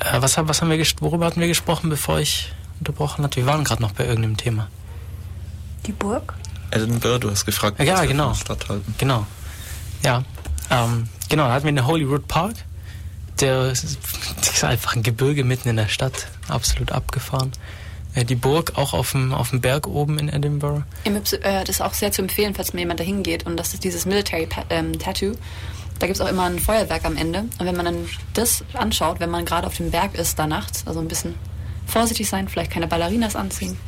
Äh, 0.00 0.20
was, 0.20 0.36
was 0.36 0.60
haben 0.60 0.70
wir 0.70 0.86
worüber 1.00 1.26
hatten 1.26 1.40
wir 1.40 1.48
gesprochen, 1.48 1.90
bevor 1.90 2.18
ich 2.18 2.52
unterbrochen 2.78 3.24
hatte? 3.24 3.36
Wir 3.36 3.46
waren 3.46 3.64
gerade 3.64 3.82
noch 3.82 3.92
bei 3.92 4.04
irgendeinem 4.06 4.36
Thema. 4.36 4.68
Die 5.86 5.92
Burg? 5.92 6.34
Edinburgh, 6.70 7.18
du 7.18 7.30
hast 7.30 7.44
gefragt, 7.46 7.80
Ja, 7.82 8.04
genau. 8.04 8.24
von 8.24 8.32
der 8.32 8.40
Stadt 8.40 8.68
halten. 8.68 8.94
Genau. 8.98 9.26
Ja. 10.04 10.24
Ähm, 10.70 11.08
genau, 11.28 11.46
da 11.46 11.52
hatten 11.54 11.64
wir 11.66 11.72
den 11.72 11.86
Holyrood 11.86 12.26
Park. 12.28 12.54
Der 13.40 13.70
ist, 13.70 13.98
einfach 14.64 14.96
ein 14.96 15.02
Gebirge 15.02 15.44
mitten 15.44 15.68
in 15.68 15.76
der 15.76 15.88
Stadt. 15.88 16.26
Absolut 16.48 16.92
abgefahren. 16.92 17.52
Äh, 18.14 18.24
die 18.24 18.34
Burg 18.34 18.72
auch 18.76 18.94
auf 18.94 19.12
dem, 19.12 19.32
auf 19.34 19.50
dem 19.50 19.60
Berg 19.60 19.86
oben 19.86 20.18
in 20.18 20.28
Edinburgh. 20.28 20.84
Im 21.04 21.16
äh, 21.16 21.20
das 21.64 21.68
ist 21.68 21.80
auch 21.82 21.94
sehr 21.94 22.12
zu 22.12 22.22
empfehlen, 22.22 22.54
falls 22.54 22.72
mir 22.72 22.80
jemand 22.80 22.98
dahin 22.98 23.22
geht. 23.22 23.46
Und 23.46 23.56
das 23.58 23.74
ist 23.74 23.84
dieses 23.84 24.06
Military 24.06 24.48
ähm, 24.70 24.98
Tattoo. 24.98 25.34
Da 25.98 26.06
gibt 26.06 26.18
es 26.18 26.20
auch 26.20 26.28
immer 26.28 26.44
ein 26.44 26.58
Feuerwerk 26.58 27.04
am 27.04 27.16
Ende. 27.16 27.40
Und 27.58 27.66
wenn 27.66 27.76
man 27.76 27.84
dann 27.84 28.08
das 28.34 28.64
anschaut, 28.74 29.20
wenn 29.20 29.30
man 29.30 29.44
gerade 29.44 29.66
auf 29.66 29.76
dem 29.76 29.90
Berg 29.90 30.14
ist, 30.14 30.38
da 30.38 30.46
nachts, 30.46 30.86
also 30.86 31.00
ein 31.00 31.08
bisschen 31.08 31.34
vorsichtig 31.86 32.28
sein, 32.28 32.48
vielleicht 32.48 32.70
keine 32.70 32.86
Ballerinas 32.86 33.36
anziehen, 33.36 33.78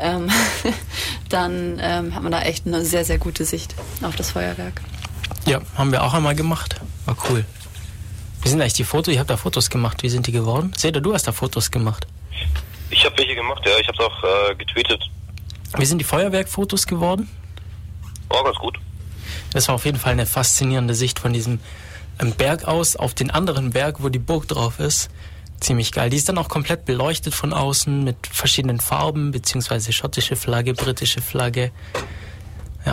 ähm, 0.00 0.30
dann 1.28 1.78
ähm, 1.80 2.14
hat 2.14 2.22
man 2.22 2.32
da 2.32 2.42
echt 2.42 2.66
eine 2.66 2.84
sehr, 2.84 3.04
sehr 3.04 3.18
gute 3.18 3.44
Sicht 3.44 3.74
auf 4.02 4.16
das 4.16 4.30
Feuerwerk. 4.30 4.80
Ja, 5.46 5.60
haben 5.76 5.92
wir 5.92 6.02
auch 6.02 6.14
einmal 6.14 6.34
gemacht. 6.34 6.80
War 7.04 7.16
cool. 7.28 7.44
Wie 8.42 8.48
sind 8.48 8.60
eigentlich 8.60 8.74
die 8.74 8.84
Fotos? 8.84 9.12
Ich 9.12 9.18
habe 9.18 9.28
da 9.28 9.36
Fotos 9.36 9.70
gemacht. 9.70 10.02
Wie 10.02 10.08
sind 10.08 10.26
die 10.26 10.32
geworden? 10.32 10.72
Seda, 10.76 11.00
du 11.00 11.14
hast 11.14 11.26
da 11.26 11.32
Fotos 11.32 11.70
gemacht. 11.70 12.06
Ich 12.90 13.04
habe 13.04 13.16
welche 13.18 13.34
gemacht, 13.34 13.62
ja. 13.64 13.72
Ich 13.80 13.88
habe 13.88 13.98
es 13.98 14.04
auch 14.04 14.50
äh, 14.50 14.54
getweetet. 14.54 15.02
Wie 15.76 15.84
sind 15.84 15.98
die 15.98 16.04
Feuerwerkfotos 16.04 16.86
geworden? 16.86 17.28
War 18.28 18.44
ganz 18.44 18.56
gut. 18.56 18.78
Das 19.52 19.68
war 19.68 19.74
auf 19.74 19.84
jeden 19.84 19.98
Fall 19.98 20.12
eine 20.12 20.26
faszinierende 20.26 20.94
Sicht 20.94 21.18
von 21.18 21.32
diesem 21.32 21.60
ähm, 22.20 22.32
Berg 22.32 22.64
aus 22.64 22.96
auf 22.96 23.14
den 23.14 23.30
anderen 23.30 23.70
Berg, 23.70 24.02
wo 24.02 24.08
die 24.08 24.18
Burg 24.18 24.48
drauf 24.48 24.78
ist. 24.78 25.10
Ziemlich 25.64 25.92
geil. 25.92 26.10
Die 26.10 26.18
ist 26.18 26.28
dann 26.28 26.36
auch 26.36 26.50
komplett 26.50 26.84
beleuchtet 26.84 27.34
von 27.34 27.54
außen 27.54 28.04
mit 28.04 28.26
verschiedenen 28.30 28.80
Farben, 28.80 29.30
beziehungsweise 29.30 29.94
schottische 29.94 30.36
Flagge, 30.36 30.74
britische 30.74 31.22
Flagge. 31.22 31.72
Ja. 32.84 32.92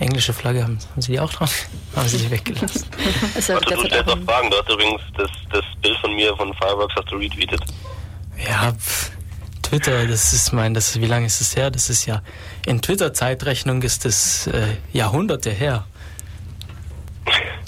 Englische 0.00 0.32
Flagge, 0.32 0.64
haben, 0.64 0.80
haben 0.90 1.00
sie 1.00 1.12
die 1.12 1.20
auch 1.20 1.32
drauf? 1.32 1.68
haben 1.94 2.08
sie 2.08 2.18
die 2.18 2.32
weggelassen. 2.32 2.84
Ist 3.36 3.48
ja 3.48 3.58
Also, 3.58 3.76
du 3.76 3.86
stellst 3.86 4.10
auch 4.10 4.18
Fragen. 4.24 4.50
Du 4.50 4.56
hast 4.56 4.68
übrigens 4.68 5.02
das, 5.16 5.30
das 5.52 5.64
Bild 5.80 5.96
von 5.98 6.16
mir 6.16 6.36
von 6.36 6.52
Fireworks 6.54 6.96
hast 6.96 7.12
du 7.12 7.16
retweetet. 7.16 7.60
Ja, 8.44 8.72
pff, 8.72 9.12
Twitter, 9.62 10.04
das 10.08 10.32
ist 10.32 10.52
mein, 10.52 10.74
das 10.74 10.88
ist, 10.88 11.00
wie 11.00 11.06
lange 11.06 11.26
ist 11.26 11.40
es 11.40 11.54
her? 11.54 11.70
Das 11.70 11.88
ist 11.90 12.06
ja, 12.06 12.22
in 12.66 12.82
Twitter-Zeitrechnung 12.82 13.82
ist 13.82 14.04
das 14.04 14.48
äh, 14.48 14.66
Jahrhunderte 14.92 15.50
her. 15.50 15.86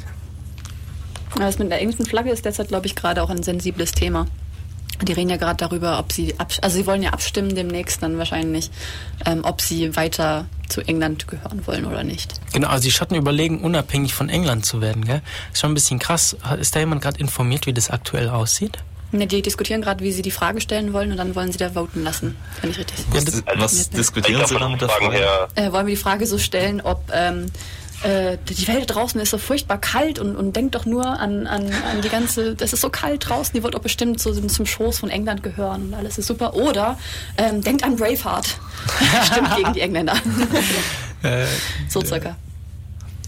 Ja, 1.38 1.46
Das 1.46 1.58
mit 1.58 1.70
der 1.70 1.80
englischen 1.80 2.06
Flagge 2.06 2.30
ist 2.30 2.44
derzeit, 2.44 2.68
glaube 2.68 2.86
ich, 2.86 2.94
gerade 2.94 3.22
auch 3.22 3.30
ein 3.30 3.42
sensibles 3.42 3.92
Thema. 3.92 4.26
Die 5.02 5.12
reden 5.12 5.30
ja 5.30 5.36
gerade 5.36 5.56
darüber, 5.56 5.98
ob 6.00 6.12
sie, 6.12 6.34
also 6.38 6.76
sie 6.76 6.84
wollen 6.86 7.02
ja 7.04 7.10
abstimmen 7.10 7.54
demnächst 7.54 8.02
dann 8.02 8.18
wahrscheinlich, 8.18 8.70
ähm, 9.26 9.40
ob 9.44 9.60
sie 9.60 9.94
weiter 9.94 10.46
zu 10.68 10.80
England 10.80 11.28
gehören 11.28 11.64
wollen 11.68 11.84
oder 11.86 12.02
nicht. 12.02 12.40
Genau, 12.52 12.66
also 12.68 12.82
die 12.82 12.90
Schotten 12.90 13.16
überlegen, 13.16 13.60
unabhängig 13.60 14.12
von 14.14 14.28
England 14.28 14.66
zu 14.66 14.80
werden, 14.80 15.04
gell? 15.04 15.22
Ist 15.52 15.60
schon 15.60 15.70
ein 15.70 15.74
bisschen 15.74 16.00
krass. 16.00 16.36
Ist 16.60 16.74
da 16.74 16.80
jemand 16.80 17.00
gerade 17.02 17.20
informiert, 17.20 17.66
wie 17.66 17.72
das 17.72 17.90
aktuell 17.90 18.28
aussieht? 18.28 18.78
Ne, 19.12 19.26
die 19.28 19.40
diskutieren 19.40 19.82
gerade, 19.82 20.02
wie 20.04 20.10
sie 20.12 20.20
die 20.22 20.32
Frage 20.32 20.60
stellen 20.60 20.92
wollen 20.92 21.12
und 21.12 21.16
dann 21.16 21.34
wollen 21.36 21.52
sie 21.52 21.58
da 21.58 21.70
voten 21.70 22.02
lassen, 22.02 22.36
wenn 22.60 22.70
ich 22.70 22.78
richtig. 22.78 22.96
Was, 23.10 23.24
das- 23.24 23.42
was 23.56 23.90
diskutieren 23.90 24.44
Sie 24.46 24.54
dann 24.56 24.72
mit 24.72 24.80
von 24.80 24.88
der 24.88 24.96
Umfragen 24.96 25.16
Frage? 25.16 25.48
her, 25.56 25.68
Äh, 25.68 25.72
wollen 25.72 25.86
wir 25.86 25.94
die 25.94 26.00
Frage 26.00 26.26
so 26.26 26.36
stellen, 26.38 26.80
ob 26.82 27.04
ähm, 27.14 27.46
äh, 28.02 28.38
die 28.48 28.68
Welt 28.68 28.94
draußen 28.94 29.20
ist 29.20 29.30
so 29.30 29.38
furchtbar 29.38 29.78
kalt 29.78 30.18
und, 30.18 30.36
und 30.36 30.54
denkt 30.54 30.74
doch 30.74 30.86
nur 30.86 31.06
an, 31.06 31.46
an, 31.46 31.66
an 31.66 32.00
die 32.02 32.08
ganze, 32.08 32.54
das 32.54 32.72
ist 32.72 32.80
so 32.80 32.90
kalt 32.90 33.28
draußen, 33.28 33.52
die 33.54 33.62
wird 33.62 33.74
doch 33.74 33.80
bestimmt 33.80 34.20
so 34.20 34.32
zum 34.32 34.66
Schoß 34.66 34.98
von 35.00 35.10
England 35.10 35.42
gehören 35.42 35.88
und 35.88 35.94
alles 35.94 36.18
ist 36.18 36.26
super. 36.26 36.54
Oder 36.54 36.98
ähm, 37.36 37.62
denkt 37.62 37.82
an 37.82 37.96
Braveheart. 37.96 38.46
Stimmt 39.24 39.56
gegen 39.56 39.72
die 39.72 39.80
Engländer. 39.80 40.14
Äh, 41.22 41.46
so 41.88 42.00
circa. 42.00 42.36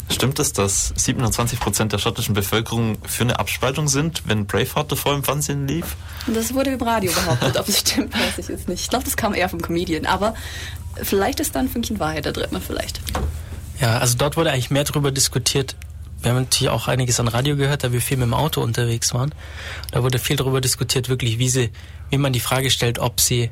Stimmt 0.08 0.38
es, 0.38 0.52
dass 0.52 0.92
27 0.96 1.58
Prozent 1.58 1.92
der 1.92 1.98
schottischen 1.98 2.34
Bevölkerung 2.34 2.98
für 3.06 3.22
eine 3.24 3.38
Abspaltung 3.38 3.88
sind, 3.88 4.22
wenn 4.26 4.46
Braveheart 4.46 4.92
davor 4.92 5.14
im 5.14 5.24
Fernsehen 5.24 5.66
lief? 5.66 5.96
Das 6.26 6.52
wurde 6.52 6.70
im 6.70 6.82
Radio 6.82 7.12
behauptet. 7.12 7.56
Ob 7.56 7.68
es 7.68 7.80
stimmt, 7.80 8.14
weiß 8.14 8.38
ich 8.38 8.48
jetzt 8.48 8.68
nicht. 8.68 8.82
Ich 8.82 8.90
glaube, 8.90 9.04
das 9.04 9.16
kam 9.16 9.34
eher 9.34 9.48
vom 9.48 9.62
Comedian. 9.62 10.06
Aber 10.06 10.34
vielleicht 11.02 11.40
ist 11.40 11.54
da 11.54 11.60
ein 11.60 11.68
Fünkchen 11.68 11.98
Wahrheit 12.00 12.26
da 12.26 12.32
drin, 12.32 12.48
vielleicht. 12.64 13.00
Ja, 13.80 13.98
also 13.98 14.16
dort 14.18 14.36
wurde 14.36 14.50
eigentlich 14.52 14.70
mehr 14.70 14.84
darüber 14.84 15.10
diskutiert. 15.10 15.76
Wir 16.20 16.32
haben 16.32 16.42
natürlich 16.42 16.70
auch 16.70 16.86
einiges 16.86 17.18
an 17.18 17.28
Radio 17.28 17.56
gehört, 17.56 17.82
da 17.82 17.92
wir 17.92 18.02
viel 18.02 18.18
mit 18.18 18.26
dem 18.26 18.34
Auto 18.34 18.60
unterwegs 18.60 19.14
waren. 19.14 19.34
Da 19.90 20.02
wurde 20.02 20.18
viel 20.18 20.36
darüber 20.36 20.60
diskutiert, 20.60 21.08
wirklich, 21.08 21.38
wie 21.38 21.48
sie, 21.48 21.70
wie 22.10 22.18
man 22.18 22.32
die 22.34 22.40
Frage 22.40 22.70
stellt, 22.70 22.98
ob 22.98 23.20
sie 23.20 23.50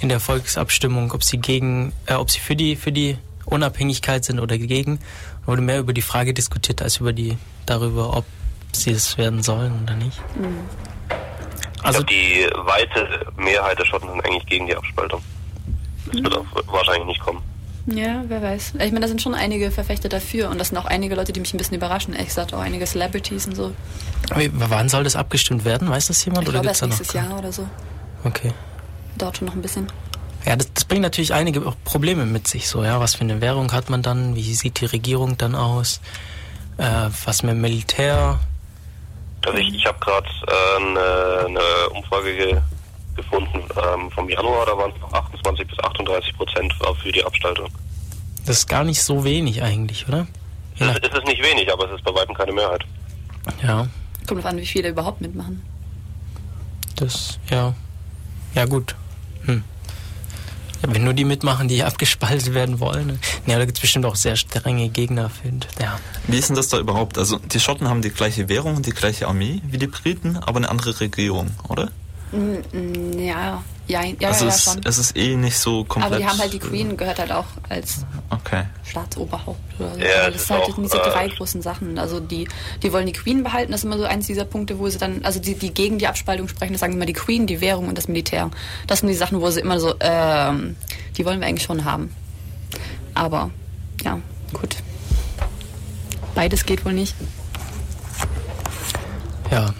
in 0.00 0.08
der 0.08 0.20
Volksabstimmung, 0.20 1.12
ob 1.12 1.22
sie 1.22 1.38
gegen, 1.38 1.92
äh, 2.06 2.14
ob 2.14 2.30
sie 2.30 2.40
für 2.40 2.56
die, 2.56 2.76
für 2.76 2.92
die 2.92 3.18
Unabhängigkeit 3.44 4.24
sind 4.24 4.40
oder 4.40 4.58
gegen 4.58 4.98
wurde 5.44 5.62
mehr 5.62 5.78
über 5.78 5.92
die 5.92 6.02
Frage 6.02 6.34
diskutiert 6.34 6.82
als 6.82 6.98
über 6.98 7.12
die 7.12 7.38
darüber, 7.66 8.16
ob 8.16 8.24
sie 8.72 8.90
es 8.90 9.16
werden 9.16 9.42
sollen 9.42 9.82
oder 9.82 9.94
nicht. 9.94 10.18
Mhm. 10.36 10.58
Also 11.82 12.00
ich 12.00 12.06
glaube, 12.06 12.12
die 12.12 12.68
weite 12.68 13.32
Mehrheit 13.36 13.78
der 13.78 13.84
Schotten 13.84 14.08
sind 14.08 14.24
eigentlich 14.24 14.46
gegen 14.46 14.66
die 14.66 14.74
Abspaltung. 14.74 15.22
Das 16.06 16.16
mhm. 16.16 16.24
wird 16.24 16.36
auch 16.36 16.46
wahrscheinlich 16.66 17.06
nicht 17.06 17.20
kommen. 17.20 17.42
Ja, 17.86 18.24
wer 18.26 18.42
weiß. 18.42 18.74
Ich 18.74 18.92
meine, 18.92 19.00
da 19.00 19.08
sind 19.08 19.22
schon 19.22 19.34
einige 19.34 19.70
Verfechter 19.70 20.08
dafür 20.08 20.50
und 20.50 20.58
das 20.58 20.68
sind 20.68 20.78
auch 20.78 20.86
einige 20.86 21.14
Leute, 21.14 21.32
die 21.32 21.38
mich 21.38 21.54
ein 21.54 21.56
bisschen 21.56 21.76
überraschen. 21.76 22.14
Ehrlich 22.14 22.28
gesagt, 22.28 22.52
auch 22.52 22.58
einige 22.58 22.84
Celebrities 22.84 23.46
und 23.46 23.54
so. 23.54 23.72
Aber 24.30 24.42
wann 24.52 24.88
soll 24.88 25.04
das 25.04 25.14
abgestimmt 25.14 25.64
werden? 25.64 25.88
Weiß 25.88 26.08
das 26.08 26.24
jemand? 26.24 26.42
Ich 26.42 26.48
oder 26.48 26.60
glaube, 26.60 26.68
erst 26.68 26.82
nächstes 26.82 27.12
Jahr 27.12 27.38
oder 27.38 27.52
so. 27.52 27.68
Okay. 28.24 28.52
Dauert 29.18 29.36
schon 29.36 29.46
noch 29.46 29.54
ein 29.54 29.62
bisschen. 29.62 29.86
Ja, 30.44 30.56
das, 30.56 30.72
das 30.72 30.84
bringt 30.84 31.02
natürlich 31.02 31.32
einige 31.32 31.60
Probleme 31.84 32.26
mit 32.26 32.48
sich. 32.48 32.68
So, 32.68 32.82
ja, 32.82 33.00
was 33.00 33.14
für 33.14 33.22
eine 33.22 33.40
Währung 33.40 33.72
hat 33.72 33.88
man 33.88 34.02
dann? 34.02 34.34
Wie 34.34 34.54
sieht 34.54 34.80
die 34.80 34.86
Regierung 34.86 35.38
dann 35.38 35.54
aus? 35.54 36.00
Äh, 36.78 37.08
was 37.24 37.42
mit 37.42 37.56
Militär? 37.56 38.40
Also 39.44 39.58
ich, 39.58 39.74
ich 39.74 39.86
habe 39.86 39.98
gerade 40.00 40.28
äh, 40.28 40.82
eine, 40.82 41.46
eine, 41.46 41.90
Umfrage 41.90 42.36
ge 42.36 42.56
gefunden 43.16 43.60
ähm, 43.60 44.10
vom 44.10 44.28
Januar, 44.28 44.66
da 44.66 44.76
waren 44.76 44.92
es 44.94 45.00
noch 45.00 45.12
28 45.12 45.66
bis 45.66 45.78
38 45.78 46.36
Prozent 46.36 46.72
für 47.02 47.12
die 47.12 47.24
Abstaltung. 47.24 47.68
Das 48.44 48.58
ist 48.58 48.68
gar 48.68 48.84
nicht 48.84 49.02
so 49.02 49.24
wenig 49.24 49.62
eigentlich, 49.62 50.06
oder? 50.06 50.26
Ja. 50.76 50.90
Es, 50.90 50.96
ist, 50.96 51.06
es 51.06 51.18
ist 51.18 51.26
nicht 51.26 51.42
wenig, 51.42 51.72
aber 51.72 51.90
es 51.90 51.96
ist 51.96 52.04
bei 52.04 52.14
weitem 52.14 52.34
keine 52.34 52.52
Mehrheit. 52.52 52.84
Ja. 53.62 53.88
Kommt 54.26 54.42
drauf 54.42 54.50
an, 54.50 54.58
wie 54.58 54.66
viele 54.66 54.88
überhaupt 54.90 55.20
mitmachen. 55.20 55.62
Das, 56.96 57.38
ja. 57.50 57.74
Ja, 58.54 58.64
gut. 58.64 58.94
Hm. 59.44 59.62
Wenn 60.82 61.04
nur 61.04 61.14
die 61.14 61.24
mitmachen, 61.24 61.68
die 61.68 61.82
abgespalten 61.84 62.54
werden 62.54 62.80
wollen. 62.80 63.18
Ja, 63.46 63.58
da 63.58 63.64
gibt 63.64 63.78
es 63.78 63.82
bestimmt 63.82 64.06
auch 64.06 64.16
sehr 64.16 64.36
strenge 64.36 64.88
Gegner. 64.88 65.30
Find. 65.30 65.66
Ja. 65.80 65.98
Wie 66.26 66.38
ist 66.38 66.48
denn 66.48 66.56
das 66.56 66.68
da 66.68 66.78
überhaupt? 66.78 67.18
Also 67.18 67.38
die 67.38 67.60
Schotten 67.60 67.88
haben 67.88 68.02
die 68.02 68.10
gleiche 68.10 68.48
Währung 68.48 68.76
und 68.76 68.86
die 68.86 68.92
gleiche 68.92 69.28
Armee 69.28 69.60
wie 69.64 69.78
die 69.78 69.86
Briten, 69.86 70.36
aber 70.36 70.58
eine 70.58 70.68
andere 70.68 70.98
Regierung, 71.00 71.50
oder? 71.68 71.90
Mm, 72.32 72.56
mm, 72.72 73.18
ja, 73.18 73.62
ja, 73.88 74.02
ja, 74.02 74.28
also 74.28 74.46
ja, 74.46 74.50
es, 74.50 74.64
schon. 74.64 74.80
es 74.84 74.98
ist 74.98 75.16
eh 75.16 75.36
nicht 75.36 75.56
so 75.56 75.84
komplett. 75.84 76.12
Aber 76.12 76.20
die 76.20 76.26
haben 76.26 76.38
halt 76.38 76.52
die 76.52 76.58
Queen 76.58 76.96
gehört 76.96 77.20
halt 77.20 77.30
auch 77.30 77.44
als 77.68 78.04
okay. 78.30 78.64
Staatsoberhaupt. 78.82 79.60
Oder 79.78 79.94
so. 79.94 80.00
Ja, 80.00 80.30
das, 80.30 80.46
sind 80.48 80.56
halt 80.56 80.76
diese 80.76 80.98
drei 80.98 81.28
großen 81.28 81.62
Sachen. 81.62 81.96
Also 81.98 82.18
die, 82.18 82.48
die 82.82 82.92
wollen 82.92 83.06
die 83.06 83.12
Queen 83.12 83.44
behalten, 83.44 83.70
das 83.70 83.82
ist 83.82 83.84
immer 83.84 83.98
so 83.98 84.04
eins 84.04 84.26
dieser 84.26 84.44
Punkte, 84.44 84.80
wo 84.80 84.88
sie 84.88 84.98
dann, 84.98 85.24
also 85.24 85.38
die, 85.38 85.54
die 85.54 85.72
gegen 85.72 85.98
die 85.98 86.08
Abspaltung 86.08 86.48
sprechen, 86.48 86.72
das 86.72 86.80
sagen 86.80 86.94
immer 86.94 87.06
die 87.06 87.12
Queen, 87.12 87.46
die 87.46 87.60
Währung 87.60 87.88
und 87.88 87.96
das 87.96 88.08
Militär. 88.08 88.50
Das 88.88 89.00
sind 89.00 89.08
die 89.08 89.14
Sachen, 89.14 89.40
wo 89.40 89.50
sie 89.50 89.60
immer 89.60 89.78
so, 89.78 89.94
ähm, 90.00 90.74
die 91.16 91.24
wollen 91.24 91.40
wir 91.40 91.46
eigentlich 91.46 91.66
schon 91.66 91.84
haben. 91.84 92.12
Aber 93.14 93.50
ja, 94.02 94.18
gut. 94.52 94.76
Beides 96.34 96.66
geht 96.66 96.84
wohl 96.84 96.92
nicht. 96.92 97.14
Ja. 99.50 99.72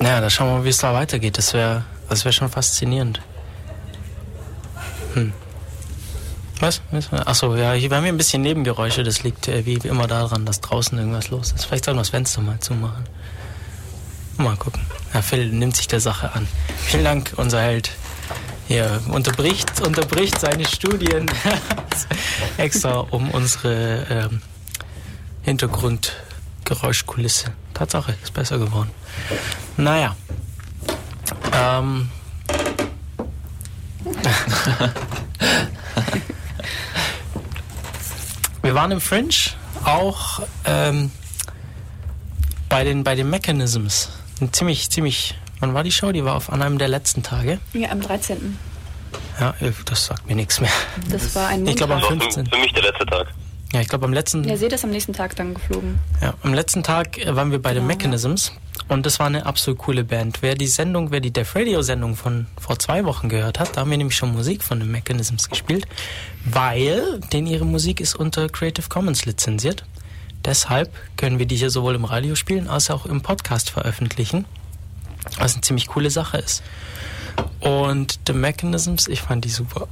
Naja, 0.00 0.20
da 0.20 0.30
schauen 0.30 0.48
wir 0.48 0.58
mal, 0.58 0.64
wie 0.64 0.68
es 0.68 0.78
da 0.78 0.94
weitergeht. 0.94 1.38
Das 1.38 1.54
wäre 1.54 1.84
das 2.08 2.24
wäre 2.24 2.32
schon 2.32 2.48
faszinierend. 2.48 3.20
Hm. 5.14 5.32
Was? 6.60 6.80
Achso, 7.12 7.54
ja, 7.54 7.72
hier, 7.72 7.90
wir 7.90 7.96
haben 7.96 8.04
hier 8.04 8.12
ein 8.12 8.16
bisschen 8.16 8.42
Nebengeräusche. 8.42 9.04
Das 9.04 9.22
liegt 9.22 9.46
äh, 9.46 9.64
wie 9.64 9.74
immer 9.74 10.06
daran, 10.06 10.44
dass 10.44 10.60
draußen 10.60 10.98
irgendwas 10.98 11.30
los 11.30 11.52
ist. 11.52 11.66
Vielleicht 11.66 11.84
sollten 11.84 11.98
wir 11.98 12.02
das 12.02 12.10
Fenster 12.10 12.40
mal 12.40 12.58
zumachen. 12.58 13.04
Mal 14.38 14.56
gucken. 14.56 14.82
Ja, 15.14 15.22
Phil 15.22 15.50
nimmt 15.50 15.76
sich 15.76 15.86
der 15.88 16.00
Sache 16.00 16.32
an. 16.32 16.48
Vielen 16.86 17.04
Dank, 17.04 17.32
unser 17.36 17.60
Held. 17.60 17.90
Hier 18.66 19.00
unterbricht, 19.08 19.80
unterbricht 19.80 20.38
seine 20.38 20.66
Studien 20.66 21.26
extra 22.58 22.98
um 22.98 23.30
unsere 23.30 24.06
ähm, 24.10 24.42
Hintergrundgeräuschkulisse. 26.58 27.52
Tatsache, 27.74 28.16
ist 28.22 28.32
besser 28.34 28.58
geworden. 28.58 28.90
Naja. 29.76 30.16
Ähm. 31.52 32.10
Wir 38.62 38.74
waren 38.74 38.90
im 38.90 39.00
Fringe 39.00 39.30
auch 39.84 40.42
ähm, 40.64 41.12
bei 42.68 42.82
den 42.84 43.04
bei 43.04 43.14
den 43.14 43.30
Mechanisms. 43.30 44.10
ziemlich, 44.52 44.90
ziemlich. 44.90 45.38
Wann 45.60 45.72
war 45.74 45.84
die 45.84 45.92
Show? 45.92 46.12
Die 46.12 46.24
war 46.24 46.34
auf 46.36 46.52
an 46.52 46.62
einem 46.62 46.78
der 46.78 46.88
letzten 46.88 47.22
Tage. 47.22 47.60
Ja, 47.72 47.90
am 47.90 48.00
13. 48.00 48.58
Ja, 49.40 49.54
das 49.86 50.06
sagt 50.06 50.26
mir 50.26 50.34
nichts 50.34 50.60
mehr. 50.60 50.70
Das 51.08 51.34
war 51.34 51.48
ein 51.48 51.60
Montag. 51.60 51.70
Ich 51.70 51.76
glaube 51.76 51.94
am 51.94 52.02
15. 52.02 52.46
Für 52.46 52.58
mich 52.58 52.72
der 52.72 52.82
letzte 52.82 53.06
Tag. 53.06 53.28
Ja, 53.72 53.80
ich 53.80 53.88
glaube 53.88 54.06
am 54.06 54.12
letzten. 54.12 54.44
Ja, 54.44 54.56
seht 54.56 54.72
das 54.72 54.84
am 54.84 54.90
nächsten 54.90 55.12
Tag 55.12 55.36
dann 55.36 55.54
geflogen. 55.54 55.98
Ja, 56.22 56.34
am 56.42 56.54
letzten 56.54 56.82
Tag 56.82 57.18
waren 57.26 57.50
wir 57.50 57.60
bei 57.60 57.74
den 57.74 57.86
Mechanisms 57.86 58.52
und 58.88 59.04
das 59.04 59.18
war 59.18 59.26
eine 59.26 59.44
absolut 59.44 59.78
coole 59.80 60.04
Band. 60.04 60.40
Wer 60.40 60.54
die 60.54 60.66
Sendung, 60.66 61.10
wer 61.10 61.20
die 61.20 61.30
Def 61.30 61.54
Radio 61.54 61.82
Sendung 61.82 62.16
von 62.16 62.46
vor 62.58 62.78
zwei 62.78 63.04
Wochen 63.04 63.28
gehört 63.28 63.60
hat, 63.60 63.76
da 63.76 63.82
haben 63.82 63.90
wir 63.90 63.98
nämlich 63.98 64.16
schon 64.16 64.32
Musik 64.32 64.62
von 64.62 64.80
den 64.80 64.90
Mechanisms 64.90 65.50
gespielt, 65.50 65.86
weil 66.46 67.20
denn 67.32 67.46
ihre 67.46 67.66
Musik 67.66 68.00
ist 68.00 68.14
unter 68.14 68.48
Creative 68.48 68.88
Commons 68.88 69.26
lizenziert. 69.26 69.84
Deshalb 70.44 70.90
können 71.16 71.38
wir 71.38 71.46
die 71.46 71.56
hier 71.56 71.70
sowohl 71.70 71.94
im 71.94 72.06
Radio 72.06 72.34
spielen 72.36 72.68
als 72.68 72.90
auch 72.90 73.04
im 73.04 73.20
Podcast 73.20 73.68
veröffentlichen, 73.68 74.46
was 75.38 75.52
eine 75.52 75.60
ziemlich 75.60 75.88
coole 75.88 76.10
Sache 76.10 76.38
ist. 76.38 76.62
Und 77.60 78.18
The 78.26 78.32
Mechanisms, 78.32 79.08
ich 79.08 79.20
fand 79.20 79.44
die 79.44 79.50
super. 79.50 79.88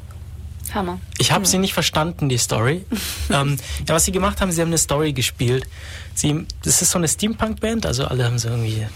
Hammer. 0.75 1.01
Ich 1.19 1.33
habe 1.33 1.47
sie 1.47 1.59
nicht 1.59 1.75
verstanden, 1.75 2.29
die 2.29 2.39
Story. 2.39 2.85
ähm, 3.31 3.57
ja, 3.87 3.95
was 3.95 4.05
sie 4.05 4.13
gemacht 4.13 4.41
haben, 4.41 4.53
sie 4.53 4.61
haben 4.61 4.69
eine 4.69 4.79
Story 4.79 5.13
gespielt. 5.13 5.67
Sie, 6.15 6.47
das 6.63 6.83
ist 6.83 6.91
so 6.91 6.99
eine 6.99 7.09
Steampunk-Band, 7.09 7.87
also 7.87 8.07
alle 8.07 8.25
haben 8.25 8.39
so 8.39 8.49
irgendwie 8.49 8.87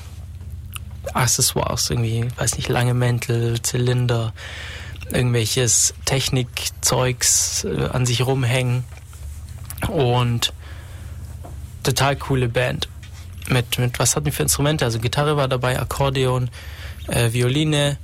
Accessoires, 1.15 1.91
irgendwie, 1.91 2.27
weiß 2.37 2.57
nicht, 2.57 2.69
lange 2.69 2.95
Mäntel, 2.95 3.61
Zylinder, 3.63 4.33
irgendwelches 5.11 5.95
Technikzeugs 6.05 7.65
äh, 7.65 7.89
an 7.93 8.07
sich 8.07 8.25
rumhängen. 8.25 8.85
Und 9.89 10.53
total 11.83 12.17
coole 12.17 12.49
Band. 12.49 12.89
Mit, 13.49 13.79
mit 13.79 13.99
was 13.99 14.15
hatten 14.15 14.27
die 14.27 14.31
für 14.31 14.43
Instrumente? 14.43 14.85
Also 14.85 14.99
Gitarre 15.01 15.37
war 15.37 15.49
dabei, 15.49 15.81
Akkordeon, 15.81 16.51
äh, 17.09 17.33
Violine, 17.33 17.99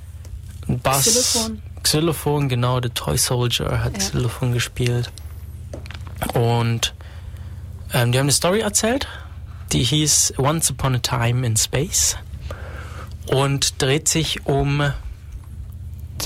Bass. 0.67 1.05
Xylophon. 1.05 1.61
Xylophon, 1.87 2.49
genau, 2.49 2.81
The 2.81 2.89
Toy 2.89 3.17
Soldier 3.17 3.81
hat 3.81 3.93
ja. 3.93 3.99
Xylophon 3.99 4.51
gespielt. 4.51 5.09
Und 6.33 6.93
ähm, 7.93 8.11
die 8.11 8.17
haben 8.19 8.25
eine 8.25 8.33
Story 8.33 8.59
erzählt, 8.59 9.07
die 9.71 9.83
hieß 9.83 10.33
Once 10.37 10.69
Upon 10.69 10.95
a 10.95 10.99
Time 10.99 11.47
in 11.47 11.55
Space 11.55 12.17
und 13.27 13.81
dreht 13.81 14.09
sich 14.09 14.45
um, 14.45 14.91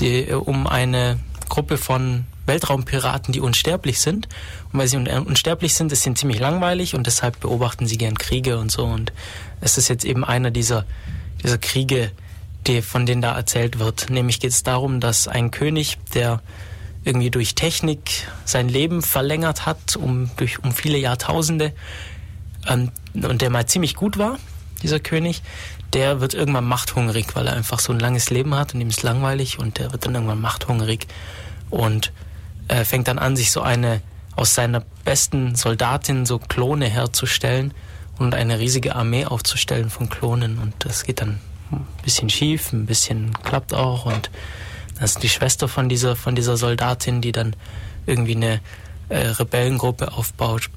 die, 0.00 0.32
um 0.32 0.66
eine 0.66 1.20
Gruppe 1.48 1.78
von 1.78 2.24
Weltraumpiraten, 2.46 3.32
die 3.32 3.38
unsterblich 3.38 4.00
sind. 4.00 4.26
Und 4.72 4.80
weil 4.80 4.88
sie 4.88 4.96
unsterblich 4.96 5.74
sind, 5.74 5.92
ist 5.92 6.04
ihnen 6.04 6.16
ziemlich 6.16 6.40
langweilig 6.40 6.96
und 6.96 7.06
deshalb 7.06 7.38
beobachten 7.38 7.86
sie 7.86 7.98
gern 7.98 8.18
Kriege 8.18 8.58
und 8.58 8.72
so. 8.72 8.82
Und 8.82 9.12
es 9.60 9.78
ist 9.78 9.86
jetzt 9.86 10.04
eben 10.04 10.24
einer 10.24 10.50
dieser, 10.50 10.86
dieser 11.40 11.58
Kriege, 11.58 12.10
die, 12.66 12.82
von 12.82 13.06
denen 13.06 13.22
da 13.22 13.34
erzählt 13.34 13.78
wird. 13.78 14.10
Nämlich 14.10 14.40
geht 14.40 14.50
es 14.50 14.62
darum, 14.62 15.00
dass 15.00 15.28
ein 15.28 15.50
König, 15.50 15.98
der 16.14 16.40
irgendwie 17.04 17.30
durch 17.30 17.54
Technik 17.54 18.26
sein 18.44 18.68
Leben 18.68 19.02
verlängert 19.02 19.66
hat, 19.66 19.96
um, 19.96 20.30
durch, 20.36 20.62
um 20.62 20.72
viele 20.72 20.98
Jahrtausende, 20.98 21.72
ähm, 22.68 22.92
und 23.14 23.42
der 23.42 23.50
mal 23.50 23.66
ziemlich 23.66 23.94
gut 23.94 24.18
war, 24.18 24.38
dieser 24.82 25.00
König, 25.00 25.42
der 25.92 26.20
wird 26.20 26.34
irgendwann 26.34 26.64
machthungrig, 26.64 27.34
weil 27.34 27.46
er 27.46 27.54
einfach 27.54 27.80
so 27.80 27.92
ein 27.92 27.98
langes 27.98 28.30
Leben 28.30 28.54
hat 28.54 28.74
und 28.74 28.80
ihm 28.80 28.88
ist 28.88 29.02
langweilig 29.02 29.58
und 29.58 29.78
der 29.78 29.92
wird 29.92 30.06
dann 30.06 30.14
irgendwann 30.14 30.40
machthungrig 30.40 31.06
und 31.70 32.12
äh, 32.68 32.84
fängt 32.84 33.08
dann 33.08 33.18
an, 33.18 33.36
sich 33.36 33.50
so 33.50 33.60
eine 33.60 34.00
aus 34.34 34.54
seiner 34.54 34.82
besten 35.04 35.54
Soldatin 35.54 36.24
so 36.24 36.38
Klone 36.38 36.86
herzustellen 36.86 37.74
und 38.18 38.34
eine 38.34 38.58
riesige 38.58 38.94
Armee 38.94 39.26
aufzustellen 39.26 39.90
von 39.90 40.08
Klonen 40.08 40.58
und 40.58 40.74
das 40.78 41.04
geht 41.04 41.20
dann 41.20 41.40
ein 41.72 41.86
bisschen 42.02 42.30
schief, 42.30 42.72
ein 42.72 42.86
bisschen 42.86 43.32
klappt 43.42 43.74
auch 43.74 44.06
und 44.06 44.30
das 45.00 45.12
ist 45.12 45.22
die 45.22 45.28
Schwester 45.28 45.68
von 45.68 45.88
dieser, 45.88 46.14
von 46.14 46.34
dieser 46.34 46.56
Soldatin, 46.56 47.20
die 47.20 47.32
dann 47.32 47.56
irgendwie 48.06 48.36
eine 48.36 48.60
äh, 49.08 49.18
Rebellengruppe 49.28 50.12
aufbaut. 50.12 50.70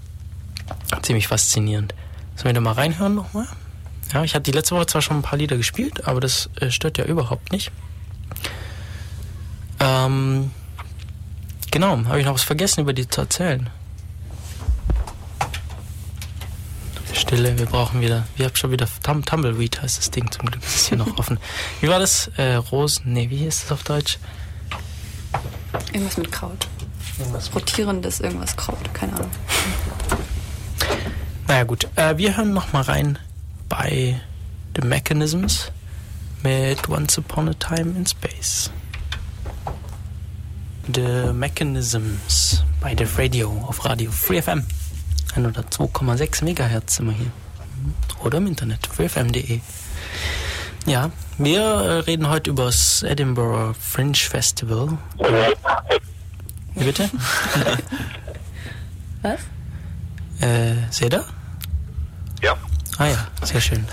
Ziemlich 1.02 1.28
faszinierend. 1.28 1.94
Sollen 2.36 2.48
wir 2.48 2.54
da 2.54 2.62
mal 2.62 2.72
reinhören 2.72 3.16
nochmal? 3.16 3.48
Ja, 4.14 4.24
ich 4.24 4.34
hatte 4.34 4.44
die 4.44 4.52
letzte 4.52 4.76
Woche 4.76 4.88
zwar 4.88 5.02
schon 5.02 5.18
ein 5.18 5.22
paar 5.22 5.38
Lieder 5.38 5.58
gespielt, 5.58 6.08
aber 6.08 6.22
das 6.22 6.50
äh, 6.60 6.72
stört 6.72 6.98
ja 6.98 7.06
überhaupt 7.06 7.52
nicht. 7.52 7.72
Ähm, 9.80 10.52
genau, 11.72 11.98
habe 12.06 12.20
ich 12.20 12.26
noch 12.26 12.34
was 12.34 12.44
vergessen 12.44 12.82
über 12.82 12.94
die 12.94 13.08
zu 13.08 13.22
erzählen? 13.22 13.70
Stille, 17.16 17.58
wir 17.58 17.66
brauchen 17.66 18.02
wieder, 18.02 18.28
wir 18.36 18.46
haben 18.46 18.56
schon 18.56 18.72
wieder 18.72 18.88
Tum 19.02 19.24
Tumbleweed 19.24 19.82
heißt 19.82 19.98
das 19.98 20.12
Ding, 20.12 20.30
zum 20.32 20.46
Glück 20.48 20.62
ist 20.62 20.76
es 20.76 20.88
hier 20.90 20.98
noch 20.98 21.18
offen. 21.18 21.40
Wie 21.80 21.88
war 21.88 22.00
das? 22.00 22.30
Äh, 22.36 22.56
Rosen, 22.56 23.14
nee, 23.14 23.30
wie 23.30 23.38
hieß 23.38 23.62
das 23.62 23.72
auf 23.72 23.84
Deutsch? 23.84 24.20
Irgendwas 25.94 26.18
mit 26.18 26.32
Kraut. 26.32 26.68
Irgendwas 27.18 27.56
Rotierendes, 27.56 28.20
irgendwas 28.20 28.58
Kraut, 28.58 28.94
keine 28.94 29.14
Ahnung. 29.14 29.32
Naja 31.48 31.64
gut, 31.64 31.88
äh, 31.96 32.18
wir 32.18 32.36
hören 32.36 32.54
noch 32.54 32.74
mal 32.74 32.82
rein 32.82 33.18
bei 33.70 34.20
The 34.76 34.86
Mechanisms 34.86 35.72
mit 36.44 36.90
Once 36.90 37.18
Upon 37.18 37.50
a 37.50 37.54
Time 37.54 37.94
in 37.98 38.06
Space. 38.06 38.72
The 40.94 41.32
Mechanisms 41.34 42.64
bei 42.82 42.94
The 42.96 43.08
Radio 43.18 43.64
auf 43.68 43.86
Radio 43.86 44.12
Free 44.12 44.42
FM. 44.42 44.66
102,6 45.36 46.44
Megahertz 46.44 47.00
immer 47.00 47.12
hier. 47.12 47.32
Oder 48.24 48.38
im 48.38 48.48
Internet, 48.48 48.88
freefm.de. 48.88 49.60
Ja, 50.86 51.12
wir 51.38 51.62
äh, 51.62 52.00
reden 52.00 52.30
heute 52.30 52.52
über 52.52 52.66
das 52.66 53.04
Edinburgh 53.04 53.76
Fringe 53.80 54.16
Festival. 54.16 54.98
Wie 56.76 56.84
bitte? 56.84 57.10
Was? 59.22 59.40
Äh, 60.42 60.76
seht 60.92 61.14
ihr? 61.14 61.26
Ja. 62.42 62.56
Ah 62.98 63.08
ja, 63.08 63.28
sehr 63.44 63.62
schön. 63.62 63.86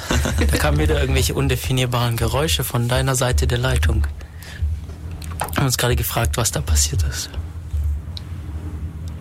Da 0.50 0.56
kamen 0.58 0.78
wieder 0.78 1.00
irgendwelche 1.00 1.34
undefinierbaren 1.34 2.16
Geräusche 2.16 2.62
von 2.62 2.88
deiner 2.88 3.14
Seite 3.14 3.46
der 3.46 3.58
Leitung. 3.58 4.06
Wir 5.38 5.56
haben 5.56 5.66
uns 5.66 5.78
gerade 5.78 5.96
gefragt, 5.96 6.36
was 6.36 6.52
da 6.52 6.60
passiert 6.60 7.02
ist. 7.04 7.30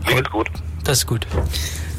Mir 0.05 0.15
geht's 0.15 0.29
gut. 0.29 0.49
Das 0.83 0.99
ist 0.99 1.07
gut. 1.07 1.25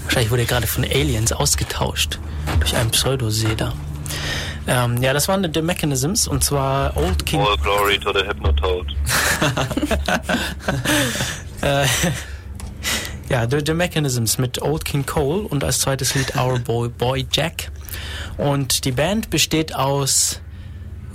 Wahrscheinlich 0.04 0.30
wurde 0.30 0.42
er 0.42 0.48
gerade 0.48 0.66
von 0.66 0.84
Aliens 0.84 1.32
ausgetauscht 1.32 2.18
durch 2.60 2.76
einen 2.76 2.90
Pseudoseder. 2.90 3.72
Ähm, 4.66 5.02
ja, 5.02 5.12
das 5.12 5.28
waren 5.28 5.48
The 5.52 5.62
Mechanisms 5.62 6.28
und 6.28 6.44
zwar 6.44 6.96
Old 6.96 7.26
King. 7.26 7.40
All 7.40 7.56
glory 7.56 7.98
to 7.98 8.12
the 8.12 8.20
Hypnotoad. 8.20 8.86
äh, 11.62 11.86
ja, 13.28 13.48
The, 13.50 13.60
The 13.64 13.74
Mechanisms 13.74 14.38
mit 14.38 14.62
Old 14.62 14.84
King 14.84 15.04
Cole 15.04 15.42
und 15.48 15.64
als 15.64 15.80
zweites 15.80 16.14
Lied 16.14 16.36
Our 16.36 16.58
Boy, 16.60 16.88
Boy 16.90 17.26
Jack. 17.32 17.72
Und 18.36 18.84
die 18.84 18.92
Band 18.92 19.30
besteht 19.30 19.74
aus. 19.74 20.40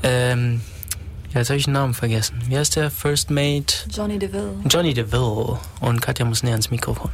Ähm, 0.04 0.62
ja, 1.34 1.40
jetzt 1.40 1.50
habe 1.50 1.58
ich 1.58 1.66
den 1.66 1.74
Namen 1.74 1.94
vergessen. 1.94 2.42
Wie 2.48 2.58
heißt 2.58 2.76
der? 2.76 2.92
First 2.92 3.30
Mate? 3.30 3.76
Johnny 3.92 4.20
DeVille. 4.20 4.56
Johnny 4.70 4.94
DeVille. 4.94 5.60
Und 5.80 6.02
Katja 6.02 6.26
muss 6.26 6.44
näher 6.44 6.54
ans 6.54 6.70
Mikrofon. 6.70 7.12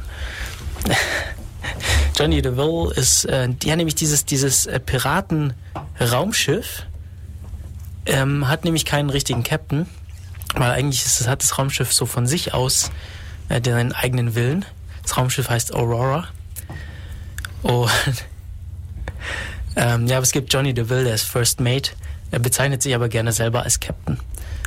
Johnny 2.18 2.42
DeVille 2.42 2.92
ist, 2.94 3.24
äh, 3.24 3.48
die 3.48 3.70
hat 3.70 3.78
nämlich 3.78 3.94
dieses, 3.94 4.24
dieses 4.24 4.66
äh, 4.66 4.80
Piraten-Raumschiff, 4.80 6.86
ähm, 8.06 8.48
hat 8.48 8.64
nämlich 8.64 8.84
keinen 8.84 9.10
richtigen 9.10 9.42
Captain, 9.42 9.86
weil 10.54 10.70
eigentlich 10.70 11.04
ist, 11.04 11.26
hat 11.26 11.42
das 11.42 11.58
Raumschiff 11.58 11.92
so 11.92 12.06
von 12.06 12.26
sich 12.26 12.54
aus 12.54 12.90
äh, 13.48 13.60
seinen 13.64 13.92
eigenen 13.92 14.34
Willen. 14.34 14.64
Das 15.02 15.16
Raumschiff 15.16 15.48
heißt 15.48 15.74
Aurora. 15.74 16.28
Und 17.62 17.90
ähm, 19.76 20.06
ja, 20.06 20.16
aber 20.16 20.24
es 20.24 20.32
gibt 20.32 20.52
Johnny 20.52 20.74
DeVille, 20.74 21.04
der 21.04 21.14
ist 21.14 21.24
First 21.24 21.60
Mate. 21.60 21.92
Er 22.30 22.38
bezeichnet 22.38 22.82
sich 22.82 22.94
aber 22.94 23.08
gerne 23.08 23.32
selber 23.32 23.62
als 23.62 23.80
Captain. 23.80 24.18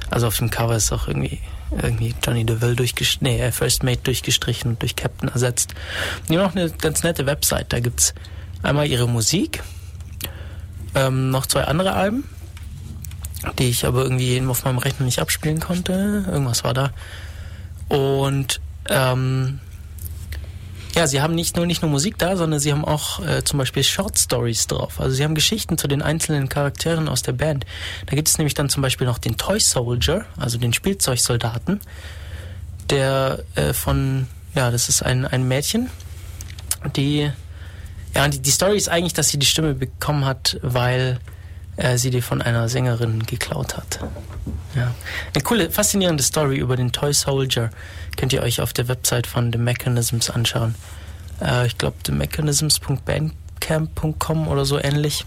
Also 0.09 0.27
auf 0.27 0.37
dem 0.37 0.49
Cover 0.49 0.75
ist 0.75 0.91
auch 0.91 1.07
irgendwie 1.07 1.39
irgendwie 1.81 2.15
Johnny 2.23 2.45
DeVille 2.45 2.75
durchgestrichen, 2.75 3.27
nee, 3.27 3.41
äh, 3.41 3.51
First 3.51 3.83
Mate 3.83 4.01
durchgestrichen 4.03 4.71
und 4.71 4.81
durch 4.81 4.95
Captain 4.95 5.29
ersetzt. 5.29 5.73
Die 6.29 6.37
haben 6.37 6.49
auch 6.49 6.55
eine 6.55 6.69
ganz 6.69 7.03
nette 7.03 7.25
Website. 7.25 7.73
Da 7.73 7.79
gibt's 7.79 8.13
einmal 8.63 8.87
ihre 8.87 9.07
Musik, 9.07 9.61
ähm, 10.95 11.29
noch 11.29 11.45
zwei 11.45 11.65
andere 11.65 11.93
Alben, 11.93 12.23
die 13.59 13.69
ich 13.69 13.85
aber 13.85 14.03
irgendwie 14.03 14.41
auf 14.47 14.63
meinem 14.63 14.77
Rechner 14.77 15.05
nicht 15.05 15.19
abspielen 15.19 15.59
konnte. 15.59 16.25
Irgendwas 16.27 16.63
war 16.63 16.73
da. 16.73 16.91
Und 17.89 18.61
ähm, 18.89 19.59
ja, 20.97 21.05
sie 21.05 21.21
haben 21.21 21.35
nicht 21.35 21.55
nur 21.55 21.67
nicht 21.67 21.83
nur 21.83 21.91
Musik 21.91 22.17
da, 22.17 22.35
sondern 22.35 22.59
sie 22.59 22.71
haben 22.71 22.83
auch 22.83 23.19
äh, 23.19 23.43
zum 23.43 23.59
Beispiel 23.59 23.83
Short 23.83 24.17
Stories 24.17 24.65
drauf. 24.65 24.99
Also 24.99 25.15
sie 25.15 25.23
haben 25.23 25.35
Geschichten 25.35 25.77
zu 25.77 25.87
den 25.87 26.01
einzelnen 26.01 26.49
Charakteren 26.49 27.07
aus 27.07 27.21
der 27.21 27.33
Band. 27.33 27.67
Da 28.07 28.15
gibt 28.15 28.27
es 28.27 28.39
nämlich 28.39 28.55
dann 28.55 28.67
zum 28.67 28.81
Beispiel 28.81 29.05
noch 29.05 29.19
den 29.19 29.37
Toy 29.37 29.59
Soldier, 29.59 30.25
also 30.37 30.57
den 30.57 30.73
Spielzeugsoldaten, 30.73 31.81
der 32.89 33.43
äh, 33.53 33.73
von 33.73 34.27
ja, 34.55 34.71
das 34.71 34.89
ist 34.89 35.03
ein 35.03 35.27
ein 35.27 35.47
Mädchen, 35.47 35.91
die 36.95 37.31
ja 38.15 38.27
die, 38.27 38.39
die 38.39 38.51
Story 38.51 38.75
ist 38.75 38.89
eigentlich, 38.89 39.13
dass 39.13 39.29
sie 39.29 39.37
die 39.37 39.45
Stimme 39.45 39.75
bekommen 39.75 40.25
hat, 40.25 40.57
weil 40.63 41.19
äh, 41.77 41.97
sie 41.97 42.09
die 42.09 42.21
von 42.21 42.41
einer 42.41 42.67
Sängerin 42.69 43.25
geklaut 43.25 43.77
hat. 43.77 43.99
Ja. 44.75 44.93
Eine 45.33 45.43
coole, 45.43 45.71
faszinierende 45.71 46.23
Story 46.23 46.57
über 46.57 46.75
den 46.75 46.91
Toy 46.91 47.13
Soldier 47.13 47.69
könnt 48.15 48.33
ihr 48.33 48.41
euch 48.41 48.61
auf 48.61 48.73
der 48.73 48.87
Website 48.87 49.27
von 49.27 49.53
The 49.53 49.59
Mechanisms 49.59 50.29
anschauen. 50.29 50.75
Äh, 51.41 51.67
ich 51.67 51.77
glaube, 51.77 51.97
themechanisms.bandcamp.com 52.03 54.47
oder 54.47 54.63
so 54.65 54.79
ähnlich. 54.79 55.25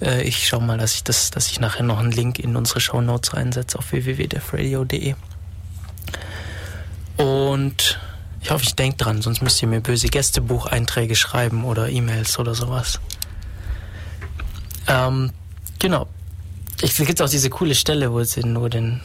Äh, 0.00 0.22
ich 0.22 0.48
schaue 0.48 0.62
mal, 0.62 0.78
dass 0.78 0.94
ich 0.94 1.04
das, 1.04 1.30
dass 1.30 1.50
ich 1.50 1.60
nachher 1.60 1.84
noch 1.84 1.98
einen 1.98 2.12
Link 2.12 2.38
in 2.38 2.56
unsere 2.56 2.80
Show 2.80 3.00
Notes 3.00 3.34
reinsetze 3.34 3.78
auf 3.78 3.92
www.defradio.de. 3.92 5.14
Und 7.16 8.00
ich 8.40 8.50
hoffe, 8.50 8.64
ich 8.64 8.74
denke 8.74 8.96
dran, 8.98 9.22
sonst 9.22 9.40
müsst 9.42 9.62
ihr 9.62 9.68
mir 9.68 9.80
böse 9.80 10.08
Gästebucheinträge 10.08 11.14
schreiben 11.14 11.64
oder 11.64 11.88
E-Mails 11.88 12.38
oder 12.38 12.54
sowas. 12.54 13.00
Ähm, 14.86 15.30
genau. 15.84 16.06
Ich 16.80 16.96
gibt 16.96 17.20
auch 17.20 17.28
diese 17.28 17.50
coole 17.50 17.74
Stelle, 17.74 18.10
wo 18.10 18.24
sie 18.24 18.40
nur 18.40 18.70
den, 18.70 19.02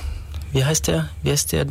wie 0.53 0.63
heißt 0.63 0.88
der, 0.88 1.09
wie 1.21 1.32
heißt 1.32 1.51
der, 1.51 1.65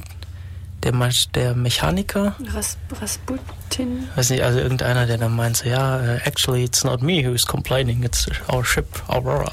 der, 0.83 0.93
der 1.35 1.55
Mechaniker? 1.55 2.37
Ras 2.55 2.77
Rasputin? 3.01 4.07
Weiß 4.17 4.29
nicht, 4.29 4.43
also 4.43 4.59
irgendeiner, 4.59 5.07
der 5.07 5.17
dann 5.17 5.35
meint, 5.35 5.57
so, 5.57 5.69
ja, 5.69 5.97
uh, 5.97 6.19
actually 6.25 6.63
it's 6.63 6.85
not 6.85 7.01
me 7.03 7.25
who's 7.25 7.47
complaining, 7.47 8.03
it's 8.03 8.27
our 8.53 8.63
ship, 8.65 8.87
Aurora. 9.09 9.51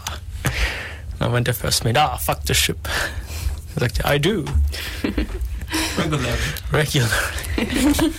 Und 1.14 1.20
dann 1.20 1.32
meint 1.32 1.48
der 1.48 1.54
First 1.54 1.86
Mate, 1.86 2.02
ah, 2.02 2.18
fuck 2.18 2.40
the 2.46 2.54
ship. 2.54 2.90
Er 3.76 3.80
sagt 3.80 4.00
ja, 4.00 4.14
I 4.14 4.20
do. 4.20 4.44
Regular. 5.98 6.34
Regular. 6.74 7.10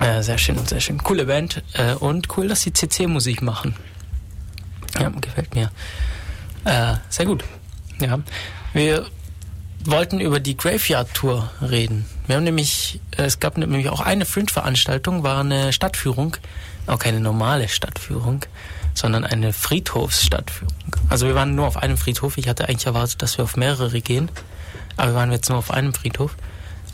ja, 0.00 0.22
sehr 0.22 0.38
schön, 0.38 0.64
sehr 0.64 0.80
schön. 0.80 0.98
Coole 0.98 1.26
Band 1.26 1.62
äh, 1.74 1.94
und 1.94 2.36
cool, 2.36 2.46
dass 2.46 2.62
sie 2.62 2.72
CC-Musik 2.72 3.42
machen. 3.42 3.74
Ja, 5.02 5.08
gefällt 5.08 5.54
mir. 5.54 5.70
Äh, 6.64 6.94
sehr 7.08 7.26
gut. 7.26 7.44
Ja. 8.00 8.18
Wir 8.72 9.06
wollten 9.84 10.20
über 10.20 10.40
die 10.40 10.56
Graveyard 10.56 11.12
Tour 11.14 11.50
reden. 11.62 12.06
Wir 12.26 12.36
haben 12.36 12.44
nämlich, 12.44 13.00
äh, 13.16 13.22
es 13.22 13.40
gab 13.40 13.56
nämlich 13.56 13.88
auch 13.88 14.00
eine 14.00 14.26
Fringe-Veranstaltung, 14.26 15.22
war 15.22 15.40
eine 15.40 15.72
Stadtführung, 15.72 16.36
auch 16.86 16.98
keine 16.98 17.20
normale 17.20 17.68
Stadtführung, 17.68 18.44
sondern 18.94 19.24
eine 19.24 19.52
Friedhofsstadtführung. 19.52 20.96
Also 21.08 21.26
wir 21.26 21.34
waren 21.34 21.54
nur 21.54 21.66
auf 21.66 21.76
einem 21.76 21.96
Friedhof. 21.96 22.38
Ich 22.38 22.48
hatte 22.48 22.68
eigentlich 22.68 22.86
erwartet, 22.86 23.22
dass 23.22 23.38
wir 23.38 23.44
auf 23.44 23.56
mehrere 23.56 24.00
gehen, 24.00 24.30
aber 24.96 25.12
wir 25.12 25.14
waren 25.14 25.32
jetzt 25.32 25.48
nur 25.48 25.58
auf 25.58 25.70
einem 25.70 25.94
Friedhof. 25.94 26.36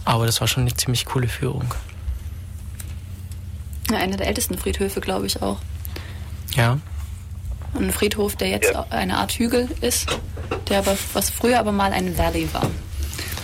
Aber 0.04 0.26
das 0.26 0.40
war 0.40 0.48
schon 0.48 0.62
eine 0.62 0.74
ziemlich 0.74 1.04
coole 1.04 1.28
Führung. 1.28 1.74
Ja, 3.90 3.98
einer 3.98 4.16
der 4.16 4.26
ältesten 4.26 4.58
Friedhöfe, 4.58 5.00
glaube 5.00 5.26
ich 5.26 5.40
auch. 5.42 5.58
Ja. 6.54 6.78
Ein 7.74 7.90
Friedhof, 7.90 8.36
der 8.36 8.48
jetzt 8.48 8.72
ja. 8.72 8.86
eine 8.90 9.16
Art 9.16 9.32
Hügel 9.32 9.68
ist, 9.80 10.18
der 10.68 10.78
aber, 10.78 10.96
was 11.14 11.30
früher 11.30 11.58
aber 11.58 11.72
mal 11.72 11.92
ein 11.92 12.16
Valley 12.18 12.48
war. 12.52 12.70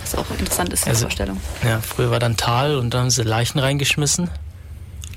Was 0.02 0.14
auch 0.14 0.30
interessant 0.38 0.72
ist, 0.72 0.84
die 0.84 0.90
also, 0.90 1.02
Vorstellung. 1.02 1.40
Ja, 1.64 1.80
früher 1.80 2.10
war 2.10 2.18
dann 2.18 2.36
Tal 2.36 2.76
und 2.76 2.94
dann 2.94 3.02
haben 3.02 3.10
sie 3.10 3.22
Leichen 3.22 3.58
reingeschmissen 3.58 4.30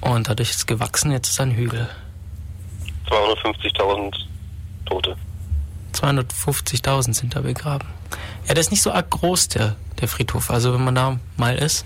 und 0.02 0.30
dadurch 0.30 0.50
ist 0.50 0.58
es 0.58 0.66
gewachsen, 0.66 1.12
jetzt 1.12 1.30
ist 1.30 1.40
ein 1.40 1.52
Hügel. 1.52 1.90
250.000 3.10 4.14
Tote. 4.86 5.16
250.000 5.94 7.14
sind 7.14 7.36
da 7.36 7.42
begraben. 7.42 7.88
Ja, 8.48 8.54
der 8.54 8.62
ist 8.62 8.72
nicht 8.72 8.82
so 8.82 8.92
arg 8.92 9.10
groß, 9.10 9.50
der, 9.50 9.76
der 10.00 10.08
Friedhof. 10.08 10.50
Also 10.50 10.74
wenn 10.74 10.84
man 10.84 10.96
da 10.96 11.20
mal 11.38 11.56
ist, 11.56 11.86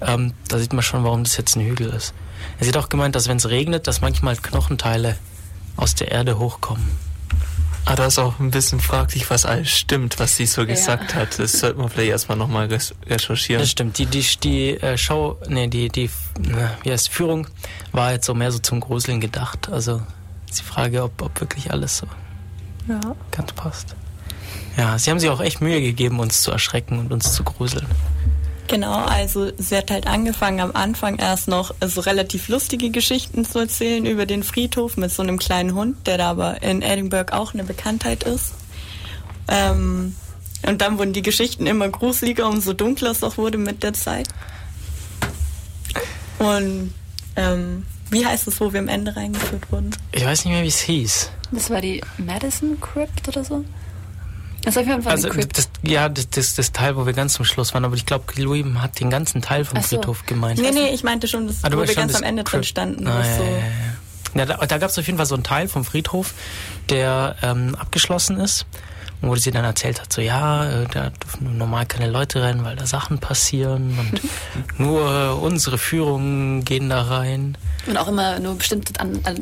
ähm, 0.00 0.34
da 0.48 0.58
sieht 0.58 0.72
man 0.72 0.82
schon, 0.82 1.04
warum 1.04 1.24
das 1.24 1.36
jetzt 1.36 1.56
ein 1.56 1.64
Hügel 1.64 1.88
ist. 1.88 2.14
Er 2.58 2.66
sieht 2.66 2.76
auch 2.76 2.88
gemeint, 2.88 3.14
dass 3.14 3.28
wenn 3.28 3.38
es 3.38 3.48
regnet, 3.48 3.86
dass 3.86 4.00
manchmal 4.00 4.36
Knochenteile 4.36 5.16
aus 5.76 5.94
der 5.94 6.10
Erde 6.10 6.38
hochkommen. 6.38 6.84
Ah, 7.86 7.96
da 7.96 8.06
ist 8.06 8.18
auch 8.18 8.38
ein 8.40 8.50
bisschen 8.50 8.80
fraglich, 8.80 9.28
was 9.28 9.44
alles 9.44 9.68
stimmt, 9.68 10.18
was 10.18 10.36
sie 10.36 10.46
so 10.46 10.64
gesagt 10.64 11.12
ja. 11.12 11.20
hat. 11.20 11.38
Das 11.38 11.52
sollte 11.52 11.78
man 11.78 11.90
vielleicht 11.90 12.10
erstmal 12.10 12.38
nochmal 12.38 12.66
recherchieren. 13.06 13.60
Das 13.60 13.70
stimmt. 13.70 13.98
Die, 13.98 14.06
die, 14.06 14.24
die 14.42 14.70
äh, 14.70 14.96
Show, 14.96 15.36
nee, 15.48 15.66
die, 15.66 15.90
die, 15.90 16.08
wie 16.82 16.90
heißt 16.90 17.10
Führung 17.10 17.46
war 17.92 18.12
jetzt 18.12 18.24
so 18.24 18.34
mehr 18.34 18.50
so 18.52 18.58
zum 18.58 18.80
Gruseln 18.80 19.20
gedacht. 19.20 19.68
Also 19.70 20.00
ist 20.48 20.60
die 20.60 20.64
Frage, 20.64 21.02
ob, 21.02 21.20
ob 21.20 21.38
wirklich 21.40 21.72
alles 21.72 21.98
so 21.98 22.06
ja. 22.88 23.00
ganz 23.30 23.52
passt. 23.52 23.94
Ja, 24.78 24.98
sie 24.98 25.10
haben 25.10 25.20
sich 25.20 25.28
auch 25.28 25.40
echt 25.40 25.60
Mühe 25.60 25.80
gegeben, 25.82 26.20
uns 26.20 26.40
zu 26.40 26.50
erschrecken 26.50 26.98
und 26.98 27.12
uns 27.12 27.34
zu 27.34 27.44
gruseln. 27.44 27.86
Genau, 28.66 28.94
also 28.94 29.52
sie 29.58 29.76
hat 29.76 29.90
halt 29.90 30.06
angefangen 30.06 30.60
am 30.60 30.72
Anfang 30.72 31.18
erst 31.18 31.48
noch 31.48 31.74
so 31.84 32.00
relativ 32.00 32.48
lustige 32.48 32.90
Geschichten 32.90 33.44
zu 33.44 33.58
erzählen 33.58 34.06
über 34.06 34.26
den 34.26 34.42
Friedhof 34.42 34.96
mit 34.96 35.12
so 35.12 35.22
einem 35.22 35.38
kleinen 35.38 35.74
Hund, 35.74 36.06
der 36.06 36.18
da 36.18 36.30
aber 36.30 36.62
in 36.62 36.80
Edinburgh 36.82 37.32
auch 37.34 37.52
eine 37.52 37.64
Bekanntheit 37.64 38.24
ist. 38.24 38.54
Ähm, 39.48 40.16
und 40.66 40.80
dann 40.80 40.98
wurden 40.98 41.12
die 41.12 41.22
Geschichten 41.22 41.66
immer 41.66 41.88
gruseliger, 41.90 42.48
umso 42.48 42.72
dunkler 42.72 43.10
es 43.10 43.22
auch 43.22 43.36
wurde 43.36 43.58
mit 43.58 43.82
der 43.82 43.92
Zeit. 43.92 44.28
Und 46.38 46.94
ähm, 47.36 47.84
wie 48.10 48.24
heißt 48.24 48.48
es, 48.48 48.60
wo 48.60 48.72
wir 48.72 48.80
am 48.80 48.88
Ende 48.88 49.14
reingeführt 49.14 49.70
wurden? 49.70 49.90
Ich 50.12 50.24
weiß 50.24 50.44
nicht 50.44 50.54
mehr, 50.54 50.62
wie 50.62 50.68
es 50.68 50.80
hieß. 50.80 51.30
Das 51.52 51.70
war 51.70 51.80
die 51.80 52.00
Madison 52.16 52.80
Crypt 52.80 53.28
oder 53.28 53.44
so? 53.44 53.64
Das 54.64 54.76
ist 54.76 54.82
auf 54.82 54.86
jeden 54.86 55.02
Fall 55.02 55.12
also, 55.12 55.28
das, 55.28 55.68
ja, 55.82 56.08
das, 56.08 56.30
das, 56.30 56.54
das 56.54 56.72
Teil, 56.72 56.96
wo 56.96 57.04
wir 57.04 57.12
ganz 57.12 57.34
zum 57.34 57.44
Schluss 57.44 57.74
waren, 57.74 57.84
aber 57.84 57.96
ich 57.96 58.06
glaube, 58.06 58.24
Louis 58.36 58.64
hat 58.78 58.98
den 58.98 59.10
ganzen 59.10 59.42
Teil 59.42 59.64
vom 59.64 59.80
so. 59.82 59.88
Friedhof 59.88 60.24
gemeint. 60.24 60.58
Nee, 60.58 60.70
nee, 60.70 60.88
ich 60.88 61.04
meinte 61.04 61.28
schon, 61.28 61.48
das, 61.48 61.62
ah, 61.62 61.68
wo 61.70 61.86
wir 61.86 61.94
ganz 61.94 62.14
am 62.14 62.22
Ende 62.22 62.44
drin 62.44 62.64
standen. 62.64 63.06
Ah, 63.06 63.24
ja, 63.24 63.36
so. 63.36 63.42
ja, 63.42 63.50
ja. 63.50 63.60
ja, 64.34 64.46
da, 64.46 64.66
da 64.66 64.78
gab 64.78 64.88
es 64.90 64.98
auf 64.98 65.06
jeden 65.06 65.18
Fall 65.18 65.26
so 65.26 65.34
einen 65.34 65.44
Teil 65.44 65.68
vom 65.68 65.84
Friedhof, 65.84 66.32
der 66.88 67.36
ähm, 67.42 67.74
abgeschlossen 67.74 68.40
ist 68.40 68.66
wo 69.28 69.36
sie 69.36 69.50
dann 69.50 69.64
erzählt 69.64 70.00
hat, 70.00 70.12
so 70.12 70.20
ja, 70.20 70.64
äh, 70.64 70.86
da 70.92 71.10
dürfen 71.10 71.56
normal 71.58 71.86
keine 71.86 72.10
Leute 72.10 72.42
rein, 72.42 72.64
weil 72.64 72.76
da 72.76 72.86
Sachen 72.86 73.18
passieren 73.18 73.98
und 73.98 74.20
nur 74.78 75.00
äh, 75.00 75.28
unsere 75.32 75.78
Führungen 75.78 76.64
gehen 76.64 76.90
da 76.90 77.02
rein. 77.02 77.56
Und 77.86 77.96
auch 77.96 78.08
immer 78.08 78.38
nur 78.40 78.56
bestimmte 78.56 78.92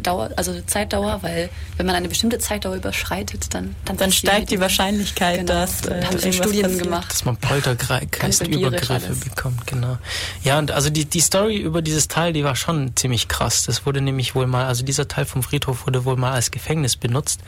Dauer, 0.00 0.30
also 0.36 0.60
Zeitdauer, 0.66 1.22
weil 1.22 1.48
wenn 1.76 1.86
man 1.86 1.94
eine 1.94 2.08
bestimmte 2.08 2.38
Zeitdauer 2.38 2.76
überschreitet, 2.76 3.54
dann 3.54 3.76
dann, 3.84 3.96
dann 3.96 4.12
steigt 4.12 4.50
die 4.50 4.60
Wahrscheinlichkeit, 4.60 5.40
genau. 5.40 5.52
dass 5.52 5.86
äh, 5.86 6.04
haben 6.04 6.18
sie 6.18 6.32
Studien 6.32 6.62
passiert. 6.62 6.82
gemacht, 6.82 7.10
dass 7.10 7.24
man 7.24 7.36
Poltergeistübergriffe 7.36 9.14
bekommt, 9.14 9.66
genau. 9.66 9.98
Ja, 10.42 10.58
und 10.58 10.70
also 10.70 10.90
die 10.90 11.04
die 11.04 11.20
Story 11.20 11.56
über 11.58 11.82
dieses 11.82 12.08
Teil, 12.08 12.32
die 12.32 12.44
war 12.44 12.56
schon 12.56 12.96
ziemlich 12.96 13.28
krass. 13.28 13.64
Das 13.64 13.86
wurde 13.86 14.00
nämlich 14.00 14.34
wohl 14.34 14.46
mal, 14.46 14.66
also 14.66 14.84
dieser 14.84 15.08
Teil 15.08 15.24
vom 15.24 15.42
Friedhof 15.42 15.86
wurde 15.86 16.04
wohl 16.04 16.16
mal 16.16 16.32
als 16.32 16.50
Gefängnis 16.50 16.96
benutzt 16.96 17.40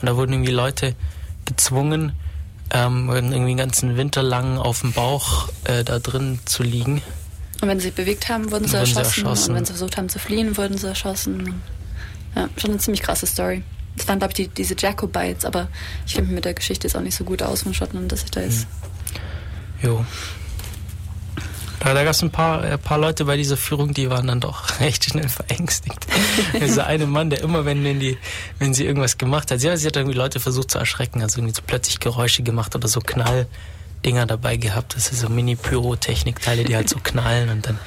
und 0.00 0.06
da 0.06 0.16
wurden 0.16 0.32
irgendwie 0.32 0.52
Leute 0.52 0.94
gezwungen, 1.44 2.12
ähm, 2.70 3.10
irgendwie 3.10 3.50
den 3.52 3.56
ganzen 3.56 3.96
Winter 3.96 4.22
lang 4.22 4.58
auf 4.58 4.80
dem 4.80 4.92
Bauch 4.92 5.48
äh, 5.64 5.84
da 5.84 5.98
drin 5.98 6.38
zu 6.44 6.62
liegen. 6.62 7.02
Und 7.60 7.68
wenn 7.68 7.78
sie 7.78 7.88
sich 7.88 7.94
bewegt 7.94 8.28
haben, 8.28 8.50
wurden 8.50 8.66
sie, 8.66 8.76
erschossen. 8.76 8.94
sie 8.94 9.20
erschossen. 9.20 9.50
Und 9.50 9.56
wenn 9.56 9.64
sie 9.64 9.72
versucht 9.72 9.96
haben 9.96 10.08
zu 10.08 10.18
fliehen, 10.18 10.56
wurden 10.56 10.78
sie 10.78 10.88
erschossen. 10.88 11.62
Ja, 12.34 12.48
schon 12.56 12.70
eine 12.70 12.78
ziemlich 12.78 13.02
krasse 13.02 13.26
Story. 13.26 13.62
Das 13.96 14.08
waren, 14.08 14.18
glaube 14.18 14.32
ich, 14.32 14.36
die, 14.36 14.48
diese 14.48 14.74
Jacobites, 14.76 15.44
aber 15.44 15.68
ich 16.06 16.14
kenne 16.14 16.26
mich 16.26 16.34
mit 16.36 16.44
der 16.44 16.54
Geschichte 16.54 16.86
jetzt 16.86 16.96
auch 16.96 17.02
nicht 17.02 17.14
so 17.14 17.24
gut 17.24 17.42
aus 17.42 17.62
von 17.62 17.74
Schottland, 17.74 18.10
dass 18.10 18.24
ich 18.24 18.30
da 18.30 18.40
jetzt. 18.40 18.66
Mhm. 19.82 19.88
Jo. 19.88 20.06
Da, 21.82 21.94
da 21.94 22.04
gab 22.04 22.12
es 22.12 22.22
ein 22.22 22.30
paar, 22.30 22.62
ein 22.62 22.78
paar 22.78 22.98
Leute 22.98 23.24
bei 23.24 23.36
dieser 23.36 23.56
Führung, 23.56 23.92
die 23.92 24.08
waren 24.08 24.28
dann 24.28 24.38
doch 24.38 24.62
recht 24.80 25.04
schnell 25.04 25.28
verängstigt. 25.28 26.06
Dieser 26.60 26.86
eine 26.86 27.06
Mann, 27.06 27.28
der 27.28 27.40
immer, 27.40 27.64
wenn, 27.64 27.82
wenn, 27.82 27.98
die, 27.98 28.18
wenn 28.60 28.72
sie 28.72 28.84
irgendwas 28.86 29.18
gemacht 29.18 29.50
hat, 29.50 29.58
sie, 29.60 29.76
sie 29.76 29.88
hat 29.88 29.96
irgendwie 29.96 30.16
Leute 30.16 30.38
versucht 30.38 30.70
zu 30.70 30.78
erschrecken, 30.78 31.22
also 31.22 31.38
irgendwie 31.38 31.54
so 31.56 31.62
plötzlich 31.66 31.98
Geräusche 31.98 32.44
gemacht 32.44 32.76
oder 32.76 32.86
so 32.86 33.00
Knall. 33.00 33.46
Dinger 34.04 34.26
dabei 34.26 34.56
gehabt. 34.56 34.96
Das 34.96 35.06
sind 35.06 35.18
so 35.18 35.28
Mini-Pyrotechnik-Teile, 35.28 36.64
die 36.64 36.74
halt 36.74 36.88
so 36.88 36.98
knallen 37.00 37.50
und 37.50 37.66
dann 37.66 37.78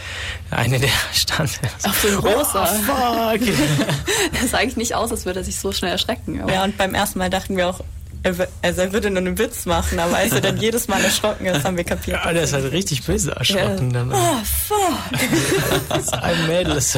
eine 0.49 0.79
der 0.79 0.89
stand. 1.13 1.59
Auf 1.83 2.01
so 2.01 2.07
ein 2.07 2.15
rosa. 2.15 2.63
Oh, 2.63 3.37
fuck. 3.37 3.41
das 4.39 4.51
sah 4.51 4.59
eigentlich 4.59 4.77
nicht 4.77 4.95
aus, 4.95 5.11
als 5.11 5.25
würde 5.25 5.41
er 5.41 5.43
sich 5.43 5.59
so 5.59 5.73
schnell 5.73 5.91
erschrecken. 5.91 6.41
ja, 6.47 6.63
und 6.63 6.77
beim 6.77 6.93
ersten 6.93 7.19
Mal 7.19 7.29
dachten 7.29 7.57
wir 7.57 7.67
auch, 7.67 7.81
also 8.25 8.81
er 8.81 8.93
würde 8.93 9.09
nur 9.09 9.19
einen 9.19 9.37
Witz 9.37 9.65
machen, 9.65 9.99
aber 9.99 10.17
als 10.17 10.31
er 10.31 10.41
dann 10.41 10.57
jedes 10.61 10.87
Mal 10.87 11.03
erschrocken 11.03 11.45
ist, 11.45 11.63
haben 11.63 11.77
wir 11.77 11.83
kapiert. 11.83 12.19
Ja, 12.23 12.33
der 12.33 12.43
ist 12.43 12.53
halt 12.53 12.71
richtig 12.71 13.03
böse 13.03 13.31
erschrocken. 13.31 13.91
Ja. 13.91 13.99
Dann. 13.99 14.11
Oh, 14.11 14.37
fuck. 14.43 16.13
ein 16.23 16.47
Mädel 16.47 16.75
ist, 16.77 16.97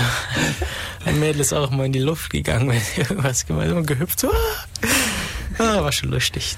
ein 1.05 1.19
Mädel 1.19 1.41
ist 1.41 1.53
auch 1.53 1.69
mal 1.69 1.85
in 1.85 1.93
die 1.93 1.99
Luft 1.99 2.29
gegangen, 2.29 2.69
wenn 2.69 2.81
irgendwas 3.03 3.45
gemacht 3.45 3.67
hat, 3.67 3.87
gehüpft. 3.87 4.19
So. 4.19 4.31
Ah, 5.57 5.81
war 5.81 5.91
schon 5.91 6.09
lustig. 6.09 6.55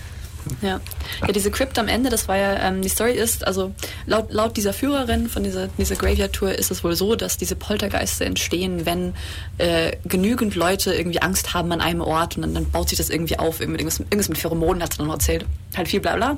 Ja. 0.62 0.80
ja, 1.22 1.32
diese 1.32 1.52
Crypt 1.52 1.78
am 1.80 1.88
Ende, 1.88 2.10
das 2.10 2.28
war 2.28 2.38
ja, 2.38 2.68
ähm, 2.68 2.82
die 2.82 2.90
Story 2.90 3.14
ist, 3.14 3.46
also 3.46 3.72
laut, 4.06 4.32
laut 4.32 4.58
dieser 4.58 4.74
Führerin 4.74 5.30
von 5.30 5.44
dieser, 5.44 5.68
dieser 5.68 5.96
Graveyard-Tour 5.96 6.54
ist 6.54 6.72
es 6.72 6.84
wohl 6.84 6.96
so, 6.96 7.16
dass 7.16 7.38
diese 7.38 7.56
Poltergeiste 7.56 8.26
entstehen, 8.26 8.86
wenn 8.86 9.14
äh, 9.58 9.96
genügend 10.06 10.56
Leute 10.56 10.94
irgendwie 10.94 11.22
Angst 11.22 11.54
haben 11.54 11.72
an 11.72 11.82
einem 11.82 12.02
Ort 12.02 12.36
und 12.36 12.44
dann, 12.44 12.54
dann 12.54 12.70
baut 12.70 12.90
sich 12.90 12.98
das 12.98 13.10
irgendwie 13.10 13.40
auf, 13.40 13.60
irgendwas, 13.62 14.00
irgendwas 14.00 14.30
mit 14.30 14.38
Pheromonen 14.38 14.84
hat 14.84 14.94
sie 14.94 14.98
dann 14.98 15.08
noch 15.08 15.16
erzählt. 15.16 15.46
Halt 15.76 15.88
viel 15.88 16.00
bla 16.00 16.16
bla. 16.16 16.38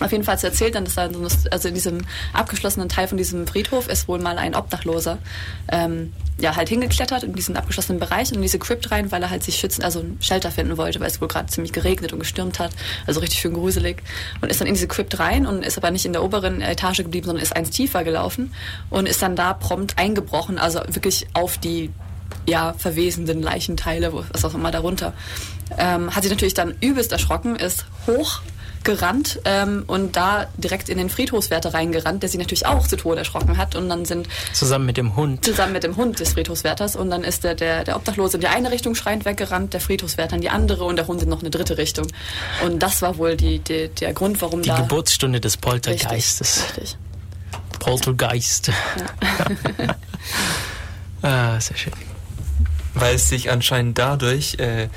Auf 0.00 0.12
jeden 0.12 0.24
Fall 0.24 0.34
hat 0.34 0.40
sie 0.40 0.46
erzählt 0.46 0.74
dann, 0.74 0.84
dass 0.84 0.94
da 0.94 1.08
also 1.50 1.68
in 1.68 1.74
diesem 1.74 2.00
abgeschlossenen 2.32 2.88
Teil 2.88 3.08
von 3.08 3.18
diesem 3.18 3.46
Friedhof 3.46 3.88
ist 3.88 4.08
wohl 4.08 4.18
mal 4.18 4.38
ein 4.38 4.54
Obdachloser 4.54 5.18
ähm, 5.70 6.12
ja 6.40 6.54
halt 6.54 6.68
hingeklettert 6.68 7.24
in 7.24 7.32
diesen 7.32 7.56
abgeschlossenen 7.56 7.98
Bereich 7.98 8.28
und 8.28 8.36
in 8.36 8.42
diese 8.42 8.58
Crypt 8.58 8.90
rein, 8.90 9.10
weil 9.10 9.22
er 9.22 9.30
halt 9.30 9.42
sich 9.42 9.56
schützen, 9.56 9.82
also 9.82 10.00
ein 10.00 10.18
Shelter 10.20 10.50
finden 10.50 10.76
wollte, 10.76 11.00
weil 11.00 11.08
es 11.08 11.20
wohl 11.20 11.28
gerade 11.28 11.48
ziemlich 11.48 11.72
geregnet 11.72 12.12
und 12.12 12.20
gestürmt 12.20 12.58
hat, 12.58 12.70
also 13.06 13.20
richtig 13.20 13.40
schön 13.40 13.54
gruselig 13.54 14.02
und 14.40 14.50
ist 14.50 14.60
dann 14.60 14.68
in 14.68 14.74
diese 14.74 14.88
Crypt 14.88 15.18
rein 15.18 15.46
und 15.46 15.64
ist 15.64 15.76
aber 15.76 15.90
nicht 15.90 16.06
in 16.06 16.12
der 16.12 16.22
oberen 16.22 16.60
Etage 16.60 16.98
geblieben, 16.98 17.26
sondern 17.26 17.42
ist 17.42 17.56
eins 17.56 17.70
tiefer 17.70 18.04
gelaufen 18.04 18.52
und 18.90 19.08
ist 19.08 19.20
dann 19.20 19.34
da 19.34 19.52
prompt 19.52 19.98
eingebrochen, 19.98 20.58
also 20.58 20.80
wirklich 20.88 21.26
auf 21.34 21.58
die 21.58 21.90
ja, 22.46 22.74
verwesenden 22.74 23.42
Leichenteile, 23.42 24.12
was 24.12 24.44
auch 24.44 24.54
immer 24.54 24.70
darunter. 24.70 25.12
Ähm, 25.76 26.14
hat 26.14 26.22
sich 26.22 26.30
natürlich 26.30 26.54
dann 26.54 26.74
übelst 26.80 27.12
erschrocken, 27.12 27.56
ist 27.56 27.84
hoch 28.06 28.40
gerannt 28.84 29.40
ähm, 29.44 29.84
und 29.86 30.16
da 30.16 30.46
direkt 30.56 30.88
in 30.88 30.98
den 30.98 31.10
Friedhofswärter 31.10 31.74
reingerannt, 31.74 32.22
der 32.22 32.30
sich 32.30 32.38
natürlich 32.38 32.66
auch 32.66 32.86
zu 32.86 32.96
Tode 32.96 33.18
erschrocken 33.18 33.56
hat. 33.56 33.74
Und 33.74 33.88
dann 33.88 34.04
sind. 34.04 34.28
Zusammen 34.52 34.86
mit 34.86 34.96
dem 34.96 35.16
Hund. 35.16 35.44
Zusammen 35.44 35.72
mit 35.72 35.84
dem 35.84 35.96
Hund 35.96 36.20
des 36.20 36.32
Friedhofswärters. 36.32 36.96
Und 36.96 37.10
dann 37.10 37.24
ist 37.24 37.44
der, 37.44 37.54
der, 37.54 37.84
der 37.84 37.96
Obdachlose 37.96 38.36
in 38.36 38.40
die 38.40 38.46
eine 38.48 38.70
Richtung 38.70 38.94
schreiend 38.94 39.24
weggerannt, 39.24 39.74
der 39.74 39.80
Friedhofswärter 39.80 40.36
in 40.36 40.42
die 40.42 40.50
andere 40.50 40.84
und 40.84 40.96
der 40.96 41.06
Hund 41.06 41.22
in 41.22 41.28
noch 41.28 41.40
eine 41.40 41.50
dritte 41.50 41.78
Richtung. 41.78 42.06
Und 42.64 42.82
das 42.82 43.02
war 43.02 43.18
wohl 43.18 43.36
die, 43.36 43.58
die 43.58 43.88
der 43.88 44.12
Grund, 44.12 44.40
warum 44.42 44.62
die 44.62 44.68
da. 44.68 44.76
Die 44.76 44.82
Geburtsstunde 44.82 45.40
des 45.40 45.56
Poltergeistes. 45.56 46.64
Richtig. 46.64 46.82
richtig. 46.82 46.98
Poltergeist. 47.78 48.68
Ja. 48.68 49.96
ah, 51.56 51.60
sehr 51.60 51.76
schön. 51.76 51.92
Weil 52.94 53.14
es 53.14 53.28
sich 53.28 53.50
anscheinend 53.50 53.98
dadurch. 53.98 54.56
Äh, 54.58 54.88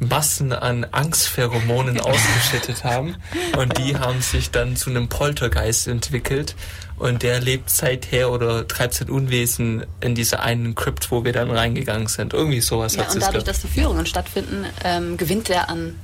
Massen 0.00 0.52
an 0.52 0.84
Angstpheromonen 0.90 2.00
ausgeschüttet 2.00 2.84
haben. 2.84 3.16
Und 3.56 3.78
die 3.78 3.96
haben 3.96 4.20
sich 4.22 4.50
dann 4.50 4.74
zu 4.76 4.90
einem 4.90 5.08
Poltergeist 5.08 5.86
entwickelt. 5.86 6.56
Und 6.98 7.22
der 7.22 7.40
lebt 7.40 7.70
seither 7.70 8.30
oder 8.30 8.66
treibt 8.66 8.94
sein 8.94 9.08
Unwesen 9.08 9.86
in 10.00 10.14
dieser 10.14 10.40
einen 10.40 10.74
Crypt, 10.74 11.10
wo 11.10 11.24
wir 11.24 11.32
dann 11.32 11.50
reingegangen 11.50 12.08
sind. 12.08 12.34
Irgendwie 12.34 12.60
sowas 12.60 12.96
ja, 12.96 13.04
hat 13.04 13.14
Und 13.14 13.22
dadurch, 13.22 13.44
dass 13.44 13.60
die 13.60 13.68
Führungen 13.68 14.06
stattfinden, 14.06 14.66
ähm, 14.84 15.16
gewinnt 15.16 15.48
er 15.48 15.68
an 15.68 15.94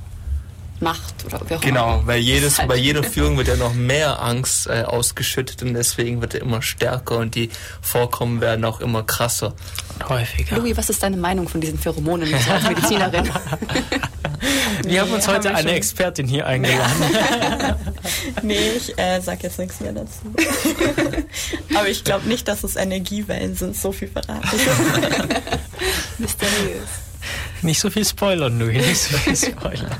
Macht 0.79 1.25
oder 1.25 1.41
wie 1.47 1.55
auch 1.55 1.61
Genau, 1.61 2.01
weil 2.05 2.19
jedes, 2.19 2.57
bei 2.67 2.75
jeder 2.75 3.03
Führung 3.03 3.37
wird 3.37 3.47
ja 3.47 3.55
noch 3.55 3.73
mehr 3.73 4.21
Angst 4.21 4.67
äh, 4.67 4.83
ausgeschüttet 4.83 5.63
und 5.63 5.73
deswegen 5.73 6.21
wird 6.21 6.35
er 6.35 6.41
immer 6.41 6.61
stärker 6.61 7.17
und 7.17 7.35
die 7.35 7.49
Vorkommen 7.81 8.41
werden 8.41 8.63
auch 8.65 8.79
immer 8.79 9.03
krasser. 9.03 9.53
Und 9.93 10.09
häufiger. 10.09 10.57
Louis, 10.57 10.77
was 10.77 10.89
ist 10.89 11.01
deine 11.01 11.17
Meinung 11.17 11.47
von 11.47 11.61
diesen 11.61 11.79
Pheromonen 11.79 12.31
als 12.33 12.67
Medizinerin? 12.67 13.29
Wir 14.83 15.01
haben 15.01 15.11
uns 15.11 15.27
heute 15.27 15.49
haben 15.49 15.55
eine 15.55 15.71
Expertin 15.71 16.27
hier 16.27 16.45
eingeladen. 16.45 17.03
nee, 18.43 18.71
ich 18.77 18.97
äh, 18.97 19.19
sag 19.19 19.41
jetzt 19.43 19.57
nichts 19.57 19.79
mehr 19.79 19.91
dazu. 19.91 20.19
Aber 21.75 21.89
ich 21.89 22.03
glaube 22.03 22.27
nicht, 22.27 22.47
dass 22.47 22.63
es 22.63 22.75
Energiewellen 22.75 23.55
sind, 23.55 23.75
so 23.75 23.91
viel 23.91 24.07
verraten. 24.07 24.47
Mysteriös. 26.19 26.89
Nicht 27.61 27.79
so 27.79 27.89
viel 27.89 28.05
spoilern, 28.05 28.59
Louis, 28.59 28.75
nicht 28.75 29.01
so 29.01 29.17
viel 29.17 29.35
spoilern. 29.35 29.95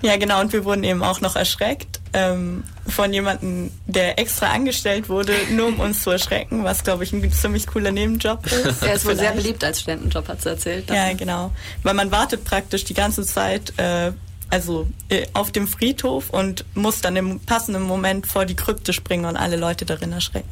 Ja, 0.00 0.16
genau, 0.16 0.40
und 0.40 0.52
wir 0.52 0.64
wurden 0.64 0.84
eben 0.84 1.02
auch 1.02 1.20
noch 1.20 1.34
erschreckt 1.34 1.98
ähm, 2.12 2.62
von 2.86 3.12
jemandem, 3.12 3.70
der 3.86 4.18
extra 4.18 4.46
angestellt 4.46 5.08
wurde, 5.08 5.34
nur 5.50 5.68
um 5.68 5.80
uns 5.80 6.02
zu 6.02 6.10
erschrecken, 6.10 6.64
was, 6.64 6.84
glaube 6.84 7.04
ich, 7.04 7.12
ein 7.12 7.32
ziemlich 7.32 7.66
cooler 7.66 7.90
Nebenjob 7.90 8.46
ist. 8.46 8.82
Er 8.82 8.94
ist 8.94 9.04
wohl 9.06 9.16
sehr 9.16 9.32
beliebt 9.32 9.62
als 9.64 9.80
Studentenjob, 9.80 10.28
hat 10.28 10.42
sie 10.42 10.50
erzählt. 10.50 10.88
Ja, 10.88 11.12
genau. 11.12 11.52
Weil 11.82 11.94
man 11.94 12.10
wartet 12.10 12.44
praktisch 12.44 12.84
die 12.84 12.94
ganze 12.94 13.24
Zeit 13.24 13.72
äh, 13.78 14.12
also 14.50 14.88
äh, 15.08 15.26
auf 15.34 15.52
dem 15.52 15.68
Friedhof 15.68 16.30
und 16.30 16.64
muss 16.74 17.00
dann 17.00 17.16
im 17.16 17.40
passenden 17.40 17.82
Moment 17.82 18.26
vor 18.26 18.46
die 18.46 18.56
Krypte 18.56 18.92
springen 18.92 19.26
und 19.26 19.36
alle 19.36 19.56
Leute 19.56 19.84
darin 19.84 20.12
erschrecken. 20.12 20.48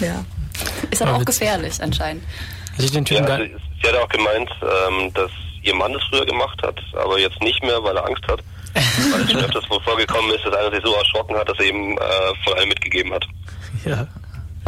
Ja. 0.00 0.24
Ist 0.90 1.02
aber 1.02 1.16
auch 1.16 1.24
gefährlich 1.24 1.82
anscheinend. 1.82 2.24
Also 2.78 2.98
ja, 2.98 3.24
also, 3.24 3.44
sie 3.82 3.88
hat 3.88 3.96
auch 3.96 4.08
gemeint, 4.08 4.50
ähm, 4.62 5.12
dass 5.14 5.30
ihr 5.62 5.74
Mann 5.74 5.94
es 5.94 6.02
früher 6.04 6.26
gemacht 6.26 6.60
hat, 6.62 6.78
aber 6.94 7.18
jetzt 7.18 7.40
nicht 7.42 7.62
mehr, 7.62 7.82
weil 7.82 7.96
er 7.96 8.06
Angst 8.06 8.22
hat. 8.28 8.40
weil 9.12 9.22
es 9.22 9.32
schon 9.32 9.40
öfters 9.40 9.64
so 9.70 9.80
vorgekommen 9.80 10.30
ist, 10.34 10.44
dass 10.44 10.54
einer 10.54 10.70
sich 10.70 10.84
so 10.84 10.94
erschrocken 10.94 11.34
hat, 11.36 11.48
dass 11.48 11.58
er 11.58 11.64
eben 11.64 11.96
äh, 11.96 12.00
von 12.44 12.54
allem 12.54 12.68
mitgegeben 12.68 13.12
hat. 13.12 13.24
Ja. 13.84 14.06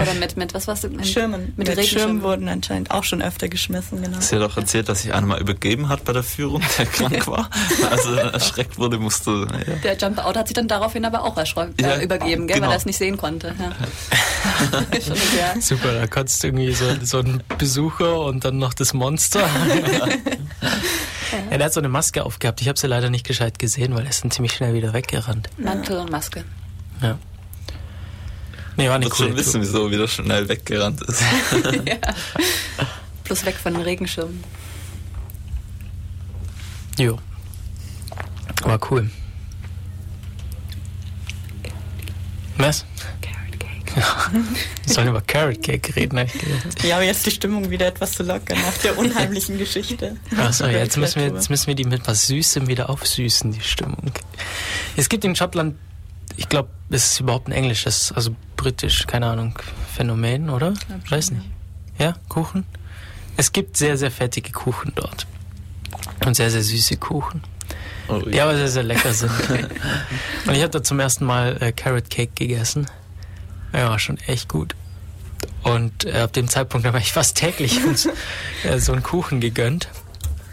Oder 0.00 0.14
mit, 0.14 0.36
mit 0.36 0.54
was 0.54 0.68
war's? 0.68 0.84
Mit 0.84 1.06
Schirmen. 1.06 1.52
Mit, 1.56 1.58
Mit, 1.58 1.66
Schirmen 1.68 1.78
Regenschirmen. 1.80 2.22
wurden 2.22 2.48
anscheinend 2.48 2.90
auch 2.92 3.02
schon 3.04 3.20
öfter 3.20 3.48
geschmissen, 3.48 4.00
genau. 4.02 4.20
Sie 4.20 4.36
hat 4.36 4.42
auch 4.42 4.56
erzählt, 4.56 4.88
dass 4.88 5.02
sich 5.02 5.12
einer 5.12 5.26
mal 5.26 5.40
übergeben 5.40 5.88
hat 5.88 6.04
bei 6.04 6.12
der 6.12 6.22
Führung, 6.22 6.62
der 6.78 6.86
krank 6.86 7.26
war. 7.26 7.50
Also 7.90 8.14
erschreckt 8.14 8.78
wurde, 8.78 8.98
musste. 8.98 9.46
Ja. 9.66 9.74
Der 9.82 9.96
Jumper 9.96 10.26
Out 10.26 10.36
hat 10.36 10.48
sich 10.48 10.54
dann 10.54 10.68
daraufhin 10.68 11.04
aber 11.04 11.24
auch 11.24 11.36
erschrocken, 11.36 11.74
Ja, 11.80 11.96
äh, 11.96 12.04
übergeben, 12.04 12.46
gell, 12.46 12.56
genau. 12.56 12.68
weil 12.68 12.74
er 12.74 12.78
es 12.78 12.86
nicht 12.86 12.98
sehen 12.98 13.16
konnte. 13.16 13.54
Ja. 13.58 13.72
Super, 15.60 15.92
da 15.94 16.06
konntest 16.06 16.42
du 16.42 16.46
irgendwie 16.48 16.72
so, 16.72 16.84
so 17.02 17.18
einen 17.18 17.42
Besucher 17.58 18.20
und 18.20 18.44
dann 18.44 18.58
noch 18.58 18.74
das 18.74 18.94
Monster. 18.94 19.40
ja, 21.50 21.56
der 21.56 21.64
hat 21.66 21.72
so 21.72 21.80
eine 21.80 21.88
Maske 21.88 22.24
aufgehabt. 22.24 22.60
Ich 22.60 22.68
habe 22.68 22.78
sie 22.78 22.86
leider 22.86 23.10
nicht 23.10 23.26
gescheit 23.26 23.58
gesehen, 23.58 23.94
weil 23.94 24.04
er 24.04 24.10
ist 24.10 24.22
dann 24.22 24.30
ziemlich 24.30 24.52
schnell 24.52 24.74
wieder 24.74 24.92
weggerannt. 24.92 25.48
Mantel 25.58 25.98
und 25.98 26.10
Maske. 26.10 26.44
Ja. 27.02 27.18
Nee, 28.78 28.88
war 28.88 29.02
Wird 29.02 29.10
coole 29.10 29.30
schon 29.30 29.36
wissen, 29.36 29.60
wieso 29.60 29.86
er 29.86 29.90
wieder 29.90 30.06
schnell 30.06 30.48
weggerannt 30.48 31.02
ist. 31.02 31.20
ja. 31.84 31.96
Plus 33.24 33.44
weg 33.44 33.56
von 33.56 33.74
den 33.74 33.82
Regenschirmen. 33.82 34.42
Jo. 36.96 37.18
War 38.62 38.78
cool. 38.88 39.10
Was? 42.56 42.84
Carrot 43.20 43.58
Cake. 43.58 44.00
Ja. 44.00 44.30
Wir 44.84 44.94
sollen 44.94 45.08
über 45.08 45.22
Carrot 45.22 45.60
Cake 45.60 45.96
reden, 45.96 46.20
hab 46.20 46.26
ich 46.26 46.40
gedacht. 46.40 46.84
Ja, 46.84 46.96
aber 46.96 47.04
jetzt 47.04 47.26
die 47.26 47.32
Stimmung 47.32 47.70
wieder 47.70 47.88
etwas 47.88 48.12
zu 48.12 48.22
lockern 48.22 48.60
nach 48.60 48.78
der 48.78 48.96
unheimlichen 48.96 49.58
Geschichte. 49.58 50.16
Achso, 50.36 50.66
ja, 50.66 50.78
jetzt 50.78 50.96
müssen, 50.96 51.20
wir, 51.20 51.34
jetzt 51.34 51.50
müssen 51.50 51.66
wir 51.66 51.74
die 51.74 51.84
mit 51.84 52.06
was 52.06 52.28
Süßem 52.28 52.68
wieder 52.68 52.90
aufsüßen, 52.90 53.50
die 53.50 53.60
Stimmung. 53.60 54.12
Es 54.96 55.08
gibt 55.08 55.24
in 55.24 55.34
Schottland, 55.34 55.74
ich 56.38 56.48
glaube, 56.48 56.68
es 56.88 57.12
ist 57.12 57.20
überhaupt 57.20 57.48
ein 57.48 57.52
englisches, 57.52 58.12
also 58.12 58.34
britisch, 58.56 59.06
keine 59.06 59.26
Ahnung, 59.26 59.58
Phänomen, 59.92 60.50
oder? 60.50 60.72
Glaub 60.72 61.10
Weiß 61.10 61.32
nicht. 61.32 61.44
Ja, 61.98 62.14
Kuchen? 62.28 62.64
Es 63.36 63.52
gibt 63.52 63.76
sehr, 63.76 63.98
sehr 63.98 64.12
fettige 64.12 64.52
Kuchen 64.52 64.92
dort. 64.94 65.26
Und 66.24 66.36
sehr, 66.36 66.50
sehr 66.50 66.62
süße 66.62 66.96
Kuchen. 66.96 67.42
Oh, 68.06 68.20
Die 68.20 68.40
aber 68.40 68.56
sehr, 68.56 68.68
sehr 68.68 68.84
lecker 68.84 69.12
sind. 69.12 69.32
Und 70.46 70.54
ich 70.54 70.62
habe 70.62 70.70
da 70.70 70.82
zum 70.82 71.00
ersten 71.00 71.24
Mal 71.24 71.56
äh, 71.60 71.72
Carrot 71.72 72.08
Cake 72.08 72.32
gegessen. 72.34 72.86
Ja, 73.72 73.90
war 73.90 73.98
schon 73.98 74.16
echt 74.18 74.48
gut. 74.48 74.74
Und 75.64 76.04
äh, 76.04 76.20
ab 76.20 76.32
dem 76.32 76.48
Zeitpunkt 76.48 76.86
habe 76.86 76.98
ich 76.98 77.12
fast 77.12 77.36
täglich 77.36 77.84
uns, 77.84 78.08
äh, 78.62 78.78
so 78.78 78.92
einen 78.92 79.02
Kuchen 79.02 79.40
gegönnt. 79.40 79.88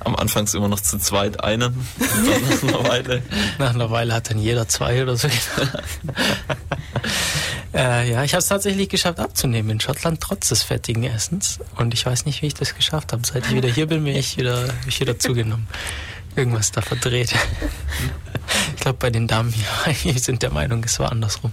Am 0.05 0.15
Anfang 0.15 0.47
immer 0.53 0.67
noch 0.67 0.79
zu 0.79 0.99
zweit 0.99 1.43
einen. 1.43 1.73
Und 1.73 1.85
dann 1.99 2.47
nach 2.47 2.63
einer 2.63 2.83
Weile. 2.89 3.23
Nach 3.57 3.73
einer 3.73 3.89
Weile 3.89 4.13
hat 4.13 4.29
dann 4.29 4.39
jeder 4.39 4.67
zwei 4.67 5.01
oder 5.01 5.17
so. 5.17 5.27
äh, 7.73 8.11
ja, 8.11 8.23
ich 8.23 8.33
habe 8.33 8.39
es 8.39 8.47
tatsächlich 8.47 8.87
geschafft 8.87 9.19
abzunehmen 9.19 9.71
in 9.71 9.79
Schottland, 9.79 10.21
trotz 10.21 10.49
des 10.49 10.61
fettigen 10.61 11.03
Essens. 11.03 11.57
Und 11.77 11.95
ich 11.95 12.05
weiß 12.05 12.25
nicht, 12.25 12.43
wie 12.43 12.47
ich 12.47 12.53
das 12.53 12.75
geschafft 12.75 13.13
habe. 13.13 13.25
Seit 13.25 13.47
ich 13.47 13.55
wieder 13.55 13.67
hier 13.67 13.87
bin, 13.87 14.03
bin 14.03 14.15
ich 14.15 14.37
wieder, 14.37 14.67
bin 14.67 14.89
ich 14.89 14.99
wieder 14.99 15.17
zugenommen. 15.17 15.65
Irgendwas 16.35 16.71
da 16.71 16.81
verdreht. 16.81 17.33
Ich 18.75 18.81
glaube, 18.81 18.99
bei 18.99 19.09
den 19.09 19.27
Damen 19.27 19.51
hier 19.51 19.65
die 20.13 20.19
sind 20.19 20.43
der 20.43 20.51
Meinung, 20.51 20.83
es 20.83 20.99
war 20.99 21.11
andersrum. 21.11 21.51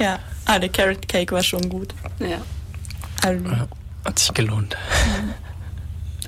Ja, 0.00 0.18
ah, 0.46 0.58
der 0.58 0.70
Carrot 0.70 1.06
Cake 1.06 1.32
war 1.32 1.42
schon 1.42 1.68
gut. 1.68 1.94
Ja. 2.18 2.40
Also, 3.22 3.44
Ja, 3.44 3.68
hat 4.04 4.18
sich 4.18 4.34
gelohnt. 4.34 4.76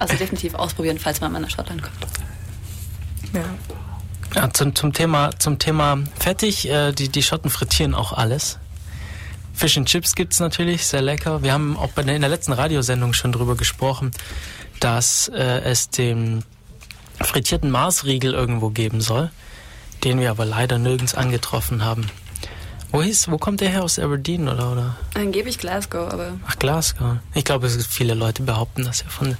Also 0.02 0.16
definitiv 0.16 0.54
ausprobieren, 0.56 0.98
falls 0.98 1.20
man 1.20 1.30
mal 1.30 1.38
nach 1.38 1.50
Schottland 1.50 1.80
kommt. 1.80 1.96
ja. 3.32 3.44
Ja, 4.34 4.50
zum, 4.50 4.74
zum, 4.74 4.92
Thema, 4.92 5.30
zum 5.38 5.60
Thema 5.60 5.98
fettig, 6.18 6.68
äh, 6.68 6.90
die, 6.92 7.08
die 7.08 7.22
Schotten 7.22 7.50
frittieren 7.50 7.94
auch 7.94 8.12
alles. 8.12 8.58
Fish 9.52 9.76
and 9.76 9.86
Chips 9.86 10.16
gibt's 10.16 10.40
natürlich, 10.40 10.86
sehr 10.86 11.02
lecker. 11.02 11.44
Wir 11.44 11.52
haben 11.52 11.76
auch 11.76 11.90
bei 11.90 12.02
der, 12.02 12.16
in 12.16 12.22
der 12.22 12.30
letzten 12.30 12.52
Radiosendung 12.52 13.12
schon 13.12 13.30
drüber 13.30 13.54
gesprochen, 13.54 14.10
dass 14.80 15.28
äh, 15.28 15.60
es 15.60 15.90
den 15.90 16.42
frittierten 17.20 17.70
Marsriegel 17.70 18.32
irgendwo 18.32 18.70
geben 18.70 19.00
soll, 19.00 19.30
den 20.02 20.18
wir 20.18 20.30
aber 20.30 20.46
leider 20.46 20.78
nirgends 20.78 21.14
angetroffen 21.14 21.84
haben. 21.84 22.08
Wo, 22.90 23.02
hieß, 23.02 23.30
wo 23.30 23.38
kommt 23.38 23.60
der 23.60 23.68
her? 23.68 23.84
Aus 23.84 23.98
Aberdeen 23.98 24.48
oder? 24.48 24.72
oder? 24.72 24.96
Angeblich 25.14 25.58
Glasgow, 25.58 26.12
aber 26.12 26.32
Ach, 26.46 26.58
Glasgow. 26.58 27.18
Ich 27.34 27.44
glaube, 27.44 27.66
es 27.66 27.76
gibt 27.76 27.88
viele 27.88 28.14
Leute 28.14 28.42
behaupten, 28.42 28.84
dass 28.84 29.02
er 29.02 29.10
von 29.10 29.36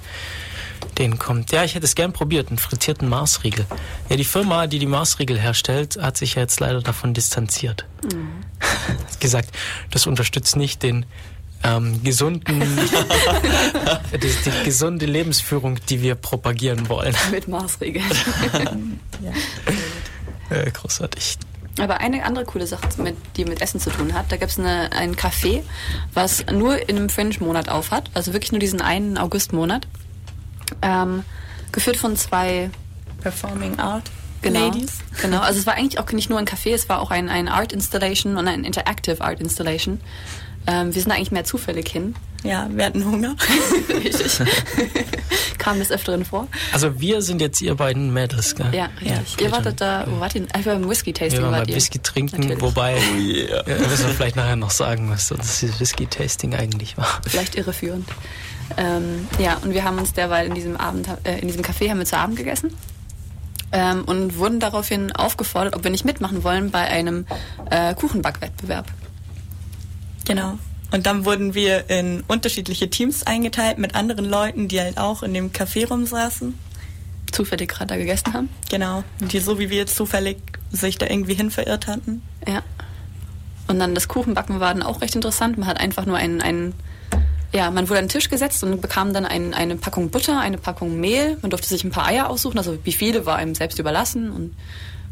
denen 0.97 1.19
kommt. 1.19 1.51
Ja, 1.51 1.63
ich 1.63 1.75
hätte 1.75 1.85
es 1.85 1.95
gern 1.95 2.13
probiert, 2.13 2.49
einen 2.49 2.57
frittierten 2.57 3.09
Marsriegel. 3.09 3.65
Ja, 4.09 4.15
die 4.15 4.23
Firma, 4.23 4.67
die 4.67 4.79
die 4.79 4.85
Marsriegel 4.85 5.39
herstellt, 5.39 5.97
hat 6.01 6.17
sich 6.17 6.35
ja 6.35 6.41
jetzt 6.41 6.59
leider 6.59 6.81
davon 6.81 7.13
distanziert. 7.13 7.85
Hat 9.09 9.19
gesagt, 9.19 9.49
das 9.91 10.07
unterstützt 10.07 10.55
nicht 10.55 10.83
den 10.83 11.05
ähm, 11.63 12.03
gesunden, 12.03 12.59
die, 14.11 14.17
die 14.19 14.65
gesunde 14.65 15.05
Lebensführung, 15.05 15.79
die 15.87 16.01
wir 16.01 16.15
propagieren 16.15 16.89
wollen. 16.89 17.15
mit 17.31 17.47
Maßregeln. 17.47 18.05
Äh, 20.49 20.71
großartig. 20.73 21.37
Aber 21.79 21.99
eine 22.01 22.23
andere 22.23 22.45
coole 22.45 22.67
Sache, 22.67 22.87
mit, 23.01 23.15
die 23.35 23.45
mit 23.45 23.61
Essen 23.61 23.79
zu 23.79 23.89
tun 23.89 24.13
hat, 24.13 24.31
da 24.31 24.37
gibt 24.37 24.51
es 24.51 24.59
ein 24.59 25.15
Café, 25.15 25.63
was 26.13 26.45
nur 26.51 26.87
in 26.87 26.97
einem 26.97 27.09
Fringe-Monat 27.09 27.69
auf 27.69 27.89
hat, 27.89 28.11
also 28.13 28.33
wirklich 28.33 28.51
nur 28.51 28.59
diesen 28.59 28.79
einen 28.79 29.17
August-Monat. 29.17 29.87
Ähm, 30.81 31.23
geführt 31.71 31.97
von 31.97 32.15
zwei 32.15 32.69
Performing 33.21 33.79
Art 33.79 34.11
genau, 34.41 34.67
Ladies. 34.67 34.99
Genau, 35.21 35.39
also 35.39 35.59
es 35.59 35.65
war 35.65 35.75
eigentlich 35.75 35.99
auch 35.99 36.11
nicht 36.11 36.29
nur 36.29 36.39
ein 36.39 36.45
Café, 36.45 36.73
es 36.73 36.89
war 36.89 36.99
auch 36.99 37.11
ein, 37.11 37.29
ein 37.29 37.47
Art 37.47 37.71
Installation 37.73 38.37
und 38.37 38.47
ein 38.47 38.63
Interactive 38.63 39.21
Art 39.21 39.39
Installation. 39.39 39.99
Ähm, 40.67 40.93
wir 40.93 41.01
sind 41.01 41.09
da 41.09 41.15
eigentlich 41.15 41.31
mehr 41.31 41.43
zufällig 41.43 41.89
hin. 41.89 42.15
Ja, 42.43 42.67
wir 42.71 42.85
hatten 42.85 43.05
Hunger. 43.05 43.35
Richtig. 43.89 44.39
Kam 45.57 45.79
des 45.79 45.91
Öfteren 45.91 46.25
vor. 46.25 46.47
Also 46.73 46.99
wir 46.99 47.21
sind 47.21 47.39
jetzt 47.39 47.61
ihr 47.61 47.75
beiden 47.75 48.11
Mädels, 48.13 48.53
gell? 48.55 48.67
Ja, 48.73 48.89
richtig. 48.99 49.39
Ja, 49.39 49.45
ihr 49.45 49.51
wartet 49.51 49.79
da, 49.79 50.05
wo 50.07 50.19
wart 50.19 50.35
ihr? 50.35 50.45
Ah, 50.51 50.59
beim 50.63 50.81
Wir 50.81 50.89
Whisky-Tasting 50.89 51.41
waren 51.41 51.51
wart 51.53 51.69
ihr. 51.69 51.75
Whisky 51.75 51.99
trinken, 51.99 52.41
Natürlich. 52.41 52.61
wobei, 52.61 52.95
Oh 52.97 53.17
yeah. 53.17 53.63
ja, 53.65 53.87
müssen 53.87 54.07
wir 54.07 54.13
vielleicht 54.13 54.35
nachher 54.35 54.57
noch 54.57 54.71
sagen, 54.71 55.09
was 55.09 55.29
das 55.29 55.79
Whisky-Tasting 55.79 56.53
eigentlich 56.53 56.97
war. 56.97 57.21
vielleicht 57.25 57.55
irreführend. 57.55 58.07
Ähm, 58.77 59.27
ja, 59.39 59.57
und 59.57 59.73
wir 59.73 59.83
haben 59.83 59.97
uns 59.97 60.13
derweil 60.13 60.47
in 60.47 60.55
diesem 60.55 60.77
Abend, 60.77 61.07
äh, 61.23 61.39
in 61.39 61.47
diesem 61.47 61.63
Café 61.63 61.89
haben 61.89 61.99
wir 61.99 62.05
zu 62.05 62.17
Abend 62.17 62.37
gegessen 62.37 62.73
ähm, 63.73 64.03
und 64.05 64.37
wurden 64.37 64.59
daraufhin 64.59 65.11
aufgefordert, 65.11 65.75
ob 65.75 65.83
wir 65.83 65.91
nicht 65.91 66.05
mitmachen 66.05 66.43
wollen 66.43 66.71
bei 66.71 66.81
einem 66.81 67.25
äh, 67.69 67.93
Kuchenbackwettbewerb. 67.95 68.87
Genau. 70.25 70.57
Und 70.91 71.07
dann 71.07 71.25
wurden 71.25 71.55
wir 71.55 71.89
in 71.89 72.23
unterschiedliche 72.27 72.89
Teams 72.89 73.23
eingeteilt 73.23 73.79
mit 73.79 73.95
anderen 73.95 74.25
Leuten, 74.25 74.67
die 74.67 74.79
halt 74.79 74.99
auch 74.99 75.23
in 75.23 75.33
dem 75.33 75.51
Café 75.51 75.87
rumsaßen. 75.87 76.57
Zufällig 77.31 77.69
gerade 77.69 77.87
da 77.87 77.97
gegessen 77.97 78.31
haben. 78.31 78.49
Genau. 78.69 79.03
Die 79.19 79.39
so 79.39 79.57
wie 79.57 79.71
wir 79.71 79.77
jetzt 79.77 79.95
zufällig 79.95 80.37
sich 80.71 80.99
da 80.99 81.07
irgendwie 81.07 81.33
hin 81.33 81.49
verirrt 81.49 81.87
hatten. 81.87 82.21
Ja. 82.47 82.61
Und 83.67 83.79
dann 83.79 83.95
das 83.95 84.07
Kuchenbacken 84.07 84.59
war 84.59 84.71
dann 84.71 84.83
auch 84.83 85.01
recht 85.01 85.15
interessant. 85.15 85.57
Man 85.57 85.67
hat 85.67 85.79
einfach 85.79 86.05
nur 86.05 86.17
einen, 86.17 86.41
einen 86.41 86.75
ja, 87.53 87.69
man 87.69 87.87
wurde 87.87 87.99
an 87.99 88.05
den 88.05 88.09
Tisch 88.09 88.29
gesetzt 88.29 88.63
und 88.63 88.81
bekam 88.81 89.13
dann 89.13 89.25
ein, 89.25 89.53
eine 89.53 89.75
Packung 89.75 90.09
Butter, 90.09 90.39
eine 90.39 90.57
Packung 90.57 90.99
Mehl. 90.99 91.37
Man 91.41 91.51
durfte 91.51 91.67
sich 91.67 91.83
ein 91.83 91.91
paar 91.91 92.07
Eier 92.07 92.29
aussuchen, 92.29 92.57
also 92.57 92.77
wie 92.83 92.91
viele 92.91 93.25
war 93.25 93.35
einem 93.35 93.53
selbst 93.53 93.77
überlassen. 93.79 94.31
Und 94.31 94.55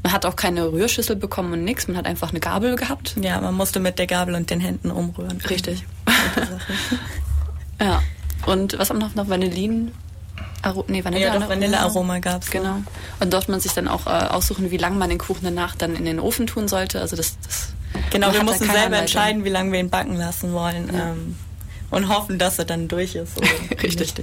man 0.01 0.11
hat 0.11 0.25
auch 0.25 0.35
keine 0.35 0.71
Rührschüssel 0.71 1.15
bekommen 1.15 1.53
und 1.53 1.63
nichts. 1.63 1.87
Man 1.87 1.97
hat 1.97 2.07
einfach 2.07 2.31
eine 2.31 2.39
Gabel 2.39 2.75
gehabt. 2.75 3.15
Ja, 3.21 3.39
man 3.39 3.53
musste 3.53 3.79
mit 3.79 3.99
der 3.99 4.07
Gabel 4.07 4.33
und 4.33 4.49
den 4.49 4.59
Händen 4.59 4.89
umrühren. 4.89 5.39
Richtig. 5.49 5.85
ja. 7.79 8.01
Und 8.47 8.79
was 8.79 8.89
haben 8.89 8.99
wir 8.99 9.05
noch? 9.05 9.15
Noch 9.15 9.29
Vanillin? 9.29 9.91
Aro 10.63 10.85
nee, 10.87 11.03
Vanille 11.03 11.25
Ja, 11.25 11.37
doch 11.37 11.47
Vanillearoma 11.47 12.19
gab's. 12.19 12.49
Genau. 12.49 12.77
Und 13.19 13.33
dort 13.33 13.49
man 13.49 13.59
sich 13.59 13.73
dann 13.73 13.87
auch 13.87 14.07
äh, 14.07 14.09
aussuchen, 14.09 14.71
wie 14.71 14.77
lange 14.77 14.95
man 14.95 15.09
den 15.09 15.19
Kuchen 15.19 15.41
danach 15.43 15.75
dann 15.75 15.95
in 15.95 16.05
den 16.05 16.19
Ofen 16.19 16.47
tun 16.47 16.67
sollte. 16.67 17.01
Also 17.01 17.15
das, 17.15 17.37
das 17.45 17.73
Genau, 18.09 18.33
wir 18.33 18.43
mussten 18.43 18.65
selber 18.65 18.79
Anleitung. 18.79 19.01
entscheiden, 19.01 19.43
wie 19.43 19.49
lange 19.49 19.71
wir 19.71 19.79
ihn 19.79 19.89
backen 19.89 20.15
lassen 20.15 20.53
wollen. 20.53 20.89
Ähm, 20.93 21.35
und 21.91 22.07
hoffen, 22.07 22.39
dass 22.39 22.57
er 22.57 22.65
dann 22.65 22.87
durch 22.87 23.15
ist. 23.15 23.39
Richtig. 23.83 24.17
ist. 24.17 24.19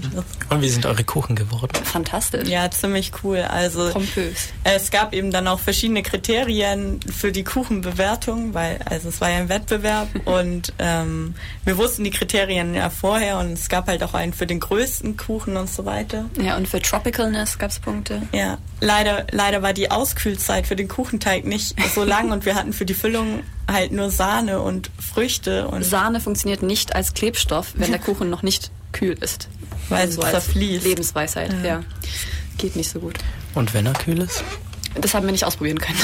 Und 0.48 0.62
wie 0.62 0.68
sind 0.68 0.86
eure 0.86 1.04
Kuchen 1.04 1.36
geworden? 1.36 1.72
Fantastisch. 1.84 2.48
Ja, 2.48 2.70
ziemlich 2.70 3.12
cool. 3.22 3.38
Also 3.42 3.90
Pompös. 3.90 4.48
es 4.64 4.90
gab 4.90 5.14
eben 5.14 5.30
dann 5.30 5.46
auch 5.46 5.60
verschiedene 5.60 6.02
Kriterien 6.02 6.98
für 7.00 7.30
die 7.30 7.44
Kuchenbewertung, 7.44 8.54
weil 8.54 8.80
also 8.86 9.10
es 9.10 9.20
war 9.20 9.30
ja 9.30 9.36
ein 9.36 9.48
Wettbewerb 9.48 10.08
und 10.24 10.72
ähm, 10.78 11.34
wir 11.64 11.76
wussten 11.76 12.04
die 12.04 12.10
Kriterien 12.10 12.74
ja 12.74 12.90
vorher 12.90 13.38
und 13.38 13.52
es 13.52 13.68
gab 13.68 13.86
halt 13.86 14.02
auch 14.02 14.14
einen 14.14 14.32
für 14.32 14.46
den 14.46 14.60
größten 14.60 15.16
Kuchen 15.16 15.56
und 15.56 15.68
so 15.68 15.84
weiter. 15.84 16.24
Ja, 16.40 16.56
und 16.56 16.66
für 16.66 16.80
Tropicalness 16.80 17.58
gab 17.58 17.70
es 17.70 17.78
Punkte. 17.78 18.22
Ja, 18.32 18.58
leider, 18.80 19.26
leider 19.30 19.62
war 19.62 19.74
die 19.74 19.90
Auskühlzeit 19.90 20.66
für 20.66 20.76
den 20.76 20.88
Kuchenteig 20.88 21.44
nicht 21.44 21.76
so 21.94 22.02
lang 22.02 22.32
und 22.32 22.46
wir 22.46 22.54
hatten 22.54 22.72
für 22.72 22.86
die 22.86 22.94
Füllung 22.94 23.42
halt 23.68 23.92
nur 23.92 24.10
Sahne 24.10 24.60
und 24.62 24.90
Früchte 24.98 25.68
und 25.68 25.84
Sahne 25.84 26.20
funktioniert 26.20 26.62
nicht 26.62 26.94
als 26.96 27.14
Klebstoff, 27.14 27.72
wenn 27.76 27.90
der 27.90 28.00
Kuchen 28.00 28.30
noch 28.30 28.42
nicht 28.42 28.70
kühl 28.92 29.12
ist. 29.20 29.48
Weil 29.90 30.10
so 30.10 30.20
es 30.22 30.26
als 30.34 30.44
zerfließt. 30.46 30.84
Lebensweisheit, 30.84 31.52
Ja. 31.52 31.64
ja. 31.64 31.80
Geht 32.56 32.74
nicht 32.74 32.90
so 32.90 32.98
gut. 33.00 33.14
Und 33.54 33.72
wenn 33.74 33.86
er 33.86 33.92
kühl 33.92 34.18
ist? 34.20 34.42
Das 35.00 35.14
haben 35.14 35.26
wir 35.26 35.32
nicht 35.32 35.44
ausprobieren 35.44 35.78
können. 35.78 35.98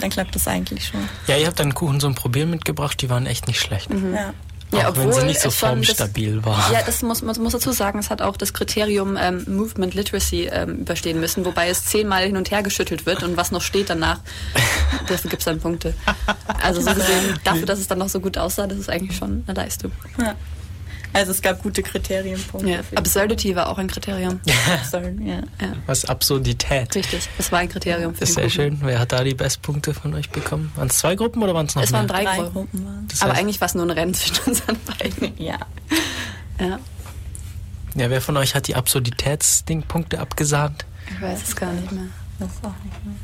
Dann 0.00 0.10
klappt 0.10 0.34
das 0.34 0.46
eigentlich 0.48 0.86
schon. 0.86 1.00
Ja, 1.26 1.36
ihr 1.36 1.46
habt 1.46 1.60
einen 1.60 1.74
Kuchen 1.74 2.00
so 2.00 2.06
ein 2.06 2.14
Probieren 2.14 2.50
mitgebracht, 2.50 3.00
die 3.02 3.10
waren 3.10 3.26
echt 3.26 3.46
nicht 3.48 3.60
schlecht. 3.60 3.90
Ja. 3.90 4.32
Auch 4.72 4.96
wenn 4.96 5.12
sie 5.12 5.24
nicht 5.24 5.40
so 5.40 5.48
das- 5.48 5.56
formstabil 5.56 6.44
waren. 6.44 6.72
Ja, 6.72 6.80
das 6.84 7.02
muss 7.02 7.22
man 7.22 7.36
muss 7.40 7.52
dazu 7.52 7.72
sagen, 7.72 7.98
es 7.98 8.10
hat 8.10 8.22
auch 8.22 8.36
das 8.36 8.52
Kriterium 8.52 9.16
ähm, 9.20 9.44
Movement 9.46 9.94
Literacy 9.94 10.48
ähm, 10.52 10.76
überstehen 10.80 11.20
müssen, 11.20 11.44
wobei 11.44 11.68
es 11.68 11.84
zehnmal 11.84 12.24
hin 12.24 12.36
und 12.36 12.50
her 12.50 12.62
geschüttelt 12.62 13.06
wird 13.06 13.22
und 13.22 13.36
was 13.36 13.50
noch 13.52 13.62
steht 13.62 13.90
danach, 13.90 14.20
dafür 15.08 15.30
gibt 15.30 15.40
es 15.42 15.44
dann 15.44 15.60
Punkte. 15.60 15.94
Also 16.62 16.80
so 16.80 16.94
gesehen, 16.94 17.38
dafür, 17.44 17.66
dass 17.66 17.78
es 17.78 17.88
dann 17.88 17.98
noch 17.98 18.08
so 18.08 18.20
gut 18.20 18.38
aussah, 18.38 18.66
das 18.66 18.78
ist 18.78 18.88
eigentlich 18.88 19.16
schon 19.16 19.44
eine 19.46 19.56
Leistung. 19.56 19.92
Ja. 20.18 20.34
Also 21.14 21.30
es 21.32 21.42
gab 21.42 21.62
gute 21.62 21.82
Kriterienpunkte. 21.82 22.70
Ja. 22.70 22.80
Absurdity 22.94 23.54
war 23.54 23.68
auch 23.68 23.78
ein 23.78 23.86
Kriterium. 23.88 24.40
Absurd, 24.72 25.20
ja. 25.20 25.34
Ja, 25.60 25.72
Was 25.86 26.04
Absurdität. 26.06 26.94
richtig. 26.94 27.28
Das 27.36 27.52
war 27.52 27.58
ein 27.58 27.68
Kriterium 27.68 28.14
für 28.14 28.24
ist 28.24 28.34
sehr 28.34 28.44
Kuchen. 28.44 28.54
schön. 28.54 28.78
Wer 28.82 28.98
hat 28.98 29.12
da 29.12 29.22
die 29.22 29.34
Bestpunkte 29.34 29.92
von 29.94 30.14
euch 30.14 30.30
bekommen? 30.30 30.72
Waren 30.76 30.88
es 30.88 30.98
zwei 30.98 31.14
Gruppen 31.14 31.42
oder 31.42 31.54
waren 31.54 31.66
es 31.66 31.74
noch 31.74 31.82
Es 31.82 31.90
mehr? 31.90 32.00
waren 32.00 32.08
drei, 32.08 32.24
Drei 32.24 32.36
Gruppen. 32.36 32.52
Gruppen 32.54 32.84
waren 32.86 33.08
Das 33.08 33.20
Aber 33.22 33.32
heißt- 33.32 33.36
eigentlich 33.38 33.60
war 33.60 33.66
es 33.66 33.74
nur 33.74 33.84
ein 33.84 33.90
Rennen 33.90 34.14
zwischen 34.14 34.36
unseren 34.46 34.76
beiden. 34.86 35.32
Ja. 35.38 35.58
Ja. 36.60 36.78
Ja, 37.94 38.08
wer 38.08 38.22
von 38.22 38.36
euch 38.38 38.54
hat 38.54 38.68
die 38.68 38.74
Absurditätsding-Punkte 38.74 40.18
abgesahnt? 40.18 40.86
Ich 41.14 41.20
weiß 41.20 41.42
es 41.42 41.54
gar 41.56 41.72
nicht 41.72 41.92
mehr. 41.92 42.04
Das 42.38 42.48
auch 42.62 42.72
nicht 42.84 43.04
mehr. 43.04 43.14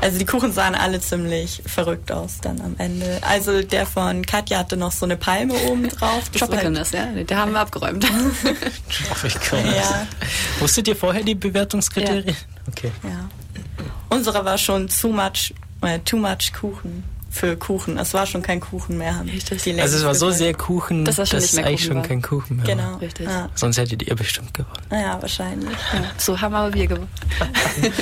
Also 0.00 0.18
die 0.18 0.24
Kuchen 0.26 0.52
sahen 0.52 0.74
alle 0.74 1.00
ziemlich 1.00 1.62
verrückt 1.66 2.12
aus 2.12 2.38
dann 2.40 2.60
am 2.60 2.76
Ende. 2.78 3.18
Also 3.22 3.62
der 3.62 3.84
von 3.86 4.24
Katja 4.24 4.58
hatte 4.58 4.76
noch 4.76 4.92
so 4.92 5.04
eine 5.06 5.16
Palme 5.16 5.54
oben 5.68 5.88
drauf. 5.88 6.28
Das 6.30 6.40
war 6.42 6.48
halt- 6.48 6.62
Tropicalness, 6.64 6.92
ja, 6.92 7.06
der 7.06 7.36
haben 7.36 7.52
wir 7.52 7.60
abgeräumt. 7.60 8.06
Ja, 9.52 10.06
Wusstet 10.60 10.88
ihr 10.88 10.96
vorher 10.96 11.22
die 11.22 11.34
Bewertungskriterien? 11.34 12.36
Okay. 12.68 12.90
ja. 13.02 13.28
Unserer 14.08 14.44
war 14.44 14.56
schon 14.58 14.88
too 14.88 15.12
much, 15.12 15.54
äh, 15.82 15.98
too 16.00 16.16
much 16.16 16.52
Kuchen 16.58 17.04
für 17.30 17.56
Kuchen. 17.56 17.98
Es 17.98 18.14
war 18.14 18.26
schon 18.26 18.42
kein 18.42 18.58
Kuchen 18.60 18.96
mehr. 18.98 19.16
haben 19.16 19.28
Richtig. 19.28 19.80
Also 19.80 19.98
es 19.98 20.04
war 20.04 20.14
so 20.14 20.30
sehr 20.30 20.54
Kuchen, 20.54 21.04
Dass 21.04 21.16
das 21.16 21.32
es 21.32 21.52
mehr 21.52 21.66
eigentlich 21.66 21.80
Kuchen 21.82 21.88
schon 21.88 21.96
war. 21.98 22.02
kein 22.08 22.22
Kuchen 22.22 22.56
mehr 22.56 22.66
Genau. 22.66 22.92
war. 22.92 23.00
Richtig. 23.02 23.26
Ja. 23.26 23.48
Sonst 23.54 23.76
hättet 23.76 24.02
ihr 24.02 24.14
bestimmt 24.16 24.54
gewonnen. 24.54 24.86
ja, 24.90 25.20
wahrscheinlich. 25.20 25.76
Ja, 25.92 26.04
so 26.16 26.40
haben 26.40 26.54
aber 26.54 26.72
wir 26.72 26.86
gewonnen. 26.86 27.08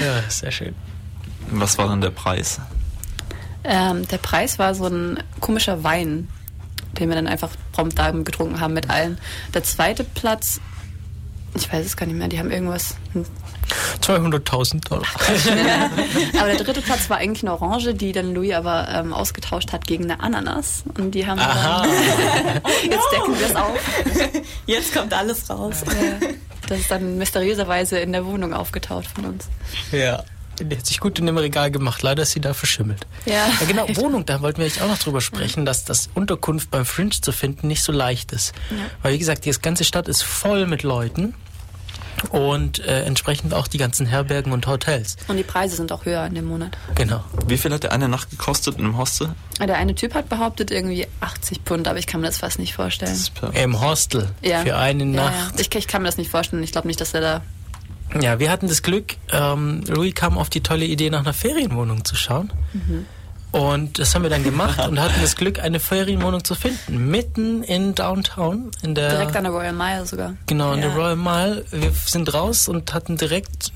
Ja, 0.00 0.20
sehr 0.28 0.50
schön. 0.50 0.74
Was 1.50 1.78
war 1.78 1.88
dann 1.88 2.00
der 2.00 2.10
Preis? 2.10 2.60
Ähm, 3.64 4.06
der 4.08 4.18
Preis 4.18 4.58
war 4.58 4.74
so 4.74 4.86
ein 4.86 5.22
komischer 5.40 5.82
Wein, 5.82 6.28
den 6.98 7.08
wir 7.08 7.16
dann 7.16 7.26
einfach 7.26 7.50
prompt 7.72 7.98
da 7.98 8.10
getrunken 8.10 8.60
haben 8.60 8.74
mit 8.74 8.90
allen. 8.90 9.18
Der 9.54 9.64
zweite 9.64 10.04
Platz, 10.04 10.60
ich 11.54 11.72
weiß 11.72 11.84
es 11.84 11.96
gar 11.96 12.06
nicht 12.06 12.16
mehr, 12.16 12.28
die 12.28 12.38
haben 12.38 12.50
irgendwas. 12.50 12.96
200.000 14.00 14.88
Dollar. 14.88 15.08
aber 16.38 16.46
der 16.46 16.56
dritte 16.56 16.80
Platz 16.80 17.10
war 17.10 17.16
eigentlich 17.16 17.42
eine 17.42 17.52
Orange, 17.52 17.94
die 17.94 18.12
dann 18.12 18.32
Louis 18.34 18.54
aber 18.54 18.88
ähm, 18.88 19.12
ausgetauscht 19.12 19.72
hat 19.72 19.86
gegen 19.86 20.04
eine 20.04 20.20
Ananas. 20.20 20.84
Und 20.96 21.12
die 21.12 21.26
haben 21.26 21.40
Aha. 21.40 21.82
dann. 21.82 21.90
Jetzt 22.84 23.06
decken 23.12 23.38
wir 23.38 23.46
es 23.46 23.56
auf. 23.56 24.42
Jetzt 24.66 24.94
kommt 24.94 25.12
alles 25.12 25.50
raus. 25.50 25.82
Das 26.68 26.78
ist 26.78 26.90
dann 26.90 27.18
mysteriöserweise 27.18 27.98
in 27.98 28.12
der 28.12 28.24
Wohnung 28.24 28.54
aufgetaucht 28.54 29.06
von 29.06 29.24
uns. 29.24 29.48
Ja. 29.90 30.22
Die 30.60 30.76
hat 30.76 30.86
sich 30.86 31.00
gut 31.00 31.18
in 31.18 31.26
dem 31.26 31.36
Regal 31.38 31.70
gemacht. 31.70 32.02
Leider 32.02 32.22
ist 32.22 32.32
sie 32.32 32.40
da 32.40 32.54
verschimmelt. 32.54 33.06
Ja. 33.26 33.34
Ja, 33.34 33.66
genau, 33.66 33.86
Wohnung, 33.96 34.24
da 34.26 34.40
wollten 34.40 34.58
wir 34.58 34.66
echt 34.66 34.80
auch 34.82 34.88
noch 34.88 34.98
drüber 34.98 35.20
sprechen, 35.20 35.66
dass 35.66 35.84
das 35.84 36.08
Unterkunft 36.14 36.70
beim 36.70 36.86
Fringe 36.86 37.10
zu 37.10 37.32
finden 37.32 37.68
nicht 37.68 37.82
so 37.82 37.92
leicht 37.92 38.32
ist. 38.32 38.52
Weil, 39.02 39.12
wie 39.14 39.18
gesagt, 39.18 39.44
die 39.44 39.50
ganze 39.52 39.84
Stadt 39.84 40.08
ist 40.08 40.22
voll 40.22 40.66
mit 40.66 40.82
Leuten 40.82 41.34
und 42.30 42.78
äh, 42.78 43.02
entsprechend 43.04 43.52
auch 43.52 43.66
die 43.68 43.76
ganzen 43.76 44.06
Herbergen 44.06 44.52
und 44.52 44.66
Hotels. 44.66 45.16
Und 45.28 45.36
die 45.36 45.42
Preise 45.42 45.76
sind 45.76 45.92
auch 45.92 46.06
höher 46.06 46.24
in 46.26 46.34
dem 46.34 46.46
Monat. 46.46 46.76
Genau. 46.94 47.22
Wie 47.46 47.58
viel 47.58 47.72
hat 47.74 47.82
der 47.82 47.92
eine 47.92 48.08
Nacht 48.08 48.30
gekostet 48.30 48.78
in 48.78 48.84
einem 48.86 48.96
Hostel? 48.96 49.34
Der 49.60 49.76
eine 49.76 49.94
Typ 49.94 50.14
hat 50.14 50.28
behauptet 50.30 50.70
irgendwie 50.70 51.06
80 51.20 51.60
Pfund, 51.66 51.86
aber 51.88 51.98
ich 51.98 52.06
kann 52.06 52.22
mir 52.22 52.28
das 52.28 52.38
fast 52.38 52.58
nicht 52.58 52.72
vorstellen. 52.74 53.10
Das 53.12 53.20
ist 53.20 53.34
per- 53.34 53.54
Im 53.54 53.80
Hostel 53.82 54.30
Ja. 54.42 54.60
für 54.62 54.76
eine 54.76 55.04
Ja, 55.04 55.10
Nacht. 55.10 55.54
Ja. 55.56 55.60
Ich, 55.60 55.74
ich 55.74 55.86
kann 55.86 56.00
mir 56.02 56.08
das 56.08 56.16
nicht 56.16 56.30
vorstellen. 56.30 56.62
Ich 56.62 56.72
glaube 56.72 56.86
nicht, 56.88 57.00
dass 57.02 57.12
er 57.12 57.20
da. 57.20 57.42
Ja, 58.20 58.38
wir 58.38 58.50
hatten 58.50 58.68
das 58.68 58.82
Glück, 58.82 59.16
ähm, 59.32 59.82
Louis 59.88 60.14
kam 60.14 60.38
auf 60.38 60.48
die 60.48 60.60
tolle 60.62 60.84
Idee, 60.86 61.10
nach 61.10 61.20
einer 61.20 61.32
Ferienwohnung 61.34 62.04
zu 62.04 62.14
schauen. 62.16 62.52
Und 63.52 63.98
das 63.98 64.14
haben 64.14 64.22
wir 64.22 64.30
dann 64.30 64.42
gemacht 64.44 64.78
und 64.86 65.00
hatten 65.00 65.20
das 65.22 65.34
Glück, 65.36 65.58
eine 65.60 65.80
Ferienwohnung 65.80 66.44
zu 66.44 66.54
finden. 66.54 67.10
Mitten 67.10 67.62
in 67.62 67.94
Downtown. 67.94 68.70
In 68.82 68.94
der, 68.94 69.10
Direkt 69.10 69.36
an 69.36 69.44
der 69.44 69.52
Royal 69.52 69.72
Mile 69.72 70.04
sogar. 70.06 70.34
Genau, 70.46 70.72
in 70.72 70.80
Ja. 70.82 70.88
der 70.88 70.96
Royal 70.96 71.16
Mile. 71.16 71.64
Wir 71.70 71.90
sind 71.92 72.32
raus 72.34 72.68
und 72.68 72.92
hatten 72.92 73.16
direkt, 73.16 73.72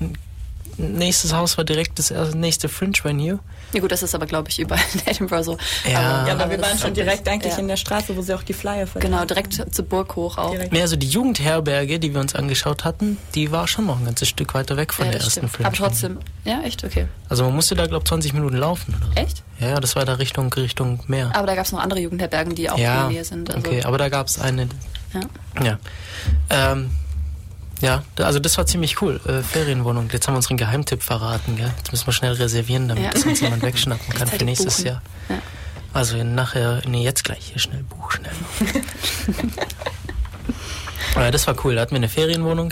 nächstes 0.81 1.33
Haus 1.33 1.57
war 1.57 1.63
direkt 1.63 1.99
das 1.99 2.11
erste, 2.11 2.37
nächste 2.37 2.69
Fringe-Venue. 2.69 3.39
Ja 3.73 3.79
gut, 3.79 3.91
das 3.91 4.03
ist 4.03 4.13
aber 4.15 4.25
glaube 4.25 4.49
ich 4.49 4.59
überall 4.59 4.81
in 4.93 5.07
Edinburgh 5.07 5.43
so. 5.43 5.57
Ja. 5.85 6.27
Ja, 6.27 6.33
aber 6.33 6.49
wir 6.49 6.61
waren 6.61 6.77
schon 6.77 6.93
direkt 6.93 7.27
eigentlich 7.27 7.53
ja. 7.53 7.59
in 7.59 7.67
der 7.67 7.77
Straße, 7.77 8.15
wo 8.15 8.21
sie 8.21 8.33
auch 8.33 8.43
die 8.43 8.53
Flyer 8.53 8.87
verteilen. 8.87 9.13
Genau, 9.13 9.25
direkt 9.25 9.73
zur 9.73 9.85
Burg 9.85 10.15
hoch 10.15 10.37
auch. 10.37 10.51
Direkt. 10.51 10.73
Nee, 10.73 10.81
also 10.81 10.95
die 10.95 11.07
Jugendherberge, 11.07 11.99
die 11.99 12.13
wir 12.13 12.21
uns 12.21 12.35
angeschaut 12.35 12.83
hatten, 12.83 13.17
die 13.35 13.51
war 13.51 13.67
schon 13.67 13.85
noch 13.85 13.99
ein 13.99 14.05
ganzes 14.05 14.29
Stück 14.29 14.53
weiter 14.53 14.77
weg 14.77 14.93
von 14.93 15.05
ja, 15.05 15.11
der 15.11 15.21
ersten 15.21 15.39
stimmt. 15.39 15.51
Fringe. 15.53 15.67
Aber 15.67 15.75
trotzdem, 15.77 16.19
ja, 16.43 16.61
echt, 16.63 16.83
okay. 16.83 17.07
Also 17.29 17.43
man 17.43 17.55
musste 17.55 17.75
da, 17.75 17.85
glaube 17.87 18.03
ich, 18.03 18.09
20 18.09 18.33
Minuten 18.33 18.57
laufen. 18.57 18.95
Oder 18.95 19.05
so. 19.05 19.21
Echt? 19.21 19.43
Ja, 19.59 19.69
ja, 19.69 19.79
das 19.79 19.95
war 19.95 20.05
da 20.05 20.15
Richtung, 20.15 20.51
Richtung 20.53 21.01
Meer. 21.07 21.31
Aber 21.33 21.47
da 21.47 21.55
gab 21.55 21.65
es 21.65 21.71
noch 21.71 21.79
andere 21.79 21.99
Jugendherbergen, 21.99 22.55
die 22.55 22.69
auch 22.69 22.77
ja, 22.77 22.93
in 22.93 22.99
der 22.99 23.09
Nähe 23.09 23.25
sind. 23.25 23.53
Also, 23.53 23.67
okay, 23.67 23.83
aber 23.83 23.97
da 23.97 24.09
gab 24.09 24.27
es 24.27 24.39
eine, 24.39 24.67
ja. 25.13 25.21
ja. 25.63 25.79
Ähm, 26.49 26.91
ja, 27.81 28.03
also 28.17 28.39
das 28.39 28.57
war 28.57 28.65
ziemlich 28.65 29.01
cool. 29.01 29.19
Äh, 29.25 29.41
Ferienwohnung. 29.43 30.09
Jetzt 30.11 30.27
haben 30.27 30.33
wir 30.35 30.37
unseren 30.37 30.57
Geheimtipp 30.57 31.03
verraten, 31.03 31.55
gell? 31.57 31.71
Jetzt 31.77 31.91
müssen 31.91 32.05
wir 32.07 32.13
schnell 32.13 32.33
reservieren, 32.33 32.87
damit 32.87 33.03
Ja. 33.03 33.09
das 33.11 33.23
uns 33.25 33.39
jemand 33.41 33.61
wegschnappen 33.63 34.13
kann 34.13 34.27
für 34.27 34.43
nächstes 34.45 34.77
buchen. 34.77 34.85
Jahr. 34.87 35.01
Ja. 35.29 35.35
Also 35.93 36.23
nachher, 36.23 36.81
nee, 36.87 37.03
jetzt 37.03 37.23
gleich 37.23 37.47
hier 37.51 37.59
schnell 37.59 37.83
Buch, 37.83 38.11
schnell. 38.11 38.31
Aber 41.15 41.25
ja, 41.25 41.31
das 41.31 41.47
war 41.47 41.55
cool. 41.65 41.75
Da 41.75 41.81
hatten 41.81 41.91
wir 41.91 41.97
eine 41.97 42.07
Ferienwohnung. 42.09 42.71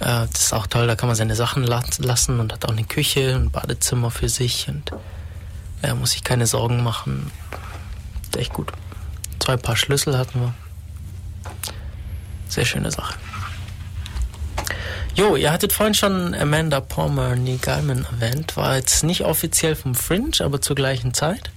Äh, 0.00 0.26
das 0.32 0.44
ist 0.44 0.52
auch 0.54 0.66
toll, 0.66 0.86
da 0.86 0.96
kann 0.96 1.08
man 1.08 1.16
seine 1.16 1.34
Sachen 1.34 1.62
la 1.64 1.82
lassen 1.98 2.40
und 2.40 2.52
hat 2.52 2.64
auch 2.64 2.70
eine 2.72 2.84
Küche, 2.84 3.34
ein 3.34 3.50
Badezimmer 3.50 4.10
für 4.10 4.28
sich 4.30 4.68
und 4.68 4.90
er 5.82 5.94
muss 5.94 6.12
sich 6.12 6.24
keine 6.24 6.46
Sorgen 6.46 6.82
machen. 6.82 7.30
Ist 8.22 8.36
echt 8.36 8.52
gut. 8.52 8.72
Zwei 9.38 9.56
Paar 9.56 9.76
Schlüssel 9.76 10.16
hatten 10.16 10.40
wir. 10.40 10.54
Sehr 12.48 12.64
schöne 12.64 12.90
Sache. 12.90 13.14
Jo, 15.14 15.36
ihr 15.36 15.52
hattet 15.52 15.72
vorhin 15.72 15.94
schon 15.94 16.34
Amanda 16.34 16.80
Palmer, 16.80 17.36
Gaiman 17.60 18.06
erwähnt. 18.10 18.56
War 18.56 18.76
jetzt 18.76 19.02
nicht 19.02 19.24
offiziell 19.24 19.74
vom 19.74 19.94
Fringe, 19.94 20.32
aber 20.40 20.60
zur 20.60 20.76
gleichen 20.76 21.14
Zeit. 21.14 21.50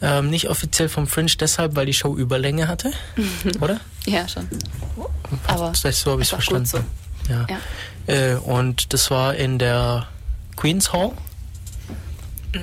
Ähm, 0.00 0.30
nicht 0.30 0.48
offiziell 0.48 0.88
vom 0.88 1.06
Fringe 1.06 1.30
deshalb, 1.38 1.76
weil 1.76 1.86
die 1.86 1.92
Show 1.94 2.16
Überlänge 2.16 2.66
hatte, 2.66 2.92
oder? 3.60 3.78
ja, 4.04 4.26
schon. 4.26 4.48
Aber 5.46 5.72
das 5.80 6.00
so 6.00 6.12
habe 6.12 6.22
ich 6.22 6.28
auch 6.28 6.36
verstanden. 6.36 6.66
so. 6.66 6.78
Ja. 7.28 7.46
Ja. 7.48 7.58
Äh, 8.12 8.34
und 8.34 8.92
das 8.92 9.10
war 9.12 9.34
in 9.36 9.60
der 9.60 10.08
Queen's 10.56 10.92
Hall, 10.92 11.12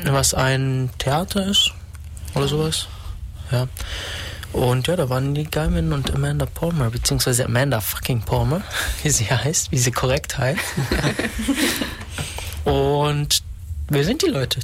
was 0.06 0.34
ein 0.34 0.90
Theater 0.98 1.46
ist 1.48 1.72
oder 2.36 2.48
sowas. 2.48 2.88
Ja. 3.52 3.68
Und 4.54 4.88
ja, 4.88 4.96
da 4.96 5.10
waren 5.10 5.36
die 5.36 5.44
Gaiman 5.44 5.94
und 5.94 6.14
Amanda 6.14 6.46
Palmer, 6.46 6.90
beziehungsweise 6.90 7.46
Amanda 7.46 7.82
fucking 7.82 8.22
Palmer, 8.22 8.62
wie 9.04 9.10
sie 9.10 9.26
heißt, 9.26 9.72
wie 9.72 9.78
sie 9.78 9.92
korrekt 9.92 10.38
heißt. 10.38 10.60
und 12.66 13.44
wer 13.90 14.04
sind 14.04 14.22
die 14.22 14.28
Leute? 14.28 14.60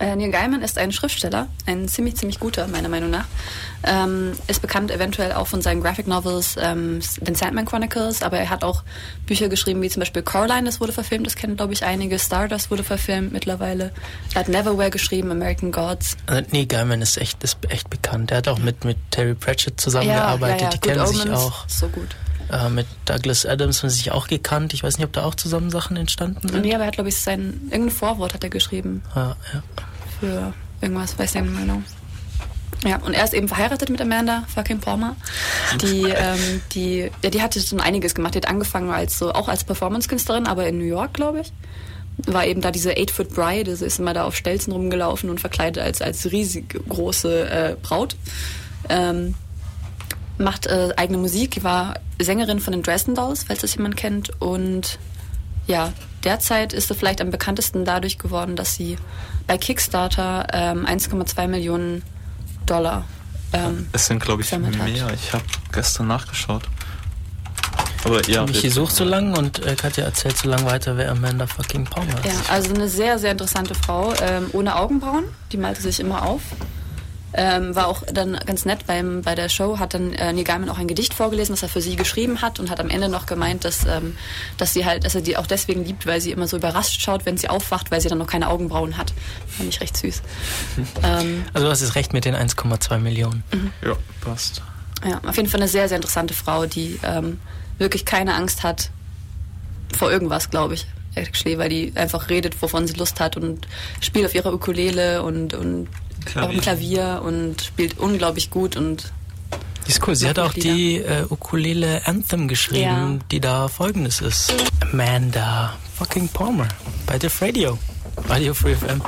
Äh, 0.00 0.16
Neil 0.16 0.30
Gaiman 0.30 0.62
ist 0.62 0.78
ein 0.78 0.92
Schriftsteller, 0.92 1.46
ein 1.66 1.86
ziemlich, 1.86 2.16
ziemlich 2.16 2.40
guter, 2.40 2.66
meiner 2.68 2.88
Meinung 2.88 3.10
nach. 3.10 3.26
Ähm, 3.84 4.32
ist 4.46 4.62
bekannt 4.62 4.90
eventuell 4.90 5.32
auch 5.32 5.46
von 5.46 5.60
seinen 5.60 5.82
Graphic 5.82 6.06
Novels, 6.06 6.56
ähm, 6.58 7.00
The 7.02 7.34
Sandman 7.34 7.66
Chronicles, 7.66 8.22
aber 8.22 8.38
er 8.38 8.48
hat 8.48 8.64
auch 8.64 8.82
Bücher 9.26 9.50
geschrieben, 9.50 9.82
wie 9.82 9.90
zum 9.90 10.00
Beispiel 10.00 10.22
Coraline, 10.22 10.64
das 10.64 10.80
wurde 10.80 10.92
verfilmt, 10.92 11.26
das 11.26 11.36
kennen, 11.36 11.56
glaube 11.56 11.74
ich, 11.74 11.84
einige. 11.84 12.18
Stardust 12.18 12.70
wurde 12.70 12.82
verfilmt 12.82 13.32
mittlerweile. 13.32 13.92
Er 14.34 14.40
hat 14.40 14.48
Neverwhere 14.48 14.90
geschrieben, 14.90 15.30
American 15.30 15.70
Gods. 15.70 16.16
Also, 16.26 16.42
nee, 16.50 16.64
Gaiman 16.64 17.02
ist 17.02 17.18
echt, 17.18 17.44
ist 17.44 17.58
echt 17.68 17.90
bekannt. 17.90 18.30
Er 18.30 18.38
hat 18.38 18.48
auch 18.48 18.58
mit, 18.58 18.84
mit 18.86 18.96
Terry 19.10 19.34
Pratchett 19.34 19.78
zusammengearbeitet. 19.80 20.72
Die 20.72 20.80
Good 20.80 20.94
kennen 20.94 21.06
sich 21.06 21.20
Omens, 21.22 21.38
auch. 21.38 21.68
So 21.68 21.88
gut. 21.88 22.16
Äh, 22.50 22.68
mit 22.70 22.86
Douglas 23.04 23.46
Adams 23.46 23.82
haben 23.82 23.90
sie 23.90 23.96
sich 23.96 24.12
auch 24.12 24.28
gekannt. 24.28 24.74
Ich 24.74 24.82
weiß 24.82 24.98
nicht, 24.98 25.06
ob 25.06 25.12
da 25.12 25.24
auch 25.24 25.34
zusammen 25.34 25.70
Sachen 25.70 25.96
entstanden 25.96 26.48
sind. 26.48 26.62
Nee, 26.62 26.74
aber 26.74 26.84
er 26.84 26.88
hat, 26.88 26.94
glaube 26.94 27.10
ich, 27.10 27.16
sein, 27.16 27.60
irgendein 27.70 27.90
Vorwort 27.90 28.34
hat 28.34 28.42
er 28.42 28.50
geschrieben 28.50 29.02
Ah, 29.14 29.34
ja. 29.52 29.62
Für 30.20 30.52
irgendwas, 30.80 31.18
weiß 31.18 31.34
nicht 31.34 31.58
genau. 31.58 31.82
Ja, 32.84 32.96
und 32.96 33.12
er 33.12 33.24
ist 33.24 33.34
eben 33.34 33.48
verheiratet 33.48 33.90
mit 33.90 34.00
Amanda 34.00 34.44
fucking 34.54 34.80
Palmer. 34.80 35.14
Die, 35.82 36.04
ähm, 36.04 36.62
die, 36.72 37.10
ja, 37.22 37.30
die 37.30 37.42
hatte 37.42 37.60
schon 37.60 37.80
einiges 37.80 38.14
gemacht. 38.14 38.34
Die 38.34 38.38
hat 38.38 38.48
angefangen 38.48 38.90
als 38.90 39.18
so, 39.18 39.32
auch 39.32 39.48
als 39.48 39.64
Performance-Künstlerin, 39.64 40.46
aber 40.46 40.66
in 40.66 40.78
New 40.78 40.84
York, 40.84 41.12
glaube 41.12 41.40
ich. 41.40 41.52
War 42.26 42.46
eben 42.46 42.62
da 42.62 42.70
diese 42.70 42.96
Eight-Foot 42.96 43.34
Bride, 43.34 43.76
sie 43.76 43.84
ist 43.84 43.98
immer 43.98 44.14
da 44.14 44.24
auf 44.24 44.34
Stelzen 44.36 44.72
rumgelaufen 44.72 45.28
und 45.28 45.40
verkleidet 45.40 45.82
als, 45.82 46.00
als 46.00 46.30
riesig 46.32 46.80
große 46.88 47.50
äh, 47.50 47.76
Braut. 47.82 48.16
Ähm, 48.88 49.34
macht 50.38 50.66
äh, 50.66 50.90
eigene 50.96 51.18
Musik, 51.18 51.52
die 51.52 51.64
war 51.64 52.00
Sängerin 52.18 52.60
von 52.60 52.72
den 52.72 52.82
Dresden 52.82 53.14
Dolls, 53.14 53.44
falls 53.44 53.60
das 53.60 53.74
jemand 53.74 53.96
kennt. 53.96 54.40
Und 54.40 54.98
ja, 55.66 55.92
derzeit 56.24 56.72
ist 56.72 56.88
sie 56.88 56.94
vielleicht 56.94 57.20
am 57.20 57.30
bekanntesten 57.30 57.84
dadurch 57.84 58.18
geworden, 58.18 58.56
dass 58.56 58.74
sie 58.74 58.96
bei 59.46 59.58
Kickstarter 59.58 60.46
ähm, 60.52 60.86
1,2 60.86 61.48
Millionen 61.48 62.02
Dollar. 62.66 63.04
Ähm, 63.52 63.88
Es 63.92 64.06
sind, 64.06 64.22
glaube 64.22 64.42
ich, 64.42 64.48
gesammelt 64.50 64.78
hat. 64.78 64.88
mehr. 64.88 65.08
Ich 65.14 65.32
habe 65.32 65.44
gestern 65.72 66.06
nachgeschaut. 66.06 66.62
Aber 68.04 68.26
ja. 68.28 68.46
Michi 68.46 68.70
sucht 68.70 68.94
so 68.94 69.04
lang 69.04 69.36
und 69.36 69.64
äh, 69.66 69.74
Katja 69.74 70.04
erzählt 70.04 70.36
so 70.38 70.48
lang 70.48 70.64
weiter, 70.64 70.96
wer 70.96 71.10
Amanda 71.10 71.46
fucking 71.46 71.84
Palmer 71.84 72.14
ist. 72.24 72.24
Ja, 72.24 72.32
also 72.54 72.72
eine 72.74 72.88
sehr, 72.88 73.18
sehr 73.18 73.32
interessante 73.32 73.74
Frau, 73.74 74.14
ähm, 74.22 74.46
ohne 74.52 74.76
Augenbrauen. 74.76 75.24
Die 75.52 75.58
malte 75.58 75.82
sich 75.82 76.00
immer 76.00 76.22
auf. 76.24 76.40
Ähm, 77.32 77.76
war 77.76 77.86
auch 77.86 78.02
dann 78.12 78.38
ganz 78.44 78.64
nett 78.64 78.86
beim, 78.86 79.22
bei 79.22 79.36
der 79.36 79.48
Show, 79.48 79.78
hat 79.78 79.94
dann 79.94 80.12
äh, 80.14 80.32
Neil 80.32 80.42
Gaiman 80.42 80.68
auch 80.68 80.78
ein 80.78 80.88
Gedicht 80.88 81.14
vorgelesen, 81.14 81.52
das 81.52 81.62
er 81.62 81.68
für 81.68 81.80
sie 81.80 81.94
geschrieben 81.94 82.42
hat 82.42 82.58
und 82.58 82.70
hat 82.70 82.80
am 82.80 82.90
Ende 82.90 83.08
noch 83.08 83.26
gemeint, 83.26 83.64
dass, 83.64 83.86
ähm, 83.86 84.16
dass 84.56 84.72
sie 84.72 84.84
halt, 84.84 85.04
dass 85.04 85.14
er 85.14 85.20
die 85.20 85.36
auch 85.36 85.46
deswegen 85.46 85.84
liebt, 85.84 86.06
weil 86.06 86.20
sie 86.20 86.32
immer 86.32 86.48
so 86.48 86.56
überrascht 86.56 87.00
schaut, 87.00 87.26
wenn 87.26 87.36
sie 87.36 87.48
aufwacht, 87.48 87.90
weil 87.92 88.00
sie 88.00 88.08
dann 88.08 88.18
noch 88.18 88.26
keine 88.26 88.48
Augenbrauen 88.48 88.96
hat. 88.96 89.12
Fand 89.46 89.68
ich 89.68 89.80
recht 89.80 89.96
süß. 89.96 90.22
ähm, 91.04 91.44
Also 91.52 91.66
du 91.66 91.70
hast 91.70 91.82
es 91.82 91.94
recht 91.94 92.12
mit 92.12 92.24
den 92.24 92.34
1,2 92.34 92.98
Millionen. 92.98 93.44
Ja, 93.84 93.94
passt. 94.20 94.62
ja, 95.08 95.20
auf 95.24 95.36
jeden 95.36 95.48
Fall 95.48 95.60
eine 95.60 95.68
sehr, 95.68 95.88
sehr 95.88 95.96
interessante 95.96 96.34
Frau, 96.34 96.66
die 96.66 96.98
ähm, 97.04 97.40
wirklich 97.78 98.04
keine 98.04 98.34
Angst 98.34 98.64
hat 98.64 98.90
vor 99.96 100.10
irgendwas, 100.10 100.50
glaube 100.50 100.74
ich. 100.74 100.86
Actually, 101.14 101.58
weil 101.58 101.68
die 101.68 101.92
einfach 101.96 102.28
redet, 102.28 102.60
wovon 102.62 102.86
sie 102.86 102.94
Lust 102.94 103.18
hat 103.20 103.36
und 103.36 103.66
spielt 104.00 104.26
auf 104.26 104.34
ihrer 104.34 104.52
Ukulele 104.52 105.22
und, 105.22 105.54
und 105.54 105.88
Klavier. 106.24 106.46
auf 106.48 106.50
dem 106.54 106.60
Klavier 106.60 107.22
und 107.24 107.62
spielt 107.62 107.98
unglaublich 107.98 108.50
gut 108.50 108.76
und 108.76 109.12
Die 109.86 109.90
ist 109.90 110.06
cool. 110.06 110.14
Sie 110.14 110.28
hat 110.28 110.38
auch 110.38 110.54
Lieder. 110.54 110.74
die 110.74 110.96
äh, 110.98 111.24
Ukulele 111.28 112.02
Anthem 112.06 112.48
geschrieben, 112.48 112.82
Ja. 112.82 113.18
die 113.30 113.40
da 113.40 113.68
folgendes 113.68 114.20
ist. 114.20 114.52
Amanda 114.80 115.76
fucking 115.98 116.28
Palmer 116.28 116.68
bei 117.06 117.18
Diff 117.18 117.40
Radio. 117.42 117.78
Radio 118.28 118.54
Free 118.54 118.74
FM. 118.74 119.02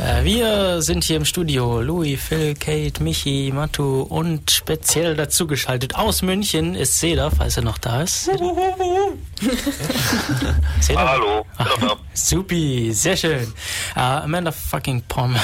Äh, 0.00 0.24
wir 0.24 0.80
sind 0.82 1.04
hier 1.04 1.16
im 1.16 1.24
Studio. 1.24 1.80
Louis, 1.82 2.20
Phil, 2.20 2.54
Kate, 2.54 3.02
Michi, 3.02 3.50
Matu 3.54 4.02
und 4.02 4.50
speziell 4.50 5.14
dazugeschaltet 5.16 5.94
aus 5.96 6.22
München 6.22 6.74
ist 6.74 6.98
Seda, 6.98 7.30
falls 7.30 7.56
er 7.56 7.62
noch 7.64 7.78
da 7.78 8.02
ist. 8.02 8.24
Seda? 8.24 8.38
Seda? 10.80 11.08
Hallo, 11.08 11.46
da. 11.58 11.96
Supi, 12.14 12.92
sehr 12.94 13.16
schön. 13.16 13.52
Äh, 13.96 14.00
Amanda 14.00 14.52
fucking 14.52 15.02
Palmer, 15.08 15.40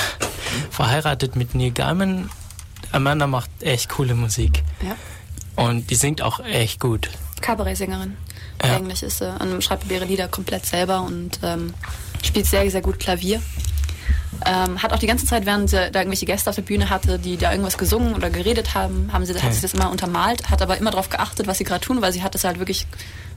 verheiratet 0.70 1.36
mit 1.36 1.54
Neil 1.54 1.70
Gaiman. 1.72 2.30
Amanda 2.92 3.26
macht 3.26 3.50
echt 3.60 3.88
coole 3.90 4.14
Musik. 4.14 4.62
ja, 4.82 4.96
Und 5.62 5.90
die 5.90 5.94
singt 5.94 6.22
auch 6.22 6.40
echt 6.40 6.80
gut. 6.80 7.08
Kabarett-Sängerin. 7.40 8.16
Ja. 8.62 8.76
Eigentlich 8.76 9.02
ist 9.02 9.18
sie 9.18 9.30
und 9.40 9.62
schreibt 9.64 9.90
ihre 9.90 10.04
Lieder 10.04 10.28
komplett 10.28 10.66
selber 10.66 11.02
und 11.02 11.38
ähm, 11.42 11.74
spielt 12.22 12.46
sehr, 12.46 12.70
sehr 12.70 12.82
gut 12.82 12.98
Klavier. 12.98 13.40
Ähm, 14.46 14.82
hat 14.82 14.92
auch 14.92 14.98
die 14.98 15.06
ganze 15.06 15.26
Zeit, 15.26 15.44
während 15.44 15.68
sie 15.68 15.76
da 15.90 16.00
irgendwelche 16.00 16.24
Gäste 16.24 16.48
auf 16.48 16.56
der 16.56 16.62
Bühne 16.62 16.88
hatte, 16.88 17.18
die 17.18 17.36
da 17.36 17.50
irgendwas 17.50 17.76
gesungen 17.76 18.14
oder 18.14 18.30
geredet 18.30 18.74
haben, 18.74 19.10
haben 19.12 19.26
sie, 19.26 19.34
hat 19.34 19.52
sie 19.52 19.60
das 19.60 19.74
immer 19.74 19.90
untermalt, 19.90 20.48
hat 20.50 20.62
aber 20.62 20.78
immer 20.78 20.90
darauf 20.90 21.10
geachtet, 21.10 21.46
was 21.46 21.58
sie 21.58 21.64
gerade 21.64 21.84
tun, 21.84 22.00
weil 22.00 22.12
sie 22.12 22.22
hat 22.22 22.34
das 22.34 22.44
halt 22.44 22.58
wirklich, 22.58 22.86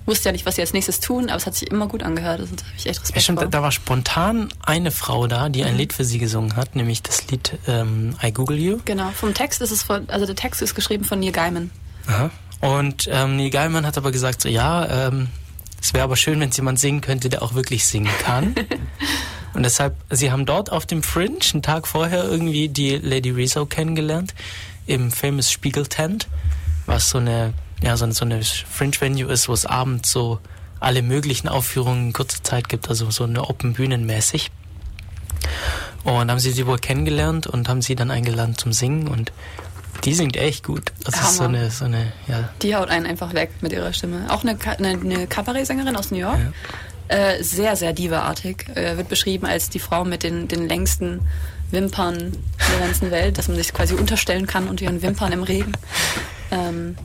wusste 0.06 0.30
ja 0.30 0.32
nicht, 0.32 0.46
was 0.46 0.56
sie 0.56 0.62
als 0.62 0.72
nächstes 0.72 1.02
tun, 1.02 1.26
aber 1.30 1.38
es 1.38 1.46
hat 1.46 1.56
sich 1.56 1.70
immer 1.70 1.88
gut 1.88 2.04
angehört. 2.04 2.40
Also, 2.40 2.56
da 2.56 2.64
habe 2.64 2.74
ich 2.78 2.86
echt 2.86 2.96
Ja, 2.96 3.02
Respekt 3.02 3.22
stimmt, 3.24 3.40
da, 3.40 3.42
vor. 3.44 3.52
da 3.52 3.62
war 3.64 3.72
spontan 3.72 4.50
eine 4.66 4.92
Frau 4.92 5.28
da, 5.28 5.50
die 5.50 5.64
ein 5.66 5.76
Lied 5.76 5.92
für 5.92 6.06
sie 6.06 6.20
gesungen 6.20 6.56
hat, 6.56 6.76
nämlich 6.76 7.02
das 7.04 7.28
Lied 7.28 7.58
ähm, 7.68 8.16
I 8.24 8.32
Google 8.32 8.58
You. 8.58 8.80
Genau, 8.86 9.10
vom 9.10 9.34
Text 9.34 9.62
ist 9.62 9.72
es 9.72 9.84
von, 9.84 10.08
also 10.10 10.26
der 10.26 10.36
Text 10.36 10.62
ist 10.62 10.74
geschrieben 10.74 11.04
von 11.04 11.20
Neil 11.20 11.32
Gaiman. 11.34 11.70
Aha. 12.08 12.30
Und 12.64 13.10
ähm, 13.12 13.36
Neil 13.36 13.50
Gaiman 13.50 13.86
hat 13.86 13.98
aber 13.98 14.14
gesagt, 14.14 14.42
so 14.42 14.48
ja, 14.48 15.08
ähm, 15.08 15.28
es 15.82 15.94
wäre 15.94 16.06
aber 16.06 16.16
schön, 16.16 16.40
wenn 16.40 16.48
es 16.48 16.56
jemand 16.56 16.80
singen 16.80 17.02
könnte, 17.02 17.28
der 17.28 17.42
auch 17.42 17.56
wirklich 17.56 17.86
singen 17.86 18.10
kann. 18.20 18.56
Und 19.54 19.64
deshalb, 19.64 19.98
sie 20.10 20.32
haben 20.32 20.46
dort 20.46 20.72
auf 20.72 20.86
dem 20.86 21.04
Fringe 21.04 21.40
einen 21.52 21.62
Tag 21.62 21.88
vorher 21.88 22.24
irgendwie 22.24 22.70
die 22.70 22.96
Lady 22.96 23.32
Rizzo 23.32 23.66
kennengelernt, 23.66 24.34
im 24.88 25.12
Famous 25.12 25.52
Spiegel 25.52 25.88
Tent, 25.88 26.30
was 26.86 27.10
so 27.10 27.18
eine, 27.18 27.54
ja, 27.82 27.98
so 27.98 28.06
eine, 28.06 28.14
so 28.14 28.24
eine 28.24 28.42
Fringe-Venue 28.42 29.30
ist, 29.30 29.50
wo 29.50 29.54
es 29.54 29.66
abends 29.66 30.10
so 30.10 30.40
alle 30.80 31.02
möglichen 31.02 31.50
Aufführungen 31.50 32.08
in 32.08 32.14
kurzer 32.14 32.44
Zeit 32.44 32.70
gibt, 32.70 32.88
also 32.88 33.12
so 33.12 33.26
eine 33.26 33.50
Open 33.50 33.74
Bühnen 33.74 34.06
mäßig. 34.06 34.52
Und 36.06 36.32
haben 36.32 36.40
sie 36.40 36.52
sie 36.52 36.66
wohl 36.66 36.80
kennengelernt 36.80 37.46
und 37.46 37.68
haben 37.68 37.82
sie 37.82 37.96
dann 37.96 38.10
eingeladen 38.10 38.58
zum 38.58 38.72
Singen 38.72 39.10
und 39.10 39.34
die 40.04 40.14
singt 40.14 40.36
echt 40.38 40.64
gut. 40.64 40.92
Das 41.04 41.16
ist 41.16 41.36
so 41.36 41.44
Hammer. 41.44 41.58
eine, 41.58 41.72
so 41.72 41.86
eine, 41.86 42.12
ja, 42.28 42.50
Die 42.62 42.76
haut 42.76 42.90
einen 42.90 43.06
einfach 43.06 43.34
weg 43.34 43.52
mit 43.62 43.72
ihrer 43.72 43.94
Stimme. 43.94 44.26
Auch 44.30 44.44
eine, 44.44 44.58
eine, 44.78 44.90
eine 45.00 45.28
Kabarett-Sängerin 45.28 45.96
aus 45.96 46.12
New 46.12 46.18
York. 46.18 46.40
Äh, 47.08 47.44
sehr, 47.44 47.76
sehr 47.76 47.94
diva-artig. 47.94 48.68
Äh, 48.76 48.98
wird 48.98 49.10
beschrieben 49.10 49.46
als 49.46 49.70
die 49.70 49.80
Frau 49.80 50.06
mit 50.06 50.24
den, 50.24 50.48
den 50.48 50.68
längsten 50.68 51.22
Wimpern 51.72 52.32
der 52.72 52.80
ganzen 52.80 53.12
Welt, 53.12 53.38
dass 53.38 53.48
man 53.48 53.58
sich 53.58 53.74
quasi 53.74 53.94
unterstellen 53.94 54.48
kann 54.48 54.68
unter 54.68 54.86
ihren 54.86 55.02
Wimpern 55.02 55.32
im 55.32 55.44
Regen. 55.44 55.74
Ähm, 56.52 56.96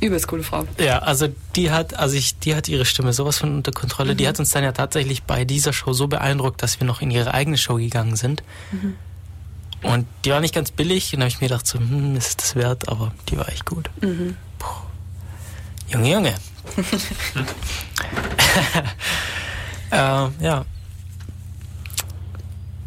übelst 0.00 0.26
coole 0.28 0.42
Frau. 0.42 0.64
Ja, 0.78 0.98
also 1.00 1.28
die 1.56 1.70
hat, 1.70 1.98
also 1.98 2.16
ich, 2.16 2.38
die 2.38 2.54
hat 2.54 2.68
ihre 2.68 2.84
Stimme 2.84 3.12
sowas 3.12 3.38
von 3.38 3.54
unter 3.54 3.72
Kontrolle. 3.72 4.14
Mhm. 4.14 4.18
Die 4.18 4.28
hat 4.28 4.38
uns 4.38 4.50
dann 4.50 4.64
ja 4.64 4.72
tatsächlich 4.72 5.22
bei 5.24 5.44
dieser 5.44 5.72
Show 5.72 5.92
so 5.92 6.08
beeindruckt, 6.08 6.62
dass 6.62 6.80
wir 6.80 6.86
noch 6.86 7.02
in 7.02 7.10
ihre 7.10 7.34
eigene 7.34 7.58
Show 7.58 7.76
gegangen 7.76 8.16
sind. 8.16 8.42
Mhm. 8.70 8.94
Und 9.82 10.06
die 10.24 10.30
war 10.30 10.40
nicht 10.40 10.54
ganz 10.54 10.70
billig. 10.70 11.12
Und 11.12 11.20
da 11.20 11.24
habe 11.24 11.28
ich 11.28 11.40
mir 11.40 11.48
gedacht, 11.48 11.66
so, 11.66 11.78
hm, 11.78 12.16
ist 12.16 12.40
das 12.40 12.54
wert? 12.54 12.88
Aber 12.88 13.12
die 13.28 13.36
war 13.36 13.48
echt 13.48 13.66
gut. 13.66 13.90
Mhm. 14.00 14.36
Junge, 15.88 16.10
Junge. 16.10 16.34
äh, 19.90 19.96
ja. 19.96 20.64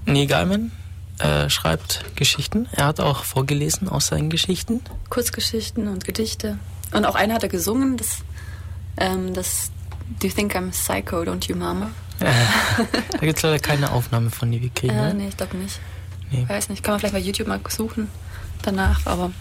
Neil 0.05 0.27
Gaiman 0.27 0.71
äh, 1.19 1.49
schreibt 1.49 2.05
Geschichten. 2.15 2.67
Er 2.71 2.85
hat 2.85 2.99
auch 2.99 3.23
vorgelesen 3.23 3.89
aus 3.89 4.07
seinen 4.07 4.29
Geschichten. 4.29 4.81
Kurzgeschichten 5.09 5.87
und 5.87 6.05
Gedichte. 6.05 6.57
Und 6.93 7.05
auch 7.05 7.15
eine 7.15 7.33
hat 7.33 7.43
er 7.43 7.49
gesungen, 7.49 7.97
das, 7.97 8.19
ähm, 8.97 9.33
das 9.33 9.71
Do 10.19 10.27
you 10.27 10.33
think 10.33 10.55
I'm 10.55 10.71
psycho, 10.71 11.21
don't 11.23 11.47
you, 11.47 11.55
Mama? 11.55 11.91
Da 12.19 13.17
gibt 13.17 13.37
es 13.37 13.43
leider 13.43 13.59
keine 13.59 13.91
Aufnahme 13.91 14.29
von, 14.29 14.51
die 14.51 14.61
wir 14.61 14.69
kriegen. 14.69 14.93
Äh, 14.93 15.07
ne? 15.09 15.13
nee, 15.15 15.27
ich 15.29 15.37
glaube 15.37 15.57
nicht. 15.57 15.79
Nee. 16.31 16.45
Weiß 16.47 16.69
nicht, 16.69 16.83
kann 16.83 16.93
man 16.93 16.99
vielleicht 16.99 17.13
bei 17.13 17.19
YouTube 17.19 17.47
mal 17.47 17.59
suchen 17.69 18.09
danach, 18.63 18.99
aber 19.05 19.31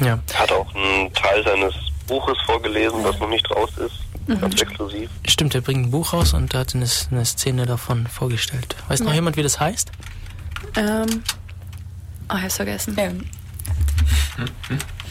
Ja. 0.00 0.18
Er 0.32 0.38
hat 0.38 0.52
auch 0.52 0.74
einen 0.74 1.12
Teil 1.14 1.42
seines 1.44 1.74
Buches 2.06 2.36
vorgelesen, 2.46 3.02
das 3.04 3.18
noch 3.18 3.28
nicht 3.28 3.48
raus 3.50 3.70
ist. 3.78 3.94
Mhm. 4.28 4.40
Ganz 4.40 4.60
exklusiv. 4.60 5.10
Stimmt, 5.26 5.54
er 5.54 5.60
bringt 5.60 5.86
ein 5.86 5.90
Buch 5.90 6.12
raus 6.12 6.34
und 6.34 6.52
er 6.54 6.60
hat 6.60 6.74
eine, 6.74 6.86
eine 7.10 7.24
Szene 7.24 7.66
davon 7.66 8.06
vorgestellt. 8.06 8.76
Weiß 8.88 9.00
noch 9.00 9.08
Ja. 9.10 9.14
jemand, 9.16 9.36
wie 9.36 9.42
das 9.42 9.58
heißt? 9.60 9.90
ähm, 10.76 11.22
oh, 12.30 12.36
ich 12.36 12.42
hab's 12.42 12.56
vergessen. 12.56 12.94
Ähm, 12.98 13.24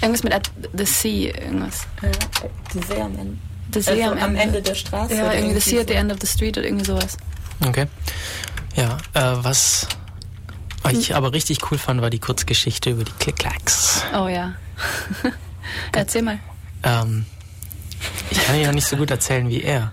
Irgendwas 0.01 0.23
mit 0.23 0.33
at 0.33 0.49
the 0.73 0.85
sea, 0.85 1.33
irgendwas. 1.37 1.81
äh, 2.01 2.11
die 2.73 2.79
sehr 2.85 3.03
am 3.05 3.17
Ende. 3.17 3.37
The 3.73 3.81
sea 3.81 4.09
Also 4.11 4.23
am 4.25 4.35
Ende 4.35 4.61
der 4.61 4.75
Straße 4.75 5.15
Ja, 5.15 5.33
irgendwie 5.33 5.59
the 5.59 5.69
sea 5.69 5.81
at 5.81 5.87
the 5.89 5.93
end 5.93 6.11
of 6.11 6.17
the 6.21 6.27
street 6.27 6.57
oder 6.57 6.65
irgendwie 6.67 6.85
sowas. 6.85 7.17
Okay. 7.67 7.85
Ja, 8.75 8.97
äh, 9.13 9.43
was 9.43 9.87
ich 10.87 11.15
aber 11.15 11.33
richtig 11.33 11.71
cool 11.71 11.77
fand, 11.77 12.01
war 12.01 12.09
die 12.09 12.19
Kurzgeschichte 12.19 12.91
über 12.91 13.03
die 13.03 13.11
Click-Clacks. 13.19 14.03
Oh 14.13 14.27
ja. 14.27 14.53
Erzähl 15.91 16.21
mal. 16.21 16.39
Ähm, 16.83 17.25
ich 18.31 18.43
kann 18.45 18.59
ja 18.59 18.71
nicht 18.71 18.87
so 18.87 18.95
gut 18.95 19.11
erzählen 19.11 19.49
wie 19.49 19.61
er. 19.61 19.91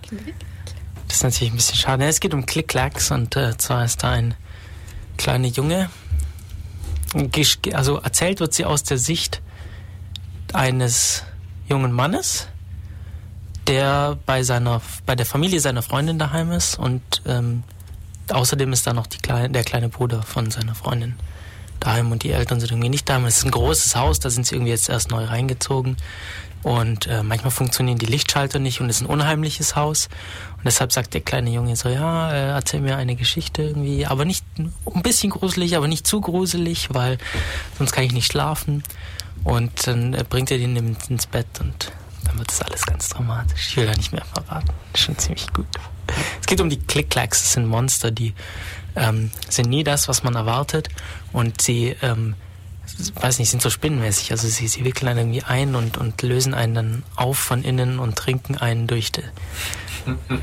Das 1.09 1.17
ist 1.19 1.23
natürlich 1.23 1.53
ein 1.53 1.57
bisschen 1.57 1.77
schade. 1.77 2.05
Es 2.07 2.21
geht 2.21 2.35
um 2.35 2.47
Click-Clacks 2.47 3.11
und 3.11 3.37
äh, 3.37 3.57
zwar 3.57 3.85
ist 3.85 4.03
da 4.03 4.11
ein 4.11 4.35
kleiner 5.17 5.49
Junge. 5.49 5.91
Also 7.73 7.99
erzählt 7.99 8.41
wird 8.41 8.55
sie 8.55 8.65
aus 8.65 8.83
der 8.83 8.99
Sicht 8.99 9.41
eines 10.53 11.25
jungen 11.69 11.93
Mannes, 11.93 12.49
der 13.67 14.19
bei 14.27 14.43
seiner 14.43 14.81
bei 15.07 15.17
der 15.17 15.27
Familie 15.27 15.61
seiner 15.61 15.83
Freundin 15.83 16.19
daheim 16.19 16.53
ist 16.53 16.79
und 16.79 17.03
ähm, 17.27 17.63
außerdem 18.31 18.73
ist 18.73 18.87
da 18.87 18.93
noch 18.93 19.07
kleine, 19.23 19.51
der 19.51 19.65
kleine 19.65 19.89
Bruder 19.89 20.23
von 20.23 20.51
seiner 20.51 20.75
Freundin 20.75 21.15
daheim 21.81 22.11
und 22.13 22.23
die 22.23 22.31
Eltern 22.33 22.59
sind 22.61 22.71
irgendwie 22.73 22.89
nicht 22.89 23.09
daheim. 23.09 23.25
Es 23.27 23.39
ist 23.39 23.45
ein 23.45 23.51
großes 23.51 23.97
Haus, 23.97 24.19
da 24.21 24.31
sind 24.31 24.47
sie 24.47 24.55
irgendwie 24.55 24.73
jetzt 24.73 24.89
erst 24.89 25.11
neu 25.11 25.25
reingezogen. 25.25 25.97
Und 26.63 27.07
äh, 27.07 27.23
manchmal 27.23 27.53
funktionieren 27.53 27.99
die 27.99 28.07
Lichtschalter 28.07 28.59
nicht 28.59 28.81
und 28.81 28.91
es 28.91 28.97
ist 28.97 29.03
ein 29.03 29.07
unheimliches 29.07 29.77
Haus. 29.77 30.09
Und 30.57 30.65
deshalb 30.65 30.91
sagt 30.91 31.15
der 31.15 31.21
kleine 31.21 31.51
Junge 31.51 31.77
so, 31.77 31.89
ja, 31.89 32.33
äh, 32.33 32.49
erzähl 32.49 32.81
mir 32.81 32.97
eine 32.97 33.15
Geschichte 33.15 33.63
irgendwie, 33.63 34.05
aber 34.07 34.25
nicht 34.25 34.45
ein 34.59 35.03
bisschen 35.03 35.31
gruselig, 35.31 35.77
aber 35.77 35.87
nicht 35.87 36.07
zu 36.09 36.21
gruselig, 36.21 36.89
weil 36.93 37.19
sonst 37.79 37.93
kann 37.93 38.03
ich 38.05 38.13
nicht 38.13 38.27
schlafen. 38.33 38.83
Und 39.45 39.87
dann 39.87 40.15
äh, 40.15 40.25
bringt 40.29 40.51
er 40.51 40.59
den 40.59 40.75
in- 40.75 40.97
ins 41.09 41.27
Bett 41.27 41.47
und 41.61 41.93
dann 42.25 42.39
wird 42.39 42.51
es 42.51 42.61
alles 42.63 42.85
ganz 42.85 43.11
dramatisch. 43.11 43.69
Ich 43.69 43.77
will 43.77 43.87
da 43.87 43.93
nicht 43.93 44.11
mehr 44.13 44.25
verraten. 44.25 44.71
Schon 44.97 45.17
ziemlich 45.19 45.47
gut. 45.53 45.67
Es 46.41 46.47
geht 46.47 46.61
um 46.61 46.71
die 46.71 46.79
Click-Clacks. 46.79 47.43
Das 47.43 47.53
sind 47.53 47.67
Monster, 47.67 48.11
die 48.11 48.35
ähm, 48.95 49.31
sind 49.49 49.69
nie 49.69 49.85
das, 49.85 50.09
was 50.09 50.23
man 50.23 50.35
erwartet. 50.35 50.89
Und 51.33 51.61
sie 51.61 51.97
ähm, 52.03 52.35
weiß 53.15 53.39
nicht, 53.39 53.51
sind 53.51 53.63
so 53.63 53.71
spinnenmäßig. 53.71 54.31
Also 54.31 54.49
sie, 54.49 54.69
sie 54.69 54.85
wickeln 54.85 55.09
einen 55.09 55.19
irgendwie 55.19 55.43
ein 55.43 55.75
und, 55.75 55.97
und 55.99 56.23
lösen 56.23 56.55
einen 56.55 56.75
dann 56.75 57.03
auf 57.17 57.39
von 57.39 57.63
innen 57.63 57.99
und 57.99 58.17
trinken 58.17 58.57
einen 58.57 58.87
durch. 58.87 59.13
Die 59.13 59.23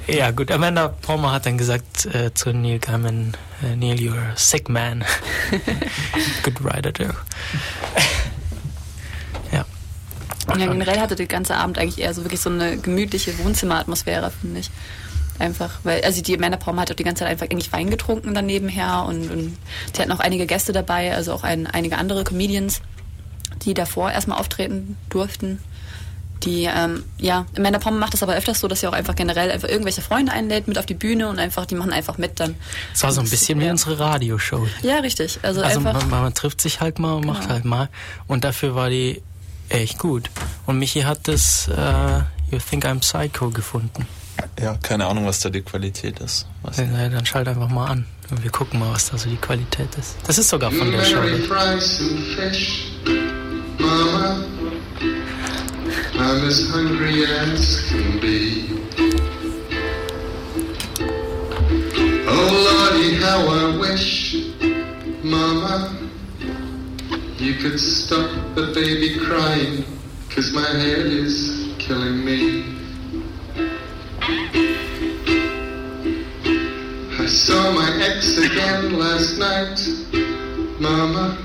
ja 0.08 0.32
gut, 0.32 0.52
Amanda 0.52 0.90
Palmer 0.90 1.32
hat 1.32 1.46
dann 1.46 1.58
gesagt 1.58 2.06
äh, 2.06 2.34
zu 2.34 2.52
Neil 2.52 2.80
Gaiman, 2.80 3.34
äh, 3.64 3.76
Neil, 3.76 3.96
you're 3.96 4.34
a 4.34 4.36
sick 4.36 4.68
man. 4.68 5.06
Good 6.44 6.64
writer, 6.64 6.92
Joe. 6.92 7.14
ja. 9.52 9.66
Ja, 10.58 10.68
generell 10.68 11.00
hatte 11.00 11.16
der 11.16 11.28
ganze 11.28 11.56
Abend 11.56 11.78
eigentlich 11.78 12.00
eher 12.00 12.14
so 12.14 12.24
wirklich 12.24 12.42
so 12.42 12.50
eine 12.50 12.78
gemütliche 12.78 13.38
Wohnzimmeratmosphäre, 13.40 14.32
finde 14.32 14.60
ich. 14.60 14.70
Einfach, 15.40 15.80
weil, 15.84 16.04
also 16.04 16.22
die 16.22 16.38
Palmer 16.38 16.82
hat 16.84 16.92
auch 16.92 16.96
die 16.96 17.04
ganze 17.04 17.22
Zeit 17.22 17.32
einfach 17.32 17.48
eigentlich 17.50 17.74
Wein 17.74 17.90
getrunken 17.90 18.34
dann 18.34 18.46
nebenher 18.46 19.06
und, 19.08 19.32
und 19.32 19.58
sie 19.94 20.02
hatten 20.02 20.12
auch 20.12 20.20
einige 20.20 20.46
Gäste 20.46 20.74
dabei, 20.74 21.16
also 21.16 21.34
auch 21.34 21.44
ein, 21.44 21.66
einige 21.66 21.98
andere 21.98 22.24
Comedians, 22.24 22.82
die 23.64 23.74
davor 23.74 24.12
erstmal 24.12 24.40
auftreten 24.40 24.98
durften. 25.10 25.60
Die, 26.44 26.66
ähm, 26.66 27.06
ja, 27.18 27.46
Amanda 27.56 27.80
macht 27.92 28.14
das 28.14 28.22
aber 28.22 28.36
öfters 28.36 28.60
so, 28.60 28.68
dass 28.68 28.82
sie 28.82 28.88
auch 28.88 28.94
einfach 28.94 29.16
generell 29.16 29.50
einfach 29.50 29.70
irgendwelche 29.70 30.02
Freunde 30.02 30.34
einlädt 30.34 30.68
mit 30.68 30.78
auf 30.78 30.86
die 30.86 30.94
Bühne 30.94 31.30
und 31.30 31.40
einfach, 31.40 31.66
die 31.66 31.76
machen 31.76 31.94
einfach 31.94 32.18
mit 32.18 32.40
dann. 32.40 32.56
Es 32.94 33.02
war 33.04 33.14
so 33.14 33.22
ein 33.22 33.30
bisschen 33.30 33.62
wie 33.62 33.70
unsere 33.70 33.98
Radioshow. 33.98 34.68
Ja, 34.82 34.98
richtig. 34.98 35.40
Also, 35.42 35.62
also 35.62 35.80
einfach, 35.80 36.06
man, 36.08 36.22
man, 36.22 36.34
trifft 36.34 36.60
sich 36.60 36.82
halt 36.82 37.00
mal 37.00 37.14
und 37.14 37.26
macht 37.26 37.44
genau. 37.44 37.54
halt 37.54 37.66
mal. 37.66 37.90
Und 38.28 38.44
dafür 38.44 38.76
war 38.76 38.90
die 38.90 39.22
echt 39.70 40.00
gut. 40.00 40.30
Und 40.66 40.80
Michi 40.80 41.02
hat 41.02 41.28
das 41.30 41.70
uh, 41.70 42.24
You 42.52 42.60
Think 42.60 42.86
I'm 42.86 43.00
Psycho 43.00 43.50
gefunden. 43.50 44.06
Ja, 44.60 44.76
keine 44.82 45.06
Ahnung, 45.08 45.26
was 45.26 45.40
da 45.40 45.50
die 45.50 45.62
Qualität 45.62 46.20
ist. 46.20 46.46
Was 46.62 46.78
ja, 46.78 46.86
dann 46.86 47.26
schalt 47.26 47.48
einfach 47.48 47.70
mal 47.70 47.88
an. 47.88 48.06
Und 48.30 48.44
wir 48.44 48.52
gucken 48.52 48.80
mal, 48.80 48.94
was 48.94 49.10
da 49.10 49.18
so 49.18 49.30
die 49.30 49.36
Qualität 49.38 49.94
ist. 49.96 50.16
Das 50.26 50.38
ist 50.38 50.50
sogar 50.50 50.72
von 50.72 50.92
der 50.92 51.04
Show. 51.04 51.22
Mama, 53.80 54.38
I'm 56.16 56.48
as 56.48 56.72
hungry 56.72 57.26
as 57.26 57.90
can 57.90 58.20
be. 58.22 58.70
Oh 62.28 62.50
Lordy, 62.66 63.16
how 63.16 63.48
I 63.48 63.78
wish, 63.78 64.36
Mama, 65.24 65.92
you 67.38 67.56
could 67.56 67.80
stop 67.80 68.30
the 68.56 68.72
baby 68.74 69.18
crying, 69.20 69.84
cause 70.30 70.54
my 70.54 70.62
head 70.62 71.08
is 71.08 71.68
killing 71.80 72.24
me. 72.24 72.83
I 77.24 77.28
saw 77.28 77.72
my 77.72 77.90
ex 78.04 78.38
again 78.38 79.00
last 79.00 79.38
night, 79.38 79.80
Mama. 80.78 81.38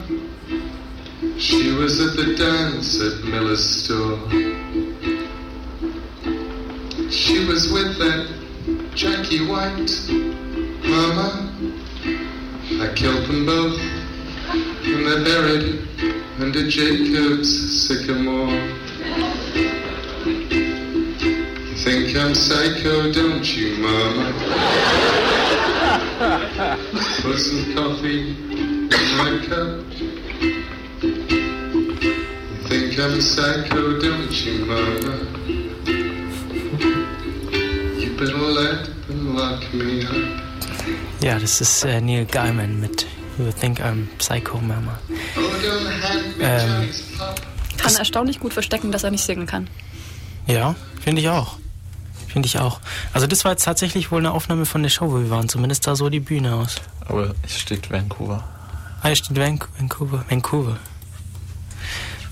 She 1.39 1.71
was 1.71 2.01
at 2.01 2.17
the 2.17 2.35
dance 2.35 3.01
at 3.01 3.23
Miller's 3.23 3.65
store. 3.65 4.19
She 7.13 7.45
was 7.47 7.71
with 7.71 7.97
that 7.99 8.27
Jackie 8.97 9.47
White, 9.47 9.95
Mama. 10.83 11.55
I 12.83 12.93
killed 12.97 13.29
them 13.29 13.47
both, 13.47 13.79
and 13.79 15.07
they're 15.07 15.25
buried 15.25 15.87
under 16.41 16.69
Jacob's 16.69 17.87
sycamore. 17.87 18.88
I'm 22.19 22.35
psycho, 22.35 23.13
don't 23.13 23.57
you, 23.57 23.77
Mama? 23.79 24.33
Put 27.23 27.39
some 27.39 27.75
coffee 27.75 28.31
in 28.31 29.17
my 29.17 29.47
cup. 29.47 29.89
I'm 33.01 33.21
psycho, 33.21 34.01
don't 34.01 34.45
you, 34.45 34.67
mama? 34.67 35.15
You 37.97 38.11
better 38.19 38.37
let 38.37 39.07
them 39.07 39.37
lock 39.37 39.73
me 39.73 40.05
up. 40.05 41.23
Ja, 41.23 41.39
das 41.39 41.61
ist 41.61 41.85
äh, 41.85 42.01
Neil 42.01 42.27
Gaiman 42.27 42.81
mit 42.81 43.07
You 43.39 43.53
Think 43.53 43.81
I'm 43.81 44.09
Psycho, 44.19 44.59
Mama. 44.59 44.99
Ähm, 46.41 46.89
kann 47.77 47.95
erstaunlich 47.95 48.41
gut 48.41 48.53
verstecken, 48.53 48.91
dass 48.91 49.05
er 49.05 49.13
nicht 49.13 49.25
singen 49.25 49.47
kann. 49.47 49.69
Ja, 50.49 50.75
finde 51.01 51.23
ich 51.23 51.29
auch. 51.29 51.57
Finde 52.29 52.47
ich 52.47 52.59
auch. 52.59 52.81
Also 53.13 53.27
das 53.27 53.45
war 53.45 53.53
jetzt 53.53 53.65
tatsächlich 53.65 54.11
wohl 54.11 54.19
eine 54.19 54.33
Aufnahme 54.33 54.67
von 54.67 54.83
der 54.83 54.91
Show, 54.91 55.11
wo 55.11 55.19
wir 55.19 55.31
waren. 55.31 55.49
Zumindest 55.49 55.85
sah 55.85 55.97
so 55.97 56.11
die 56.11 56.21
Bühne 56.21 56.55
aus. 56.55 56.77
Aber 57.07 57.35
hier 57.47 57.59
steht 57.59 57.91
Vancouver. 57.91 58.45
Ah, 59.03 59.07
hier 59.07 59.17
steht 59.17 59.39
Vancouver. 59.39 60.25
Vancouver. 60.29 60.77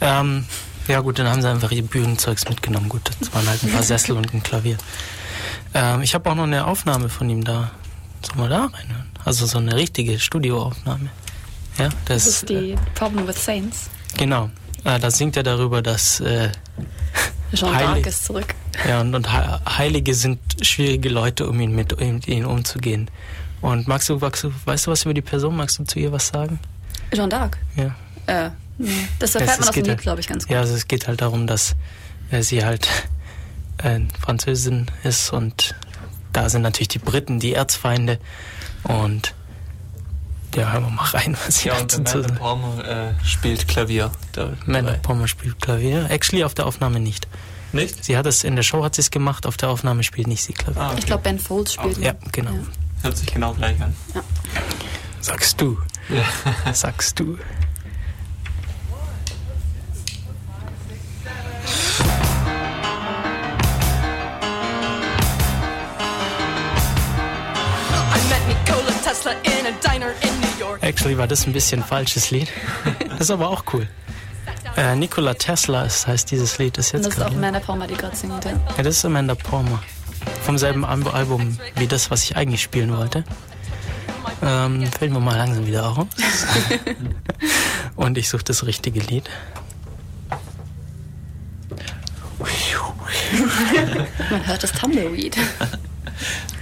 Ähm, 0.00 0.44
ja 0.88 1.00
gut, 1.00 1.18
dann 1.18 1.28
haben 1.28 1.40
sie 1.40 1.48
einfach 1.48 1.72
ihr 1.72 1.82
Bühnenzeugs 1.82 2.48
mitgenommen. 2.48 2.88
Gut, 2.88 3.10
das 3.20 3.32
waren 3.34 3.48
halt 3.48 3.62
ein 3.62 3.72
paar 3.72 3.82
Sessel 3.82 4.16
und 4.16 4.32
ein 4.34 4.42
Klavier. 4.42 4.76
Ähm, 5.74 6.02
ich 6.02 6.14
habe 6.14 6.30
auch 6.30 6.34
noch 6.34 6.44
eine 6.44 6.66
Aufnahme 6.66 7.08
von 7.08 7.28
ihm 7.28 7.42
da. 7.42 7.70
Sollen 8.22 8.38
wir 8.40 8.48
da 8.48 8.66
reinhören? 8.66 9.10
Also 9.24 9.46
so 9.46 9.58
eine 9.58 9.76
richtige 9.76 10.18
Studioaufnahme. 10.18 11.08
Ja, 11.78 11.88
das, 12.04 12.24
das 12.24 12.26
ist 12.26 12.48
die 12.48 12.72
äh, 12.72 12.76
Problem 12.94 13.26
with 13.26 13.42
Saints. 13.42 13.90
Genau. 14.16 14.50
Äh, 14.84 14.98
da 14.98 15.10
singt 15.10 15.36
er 15.36 15.42
darüber, 15.42 15.82
dass 15.82 16.20
äh, 16.20 16.50
Jean 17.52 17.72
d'Arc 17.72 18.06
ist 18.06 18.24
zurück. 18.24 18.54
Ja, 18.86 19.00
und, 19.00 19.14
und 19.14 19.32
Heilige 19.32 20.14
sind 20.14 20.38
schwierige 20.62 21.08
Leute, 21.08 21.48
um 21.48 21.60
ihn 21.60 21.74
mit 21.74 21.92
um, 21.92 22.20
ihn 22.26 22.44
umzugehen. 22.44 23.10
Und 23.60 23.88
magst 23.88 24.08
du, 24.08 24.18
magst 24.18 24.44
du, 24.44 24.52
weißt 24.64 24.86
du 24.86 24.90
was 24.90 25.04
über 25.04 25.14
die 25.14 25.22
Person? 25.22 25.56
Magst 25.56 25.78
du 25.78 25.84
zu 25.84 25.98
ihr 25.98 26.12
was 26.12 26.28
sagen? 26.28 26.58
Jean 27.12 27.30
d'Arc? 27.30 27.52
Ja. 27.76 27.94
Äh. 28.26 28.50
Das 29.18 29.34
erfährt 29.34 29.60
man 29.60 29.68
aus 29.68 29.74
dem 29.74 29.82
Lied, 29.82 29.88
halt, 29.88 30.02
glaube 30.02 30.20
ich, 30.20 30.28
ganz 30.28 30.44
gut. 30.44 30.52
Ja, 30.52 30.60
also 30.60 30.74
es 30.74 30.86
geht 30.86 31.08
halt 31.08 31.22
darum, 31.22 31.46
dass 31.46 31.76
äh, 32.30 32.42
sie 32.42 32.64
halt 32.64 32.88
äh, 33.78 34.00
Französin 34.20 34.86
ist 35.02 35.32
und 35.32 35.74
da 36.32 36.50
sind 36.50 36.62
natürlich 36.62 36.88
die 36.88 36.98
Briten 36.98 37.40
die 37.40 37.54
Erzfeinde 37.54 38.18
und 38.82 39.34
ja, 40.54 40.72
hören 40.72 40.84
wir 40.84 40.90
mal 40.90 41.04
rein, 41.04 41.36
was 41.46 41.58
sie 41.58 41.68
ja, 41.68 41.80
dazu 41.80 42.02
zu 42.04 42.22
sagen. 42.22 42.36
Palmer 42.36 42.84
äh, 42.84 43.24
spielt 43.24 43.68
Klavier. 43.68 44.10
Amanda 44.66 44.92
Palmer 44.94 45.28
spielt 45.28 45.60
Klavier. 45.60 46.10
Actually 46.10 46.44
auf 46.44 46.54
der 46.54 46.66
Aufnahme 46.66 47.00
nicht. 47.00 47.28
Nicht? 47.72 48.04
Sie 48.04 48.16
hat 48.16 48.26
es 48.26 48.44
in 48.44 48.56
der 48.56 48.62
Show 48.62 48.84
hat 48.84 48.94
sie 48.94 49.02
es 49.02 49.10
gemacht, 49.10 49.46
auf 49.46 49.56
der 49.56 49.68
Aufnahme 49.70 50.02
spielt 50.02 50.28
nicht 50.28 50.42
sie 50.42 50.52
Klavier. 50.52 50.80
Ah, 50.80 50.88
okay. 50.88 50.98
Ich 51.00 51.06
glaube 51.06 51.22
Ben 51.24 51.38
Folds 51.38 51.74
spielt. 51.74 51.96
Okay. 51.96 52.06
Ja, 52.06 52.14
genau. 52.32 52.52
Ja. 52.52 52.58
Hört 53.02 53.16
sich 53.16 53.32
genau 53.32 53.52
gleich 53.54 53.80
an. 53.82 53.94
Ja. 54.14 54.22
Sagst 55.20 55.60
du. 55.60 55.78
Ja. 56.08 56.72
Sagst 56.72 57.18
du. 57.18 57.38
Actually 70.86 71.18
war 71.18 71.26
das 71.26 71.48
ein 71.48 71.52
bisschen 71.52 71.82
falsches 71.82 72.30
Lied. 72.30 72.48
Das 73.08 73.22
ist 73.22 73.30
aber 73.32 73.50
auch 73.50 73.64
cool. 73.72 73.88
Äh, 74.76 74.94
Nikola 74.94 75.34
Tesla 75.34 75.84
ist, 75.84 76.06
heißt 76.06 76.30
dieses 76.30 76.58
Lied. 76.58 76.78
Das, 76.78 76.92
jetzt 76.92 77.06
das 77.06 77.14
ist 77.14 77.22
auch 77.22 77.32
Amanda 77.32 77.58
Palmer, 77.58 77.88
die 77.88 77.94
gerade 77.94 78.14
singt. 78.14 78.44
Ja. 78.44 78.52
ja, 78.52 78.82
das 78.84 78.98
ist 78.98 79.04
Amanda 79.04 79.34
Palmer. 79.34 79.82
Vom 80.42 80.58
selben 80.58 80.84
Album 80.84 81.58
wie 81.74 81.88
das, 81.88 82.12
was 82.12 82.22
ich 82.22 82.36
eigentlich 82.36 82.62
spielen 82.62 82.96
wollte. 82.96 83.24
Ähm, 84.42 84.86
fällt 84.86 85.10
mir 85.10 85.18
mal 85.18 85.36
langsam 85.36 85.66
wieder 85.66 85.88
auf. 85.88 86.06
Und 87.96 88.16
ich 88.16 88.28
suche 88.28 88.44
das 88.44 88.64
richtige 88.64 89.00
Lied. 89.00 89.28
Man 94.30 94.46
hört 94.46 94.62
das 94.62 94.70
Tumbleweed. 94.70 95.36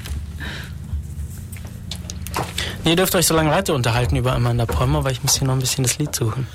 Ihr 2.85 2.97
dürft 2.97 3.15
euch 3.15 3.27
so 3.27 3.35
lange 3.35 3.51
weiter 3.51 3.75
unterhalten 3.75 4.17
über 4.17 4.35
Amanda 4.35 4.67
Palmer, 4.67 5.05
weil 5.05 5.13
ich 5.13 5.23
muss 5.23 5.39
hier 5.39 5.47
noch 5.47 5.55
ein 5.55 5.61
bisschen 5.61 5.85
das 5.85 5.99
Lied 5.99 6.15
suchen. 6.15 6.47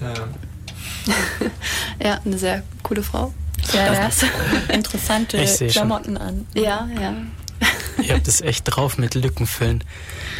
Ja, 0.00 0.14
ja 2.02 2.20
eine 2.24 2.38
sehr 2.38 2.62
coole 2.82 3.02
Frau. 3.02 3.34
Ja, 3.72 3.92
ja. 3.92 4.10
interessante 4.74 5.44
Klamotten 5.68 6.16
schon. 6.16 6.26
an. 6.26 6.46
Ja, 6.54 6.88
ja. 7.00 7.14
Ihr 8.02 8.14
habt 8.14 8.26
es 8.26 8.40
echt 8.40 8.64
drauf 8.64 8.96
mit 8.96 9.14
Lücken 9.14 9.46
füllen. 9.46 9.84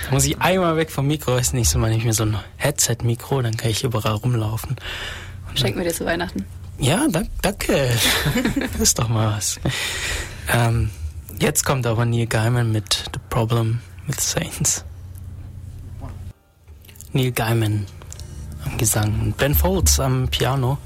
Da 0.06 0.14
muss 0.14 0.24
ich 0.24 0.40
einmal 0.40 0.76
weg 0.76 0.90
vom 0.90 1.06
Mikro, 1.06 1.34
weiß 1.34 1.52
nicht, 1.52 1.68
so 1.68 1.78
mal 1.78 1.90
nicht 1.90 2.04
mehr 2.04 2.14
so 2.14 2.24
ein 2.24 2.38
Headset-Mikro, 2.56 3.42
dann 3.42 3.56
kann 3.56 3.70
ich 3.70 3.84
überall 3.84 4.14
rumlaufen. 4.14 4.76
Schenken 5.54 5.78
wir 5.78 5.84
dir 5.84 5.94
zu 5.94 6.06
Weihnachten. 6.06 6.46
Ja, 6.78 7.06
da, 7.08 7.22
danke. 7.42 7.90
das 8.72 8.80
ist 8.80 8.98
doch 8.98 9.08
mal 9.08 9.36
was. 9.36 9.60
Ähm, 10.48 10.90
jetzt 11.38 11.64
kommt 11.64 11.86
aber 11.86 12.06
Neil 12.06 12.26
Gaiman 12.26 12.72
mit 12.72 13.10
The 13.12 13.20
Problem 13.28 13.80
with 14.12 14.20
Saints. 14.20 14.84
Neil 17.12 17.32
Gaiman 17.32 17.86
am 18.64 18.78
Gesang 18.78 19.20
und 19.20 19.36
Ben 19.36 19.54
Folds 19.54 20.00
am 20.00 20.28
Piano. 20.28 20.78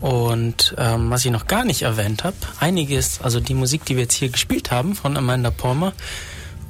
Und 0.00 0.74
ähm, 0.78 1.10
was 1.10 1.24
ich 1.24 1.30
noch 1.30 1.46
gar 1.46 1.64
nicht 1.64 1.82
erwähnt 1.82 2.24
habe, 2.24 2.36
einiges, 2.58 3.20
also 3.20 3.38
die 3.38 3.54
Musik, 3.54 3.84
die 3.84 3.94
wir 3.94 4.02
jetzt 4.02 4.14
hier 4.14 4.30
gespielt 4.30 4.72
haben 4.72 4.94
von 4.96 5.16
Amanda 5.16 5.50
Palmer 5.50 5.92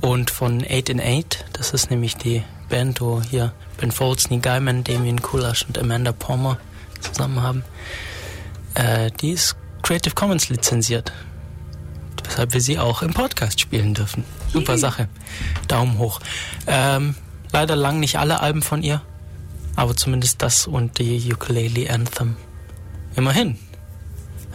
und 0.02 0.30
von 0.30 0.62
8 0.62 0.90
in 0.90 1.00
8, 1.00 1.46
das 1.54 1.70
ist 1.72 1.90
nämlich 1.90 2.16
die 2.16 2.42
Band, 2.68 3.00
wo 3.00 3.22
hier 3.22 3.52
Ben 3.78 3.90
Folds, 3.90 4.30
Neil 4.30 4.40
Gaiman, 4.40 4.84
Damien 4.84 5.22
Kulasch 5.22 5.64
und 5.66 5.78
Amanda 5.78 6.12
Palmer 6.12 6.58
zusammen 7.00 7.42
haben. 7.42 7.64
Äh, 8.74 9.10
die 9.20 9.32
ist 9.32 9.56
Creative 9.82 10.14
Commons 10.14 10.50
lizenziert. 10.50 11.12
Weshalb 12.24 12.52
wir 12.54 12.60
sie 12.60 12.78
auch 12.78 13.02
im 13.02 13.12
Podcast 13.12 13.60
spielen 13.60 13.94
dürfen. 13.94 14.24
Super 14.52 14.78
Sache. 14.78 15.08
Daumen 15.68 15.98
hoch. 15.98 16.20
Ähm, 16.66 17.14
leider 17.52 17.76
lang 17.76 18.00
nicht 18.00 18.18
alle 18.18 18.40
Alben 18.40 18.62
von 18.62 18.82
ihr, 18.82 19.02
aber 19.76 19.94
zumindest 19.96 20.42
das 20.42 20.66
und 20.66 20.98
die 20.98 21.32
Ukulele 21.32 21.90
Anthem. 21.92 22.36
Immerhin. 23.16 23.58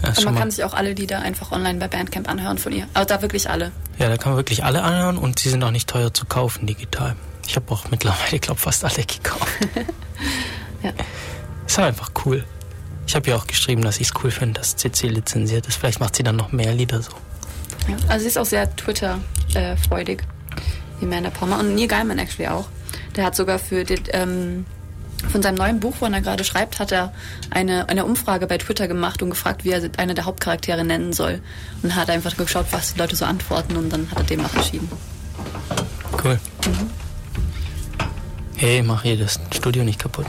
Ja, 0.04 0.10
Und 0.10 0.26
man 0.26 0.36
kann 0.36 0.52
sich 0.52 0.64
auch 0.64 0.74
alle 0.74 0.94
Lieder 0.94 1.20
einfach 1.22 1.52
online 1.52 1.80
bei 1.80 1.88
Bandcamp 1.88 2.30
anhören 2.30 2.58
von 2.60 2.72
ihr. 2.72 2.88
Also 2.94 3.08
da 3.08 3.22
wirklich 3.22 3.50
alle. 3.50 3.72
ja, 3.98 4.10
da 4.10 4.18
kann 4.18 4.32
man 4.32 4.38
wirklich 4.38 4.64
alle 4.64 4.84
anhören 4.84 5.18
und 5.18 5.40
sie 5.40 5.50
sind 5.50 5.64
auch 5.64 5.72
nicht 5.72 5.90
teuer 5.90 6.14
zu 6.14 6.26
kaufen 6.26 6.68
digital. 6.68 7.16
Ich 7.48 7.56
habe 7.56 7.72
auch 7.72 7.90
mittlerweile, 7.90 8.40
glaube 8.40 8.60
fast 8.60 8.84
alle 8.86 9.04
gekauft. 9.06 9.48
Ja. 10.84 10.92
Ist 11.66 11.78
halt 11.80 11.88
einfach 11.88 12.12
cool. 12.26 12.44
Ich 13.08 13.16
habe 13.16 13.30
ja 13.32 13.36
auch 13.36 13.48
geschrieben, 13.48 13.82
dass 13.82 14.00
ich 14.00 14.10
es 14.10 14.14
cool 14.24 14.30
finde, 14.30 14.60
dass 14.60 14.76
CC 14.76 15.08
lizenziert 15.08 15.66
ist. 15.68 15.76
Vielleicht 15.78 16.00
macht 16.00 16.16
sie 16.16 16.22
dann 16.24 16.36
noch 16.36 16.52
mehr 16.52 16.72
Lieder 16.74 17.02
so. 17.02 17.12
Ja. 17.88 17.96
Also 18.08 18.24
sie 18.24 18.28
ist 18.28 18.38
auch 18.38 18.46
sehr 18.46 18.76
Twitter-freudig, 18.76 20.24
die 21.02 21.06
Amanda 21.06 21.30
Palmer. 21.30 21.60
Und 21.60 21.76
Neil 21.76 21.88
Gaiman 21.88 22.20
actually 22.20 22.48
auch. 22.48 22.68
Der 23.16 23.26
hat 23.26 23.36
sogar 23.36 23.60
für 23.60 23.84
den, 23.84 24.00
ähm, 24.12 24.66
von 25.32 25.42
seinem 25.42 25.56
neuen 25.56 25.80
Buch, 25.80 25.96
wo 26.00 26.06
er 26.06 26.22
gerade 26.22 26.44
schreibt, 26.44 26.80
hat 26.80 26.92
er 26.92 27.14
eine, 27.50 27.90
eine 27.90 28.06
Umfrage 28.06 28.48
bei 28.48 28.58
Twitter 28.58 28.88
gemacht 28.88 29.22
und 29.22 29.32
gefragt, 29.32 29.66
wie 29.66 29.72
er 29.72 29.82
eine 29.98 30.14
der 30.14 30.26
Hauptcharaktere 30.26 30.84
nennen 30.84 31.14
soll. 31.14 31.42
Und 31.82 31.96
hat 31.96 32.10
einfach 32.10 32.36
geschaut, 32.38 32.68
was 32.72 32.94
die 32.94 33.00
Leute 33.00 33.16
so 33.16 33.26
antworten 33.26 33.76
und 33.76 33.90
dann 33.90 34.10
hat 34.12 34.20
er 34.20 34.24
dem 34.26 34.46
auch 34.46 34.54
entschieden. 34.54 34.90
Cool. 36.24 36.40
Hey, 38.56 38.82
mach 38.82 39.04
hier 39.04 39.18
das 39.18 39.40
Studio 39.54 39.84
nicht 39.84 40.00
kaputt. 40.00 40.26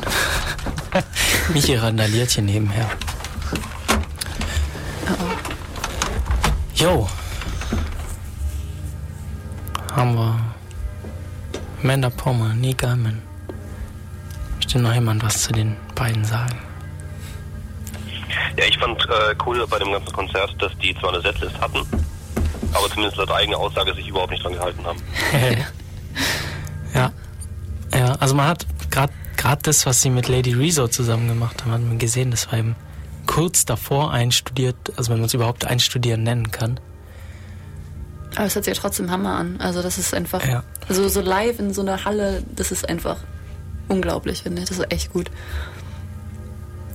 Michi 1.54 1.76
randaliert 1.76 2.30
hier 2.30 2.44
nebenher. 2.44 2.90
Jo. 6.74 7.08
Haben 7.08 7.17
wir 10.06 10.38
Amanda 11.82 12.10
Pommer, 12.10 12.54
Nie 12.54 12.74
Gaiman. 12.74 13.22
Möchte 14.56 14.78
noch 14.78 14.94
jemand 14.94 15.22
was 15.22 15.42
zu 15.42 15.52
den 15.52 15.76
beiden 15.94 16.24
sagen? 16.24 16.58
Ja, 18.56 18.64
ich 18.64 18.78
fand 18.78 19.00
äh, 19.02 19.34
cool 19.46 19.66
bei 19.68 19.78
dem 19.78 19.92
ganzen 19.92 20.12
Konzert, 20.12 20.54
dass 20.60 20.76
die 20.78 20.94
zwar 21.00 21.12
eine 21.12 21.22
Setlist 21.22 21.60
hatten, 21.60 21.80
aber 22.72 22.88
zumindest 22.90 23.16
laut 23.16 23.30
eigener 23.30 23.58
Aussage 23.58 23.94
sich 23.94 24.08
überhaupt 24.08 24.30
nicht 24.30 24.44
dran 24.44 24.52
gehalten 24.52 24.84
haben. 24.84 25.02
ja. 26.94 27.12
Ja, 27.94 28.12
also 28.20 28.34
man 28.34 28.48
hat 28.48 28.66
gerade 28.90 29.12
gerade 29.36 29.62
das, 29.62 29.86
was 29.86 30.02
sie 30.02 30.10
mit 30.10 30.28
Lady 30.28 30.52
Rezo 30.52 30.88
zusammen 30.88 31.28
gemacht 31.28 31.62
haben, 31.62 31.72
hat 31.72 31.80
man 31.80 31.98
gesehen, 31.98 32.30
das 32.30 32.50
war 32.52 32.58
eben 32.58 32.76
kurz 33.26 33.64
davor 33.64 34.12
einstudiert, 34.12 34.76
also 34.96 35.10
wenn 35.10 35.18
man 35.18 35.26
es 35.26 35.34
überhaupt 35.34 35.64
einstudieren 35.64 36.22
nennen 36.22 36.50
kann. 36.50 36.78
Aber 38.38 38.46
es 38.46 38.54
hört 38.54 38.64
sich 38.66 38.76
ja 38.76 38.80
trotzdem 38.80 39.10
Hammer 39.10 39.34
an. 39.34 39.56
Also 39.58 39.82
das 39.82 39.98
ist 39.98 40.14
einfach, 40.14 40.46
Ja. 40.46 40.62
also 40.88 41.08
so 41.08 41.20
live 41.20 41.58
in 41.58 41.74
so 41.74 41.80
einer 41.80 42.04
Halle, 42.04 42.44
das 42.54 42.70
ist 42.70 42.88
einfach 42.88 43.16
unglaublich, 43.88 44.44
finde 44.44 44.62
ich. 44.62 44.68
Das 44.68 44.78
ist 44.78 44.92
echt 44.92 45.12
gut. 45.12 45.28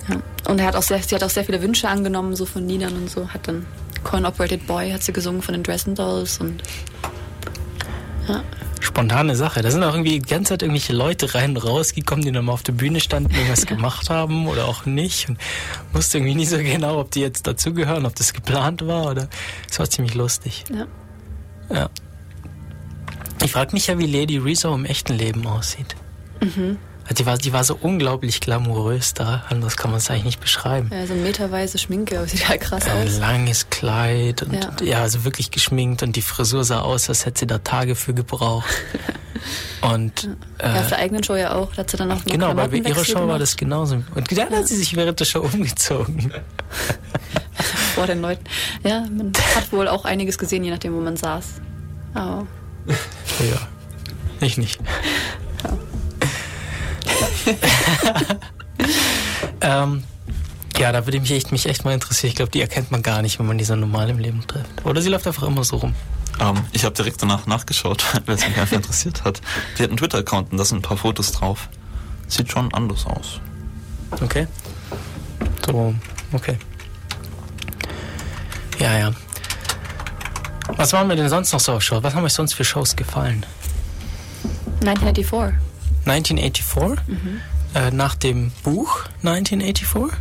Ja. 0.08 0.22
Und 0.50 0.60
er 0.60 0.68
hat 0.68 0.78
auch 0.78 0.84
sehr, 0.84 1.04
sie 1.04 1.14
hat 1.14 1.22
auch 1.24 1.30
sehr 1.30 1.44
viele 1.44 1.62
Wünsche 1.62 1.90
angenommen, 1.90 2.34
so 2.38 2.46
von 2.46 2.66
Liedern 2.68 2.94
und 2.94 3.10
so. 3.10 3.28
Hat 3.28 3.46
dann 3.50 3.66
Coin 4.06 4.26
Operated 4.26 4.66
Boy 4.68 4.92
hat 4.92 5.04
sie 5.04 5.12
gesungen 5.12 5.42
von 5.42 5.54
den 5.54 5.64
Dresden 5.64 5.96
Dolls 5.96 6.38
und 6.40 6.64
ja. 8.30 8.42
Spontane 8.80 9.36
Sache. 9.36 9.62
Da 9.62 9.70
sind 9.70 9.84
auch 9.84 9.94
irgendwie 9.94 10.20
die 10.20 10.30
ganze 10.30 10.50
Zeit 10.54 10.62
irgendwelche 10.62 10.94
Leute 10.94 11.36
rein 11.36 11.52
und 11.52 11.58
rausgekommen, 11.58 12.24
die 12.24 12.32
dann 12.32 12.46
mal 12.46 12.54
auf 12.54 12.64
der 12.64 12.74
Bühne 12.74 13.02
standen, 13.02 13.34
irgendwas 13.34 13.66
gemacht 13.66 14.10
haben 14.10 14.48
oder 14.48 14.66
auch 14.66 14.86
nicht. 14.86 15.28
Und 15.28 15.38
wusste 15.92 16.20
irgendwie 16.20 16.36
nicht 16.36 16.50
so 16.50 16.58
genau, 16.58 17.00
ob 17.00 17.12
die 17.12 17.20
jetzt 17.22 17.48
dazugehören, 17.48 18.06
ob 18.06 18.16
das 18.16 18.34
geplant 18.34 18.88
war 18.88 19.12
oder. 19.12 19.28
Es 19.70 19.78
war 19.80 19.90
ziemlich 19.90 20.14
lustig. 20.16 20.64
Ja. 20.74 20.86
Ja. 21.74 21.90
Ich 23.44 23.52
frage 23.52 23.74
mich 23.74 23.88
ja, 23.88 23.98
wie 23.98 24.06
Lady 24.08 24.38
Rezo 24.38 24.74
im 24.74 24.86
echten 24.86 25.14
Leben 25.14 25.46
aussieht. 25.48 25.96
Mhm. 26.42 26.78
Also 27.04 27.16
Die 27.16 27.26
war, 27.26 27.38
die 27.38 27.52
war 27.52 27.64
so 27.66 27.78
unglaublich 27.82 28.40
glamourös 28.40 29.14
da, 29.14 29.44
anders 29.50 29.76
kann 29.76 29.92
man 29.92 29.98
es 29.98 30.10
eigentlich 30.10 30.24
nicht 30.24 30.40
beschreiben. 30.40 30.90
ja, 30.94 31.06
so 31.06 31.14
meterweise 31.16 31.78
Schminke, 31.78 32.26
sieht 32.28 32.48
halt 32.48 32.62
krass 32.62 32.88
Ein 32.88 33.08
aus. 33.10 33.20
langes 33.20 33.70
Kleid 33.70 34.42
und 34.44 34.54
Ja. 34.54 34.72
ja. 34.82 35.02
also 35.02 35.26
wirklich 35.26 35.52
geschminkt 35.52 36.02
und 36.04 36.16
die 36.16 36.22
Frisur 36.22 36.64
sah 36.64 36.80
aus, 36.80 37.10
als 37.10 37.26
hätte 37.26 37.40
sie 37.42 37.48
da 37.48 37.58
Tage 37.58 37.96
für 37.96 38.14
gebraucht. 38.14 38.70
Und 39.82 40.30
Ja, 40.62 40.76
auf 40.80 40.86
äh, 40.86 40.90
der 40.90 40.98
eigenen 41.00 41.22
Show 41.26 41.36
ja 41.36 41.54
auch. 41.56 41.72
Da 41.74 41.80
hat 41.80 41.90
sie 41.90 41.98
dann 41.98 42.08
noch 42.08 42.24
genau, 42.24 42.54
bei 42.54 42.68
ihrer 42.68 43.04
Show 43.04 43.16
war 43.16 43.22
gemacht. 43.24 43.42
das 43.42 43.58
genauso. 43.58 43.96
Und 44.16 44.32
dann 44.38 44.50
hat 44.52 44.70
sie 44.70 44.78
sich 44.78 44.96
während 44.96 45.20
der 45.20 45.26
Show 45.26 45.42
umgezogen. 45.42 46.32
vor 47.94 48.08
den 48.08 48.22
Leuten. 48.22 48.44
Ja, 48.84 49.02
man 49.02 49.32
hat 49.56 49.72
wohl 49.72 49.88
auch 49.88 50.06
einiges 50.06 50.38
gesehen, 50.38 50.64
je 50.64 50.72
nachdem, 50.72 50.94
wo 50.94 51.00
man 51.02 51.18
saß. 51.18 51.62
Aber 52.14 52.46
Ja, 53.40 53.68
ich 54.42 54.58
nicht. 54.58 54.80
ähm, 59.62 60.04
ja, 60.78 60.92
da 60.92 61.06
würde 61.06 61.20
mich 61.20 61.32
echt, 61.32 61.52
mich 61.52 61.66
echt 61.68 61.86
mal 61.86 61.94
interessieren. 61.94 62.30
Ich 62.30 62.36
glaube, 62.36 62.52
die 62.52 62.62
erkennt 62.62 62.92
man 62.92 63.02
gar 63.04 63.22
nicht, 63.22 63.40
wenn 63.40 63.46
man 63.46 63.58
die 63.58 63.64
so 63.64 63.76
normal 63.76 64.10
im 64.10 64.20
Leben 64.20 64.46
trifft. 64.48 64.86
Oder 64.86 65.02
sie 65.02 65.10
läuft 65.10 65.28
einfach 65.28 65.44
immer 65.44 65.64
so 65.64 65.78
rum. 65.78 65.94
Ähm, 66.40 66.56
ich 66.72 66.84
habe 66.84 66.96
direkt 66.96 67.22
danach 67.22 67.46
nachgeschaut, 67.46 68.04
weil 68.26 68.36
es 68.36 68.48
mich 68.48 68.58
einfach 68.58 68.76
interessiert 68.76 69.24
hat. 69.24 69.42
Die 69.78 69.84
hat 69.84 69.90
einen 69.90 69.98
Twitter-Account 69.98 70.52
und 70.52 70.58
da 70.58 70.66
sind 70.66 70.80
ein 70.80 70.82
paar 70.82 70.98
Fotos 70.98 71.32
drauf. 71.32 71.70
Sieht 72.28 72.52
schon 72.52 72.74
anders 72.74 73.06
aus. 73.06 73.40
Okay. 74.22 74.48
So, 75.66 75.94
okay. 76.32 76.58
Ja, 78.84 78.98
ja. 78.98 79.14
Was 80.76 80.92
waren 80.92 81.08
wir 81.08 81.16
denn 81.16 81.30
sonst 81.30 81.54
noch 81.54 81.62
so 81.62 81.72
auf 81.72 81.82
Shows? 81.82 82.04
Was 82.04 82.16
haben 82.16 82.26
euch 82.26 82.34
sonst 82.34 82.54
für 82.54 82.66
Shows 82.66 82.98
gefallen? 82.98 83.46
1984. 84.82 85.58
1984, 86.06 87.00
äh, 87.76 87.92
nach 87.92 88.16
dem 88.16 88.52
Buch 88.62 89.06
1984, 89.24 90.20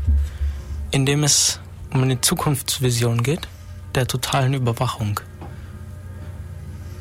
in 0.92 1.06
dem 1.06 1.24
es 1.24 1.58
um 1.92 2.04
eine 2.04 2.20
Zukunftsvision 2.20 3.24
geht, 3.24 3.48
der 3.96 4.06
totalen 4.06 4.54
Überwachung. 4.54 5.18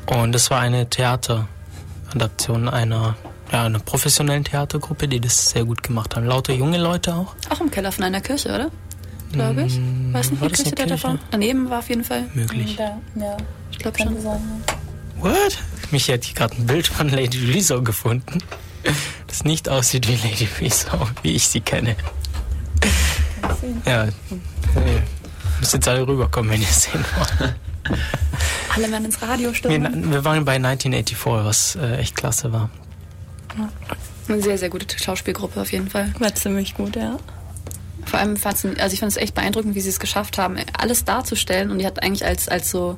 Und 0.06 0.32
das 0.32 0.50
war 0.50 0.58
eine 0.58 0.90
Theateradaption 0.90 2.68
einer, 2.68 3.14
ja, 3.52 3.66
einer 3.66 3.78
professionellen 3.78 4.42
Theatergruppe, 4.42 5.06
die 5.06 5.20
das 5.20 5.50
sehr 5.50 5.64
gut 5.64 5.84
gemacht 5.84 6.16
haben. 6.16 6.26
Lauter 6.26 6.54
junge 6.54 6.78
Leute 6.78 7.14
auch. 7.14 7.36
Auch 7.50 7.60
im 7.60 7.70
Keller 7.70 7.92
von 7.92 8.02
einer 8.02 8.20
Kirche, 8.20 8.48
oder? 8.48 8.72
Glaube 9.32 9.62
ich. 9.64 9.78
Mm, 9.78 10.12
Weiß 10.12 10.30
nicht, 10.30 10.40
war 10.40 10.48
die 10.48 10.62
der 10.62 10.72
da 10.72 10.84
Kirche? 10.84 11.04
war. 11.04 11.18
Daneben 11.30 11.70
war 11.70 11.78
auf 11.78 11.88
jeden 11.88 12.04
Fall. 12.04 12.24
Möglich. 12.34 12.76
Da, 12.76 12.98
ja, 13.16 13.36
Ich 13.70 13.78
glaube 13.78 13.98
schon. 13.98 14.20
sein. 14.20 14.40
What? 15.18 15.58
Mich 15.90 16.08
hat 16.10 16.24
hier 16.24 16.34
gerade 16.34 16.56
ein 16.56 16.66
Bild 16.66 16.86
von 16.86 17.08
Lady 17.08 17.38
Rezo 17.52 17.82
gefunden, 17.82 18.38
das 19.28 19.44
nicht 19.44 19.68
aussieht 19.68 20.08
wie 20.08 20.16
Lady 20.28 20.48
Rezo, 20.60 21.08
wie 21.22 21.32
ich 21.32 21.46
sie 21.48 21.60
kenne. 21.60 21.96
Ja, 23.86 24.06
nee. 24.06 24.12
müsst 25.60 25.74
jetzt 25.74 25.86
alle 25.88 26.06
rüberkommen, 26.06 26.50
wenn 26.50 26.60
ihr 26.60 26.68
es 26.68 26.82
sehen 26.84 27.04
wollt. 27.16 27.54
Alle 28.74 28.90
werden 28.90 29.04
ins 29.04 29.20
Radio 29.22 29.50
Wir, 29.50 29.54
stürmen. 29.54 30.10
wir 30.10 30.24
waren 30.24 30.44
bei 30.44 30.56
1984, 30.56 31.44
was 31.46 31.76
äh, 31.76 31.98
echt 31.98 32.16
klasse 32.16 32.52
war. 32.52 32.70
Eine 34.28 34.40
sehr, 34.42 34.56
sehr 34.58 34.70
gute 34.70 34.98
Schauspielgruppe 34.98 35.60
auf 35.60 35.70
jeden 35.72 35.90
Fall. 35.90 36.12
War 36.18 36.34
ziemlich 36.34 36.74
gut, 36.74 36.96
ja. 36.96 37.16
Vor 38.04 38.18
allem 38.18 38.36
fand's, 38.36 38.64
also 38.64 38.92
ich 38.92 39.00
fand 39.00 39.12
es 39.12 39.16
echt 39.16 39.34
beeindruckend, 39.34 39.74
wie 39.74 39.80
sie 39.80 39.88
es 39.88 40.00
geschafft 40.00 40.38
haben, 40.38 40.56
alles 40.78 41.04
darzustellen. 41.04 41.70
Und 41.70 41.78
die 41.78 41.86
hat 41.86 42.02
eigentlich 42.02 42.24
als, 42.24 42.48
als 42.48 42.70
so, 42.70 42.96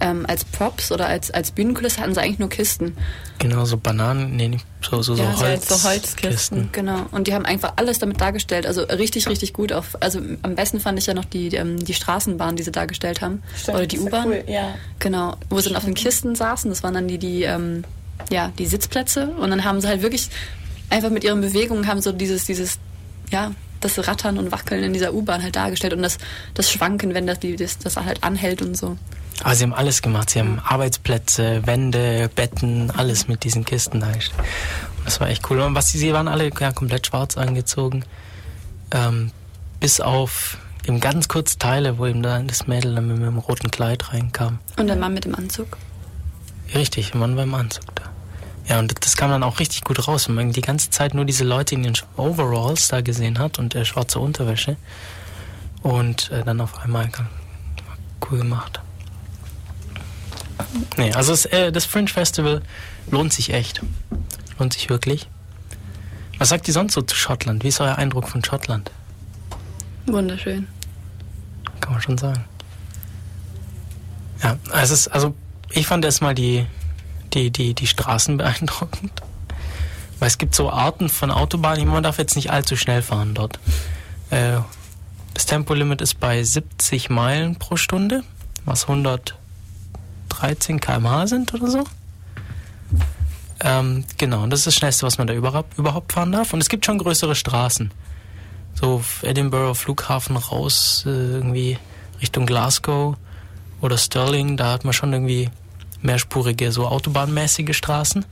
ähm, 0.00 0.24
als 0.26 0.44
Props 0.44 0.90
oder 0.92 1.06
als, 1.06 1.30
als 1.30 1.52
Bühnenkulisse 1.52 2.00
hatten 2.00 2.14
sie 2.14 2.20
eigentlich 2.20 2.38
nur 2.38 2.48
Kisten. 2.48 2.96
Genau, 3.38 3.64
so 3.64 3.76
Bananen, 3.76 4.36
nee, 4.36 4.48
nicht 4.48 4.66
so, 4.80 5.02
so, 5.02 5.14
so, 5.14 5.22
Ja, 5.22 5.32
so 5.34 5.44
Holz, 5.44 5.68
so 5.68 5.88
Holzkisten. 5.88 6.68
Genau. 6.72 7.06
Und 7.10 7.26
die 7.26 7.34
haben 7.34 7.44
einfach 7.44 7.74
alles 7.76 7.98
damit 7.98 8.20
dargestellt. 8.20 8.66
Also 8.66 8.82
richtig, 8.82 9.28
richtig 9.28 9.52
gut. 9.52 9.72
Auf, 9.72 9.96
also 10.00 10.20
am 10.42 10.54
besten 10.54 10.80
fand 10.80 10.98
ich 10.98 11.06
ja 11.06 11.14
noch 11.14 11.24
die, 11.24 11.48
ähm, 11.54 11.84
die 11.84 11.94
Straßenbahn, 11.94 12.56
die 12.56 12.62
sie 12.62 12.72
dargestellt 12.72 13.20
haben. 13.20 13.42
Oder 13.68 13.86
die 13.86 13.98
U-Bahn. 13.98 14.26
Cool, 14.26 14.44
ja. 14.46 14.74
Genau, 14.98 15.36
wo 15.50 15.60
sie 15.60 15.68
dann 15.68 15.76
auf 15.76 15.84
den 15.84 15.94
Kisten 15.94 16.34
saßen. 16.34 16.70
Das 16.70 16.82
waren 16.82 16.94
dann 16.94 17.08
die, 17.08 17.18
die, 17.18 17.42
ähm, 17.42 17.84
ja, 18.30 18.52
die 18.58 18.66
Sitzplätze. 18.66 19.28
Und 19.28 19.50
dann 19.50 19.64
haben 19.64 19.80
sie 19.80 19.88
halt 19.88 20.02
wirklich 20.02 20.30
einfach 20.90 21.10
mit 21.10 21.24
ihren 21.24 21.40
Bewegungen 21.40 21.86
haben 21.86 22.00
so 22.00 22.12
dieses, 22.12 22.44
dieses, 22.44 22.78
ja, 23.30 23.52
das 23.84 24.06
Rattern 24.06 24.38
und 24.38 24.52
Wackeln 24.52 24.82
in 24.82 24.92
dieser 24.92 25.12
U-Bahn 25.12 25.42
halt 25.42 25.56
dargestellt 25.56 25.92
und 25.92 26.02
das, 26.02 26.18
das 26.54 26.70
Schwanken, 26.70 27.14
wenn 27.14 27.26
das, 27.26 27.38
das, 27.40 27.78
das 27.78 27.96
halt 27.96 28.22
anhält 28.24 28.62
und 28.62 28.76
so. 28.76 28.96
Aber 29.42 29.54
sie 29.54 29.64
haben 29.64 29.74
alles 29.74 30.02
gemacht. 30.02 30.30
Sie 30.30 30.38
haben 30.38 30.60
Arbeitsplätze, 30.60 31.66
Wände, 31.66 32.30
Betten, 32.34 32.90
alles 32.90 33.28
mit 33.28 33.44
diesen 33.44 33.64
Kisten 33.64 34.00
dargestellt. 34.00 34.42
Das 35.04 35.20
war 35.20 35.28
echt 35.28 35.50
cool. 35.50 35.60
Und 35.60 35.74
was 35.74 35.88
sie, 35.88 35.98
sie 35.98 36.12
waren 36.12 36.28
alle 36.28 36.50
ja, 36.58 36.72
komplett 36.72 37.06
schwarz 37.06 37.36
angezogen. 37.36 38.04
Ähm, 38.92 39.32
bis 39.80 40.00
auf 40.00 40.58
eben 40.86 41.00
ganz 41.00 41.28
kurz 41.28 41.58
Teile, 41.58 41.98
wo 41.98 42.06
eben 42.06 42.22
da 42.22 42.38
das 42.40 42.66
Mädel 42.66 42.94
dann 42.94 43.08
mit 43.08 43.16
einem 43.16 43.38
roten 43.38 43.70
Kleid 43.70 44.12
reinkam. 44.12 44.58
Und 44.76 44.86
der 44.86 44.96
Mann 44.96 45.14
mit 45.14 45.24
dem 45.24 45.34
Anzug. 45.34 45.76
Richtig, 46.74 47.10
der 47.10 47.20
Mann 47.20 47.36
war 47.36 47.42
im 47.42 47.54
Anzug 47.54 47.94
da. 47.96 48.11
Ja, 48.68 48.78
und 48.78 49.04
das 49.04 49.16
kam 49.16 49.30
dann 49.30 49.42
auch 49.42 49.58
richtig 49.58 49.82
gut 49.82 50.06
raus, 50.06 50.28
wenn 50.28 50.36
man 50.36 50.52
die 50.52 50.60
ganze 50.60 50.90
Zeit 50.90 51.14
nur 51.14 51.24
diese 51.24 51.44
Leute 51.44 51.74
in 51.74 51.82
den 51.82 51.94
Overalls 52.16 52.88
da 52.88 53.00
gesehen 53.00 53.38
hat 53.38 53.58
und 53.58 53.74
der 53.74 53.84
schwarze 53.84 54.20
Unterwäsche. 54.20 54.76
Und 55.82 56.30
äh, 56.30 56.44
dann 56.44 56.60
auf 56.60 56.78
einmal 56.80 57.10
cool 58.30 58.38
gemacht. 58.38 58.80
Nee, 60.96 61.12
also 61.12 61.32
das, 61.32 61.44
äh, 61.46 61.72
das 61.72 61.84
Fringe 61.84 62.08
Festival 62.08 62.62
lohnt 63.10 63.32
sich 63.32 63.52
echt. 63.52 63.82
Lohnt 64.58 64.72
sich 64.72 64.88
wirklich. 64.88 65.28
Was 66.38 66.48
sagt 66.48 66.68
ihr 66.68 66.74
sonst 66.74 66.94
so 66.94 67.02
zu 67.02 67.16
Schottland? 67.16 67.64
Wie 67.64 67.68
ist 67.68 67.80
euer 67.80 67.96
Eindruck 67.96 68.28
von 68.28 68.44
Schottland? 68.44 68.90
Wunderschön. 70.06 70.66
Kann 71.80 71.92
man 71.92 72.02
schon 72.02 72.18
sagen. 72.18 72.44
Ja, 74.42 74.56
es 74.72 74.90
ist, 74.90 75.08
also 75.08 75.34
ich 75.70 75.86
fand 75.86 76.04
erstmal 76.04 76.34
die, 76.34 76.66
die, 77.34 77.50
die, 77.50 77.74
die 77.74 77.86
Straßen 77.86 78.36
beeindruckend. 78.36 79.12
Weil 80.18 80.28
es 80.28 80.38
gibt 80.38 80.54
so 80.54 80.70
Arten 80.70 81.08
von 81.08 81.30
Autobahnen, 81.30 81.88
man 81.88 82.02
darf 82.02 82.18
jetzt 82.18 82.36
nicht 82.36 82.50
allzu 82.50 82.76
schnell 82.76 83.02
fahren 83.02 83.34
dort. 83.34 83.58
Äh, 84.30 84.58
das 85.34 85.46
Tempolimit 85.46 86.00
ist 86.00 86.20
bei 86.20 86.42
70 86.42 87.10
Meilen 87.10 87.56
pro 87.56 87.76
Stunde, 87.76 88.22
was 88.64 88.82
113 88.88 90.78
km/h 90.80 91.26
sind 91.26 91.52
oder 91.54 91.70
so. 91.70 91.84
Ähm, 93.64 94.04
genau, 94.18 94.42
und 94.42 94.50
das 94.50 94.60
ist 94.60 94.66
das 94.66 94.74
Schnellste, 94.74 95.06
was 95.06 95.18
man 95.18 95.26
da 95.26 95.34
überhaupt, 95.34 96.12
fahren 96.12 96.32
darf. 96.32 96.52
Und 96.52 96.60
es 96.60 96.68
gibt 96.68 96.84
schon 96.84 96.98
größere 96.98 97.34
Straßen. 97.34 97.90
So 98.74 99.02
Edinburgh 99.22 99.74
Flughafen 99.74 100.36
raus, 100.36 101.04
äh, 101.06 101.10
irgendwie 101.10 101.78
Richtung 102.20 102.46
Glasgow 102.46 103.16
oder 103.80 103.98
Stirling, 103.98 104.56
da 104.56 104.72
hat 104.72 104.84
man 104.84 104.92
schon 104.92 105.12
irgendwie 105.12 105.50
mehrspurige, 106.02 106.72
so 106.72 106.86
autobahnmäßige 106.86 107.76
Straßen. 107.76 108.24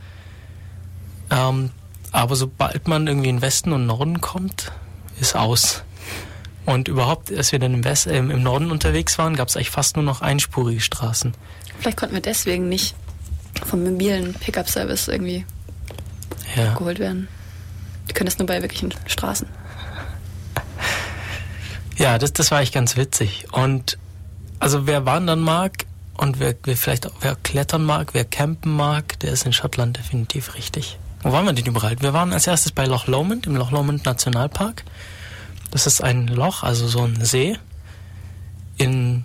Ähm, 1.31 1.71
aber 2.13 2.37
sobald 2.37 2.89
man 2.89 3.07
irgendwie 3.07 3.29
in 3.29 3.41
Westen 3.41 3.73
und 3.73 3.87
Norden 3.87 4.21
kommt, 4.21 4.73
ist 5.21 5.37
aus. 5.37 5.83
Und 6.67 6.89
überhaupt, 6.89 7.33
als 7.33 7.53
wir 7.53 7.59
dann 7.59 7.75
im, 7.75 7.85
West, 7.85 8.07
äh, 8.07 8.19
im 8.19 8.43
Norden 8.43 8.71
unterwegs 8.71 9.19
waren, 9.19 9.37
gab 9.37 9.49
es 9.49 9.57
eigentlich 9.57 9.71
fast 9.71 9.97
nur 9.97 10.05
noch 10.05 10.21
einspurige 10.21 10.81
Straßen. 10.81 11.35
Vielleicht 11.79 11.97
konnten 11.97 12.15
wir 12.15 12.23
deswegen 12.23 12.69
nicht 12.69 12.95
vom 13.67 13.85
mobilen 13.85 14.35
Pickup-Service 14.35 15.09
irgendwie 15.09 15.45
ja. 16.57 16.75
geholt 16.75 16.99
werden. 16.99 17.29
Die 18.09 18.13
können 18.13 18.27
das 18.27 18.39
nur 18.39 18.47
bei 18.47 18.61
wirklichen 18.61 18.93
Straßen. 19.07 19.47
Ja, 21.97 22.19
das, 22.19 22.33
das 22.33 22.51
war 22.51 22.61
echt 22.61 22.75
ganz 22.75 22.97
witzig. 22.97 23.47
Und 23.53 23.99
also 24.59 24.87
wer 24.87 25.07
wandern 25.07 25.41
mag 25.41 25.87
und 26.21 26.39
wer, 26.39 26.55
wer 26.65 26.77
vielleicht 26.77 27.11
wer 27.23 27.35
klettern 27.35 27.83
mag, 27.83 28.13
wer 28.13 28.27
campen 28.27 28.77
mag, 28.77 29.19
der 29.21 29.33
ist 29.33 29.47
in 29.47 29.55
Schottland 29.55 29.97
definitiv 29.97 30.55
richtig. 30.55 30.99
Wo 31.23 31.33
waren 31.33 31.47
wir 31.47 31.55
denn 31.55 31.65
überall? 31.65 31.99
Wir 32.01 32.13
waren 32.13 32.35
als 32.35 32.47
erstes 32.47 32.73
bei 32.73 32.85
Loch 32.85 33.07
Lomond, 33.07 33.47
im 33.47 33.57
Loch 33.57 33.71
Lomond 33.71 34.05
Nationalpark. 34.05 34.85
Das 35.71 35.87
ist 35.87 36.03
ein 36.03 36.27
Loch, 36.27 36.63
also 36.63 36.89
so 36.89 37.03
ein 37.05 37.25
See 37.25 37.57
in 38.77 39.25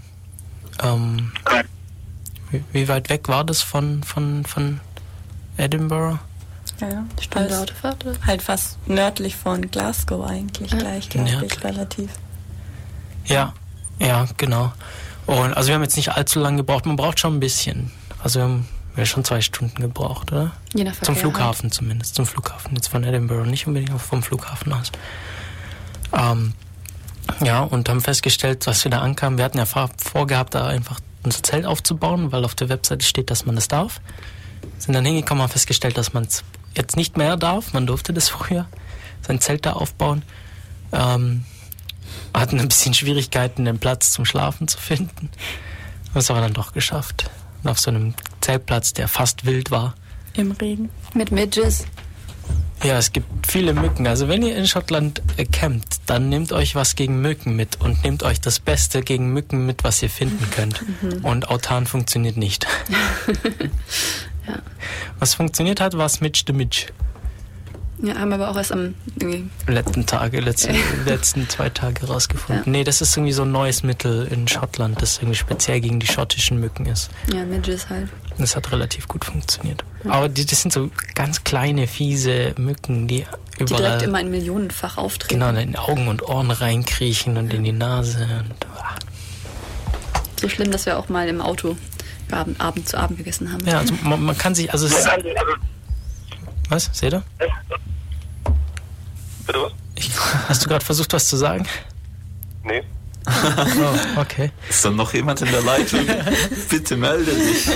ähm, 0.82 1.34
wie, 2.52 2.64
wie, 2.72 2.88
weit 2.88 3.10
weg 3.10 3.28
war 3.28 3.44
das 3.44 3.62
von, 3.62 4.04
von, 4.04 4.46
von 4.46 4.80
Edinburgh? 5.58 6.20
Ja, 6.80 6.90
ja. 6.90 7.06
Stunde 7.22 7.60
Autofahrt? 7.60 8.06
Halt 8.26 8.42
fast 8.42 8.78
nördlich 8.88 9.36
von 9.36 9.70
Glasgow 9.70 10.26
eigentlich 10.26 10.72
ja. 10.72 10.78
gleich, 10.78 11.10
glaube 11.10 11.46
ich, 11.46 11.64
relativ. 11.64 12.12
Ja, 13.26 13.54
ja, 14.00 14.28
genau. 14.38 14.72
Und 15.26 15.54
also 15.54 15.68
wir 15.70 15.76
haben 15.76 15.84
jetzt 15.84 15.98
nicht 15.98 16.12
allzu 16.12 16.40
lange 16.40 16.58
gebraucht, 16.58 16.86
man 16.86 16.96
braucht 16.96 17.20
schon 17.20 17.36
ein 17.36 17.40
bisschen. 17.40 17.92
Also 18.24 18.40
wir 18.40 18.44
haben, 18.44 18.68
wir 18.96 19.06
schon 19.06 19.24
zwei 19.24 19.42
Stunden 19.42 19.82
gebraucht, 19.82 20.32
oder? 20.32 20.52
Je 20.74 20.84
nach 20.84 20.94
Verkehr 20.94 21.06
Zum 21.06 21.16
Flughafen 21.16 21.64
halt. 21.64 21.74
zumindest, 21.74 22.16
zum 22.16 22.26
Flughafen. 22.26 22.76
Jetzt 22.76 22.88
von 22.88 23.04
Edinburgh, 23.04 23.50
nicht 23.50 23.68
unbedingt 23.68 23.92
aber 23.92 24.00
vom 24.00 24.24
Flughafen 24.24 24.74
aus. 24.74 24.92
Ähm, 26.14 26.54
ja, 27.42 27.62
und 27.62 27.90
haben 27.90 28.02
festgestellt, 28.02 28.68
dass 28.68 28.84
wir 28.84 28.92
da 28.92 29.00
ankamen, 29.00 29.38
wir 29.38 29.46
hatten 29.46 29.58
ja 29.58 29.66
vorgehabt, 29.66 30.54
da 30.54 30.68
einfach 30.68 31.00
unser 31.24 31.42
Zelt 31.42 31.66
aufzubauen, 31.66 32.32
weil 32.32 32.46
auf 32.46 32.56
der 32.56 32.70
Webseite 32.70 33.04
steht, 33.04 33.32
dass 33.32 33.46
man 33.46 33.56
das 33.56 33.68
darf. 33.68 34.00
Sind 34.78 34.94
dann 34.94 35.06
hingekommen, 35.06 35.42
haben 35.42 35.50
festgestellt, 35.50 35.98
dass 35.98 36.14
man 36.14 36.26
es 36.26 36.44
jetzt 36.76 36.96
nicht 36.96 37.18
mehr 37.18 37.36
darf. 37.36 37.74
Man 37.74 37.88
durfte 37.88 38.14
das 38.14 38.30
früher, 38.30 38.68
sein 39.22 39.42
Zelt 39.42 39.66
da 39.66 39.74
aufbauen. 39.74 40.22
Ähm, 40.92 41.44
hatten 42.40 42.60
ein 42.60 42.68
bisschen 42.68 42.94
Schwierigkeiten, 42.94 43.66
den 43.66 43.80
Platz 43.80 44.12
zum 44.12 44.26
Schlafen 44.26 44.68
zu 44.68 44.78
finden. 44.78 45.30
Haben 46.10 46.20
es 46.20 46.32
aber 46.32 46.42
dann 46.42 46.54
doch 46.54 46.74
geschafft. 46.74 47.30
Und 47.64 47.70
auf 47.70 47.80
so 47.80 47.92
einem 47.92 48.14
Zeltplatz, 48.42 48.94
der 48.94 49.08
fast 49.08 49.46
wild 49.46 49.72
war. 49.72 49.96
Im 50.34 50.52
Regen. 50.52 50.90
Mit 51.14 51.32
Midges. 51.32 51.86
Ja, 52.84 52.98
es 52.98 53.14
gibt 53.14 53.48
viele 53.48 53.74
Mücken. 53.74 54.06
Also 54.06 54.28
wenn 54.28 54.44
ihr 54.44 54.56
in 54.56 54.68
Schottland 54.68 55.22
äh, 55.38 55.46
campt, 55.46 56.02
dann 56.06 56.30
nehmt 56.30 56.52
euch 56.52 56.76
was 56.76 56.96
gegen 56.96 57.22
Mücken 57.22 57.56
mit 57.56 57.82
und 57.82 58.04
nehmt 58.04 58.22
euch 58.22 58.42
das 58.42 58.60
Beste 58.60 59.02
gegen 59.02 59.34
Mücken 59.34 59.66
mit, 59.66 59.84
was 59.84 60.04
ihr 60.04 60.10
finden 60.10 60.48
könnt. 60.52 60.84
Mhm. 61.02 61.26
Und 61.26 61.50
Autan 61.50 61.88
funktioniert 61.88 62.38
nicht. 62.38 62.68
ja. 64.48 64.60
Was 65.20 65.34
funktioniert 65.34 65.82
hat, 65.82 65.98
war 65.98 66.10
Switch 66.10 66.44
the 66.46 66.54
Mitch. 66.54 66.88
Ja, 68.02 68.16
haben 68.16 68.30
wir 68.30 68.36
aber 68.36 68.50
auch 68.50 68.58
erst 68.58 68.74
am 68.74 68.94
letzten 69.68 70.06
Tage, 70.06 70.42
letzten, 70.42 70.76
letzten 71.06 71.48
zwei 71.50 71.70
Tage 71.70 72.06
rausgefunden. 72.08 72.66
Ja. 72.66 72.72
Nee, 72.72 72.84
das 72.84 73.02
ist 73.02 73.16
irgendwie 73.16 73.32
so 73.32 73.44
ein 73.44 73.52
neues 73.52 73.84
Mittel 73.84 74.28
in 74.28 74.48
Schottland, 74.48 75.02
das 75.02 75.18
irgendwie 75.18 75.36
speziell 75.36 75.80
gegen 75.80 76.00
die 76.00 76.08
schottischen 76.08 76.60
Mücken 76.60 76.86
ist. 76.88 77.10
Ja, 77.34 77.46
Midges 77.46 77.90
halt. 77.90 78.10
Das 78.38 78.56
hat 78.56 78.72
relativ 78.74 79.08
gut 79.08 79.24
funktioniert. 79.24 79.84
Ja. 80.04 80.12
Aber 80.12 80.30
die, 80.30 80.46
das 80.46 80.62
sind 80.62 80.74
so 80.74 80.90
ganz 81.16 81.46
kleine, 81.46 81.88
fiese 81.88 82.54
Mücken, 82.58 83.08
die 83.08 83.26
überall... 83.58 83.66
Die 83.68 83.76
direkt 83.76 84.02
immer 84.02 84.18
ein 84.18 84.30
Millionenfach 84.30 84.98
auftreten. 84.98 85.40
Genau, 85.40 85.58
in 85.58 85.72
die 85.72 85.78
Augen 85.78 86.10
und 86.10 86.22
Ohren 86.24 86.52
reinkriechen 86.52 87.38
und 87.38 87.54
in 87.54 87.64
die 87.64 87.72
Nase. 87.72 88.24
Und, 88.24 88.66
ah. 88.78 88.96
So 90.42 90.50
schlimm, 90.50 90.70
dass 90.70 90.86
wir 90.86 91.00
auch 91.00 91.08
mal 91.08 91.30
im 91.30 91.40
Auto 91.40 91.78
Abend, 92.32 92.60
Abend 92.60 92.90
zu 92.90 92.98
Abend 92.98 93.20
gegessen 93.20 93.54
haben. 93.54 93.66
Ja, 93.66 93.80
also 93.80 93.94
man, 94.04 94.22
man 94.22 94.38
kann 94.38 94.54
sich... 94.54 94.74
also 94.74 94.88
Was? 96.70 96.90
Seht 96.94 97.14
ihr? 97.14 97.24
Bitte 99.46 99.62
was? 99.62 99.72
Ich, 99.96 100.12
hast 100.48 100.64
du 100.64 100.70
gerade 100.70 100.84
versucht, 100.84 101.14
was 101.14 101.28
zu 101.28 101.38
sagen? 101.38 101.66
Nee. 102.64 102.84
oh, 103.28 104.20
okay. 104.20 104.52
Ist 104.70 104.86
da 104.86 104.92
noch 104.92 105.14
jemand 105.14 105.42
in 105.42 105.52
der 105.52 105.62
Leitung? 105.62 106.02
Bitte 106.70 106.98
melde 106.98 107.32
dich. 107.34 107.68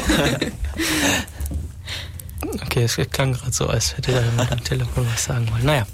okay, 2.62 2.84
es 2.84 2.98
klang 3.12 3.34
gerade 3.34 3.52
so, 3.52 3.68
als 3.68 3.98
hätte 3.98 4.12
da 4.12 4.22
jemand 4.22 4.52
am 4.52 4.64
Telefon 4.64 5.08
was 5.12 5.24
sagen 5.24 5.50
wollen. 5.52 5.66
Naja. 5.66 5.88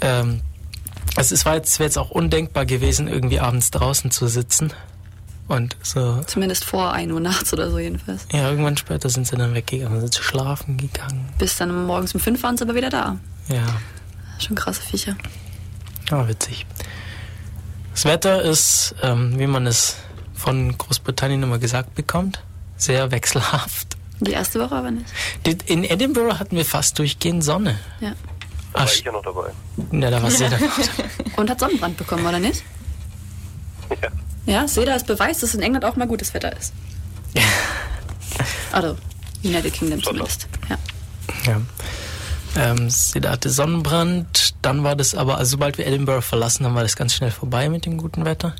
Ähm, 0.00 0.42
also 1.16 1.34
es 1.34 1.44
war 1.44 1.54
jetzt, 1.56 1.78
wäre 1.78 1.86
jetzt 1.86 1.98
auch 1.98 2.10
undenkbar 2.10 2.66
gewesen, 2.66 3.08
irgendwie 3.08 3.40
abends 3.40 3.70
draußen 3.70 4.10
zu 4.10 4.26
sitzen. 4.28 4.72
Und 5.50 5.76
so. 5.82 6.22
Zumindest 6.28 6.64
vor 6.64 6.92
1 6.92 7.10
Uhr 7.10 7.18
nachts 7.18 7.52
oder 7.52 7.72
so 7.72 7.80
jedenfalls. 7.80 8.24
Ja, 8.30 8.48
irgendwann 8.48 8.76
später 8.76 9.08
sind 9.08 9.26
sie 9.26 9.34
dann 9.34 9.52
weggegangen, 9.52 10.00
sind 10.00 10.14
schlafen 10.14 10.76
gegangen. 10.76 11.28
Bis 11.38 11.56
dann 11.56 11.86
morgens 11.86 12.14
um 12.14 12.20
5 12.20 12.40
waren 12.44 12.56
sie 12.56 12.62
aber 12.62 12.76
wieder 12.76 12.88
da. 12.88 13.16
Ja. 13.48 13.66
Schon 14.38 14.54
krasse 14.54 14.80
Viecher. 14.80 15.16
Ja, 16.08 16.28
witzig. 16.28 16.66
Das 17.92 18.04
Wetter 18.04 18.42
ist, 18.42 18.94
ähm, 19.02 19.40
wie 19.40 19.48
man 19.48 19.66
es 19.66 19.96
von 20.34 20.78
Großbritannien 20.78 21.42
immer 21.42 21.58
gesagt 21.58 21.96
bekommt, 21.96 22.44
sehr 22.76 23.10
wechselhaft. 23.10 23.96
Die 24.20 24.30
erste 24.30 24.60
Woche 24.60 24.76
aber 24.76 24.92
nicht. 24.92 25.12
In 25.66 25.82
Edinburgh 25.82 26.38
hatten 26.38 26.54
wir 26.54 26.64
fast 26.64 26.96
durchgehend 26.96 27.42
Sonne. 27.42 27.76
Ja. 27.98 28.12
Da 28.72 28.80
war 28.80 28.86
ich 28.86 29.02
ja 29.02 29.10
noch 29.10 29.24
dabei. 29.24 29.50
Ja, 29.90 30.10
da 30.10 30.22
war 30.22 30.30
Seda 30.30 30.56
Und 31.36 31.50
hat 31.50 31.58
Sonnenbrand 31.58 31.96
bekommen, 31.96 32.24
oder 32.24 32.38
nicht? 32.38 32.62
Ja. 34.00 34.10
Ja, 34.46 34.66
Seda 34.66 34.94
ist 34.94 35.06
Beweis, 35.06 35.40
dass 35.40 35.54
in 35.54 35.62
England 35.62 35.84
auch 35.84 35.96
mal 35.96 36.06
gutes 36.06 36.34
Wetter 36.34 36.56
ist. 36.56 36.72
also, 38.72 38.96
United 39.42 39.72
Kingdom 39.72 40.02
zumindest. 40.02 40.48
Ja. 40.68 40.78
ja. 41.46 41.60
Ähm, 42.56 42.90
sie 42.90 43.20
hatte 43.20 43.48
Sonnenbrand, 43.48 44.54
dann 44.62 44.82
war 44.82 44.96
das 44.96 45.14
aber, 45.14 45.38
also 45.38 45.52
sobald 45.52 45.78
wir 45.78 45.86
Edinburgh 45.86 46.20
verlassen 46.20 46.66
haben, 46.66 46.74
war 46.74 46.82
das 46.82 46.96
ganz 46.96 47.14
schnell 47.14 47.30
vorbei 47.30 47.68
mit 47.68 47.86
dem 47.86 47.96
guten 47.96 48.24
Wetter. 48.24 48.56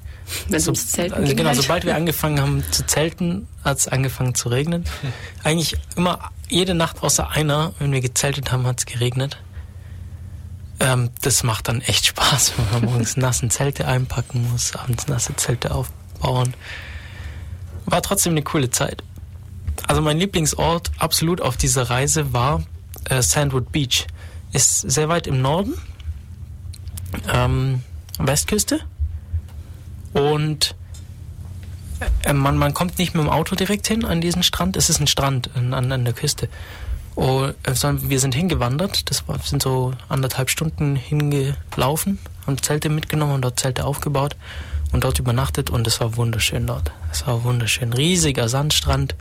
Wenn 0.48 0.60
so, 0.60 0.72
Zelten 0.72 1.14
also 1.14 1.34
genau, 1.34 1.48
halt. 1.48 1.60
sobald 1.60 1.84
wir 1.84 1.96
angefangen 1.96 2.40
haben 2.40 2.64
zu 2.70 2.86
zelten, 2.86 3.48
hat 3.64 3.78
es 3.78 3.88
angefangen 3.88 4.34
zu 4.36 4.48
regnen. 4.48 4.84
Eigentlich 5.42 5.76
immer 5.96 6.30
jede 6.48 6.74
Nacht 6.74 7.02
außer 7.02 7.30
einer, 7.30 7.72
wenn 7.78 7.90
wir 7.90 8.00
gezeltet 8.00 8.52
haben, 8.52 8.66
hat 8.66 8.78
es 8.78 8.86
geregnet. 8.86 9.38
Ähm, 10.80 11.10
das 11.20 11.42
macht 11.42 11.68
dann 11.68 11.82
echt 11.82 12.06
Spaß, 12.06 12.54
wenn 12.56 12.82
man 12.82 12.90
morgens 12.90 13.16
nassen 13.16 13.50
Zelte 13.50 13.86
einpacken 13.86 14.50
muss, 14.50 14.74
abends 14.74 15.06
nasse 15.06 15.36
Zelte 15.36 15.72
aufbauen. 15.72 16.54
War 17.84 18.02
trotzdem 18.02 18.32
eine 18.32 18.42
coole 18.42 18.70
Zeit. 18.70 19.02
Also 19.86 20.00
mein 20.02 20.18
Lieblingsort 20.18 20.90
absolut 20.98 21.40
auf 21.40 21.56
dieser 21.56 21.90
Reise 21.90 22.32
war 22.32 22.62
äh, 23.08 23.22
Sandwood 23.22 23.72
Beach. 23.72 24.06
Ist 24.52 24.80
sehr 24.80 25.08
weit 25.08 25.26
im 25.26 25.42
Norden, 25.42 25.74
ähm, 27.32 27.82
Westküste. 28.18 28.80
Und 30.12 30.74
äh, 32.24 32.32
man, 32.32 32.56
man 32.56 32.74
kommt 32.74 32.98
nicht 32.98 33.14
mit 33.14 33.22
dem 33.22 33.30
Auto 33.30 33.54
direkt 33.54 33.86
hin 33.86 34.04
an 34.04 34.20
diesen 34.20 34.42
Strand. 34.42 34.76
Es 34.76 34.90
ist 34.90 35.00
ein 35.00 35.06
Strand 35.06 35.50
an, 35.54 35.72
an 35.92 36.04
der 36.04 36.14
Küste. 36.14 36.48
Oh, 37.20 37.48
äh, 37.64 37.74
wir 37.74 38.18
sind 38.18 38.34
hingewandert, 38.34 39.10
das 39.10 39.28
war, 39.28 39.38
sind 39.40 39.62
so 39.62 39.92
anderthalb 40.08 40.48
Stunden 40.48 40.96
hingelaufen, 40.96 42.18
haben 42.46 42.62
Zelte 42.62 42.88
mitgenommen 42.88 43.34
und 43.34 43.42
dort 43.42 43.60
Zelte 43.60 43.84
aufgebaut 43.84 44.36
und 44.92 45.04
dort 45.04 45.18
übernachtet 45.18 45.68
und 45.68 45.86
es 45.86 46.00
war 46.00 46.16
wunderschön 46.16 46.66
dort. 46.66 46.92
Es 47.12 47.26
war 47.26 47.44
wunderschön. 47.44 47.92
Riesiger 47.92 48.48
Sandstrand, 48.48 49.16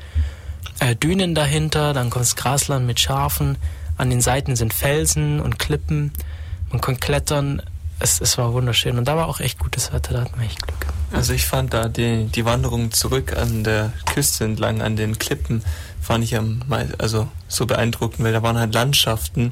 äh, 0.80 0.96
Dünen 0.96 1.36
dahinter, 1.36 1.92
dann 1.92 2.10
kommt 2.10 2.24
das 2.24 2.38
Grasland 2.38 2.88
mit 2.88 3.02
Schafen, 3.02 3.58
an 3.98 4.10
den 4.10 4.22
Seiten 4.22 4.56
sind 4.56 4.74
Felsen 4.74 5.42
und 5.42 5.60
Klippen, 5.60 6.14
man 6.72 6.80
kann 6.80 7.02
klettern, 7.02 7.62
es, 8.00 8.22
es 8.22 8.38
war 8.38 8.54
wunderschön 8.54 8.98
und 8.98 9.10
da 9.10 9.18
war 9.18 9.28
auch 9.28 9.42
echt 9.42 9.60
gutes 9.60 9.92
Wetter, 9.92 10.14
da 10.14 10.22
hatten 10.22 10.40
wir 10.40 10.46
echt 10.46 10.66
Glück. 10.66 10.86
Also 11.12 11.34
ich 11.34 11.46
fand 11.46 11.74
da 11.74 11.90
die, 11.90 12.28
die 12.28 12.46
Wanderung 12.46 12.94
zurück 12.94 13.36
an 13.36 13.66
der 13.66 13.92
Küste 14.06 14.46
entlang, 14.46 14.82
an 14.82 14.96
den 14.96 15.20
Klippen, 15.20 15.64
fand 16.10 16.24
ich 16.24 16.36
am 16.36 16.64
also 16.98 17.28
so 17.48 17.68
beeindruckend, 17.68 18.26
weil 18.26 18.34
da 18.34 18.42
waren 18.42 18.58
halt 18.58 18.74
Landschaften, 18.74 19.52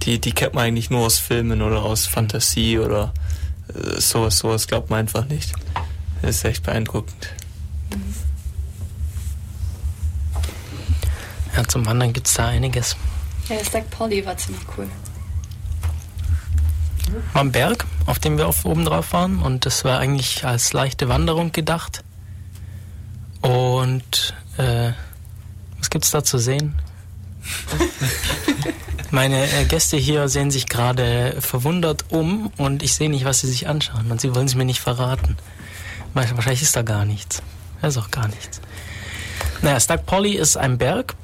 die, 0.00 0.18
die 0.18 0.32
kennt 0.32 0.54
man 0.54 0.64
eigentlich 0.64 0.88
nur 0.88 1.04
aus 1.04 1.18
Filmen 1.18 1.60
oder 1.60 1.82
aus 1.82 2.06
Fantasie 2.06 2.78
oder 2.78 3.12
äh, 3.68 4.00
sowas, 4.00 4.38
sowas 4.38 4.66
glaubt 4.66 4.88
man 4.88 5.00
einfach 5.00 5.26
nicht. 5.26 5.52
Das 6.22 6.36
ist 6.36 6.44
echt 6.46 6.62
beeindruckend. 6.62 7.28
Ja, 11.54 11.68
zum 11.68 11.84
Wandern 11.84 12.14
gibt 12.14 12.28
es 12.28 12.32
da 12.32 12.46
einiges. 12.48 12.96
Ja, 13.50 13.56
der 13.56 13.64
Stack 13.66 13.90
Polly 13.90 14.24
war 14.24 14.38
ziemlich 14.38 14.62
cool. 14.78 14.88
War 17.34 17.42
ein 17.42 17.52
Berg, 17.52 17.84
auf 18.06 18.18
dem 18.18 18.38
wir 18.38 18.48
auf 18.48 18.64
oben 18.64 18.86
drauf 18.86 19.12
waren 19.12 19.42
und 19.42 19.66
das 19.66 19.84
war 19.84 19.98
eigentlich 19.98 20.46
als 20.46 20.72
leichte 20.72 21.10
Wanderung 21.10 21.52
gedacht. 21.52 22.02
Und 23.42 24.32
äh, 24.56 24.92
was 25.90 25.94
gibt's 25.94 26.10
da 26.12 26.22
zu 26.22 26.38
sehen? 26.38 26.76
Meine 29.10 29.42
äh, 29.42 29.64
Gäste 29.64 29.96
hier 29.96 30.28
sehen 30.28 30.52
sich 30.52 30.68
gerade 30.68 31.34
verwundert 31.40 32.04
um 32.10 32.52
und 32.58 32.84
ich 32.84 32.94
sehe 32.94 33.10
nicht, 33.10 33.24
was 33.24 33.40
sie 33.40 33.48
sich 33.48 33.66
anschauen 33.66 34.08
und 34.08 34.20
sie 34.20 34.32
wollen 34.32 34.46
es 34.46 34.54
mir 34.54 34.64
nicht 34.64 34.78
verraten. 34.78 35.36
Wahrscheinlich 36.14 36.62
ist 36.62 36.76
da 36.76 36.82
gar 36.82 37.04
nichts. 37.04 37.42
Da 37.82 37.88
ist 37.88 37.96
auch 37.96 38.12
gar 38.12 38.28
nichts. 38.28 38.60
Naja, 39.62 39.80
Stag 39.80 40.06
Polly 40.06 40.34
ist 40.34 40.56
ein 40.56 40.78
Berg 40.78 41.16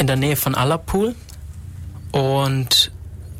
in 0.00 0.08
der 0.08 0.16
Nähe 0.16 0.34
von 0.34 0.56
Alapul 0.56 1.14
und 2.10 2.90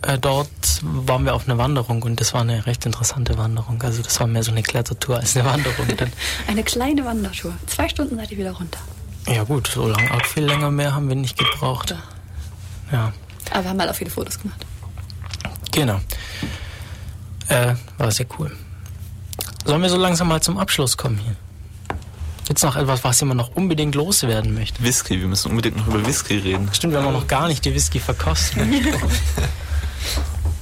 äh, 0.03 0.17
dort 0.17 0.49
waren 0.83 1.25
wir 1.25 1.35
auf 1.35 1.49
einer 1.49 1.59
Wanderung 1.59 2.03
und 2.03 2.21
das 2.21 2.35
war 2.35 2.43
eine 2.43 2.67
recht 2.67 2.87
interessante 2.87 3.37
Wanderung. 3.37 3.83
Also 3.83 4.01
das 4.01 4.21
war 4.21 4.29
mehr 4.29 4.45
so 4.45 4.53
eine 4.53 4.63
Klettertour 4.63 5.17
als 5.17 5.37
eine 5.37 5.45
Wanderung. 5.45 5.87
eine 6.47 6.63
kleine 6.63 7.05
Wandertour. 7.05 7.53
Zwei 7.67 7.89
Stunden 7.89 8.15
seid 8.15 8.31
ihr 8.31 8.39
wieder 8.39 8.53
runter. 8.53 8.79
Ja 9.27 9.45
gut, 9.45 9.69
so 9.69 9.87
lange, 9.87 10.13
auch 10.13 10.25
viel 10.25 10.45
länger 10.45 10.71
mehr 10.71 10.95
haben 10.95 11.09
wir 11.09 11.17
nicht 11.17 11.39
gebraucht. 11.39 11.95
Ja. 12.91 13.13
Aber 13.51 13.65
wir 13.65 13.71
haben 13.71 13.81
halt 13.81 13.91
auch 13.91 13.95
viele 13.95 14.11
Fotos 14.11 14.41
gemacht. 14.41 14.65
Genau. 15.73 16.01
Äh, 17.49 17.75
war 17.99 18.11
sehr 18.11 18.27
cool. 18.39 18.51
Sollen 19.65 19.83
wir 19.83 19.91
so 19.91 19.97
langsam 19.97 20.29
mal 20.29 20.41
zum 20.41 20.59
Abschluss 20.59 20.97
kommen 20.97 21.19
hier? 21.19 21.37
Jetzt 22.49 22.65
noch 22.65 22.75
etwas, 22.75 23.05
was 23.05 23.21
jemand 23.21 23.39
noch 23.39 23.55
unbedingt 23.55 23.95
loswerden 23.95 24.55
möchte. 24.55 24.83
Whisky, 24.83 25.21
wir 25.21 25.29
müssen 25.29 25.51
unbedingt 25.51 25.77
noch 25.77 25.87
über 25.87 26.05
Whisky 26.05 26.39
reden. 26.39 26.69
Stimmt, 26.73 26.95
wir 26.95 27.03
haben 27.03 27.13
noch 27.13 27.29
gar 27.29 27.47
nicht 27.47 27.65
die 27.65 27.73
Whisky 27.73 28.01
verkostet. 28.01 28.59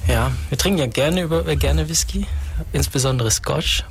ja, 0.07 0.31
wir 0.49 0.57
trinken 0.57 0.79
ja 0.79 0.85
gerne, 0.85 1.21
über, 1.21 1.47
äh, 1.47 1.55
gerne 1.55 1.89
Whisky, 1.89 2.27
insbesondere 2.73 3.31
Scotch. 3.31 3.83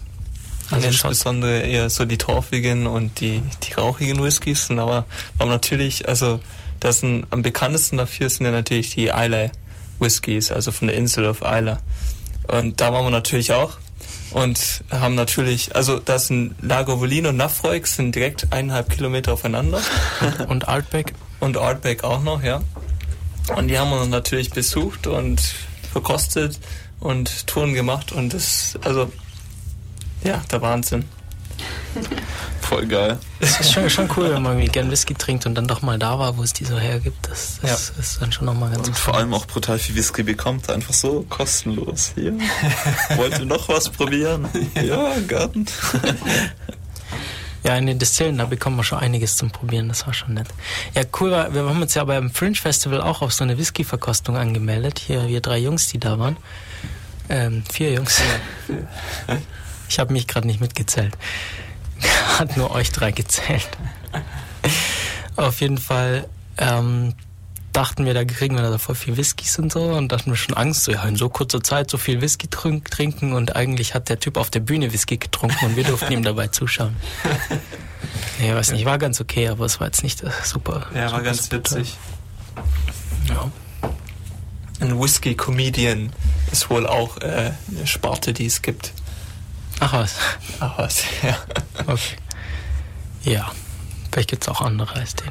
Also 0.70 0.86
insbesondere 0.86 1.61
eher 1.61 1.89
so 1.89 2.05
die 2.05 2.19
torfigen 2.19 2.86
und 2.86 3.20
die, 3.20 3.43
die 3.62 3.73
rauchigen 3.73 4.23
Whiskys, 4.23 4.70
aber, 4.70 5.07
aber 5.39 5.51
natürlich, 5.51 6.09
also 6.09 6.40
das 6.81 7.01
sind, 7.01 7.27
am 7.31 7.43
bekanntesten 7.43 7.97
dafür 7.97 8.28
sind 8.28 8.47
ja 8.47 8.53
natürlich 8.53 8.90
die 8.90 9.07
Islay 9.07 9.51
Whiskys, 9.99 10.53
also 10.53 10.70
von 10.70 10.89
der 10.89 10.97
Insel 10.97 11.27
of 11.27 11.40
Isla. 11.40 11.78
Und 12.47 12.81
da 12.81 12.93
waren 12.93 13.05
wir 13.05 13.11
natürlich 13.11 13.53
auch 13.53 13.78
und 14.31 14.85
haben 14.90 15.15
natürlich, 15.15 15.74
also 15.74 15.99
das 15.99 16.27
sind 16.27 16.55
Lagavulin 16.61 17.27
und 17.27 17.36
Nafroig 17.36 17.86
sind 17.86 18.15
direkt 18.15 18.53
eineinhalb 18.53 18.90
Kilometer 18.90 19.32
aufeinander. 19.32 19.81
und 20.49 20.69
Artbeck. 20.69 21.15
Und 21.40 21.57
Artbeck 21.57 22.05
auch 22.05 22.23
noch, 22.23 22.43
ja. 22.43 22.62
Und 23.57 23.69
die 23.69 23.78
haben 23.78 23.90
wir 23.90 24.05
natürlich 24.07 24.51
besucht 24.51 25.07
und 25.07 25.40
verkostet 25.93 26.59
und 27.01 27.47
Touren 27.47 27.74
gemacht 27.74 28.12
und 28.12 28.35
das, 28.35 28.78
also, 28.85 29.11
ja, 30.24 30.43
der 30.51 30.62
Wahnsinn. 30.62 31.05
Voll 32.61 32.86
geil. 32.86 33.19
Es 33.40 33.59
ist 33.61 33.73
schon, 33.73 33.89
schon 33.89 34.11
cool, 34.16 34.31
wenn 34.31 34.43
man 34.43 34.53
irgendwie 34.53 34.70
gern 34.70 34.90
Whisky 34.90 35.15
trinkt 35.15 35.47
und 35.47 35.55
dann 35.55 35.66
doch 35.66 35.81
mal 35.81 35.99
da 35.99 36.19
war, 36.19 36.36
wo 36.36 36.43
es 36.43 36.53
die 36.53 36.65
so 36.65 36.78
hergibt. 36.78 37.28
Das, 37.28 37.59
das 37.62 37.93
ja. 37.97 38.01
ist 38.01 38.20
dann 38.20 38.31
schon 38.31 38.45
nochmal 38.45 38.70
ganz 38.70 38.89
Und 38.89 38.97
vor 38.97 39.15
allem 39.15 39.32
auch 39.32 39.47
brutal 39.47 39.78
viel 39.78 39.95
Whisky 39.95 40.23
bekommt, 40.23 40.69
einfach 40.70 40.93
so 40.93 41.24
kostenlos. 41.28 42.12
Hier. 42.15 42.35
Wollt 43.16 43.39
ihr 43.39 43.47
noch 43.47 43.69
was 43.69 43.89
probieren? 43.89 44.49
Ja, 44.74 45.15
Garten. 45.27 45.66
Ja, 47.65 47.77
in 47.77 47.86
den 47.86 47.99
Distillen, 47.99 48.39
da 48.39 48.45
bekommen 48.45 48.77
wir 48.77 48.85
schon 48.85 48.99
einiges 48.99 49.36
zum 49.36 49.51
Probieren, 49.51 49.89
das 49.89 50.07
war 50.07 50.15
schon 50.15 50.35
nett. 50.35 50.47
Ja, 50.95 51.03
cool 51.20 51.31
war, 51.31 51.53
wir 51.53 51.65
haben 51.65 51.82
uns 51.82 51.95
ja 51.95 52.05
beim 52.05 52.31
Fringe 52.31 52.55
Festival 52.55 53.01
auch 53.01 53.20
auf 53.20 53.32
so 53.32 53.45
eine 53.45 53.59
Whisky-Verkostung 53.59 54.36
angemeldet. 54.36 54.99
Hier, 55.01 55.27
wir 55.27 55.40
drei 55.40 55.59
Jungs, 55.59 55.89
die 55.89 55.99
da 55.99 56.19
waren. 56.19 56.36
Ähm, 57.28 57.65
vier 57.70 57.93
Jungs. 57.93 58.23
Ich 59.89 59.98
habe 59.98 60.12
mich 60.12 60.27
gerade 60.27 60.47
nicht 60.47 60.60
mitgezählt. 60.60 61.16
Hat 62.39 62.56
nur 62.56 62.70
euch 62.70 62.93
drei 62.93 63.12
gezählt. 63.12 63.69
Auf 65.36 65.60
jeden 65.60 65.78
Fall 65.78 66.28
ähm, 66.56 67.15
dachten 67.73 68.05
wir, 68.05 68.15
da 68.15 68.24
kriegen 68.24 68.56
wir 68.56 68.62
da 68.62 68.78
voll 68.78 68.94
viel 68.94 69.16
Whiskys 69.16 69.59
und 69.59 69.73
so 69.73 69.85
und 69.85 70.10
dachten 70.10 70.31
wir 70.31 70.36
schon 70.36 70.56
Angst, 70.56 70.85
so 70.85 70.93
ja, 70.93 71.05
in 71.05 71.16
so 71.16 71.28
kurzer 71.28 71.62
Zeit 71.62 71.90
so 71.90 71.97
viel 71.97 72.20
Whisky 72.20 72.48
trink, 72.48 72.90
trinken 72.90 73.32
und 73.32 73.55
eigentlich 73.55 73.94
hat 73.94 74.09
der 74.09 74.19
Typ 74.19 74.36
auf 74.36 74.51
der 74.51 74.60
Bühne 74.60 74.93
Whisky 74.93 75.16
getrunken 75.16 75.65
und 75.65 75.77
wir 75.77 75.85
durften 75.85 76.12
ihm 76.12 76.23
dabei 76.23 76.48
zuschauen. 76.48 76.97
Ich 78.40 78.55
weiß 78.55 78.70
nicht, 78.70 78.85
war 78.85 78.98
ganz 78.98 79.20
okay, 79.20 79.48
aber 79.48 79.65
es 79.65 79.81
war 79.81 79.89
jetzt 79.89 80.05
nicht 80.05 80.23
super. 80.44 80.86
Ja, 80.94 81.09
super 81.09 81.12
war 81.12 81.23
ganz 81.23 81.51
witzig. 81.51 81.97
Ja. 83.28 83.51
Ein 84.81 85.01
Whisky-Comedian 85.01 86.12
ist 86.52 86.70
wohl 86.70 86.86
auch 86.86 87.16
äh, 87.19 87.51
eine 87.69 87.86
Sparte, 87.86 88.32
die 88.32 88.47
es 88.47 88.62
gibt. 88.62 88.93
Ach 89.80 89.92
was. 89.92 90.16
Ach 90.60 90.78
was, 90.78 91.05
ja. 91.22 91.38
Okay. 91.86 92.16
Ja, 93.22 93.52
vielleicht 94.10 94.30
gibt 94.30 94.42
es 94.42 94.48
auch 94.48 94.60
andere 94.60 94.94
als 94.94 95.14
den. 95.14 95.30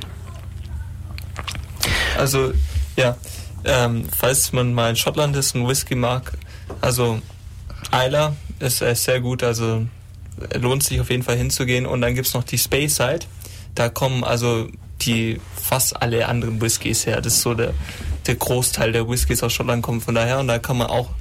Also, 2.17 2.53
ja, 2.95 3.15
ähm, 3.63 4.07
falls 4.15 4.53
man 4.53 4.73
mal 4.73 4.89
in 4.89 4.95
Schottland 4.95 5.35
ist 5.35 5.55
und 5.55 5.67
Whisky 5.67 5.95
mag, 5.95 6.33
also 6.81 7.21
Isla 7.91 8.35
ist 8.59 8.81
äh, 8.81 8.95
sehr 8.95 9.19
gut, 9.21 9.43
also 9.43 9.85
lohnt 10.59 10.83
sich 10.83 10.99
auf 10.99 11.09
jeden 11.09 11.23
Fall 11.23 11.37
hinzugehen. 11.37 11.85
Und 11.85 12.01
dann 12.01 12.15
gibt 12.15 12.27
es 12.27 12.33
noch 12.33 12.43
die 12.43 12.57
Speyside. 12.57 13.19
Da 13.75 13.89
kommen 13.89 14.23
also 14.23 14.67
die 15.01 15.39
fast 15.55 16.01
alle 16.01 16.27
anderen 16.27 16.61
Whiskys 16.61 17.05
her. 17.05 17.21
Das 17.21 17.33
ist 17.33 17.41
so 17.41 17.53
der, 17.53 17.73
der 18.25 18.35
Großteil 18.35 18.91
der 18.91 19.07
Whiskys 19.07 19.43
aus 19.43 19.53
Schottland 19.53 19.83
kommen 19.83 20.01
von 20.01 20.15
daher. 20.15 20.39
Und 20.39 20.47
da 20.47 20.59
kann 20.59 20.77
man 20.77 20.87
auch, 20.87 21.11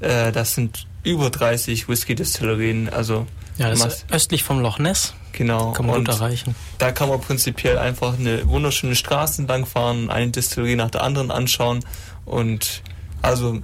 äh, 0.00 0.32
das 0.32 0.54
sind 0.54 0.86
über 1.02 1.30
30 1.30 1.88
Whisky-Destillerien. 1.88 2.88
Also 2.88 3.26
ja, 3.58 3.68
das 3.70 3.84
ist 3.84 4.06
östlich 4.10 4.42
vom 4.42 4.60
Loch 4.60 4.78
Ness. 4.78 5.14
Genau. 5.32 5.72
Kann 5.72 5.86
man 5.86 5.96
und 5.96 6.08
erreichen. 6.08 6.54
Da 6.78 6.92
kann 6.92 7.08
man 7.08 7.20
prinzipiell 7.20 7.78
einfach 7.78 8.18
eine 8.18 8.48
wunderschöne 8.48 8.94
Straße 8.94 9.42
entlang 9.42 9.66
fahren, 9.66 10.10
eine 10.10 10.30
Destillerie 10.30 10.76
nach 10.76 10.90
der 10.90 11.02
anderen 11.02 11.30
anschauen 11.30 11.84
und 12.24 12.82
also 13.22 13.60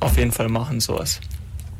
auf 0.00 0.16
jeden 0.16 0.32
Fall 0.32 0.48
machen 0.48 0.80
sowas. 0.80 1.20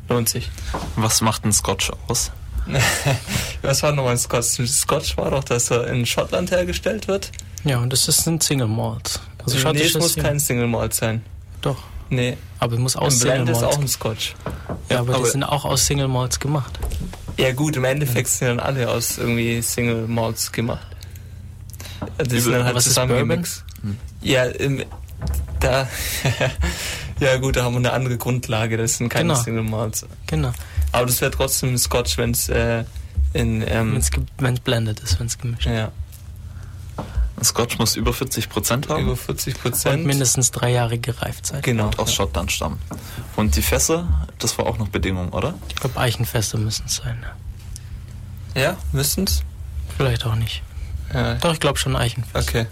Lohnt 0.09 0.29
sich. 0.29 0.49
Was 0.95 1.21
macht 1.21 1.45
ein 1.45 1.53
Scotch 1.53 1.91
aus? 2.07 2.31
Was 3.61 3.83
war 3.83 3.93
nochmal 3.93 4.13
ein 4.13 4.17
Scotch? 4.17 4.59
Scotch 4.67 5.17
war 5.17 5.31
doch, 5.31 5.43
dass 5.43 5.71
er 5.71 5.87
in 5.87 6.05
Schottland 6.05 6.51
hergestellt 6.51 7.07
wird. 7.07 7.31
Ja, 7.63 7.79
und 7.79 7.91
das 7.91 8.07
ist 8.07 8.27
ein 8.27 8.39
Single 8.41 8.67
Malt. 8.67 9.19
Also 9.43 9.71
nee, 9.71 9.81
es 9.81 9.95
muss 9.95 10.15
kein 10.15 10.39
Single 10.39 10.67
Malt 10.67 10.93
sein. 10.93 11.23
Doch. 11.61 11.83
Nee. 12.09 12.37
Aber 12.59 12.73
es 12.73 12.79
muss 12.79 12.95
aus 12.95 13.13
ein 13.15 13.19
Blend 13.19 13.49
ist 13.49 13.63
auch 13.63 13.79
ein 13.79 13.87
Scotch. 13.87 14.35
Ja, 14.89 14.99
aber, 14.99 15.15
aber 15.15 15.25
die 15.25 15.31
sind 15.31 15.43
auch 15.43 15.65
aus 15.65 15.85
Single 15.85 16.07
Malts 16.07 16.39
gemacht. 16.39 16.79
Ja 17.37 17.53
gut, 17.53 17.77
im 17.77 17.85
Endeffekt 17.85 18.27
sind 18.27 18.47
dann 18.47 18.59
alle 18.59 18.89
aus 18.89 19.17
irgendwie 19.17 19.61
Single 19.61 20.07
Malts 20.07 20.51
gemacht. 20.51 20.85
Das 22.17 22.29
sind 22.29 22.51
dann 22.51 22.65
halt 22.65 22.81
zusammengemixt. 22.81 23.63
Hm. 23.81 23.97
Ja, 24.21 24.45
im, 24.45 24.83
da 25.59 25.87
ja 27.19 27.37
gut, 27.37 27.55
da 27.55 27.63
haben 27.63 27.73
wir 27.73 27.79
eine 27.79 27.93
andere 27.93 28.17
Grundlage. 28.17 28.77
Das 28.77 28.97
sind 28.97 29.09
keine 29.09 29.29
genau. 29.29 29.41
Single 29.41 29.63
Malts. 29.63 30.05
Genau. 30.27 30.51
Aber 30.91 31.05
das 31.05 31.21
wäre 31.21 31.31
trotzdem 31.31 31.73
ein 31.73 31.77
Scotch, 31.77 32.17
wenn 32.17 32.31
es 32.31 32.49
äh, 32.49 32.83
in 33.33 33.63
ähm, 33.67 33.99
wenn 34.37 34.53
es 34.53 34.59
blendet 34.59 34.99
ist, 35.01 35.19
wenn 35.19 35.27
es 35.27 35.37
gemischt. 35.37 35.65
ist. 35.65 35.71
Ja. 35.71 35.91
Scotch 37.43 37.77
muss 37.79 37.95
über 37.95 38.13
40 38.13 38.49
Prozent 38.49 38.89
haben. 38.89 39.03
Über 39.03 39.15
40 39.15 39.61
Prozent. 39.61 39.99
Und 39.99 40.05
mindestens 40.05 40.51
drei 40.51 40.71
Jahre 40.71 40.97
Gereiftzeit. 40.97 41.63
Genau. 41.63 41.85
Und 41.85 41.99
aus 41.99 42.09
ja. 42.09 42.15
Schottland 42.15 42.51
stammen. 42.51 42.79
Und 43.35 43.55
die 43.55 43.61
Fässer, 43.61 44.27
das 44.39 44.57
war 44.57 44.65
auch 44.65 44.77
noch 44.77 44.89
Bedingung, 44.89 45.29
oder? 45.29 45.53
Ich 45.69 45.75
glaube, 45.75 45.99
Eichenfässer 45.99 46.57
müssen 46.57 46.85
es 46.87 46.95
sein. 46.97 47.25
Ja, 48.55 48.61
ja 48.61 48.77
müssen 48.91 49.25
es? 49.25 49.43
Vielleicht 49.97 50.25
auch 50.25 50.35
nicht. 50.35 50.63
Ja. 51.13 51.35
Doch, 51.35 51.53
ich 51.53 51.59
glaube 51.59 51.77
schon 51.79 51.95
Eichenfässer. 51.95 52.47
Okay. 52.47 52.65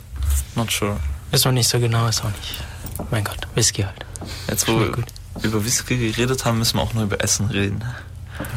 Not 0.55 0.71
sure. 0.71 0.97
Ist 1.31 1.45
noch 1.45 1.51
nicht 1.51 1.67
so 1.67 1.79
genau, 1.79 2.07
ist 2.07 2.21
auch 2.21 2.31
nicht. 2.31 2.63
Mein 3.11 3.23
Gott, 3.23 3.47
Whisky 3.55 3.83
halt. 3.83 4.05
Jetzt, 4.47 4.67
wo 4.67 4.79
wir 4.79 4.93
über 5.43 5.65
Whisky 5.65 5.97
geredet 5.97 6.45
haben, 6.45 6.59
müssen 6.59 6.77
wir 6.77 6.81
auch 6.81 6.93
noch 6.93 7.03
über 7.03 7.21
Essen 7.21 7.47
reden. 7.47 7.83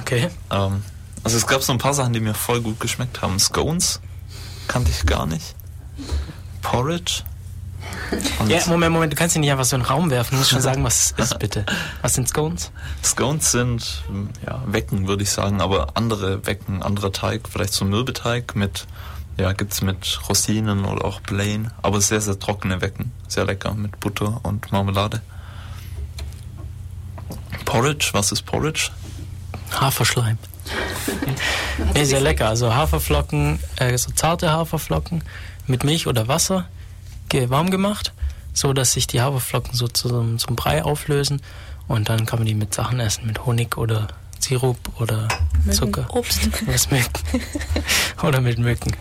Okay. 0.00 0.28
Ähm, 0.50 0.82
also 1.22 1.36
es 1.36 1.46
gab 1.46 1.62
so 1.62 1.72
ein 1.72 1.78
paar 1.78 1.94
Sachen, 1.94 2.12
die 2.12 2.20
mir 2.20 2.34
voll 2.34 2.60
gut 2.60 2.80
geschmeckt 2.80 3.22
haben. 3.22 3.38
Scones 3.38 4.00
kannte 4.68 4.90
ich 4.90 5.04
gar 5.04 5.26
nicht. 5.26 5.54
Porridge. 6.62 7.22
Und 8.38 8.50
Ja, 8.50 8.60
Moment, 8.66 8.92
Moment, 8.92 9.12
du 9.12 9.16
kannst 9.16 9.36
ihn 9.36 9.40
nicht 9.40 9.50
einfach 9.50 9.64
so 9.64 9.76
in 9.76 9.82
den 9.82 9.88
Raum 9.88 10.10
werfen. 10.10 10.32
Du 10.32 10.38
musst 10.38 10.50
schon 10.50 10.60
sagen, 10.60 10.84
was 10.84 11.12
es 11.18 11.24
ist, 11.24 11.38
bitte. 11.38 11.64
Was 12.02 12.14
sind 12.14 12.28
Scones? 12.28 12.72
Scones 13.04 13.52
sind 13.52 14.02
ja, 14.46 14.62
Wecken, 14.66 15.06
würde 15.06 15.22
ich 15.22 15.30
sagen, 15.30 15.60
aber 15.60 15.96
andere 15.96 16.46
Wecken, 16.46 16.82
anderer 16.82 17.12
Teig, 17.12 17.48
vielleicht 17.48 17.72
so 17.72 17.84
Mürbeteig 17.84 18.54
mit, 18.56 18.86
ja, 19.38 19.52
gibt's 19.52 19.80
mit 19.82 20.20
Rosinen 20.28 20.84
oder 20.84 21.04
auch 21.04 21.22
Plain, 21.22 21.70
aber 21.82 22.00
sehr, 22.00 22.20
sehr 22.20 22.38
trockene 22.38 22.80
Wecken. 22.80 23.12
Sehr 23.28 23.44
lecker 23.44 23.74
mit 23.74 23.98
Butter 24.00 24.40
und 24.42 24.70
Marmelade. 24.72 25.22
Porridge, 27.64 28.10
was 28.12 28.32
ist 28.32 28.42
Porridge? 28.42 28.90
Haferschleim. 29.80 30.38
nee, 31.94 32.04
sehr 32.04 32.20
lecker. 32.20 32.48
Also 32.48 32.74
Haferflocken, 32.74 33.60
äh, 33.76 33.96
so 33.96 34.10
zarte 34.12 34.50
Haferflocken 34.50 35.22
mit 35.70 35.84
Milch 35.84 36.06
oder 36.06 36.28
Wasser 36.28 36.66
warm 37.32 37.70
gemacht, 37.70 38.12
so 38.52 38.72
dass 38.72 38.92
sich 38.92 39.06
die 39.06 39.20
Haferflocken 39.20 39.72
so 39.72 39.86
zum, 39.86 40.38
zum 40.38 40.56
Brei 40.56 40.82
auflösen 40.82 41.40
und 41.86 42.08
dann 42.08 42.26
kann 42.26 42.40
man 42.40 42.46
die 42.46 42.54
mit 42.54 42.74
Sachen 42.74 42.98
essen, 42.98 43.26
mit 43.26 43.46
Honig 43.46 43.76
oder 43.76 44.08
Sirup 44.40 44.78
oder 45.00 45.28
Zucker. 45.70 46.06
Obst. 46.10 46.48
Was 46.66 46.90
Mücken. 46.90 47.22
oder 48.22 48.40
mit 48.40 48.58
Mücken. 48.58 48.96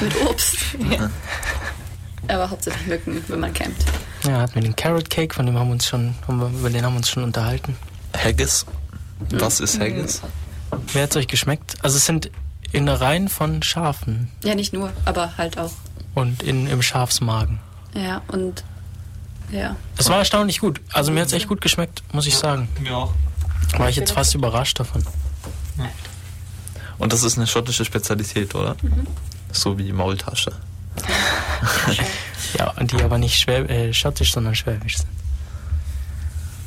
Mit 0.00 0.16
Obst. 0.26 0.56
Aber 2.28 2.48
hauptsächlich 2.48 2.86
Mücken, 2.86 3.24
wenn 3.28 3.40
man 3.40 3.52
campt. 3.52 3.84
Ja, 4.24 4.40
hatten 4.40 4.54
wir 4.54 4.62
den 4.62 4.76
Carrot 4.76 5.10
Cake, 5.10 5.34
von 5.34 5.44
dem 5.44 5.58
haben 5.58 5.68
wir 5.68 5.72
uns 5.72 5.86
schon, 5.86 6.14
über 6.28 6.70
den 6.70 6.84
haben 6.84 6.94
wir 6.94 6.98
uns 6.98 7.10
schon 7.10 7.24
unterhalten. 7.24 7.76
Haggis. 8.16 8.64
Was 9.32 9.60
ist 9.60 9.78
Haggis? 9.80 10.22
Wer 10.92 11.02
hat's 11.02 11.16
euch 11.16 11.26
geschmeckt? 11.26 11.74
Also 11.82 11.96
es 11.96 12.06
sind 12.06 12.30
Innereien 12.72 13.28
von 13.28 13.62
Schafen 13.62 14.30
Ja, 14.44 14.54
nicht 14.54 14.72
nur, 14.72 14.92
aber 15.04 15.36
halt 15.36 15.58
auch. 15.58 15.72
und 16.14 16.42
in, 16.42 16.66
im 16.66 16.82
Schafsmagen. 16.82 17.60
Ja, 17.94 18.22
und 18.28 18.64
ja. 19.50 19.76
Es 19.98 20.08
war 20.08 20.18
erstaunlich 20.18 20.60
gut. 20.60 20.80
Also 20.92 21.12
mir 21.12 21.20
hat's 21.20 21.32
echt 21.34 21.48
gut 21.48 21.60
geschmeckt, 21.60 22.02
muss 22.12 22.26
ich 22.26 22.36
sagen. 22.36 22.68
Mir 22.80 22.96
auch. 22.96 23.12
War 23.76 23.88
ich 23.88 23.96
jetzt 23.96 24.12
fast 24.12 24.34
überrascht 24.34 24.80
davon. 24.80 25.04
Und 26.98 27.12
das 27.12 27.22
ist 27.22 27.36
eine 27.36 27.46
schottische 27.46 27.84
Spezialität, 27.84 28.54
oder? 28.54 28.76
So 29.50 29.78
wie 29.78 29.92
Maultasche. 29.92 30.52
Ja, 32.58 32.70
und 32.72 32.92
die 32.92 33.02
aber 33.02 33.16
nicht 33.18 33.38
schwäb 33.38 33.70
äh, 33.70 33.94
schottisch, 33.94 34.32
sondern 34.32 34.54
schwäbisch 34.54 34.98
sind. 34.98 35.08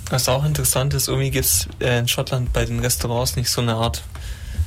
Was 0.09 0.27
auch 0.29 0.43
interessant 0.43 0.93
ist, 0.95 1.07
irgendwie 1.07 1.29
gibt 1.29 1.45
es 1.45 1.67
äh, 1.79 1.99
in 1.99 2.07
Schottland 2.07 2.51
bei 2.53 2.65
den 2.65 2.79
Restaurants 2.79 3.35
nicht 3.35 3.49
so 3.51 3.61
eine 3.61 3.75
Art 3.75 4.03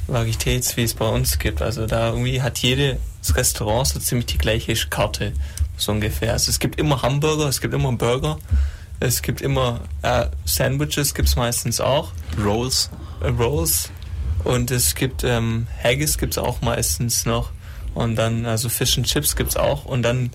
Varietäts, 0.08 0.76
wie 0.76 0.82
es 0.82 0.94
bei 0.94 1.06
uns 1.06 1.38
gibt. 1.38 1.62
Also 1.62 1.86
da 1.86 2.08
irgendwie 2.08 2.42
hat 2.42 2.58
jedes 2.58 2.98
Restaurant 3.34 3.86
so 3.86 4.00
ziemlich 4.00 4.26
die 4.26 4.38
gleiche 4.38 4.74
Karte, 4.88 5.32
so 5.76 5.92
ungefähr. 5.92 6.32
Also 6.32 6.50
es 6.50 6.58
gibt 6.58 6.80
immer 6.80 7.02
Hamburger, 7.02 7.46
es 7.46 7.60
gibt 7.60 7.74
immer 7.74 7.92
Burger, 7.92 8.38
es 9.00 9.22
gibt 9.22 9.40
immer 9.40 9.80
äh, 10.02 10.26
Sandwiches, 10.44 11.14
gibt 11.14 11.28
es 11.28 11.36
meistens 11.36 11.80
auch, 11.80 12.12
Rolls. 12.42 12.90
äh, 13.20 13.28
Rolls 13.28 13.90
und 14.44 14.70
es 14.70 14.94
gibt 14.94 15.24
ähm, 15.24 15.66
Haggis 15.82 16.18
gibt 16.18 16.34
es 16.34 16.38
auch 16.38 16.62
meistens 16.62 17.26
noch 17.26 17.50
und 17.94 18.16
dann 18.16 18.46
also 18.46 18.68
Fish 18.68 18.96
and 18.96 19.06
Chips 19.06 19.36
gibt 19.36 19.50
es 19.50 19.56
auch 19.56 19.84
und 19.84 20.02
dann 20.02 20.30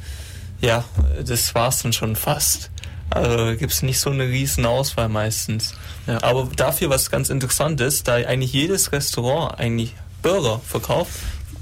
ja, 0.61 0.85
das 1.25 1.53
war's 1.55 1.83
dann 1.83 1.91
schon 1.91 2.15
fast. 2.15 2.69
Also 3.13 3.55
gibt 3.57 3.71
es 3.71 3.83
nicht 3.83 3.99
so 3.99 4.09
eine 4.09 4.23
riesen 4.23 4.65
Auswahl 4.65 5.09
meistens. 5.09 5.75
Ja. 6.07 6.21
Aber 6.23 6.49
dafür, 6.55 6.89
was 6.89 7.11
ganz 7.11 7.29
interessant 7.29 7.79
ist, 7.81 8.07
da 8.07 8.15
eigentlich 8.15 8.53
jedes 8.53 8.91
Restaurant 8.91 9.59
eigentlich 9.59 9.93
Burger 10.21 10.61
verkauft, 10.65 11.11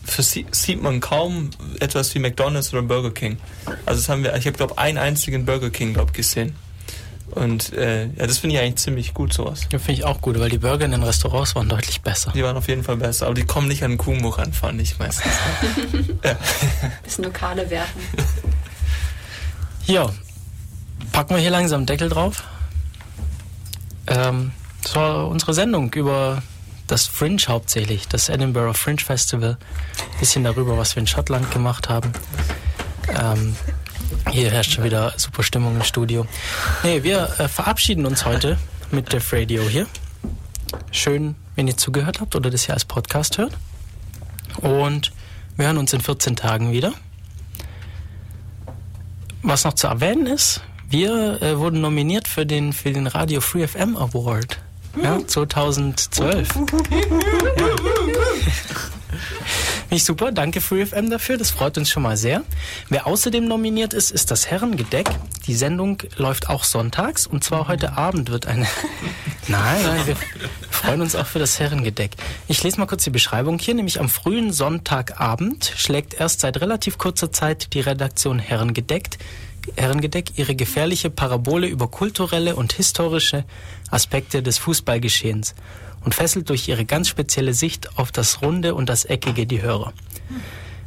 für 0.04 0.24
sie, 0.24 0.46
sieht 0.52 0.82
man 0.82 1.00
kaum 1.00 1.52
etwas 1.80 2.14
wie 2.16 2.20
McDonald's 2.20 2.74
oder 2.74 2.82
Burger 2.82 3.12
King. 3.12 3.38
Also 3.86 4.02
das 4.02 4.10
haben 4.10 4.24
wir, 4.24 4.36
ich 4.36 4.48
habe 4.48 4.58
glaube 4.58 4.78
einen 4.78 4.98
einzigen 4.98 5.46
Burger 5.46 5.70
King 5.70 5.94
glaub 5.94 6.14
gesehen. 6.14 6.56
Und 7.32 7.72
äh, 7.74 8.08
ja, 8.08 8.28
das 8.28 8.40
finde 8.40 8.56
ich 8.56 8.62
eigentlich 8.62 8.76
ziemlich 8.76 9.14
gut 9.14 9.32
sowas. 9.32 9.62
Ja, 9.72 9.80
finde 9.80 9.94
ich 9.94 10.04
auch 10.04 10.20
gut, 10.20 10.38
weil 10.40 10.50
die 10.50 10.58
Burger 10.58 10.86
in 10.86 10.92
den 10.92 11.04
Restaurants 11.04 11.56
waren 11.56 11.70
deutlich 11.70 12.02
besser. 12.02 12.32
Die 12.36 12.44
waren 12.44 12.58
auf 12.58 12.68
jeden 12.68 12.84
Fall 12.84 12.98
besser, 12.98 13.28
aber 13.28 13.36
die 13.36 13.46
kommen 13.46 13.70
nicht 13.70 13.84
an 13.84 13.92
den 13.92 13.98
Kuhmuch 13.98 14.38
ran, 14.38 14.52
fand 14.52 14.82
ich 14.82 15.00
meistens. 15.00 15.32
ja. 16.24 16.38
Bisschen 17.04 17.24
Lokale 17.24 17.70
werfen. 17.70 18.02
Ja, 19.86 20.10
packen 21.22 21.36
wir 21.36 21.42
hier 21.42 21.52
langsam 21.52 21.86
Deckel 21.86 22.10
drauf. 22.10 22.46
Ähm, 24.08 24.54
das 24.82 24.96
war 24.96 25.28
unsere 25.28 25.54
Sendung 25.54 25.94
über 25.94 26.42
das 26.88 27.06
Fringe 27.06 27.40
hauptsächlich, 27.48 28.08
das 28.08 28.28
Edinburgh 28.28 28.74
Fringe 28.74 29.02
Festival. 29.02 29.60
Bisschen 30.20 30.44
darüber, 30.44 30.80
was 30.80 30.96
wir 30.96 31.02
in 31.02 31.06
Schottland 31.06 31.52
gemacht 31.52 31.90
haben. 31.90 32.12
Ähm, 33.10 33.56
hier 34.32 34.50
herrscht 34.50 34.72
schon 34.72 34.84
wieder 34.84 35.14
super 35.18 35.44
Stimmung 35.44 35.76
im 35.76 35.84
Studio. 35.84 36.26
Nee, 36.82 37.04
wir 37.04 37.30
äh, 37.38 37.48
verabschieden 37.48 38.08
uns 38.08 38.26
heute 38.26 38.58
mit 38.90 39.14
Def 39.14 39.32
Radio 39.32 39.62
hier. 39.62 39.86
Schön, 40.90 41.36
wenn 41.56 41.68
ihr 41.68 41.78
zugehört 41.78 42.20
habt 42.20 42.36
oder 42.36 42.50
das 42.50 42.66
hier 42.66 42.74
als 42.74 42.86
Podcast 42.86 43.38
hört. 43.38 43.56
Und 44.58 45.12
wir 45.56 45.68
hören 45.68 45.78
uns 45.78 45.94
in 45.94 46.02
14 46.02 46.36
Tagen 46.36 46.72
wieder. 46.72 46.94
Was 49.44 49.66
noch 49.66 49.74
zu 49.74 49.86
erwähnen 49.86 50.26
ist, 50.26 50.62
wir 50.92 51.42
äh, 51.42 51.58
wurden 51.58 51.82
nominiert 51.82 52.28
für 52.28 52.46
den, 52.46 52.74
für 52.74 52.92
den 52.92 53.08
Radio 53.08 53.42
Free 53.42 53.68
FM 53.68 53.96
Award. 53.96 54.60
Ja, 55.02 55.26
2012. 55.26 56.50
Ja. 56.56 56.62
Nicht 59.90 60.06
super, 60.06 60.32
danke 60.32 60.62
Free 60.62 60.86
FM 60.86 61.10
dafür, 61.10 61.38
das 61.38 61.52
freut 61.52 61.78
uns 61.78 61.90
schon 61.90 62.04
mal 62.04 62.16
sehr. 62.16 62.44
Wer 62.90 63.08
außerdem 63.08 63.46
nominiert 63.46 63.94
ist, 63.94 64.12
ist 64.12 64.32
das 64.32 64.50
Herrengedeck. 64.50 65.10
Die 65.48 65.54
Sendung 65.54 66.02
läuft 66.16 66.50
auch 66.50 66.64
sonntags 66.64 67.28
und 67.28 67.44
zwar 67.44 67.68
heute 67.68 67.98
Abend 67.98 68.30
wird 68.30 68.46
eine. 68.46 68.68
nein, 69.48 69.84
nein, 69.84 70.08
wir 70.08 70.16
freuen 70.70 71.02
uns 71.02 71.16
auch 71.16 71.26
für 71.26 71.40
das 71.40 71.60
Herrengedeck. 71.60 72.12
Ich 72.48 72.64
lese 72.64 72.80
mal 72.80 72.86
kurz 72.86 73.04
die 73.04 73.10
Beschreibung 73.10 73.60
hier, 73.60 73.76
nämlich 73.76 74.00
am 74.00 74.08
frühen 74.08 74.54
Sonntagabend 74.54 75.74
schlägt 75.76 76.14
erst 76.14 76.40
seit 76.40 76.62
relativ 76.62 76.98
kurzer 76.98 77.32
Zeit 77.32 77.74
die 77.74 77.82
Redaktion 77.82 78.40
Herrengedeckt 78.40 79.18
Herrengedeck 79.76 80.38
ihre 80.38 80.56
gefährliche 80.56 81.10
Parabole 81.10 81.68
über 81.68 81.88
kulturelle 81.88 82.56
und 82.56 82.74
historische 82.74 83.46
Aspekte 83.90 84.42
des 84.44 84.58
Fußballgeschehens 84.58 85.56
und 86.04 86.16
fesselt 86.16 86.50
durch 86.50 86.68
ihre 86.68 86.86
ganz 86.86 87.08
spezielle 87.08 87.54
Sicht 87.54 87.98
auf 87.98 88.12
das 88.12 88.42
Runde 88.42 88.76
und 88.76 88.90
das 88.90 89.06
Eckige 89.06 89.46
die 89.46 89.62
Hörer. 89.62 89.94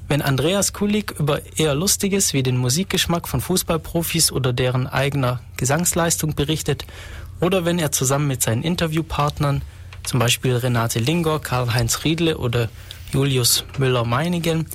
Wenn 0.06 0.20
Andreas 0.20 0.72
Kulik 0.72 1.14
über 1.18 1.40
eher 1.56 1.74
Lustiges 1.74 2.34
wie 2.34 2.42
den 2.42 2.58
Musikgeschmack 2.58 3.26
von 3.26 3.40
Fußballprofis 3.40 4.32
oder 4.32 4.52
deren 4.52 4.86
eigener 4.86 5.40
Gesangsleistung 5.56 6.34
berichtet, 6.34 6.84
oder 7.40 7.64
wenn 7.64 7.78
er 7.78 7.90
zusammen 7.90 8.28
mit 8.28 8.42
seinen 8.42 8.62
Interviewpartnern, 8.62 9.62
zum 10.02 10.20
Beispiel 10.20 10.56
Renate 10.56 10.98
Lingor, 10.98 11.40
Karl-Heinz 11.40 12.04
Riedle 12.04 12.36
oder 12.38 12.68
Julius 13.12 13.64
Müller-Meinigen, 13.78 14.66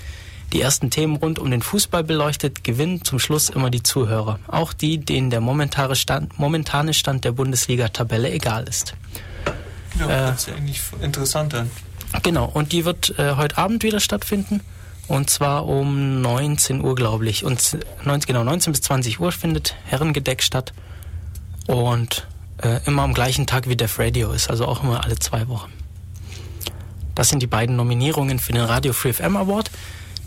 die 0.53 0.61
ersten 0.61 0.89
Themen 0.89 1.15
rund 1.17 1.38
um 1.39 1.51
den 1.51 1.61
Fußball 1.61 2.03
beleuchtet, 2.03 2.63
gewinnen 2.63 3.03
zum 3.03 3.19
Schluss 3.19 3.49
immer 3.49 3.69
die 3.69 3.84
Zuhörer. 3.84 4.39
Auch 4.47 4.73
die, 4.73 4.97
denen 4.97 5.30
der 5.30 5.41
momentane 5.41 5.95
Stand, 5.95 6.39
momentane 6.39 6.93
Stand 6.93 7.23
der 7.26 7.31
Bundesliga-Tabelle 7.34 8.31
egal 8.31 8.67
ist. 8.67 8.93
Ja, 9.99 10.05
Äh. 10.05 10.07
das 10.31 10.41
ist 10.41 10.47
ja 10.47 10.55
eigentlich 10.55 10.81
interessant 11.01 11.53
dann. 11.53 11.69
Genau, 12.23 12.45
und 12.45 12.71
die 12.71 12.85
wird 12.85 13.17
äh, 13.19 13.35
heute 13.35 13.57
Abend 13.57 13.84
wieder 13.84 13.99
stattfinden. 13.99 14.61
Und 15.07 15.30
zwar 15.30 15.65
um 15.67 16.21
19 16.21 16.81
Uhr, 16.84 16.93
glaube 16.95 17.27
ich. 17.27 17.43
Und 17.43 17.59
z- 17.59 17.84
19, 18.05 18.27
genau, 18.27 18.43
19 18.43 18.73
bis 18.73 18.81
20 18.81 19.19
Uhr 19.19 19.31
findet 19.31 19.76
Herrengedeck 19.85 20.41
statt. 20.43 20.73
Und 21.67 22.27
äh, 22.61 22.80
immer 22.85 23.03
am 23.03 23.13
gleichen 23.13 23.45
Tag 23.47 23.67
wie 23.69 23.76
Def 23.76 23.99
Radio 23.99 24.31
ist, 24.31 24.49
also 24.49 24.65
auch 24.65 24.84
immer 24.84 25.03
alle 25.03 25.17
zwei 25.19 25.47
Wochen. 25.47 25.71
Das 27.15 27.30
sind 27.30 27.41
die 27.41 27.47
beiden 27.47 27.76
Nominierungen 27.76 28.39
für 28.39 28.53
den 28.53 28.63
Radio 28.63 28.93
Free 28.93 29.13
FM 29.13 29.35
Award, 29.35 29.69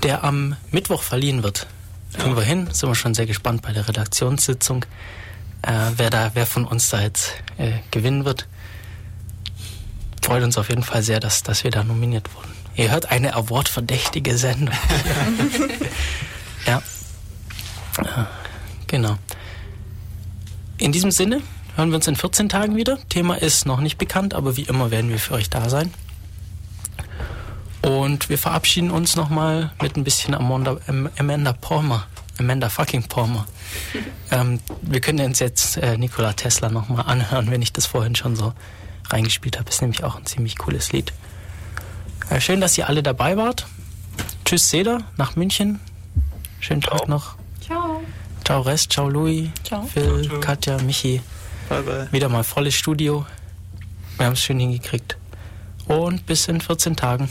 der 0.03 0.25
am 0.25 0.57
Mittwoch 0.71 1.03
verliehen 1.03 1.43
wird. 1.43 1.67
Kriegen 2.19 2.37
wir 2.37 2.43
hin, 2.43 2.69
sind 2.73 2.89
wir 2.89 2.95
schon 2.95 3.15
sehr 3.15 3.27
gespannt 3.27 3.63
bei 3.63 3.73
der 3.73 3.89
Redaktionssitzung, 3.89 4.85
äh, 5.63 5.91
wer 5.97 6.11
da, 6.11 6.31
wer 6.35 6.47
von 6.47 6.65
uns 6.65 6.91
da 6.91 7.01
jetzt 7.01 7.33
äh, 7.57 7.73
gewinnen 7.91 8.25
wird 8.25 8.47
freut 10.23 10.45
uns 10.45 10.57
auf 10.57 10.69
jeden 10.69 10.83
Fall 10.83 11.03
sehr, 11.03 11.21
dass, 11.21 11.43
dass 11.43 11.65
wir 11.65 11.71
da 11.71 11.85
nominiert 11.85 12.35
wurden. 12.35 12.51
Ihr 12.75 12.91
hört 12.91 13.11
eine 13.11 13.35
awardverdächtige 13.35 14.39
Sendung. 14.39 14.75
ja. 16.67 16.83
ja. 18.03 18.27
Genau. 18.87 19.17
In 20.79 20.93
diesem 20.93 21.11
Sinne 21.11 21.43
hören 21.77 21.91
wir 21.91 21.97
uns 21.97 22.07
in 22.07 22.17
14 22.17 22.49
Tagen 22.49 22.77
wieder. 22.77 22.99
Thema 23.09 23.35
ist 23.35 23.67
noch 23.67 23.81
nicht 23.81 23.99
bekannt, 23.99 24.33
aber 24.35 24.57
wie 24.57 24.63
immer 24.63 24.91
werden 24.91 25.11
wir 25.11 25.19
für 25.19 25.35
euch 25.35 25.51
da 25.51 25.69
sein. 25.69 25.93
Und 27.83 28.29
wir 28.29 28.39
verabschieden 28.39 28.91
uns 28.91 29.17
nochmal 29.17 29.73
mit 29.81 29.97
ein 29.97 30.05
bisschen 30.05 30.35
Amanda, 30.35 30.77
Am- 30.87 31.11
Amanda 31.19 31.53
Palmer. 31.53 32.07
Amanda 32.39 32.69
fucking 32.69 33.03
Palmer. 33.05 33.47
ähm, 34.31 34.61
wir 34.83 35.01
können 35.01 35.21
uns 35.25 35.39
jetzt 35.41 35.77
äh, 35.79 35.97
Nikola 35.99 36.33
Tesla 36.33 36.69
nochmal 36.69 37.05
anhören, 37.07 37.51
wenn 37.51 37.61
ich 37.63 37.73
das 37.73 37.87
vorhin 37.87 38.15
schon 38.15 38.37
so 38.37 38.53
reingespielt 39.11 39.59
habe. 39.59 39.69
Ist 39.69 39.83
nämlich 39.83 40.05
auch 40.05 40.17
ein 40.17 40.27
ziemlich 40.27 40.57
cooles 40.59 40.93
Lied. 40.93 41.13
Äh, 42.31 42.41
schön, 42.41 42.61
dass 42.61 42.79
ihr 42.79 42.89
alle 42.89 43.03
dabei 43.03 43.37
wart. 43.37 43.67
Tschüss, 44.45 44.71
Seda, 44.71 44.99
nach 45.17 45.37
München. 45.37 45.81
Schönen 46.61 46.81
Tag 46.83 47.09
noch. 47.09 47.35
Ciao. 47.65 48.01
Ciao 48.45 48.61
Rest, 48.63 48.93
ciao 48.93 49.09
Louis, 49.09 49.51
Ciao. 49.65 49.83
Phil, 49.83 50.03
Ciao, 50.05 50.23
ciao. 50.23 50.41
Katja, 50.41 50.79
Michi. 50.83 51.21
Bye 51.69 51.83
bye. 51.83 52.09
Wieder 52.13 52.29
mal 52.29 52.45
volles 52.45 52.75
Studio. 52.75 53.27
Wir 54.17 54.27
haben 54.27 54.33
es 54.35 54.41
schön 54.41 54.59
hingekriegt. 54.61 55.17
Und 55.87 56.27
bis 56.27 56.49
in 56.49 56.61
14 56.61 56.97
Tagen. 56.97 57.29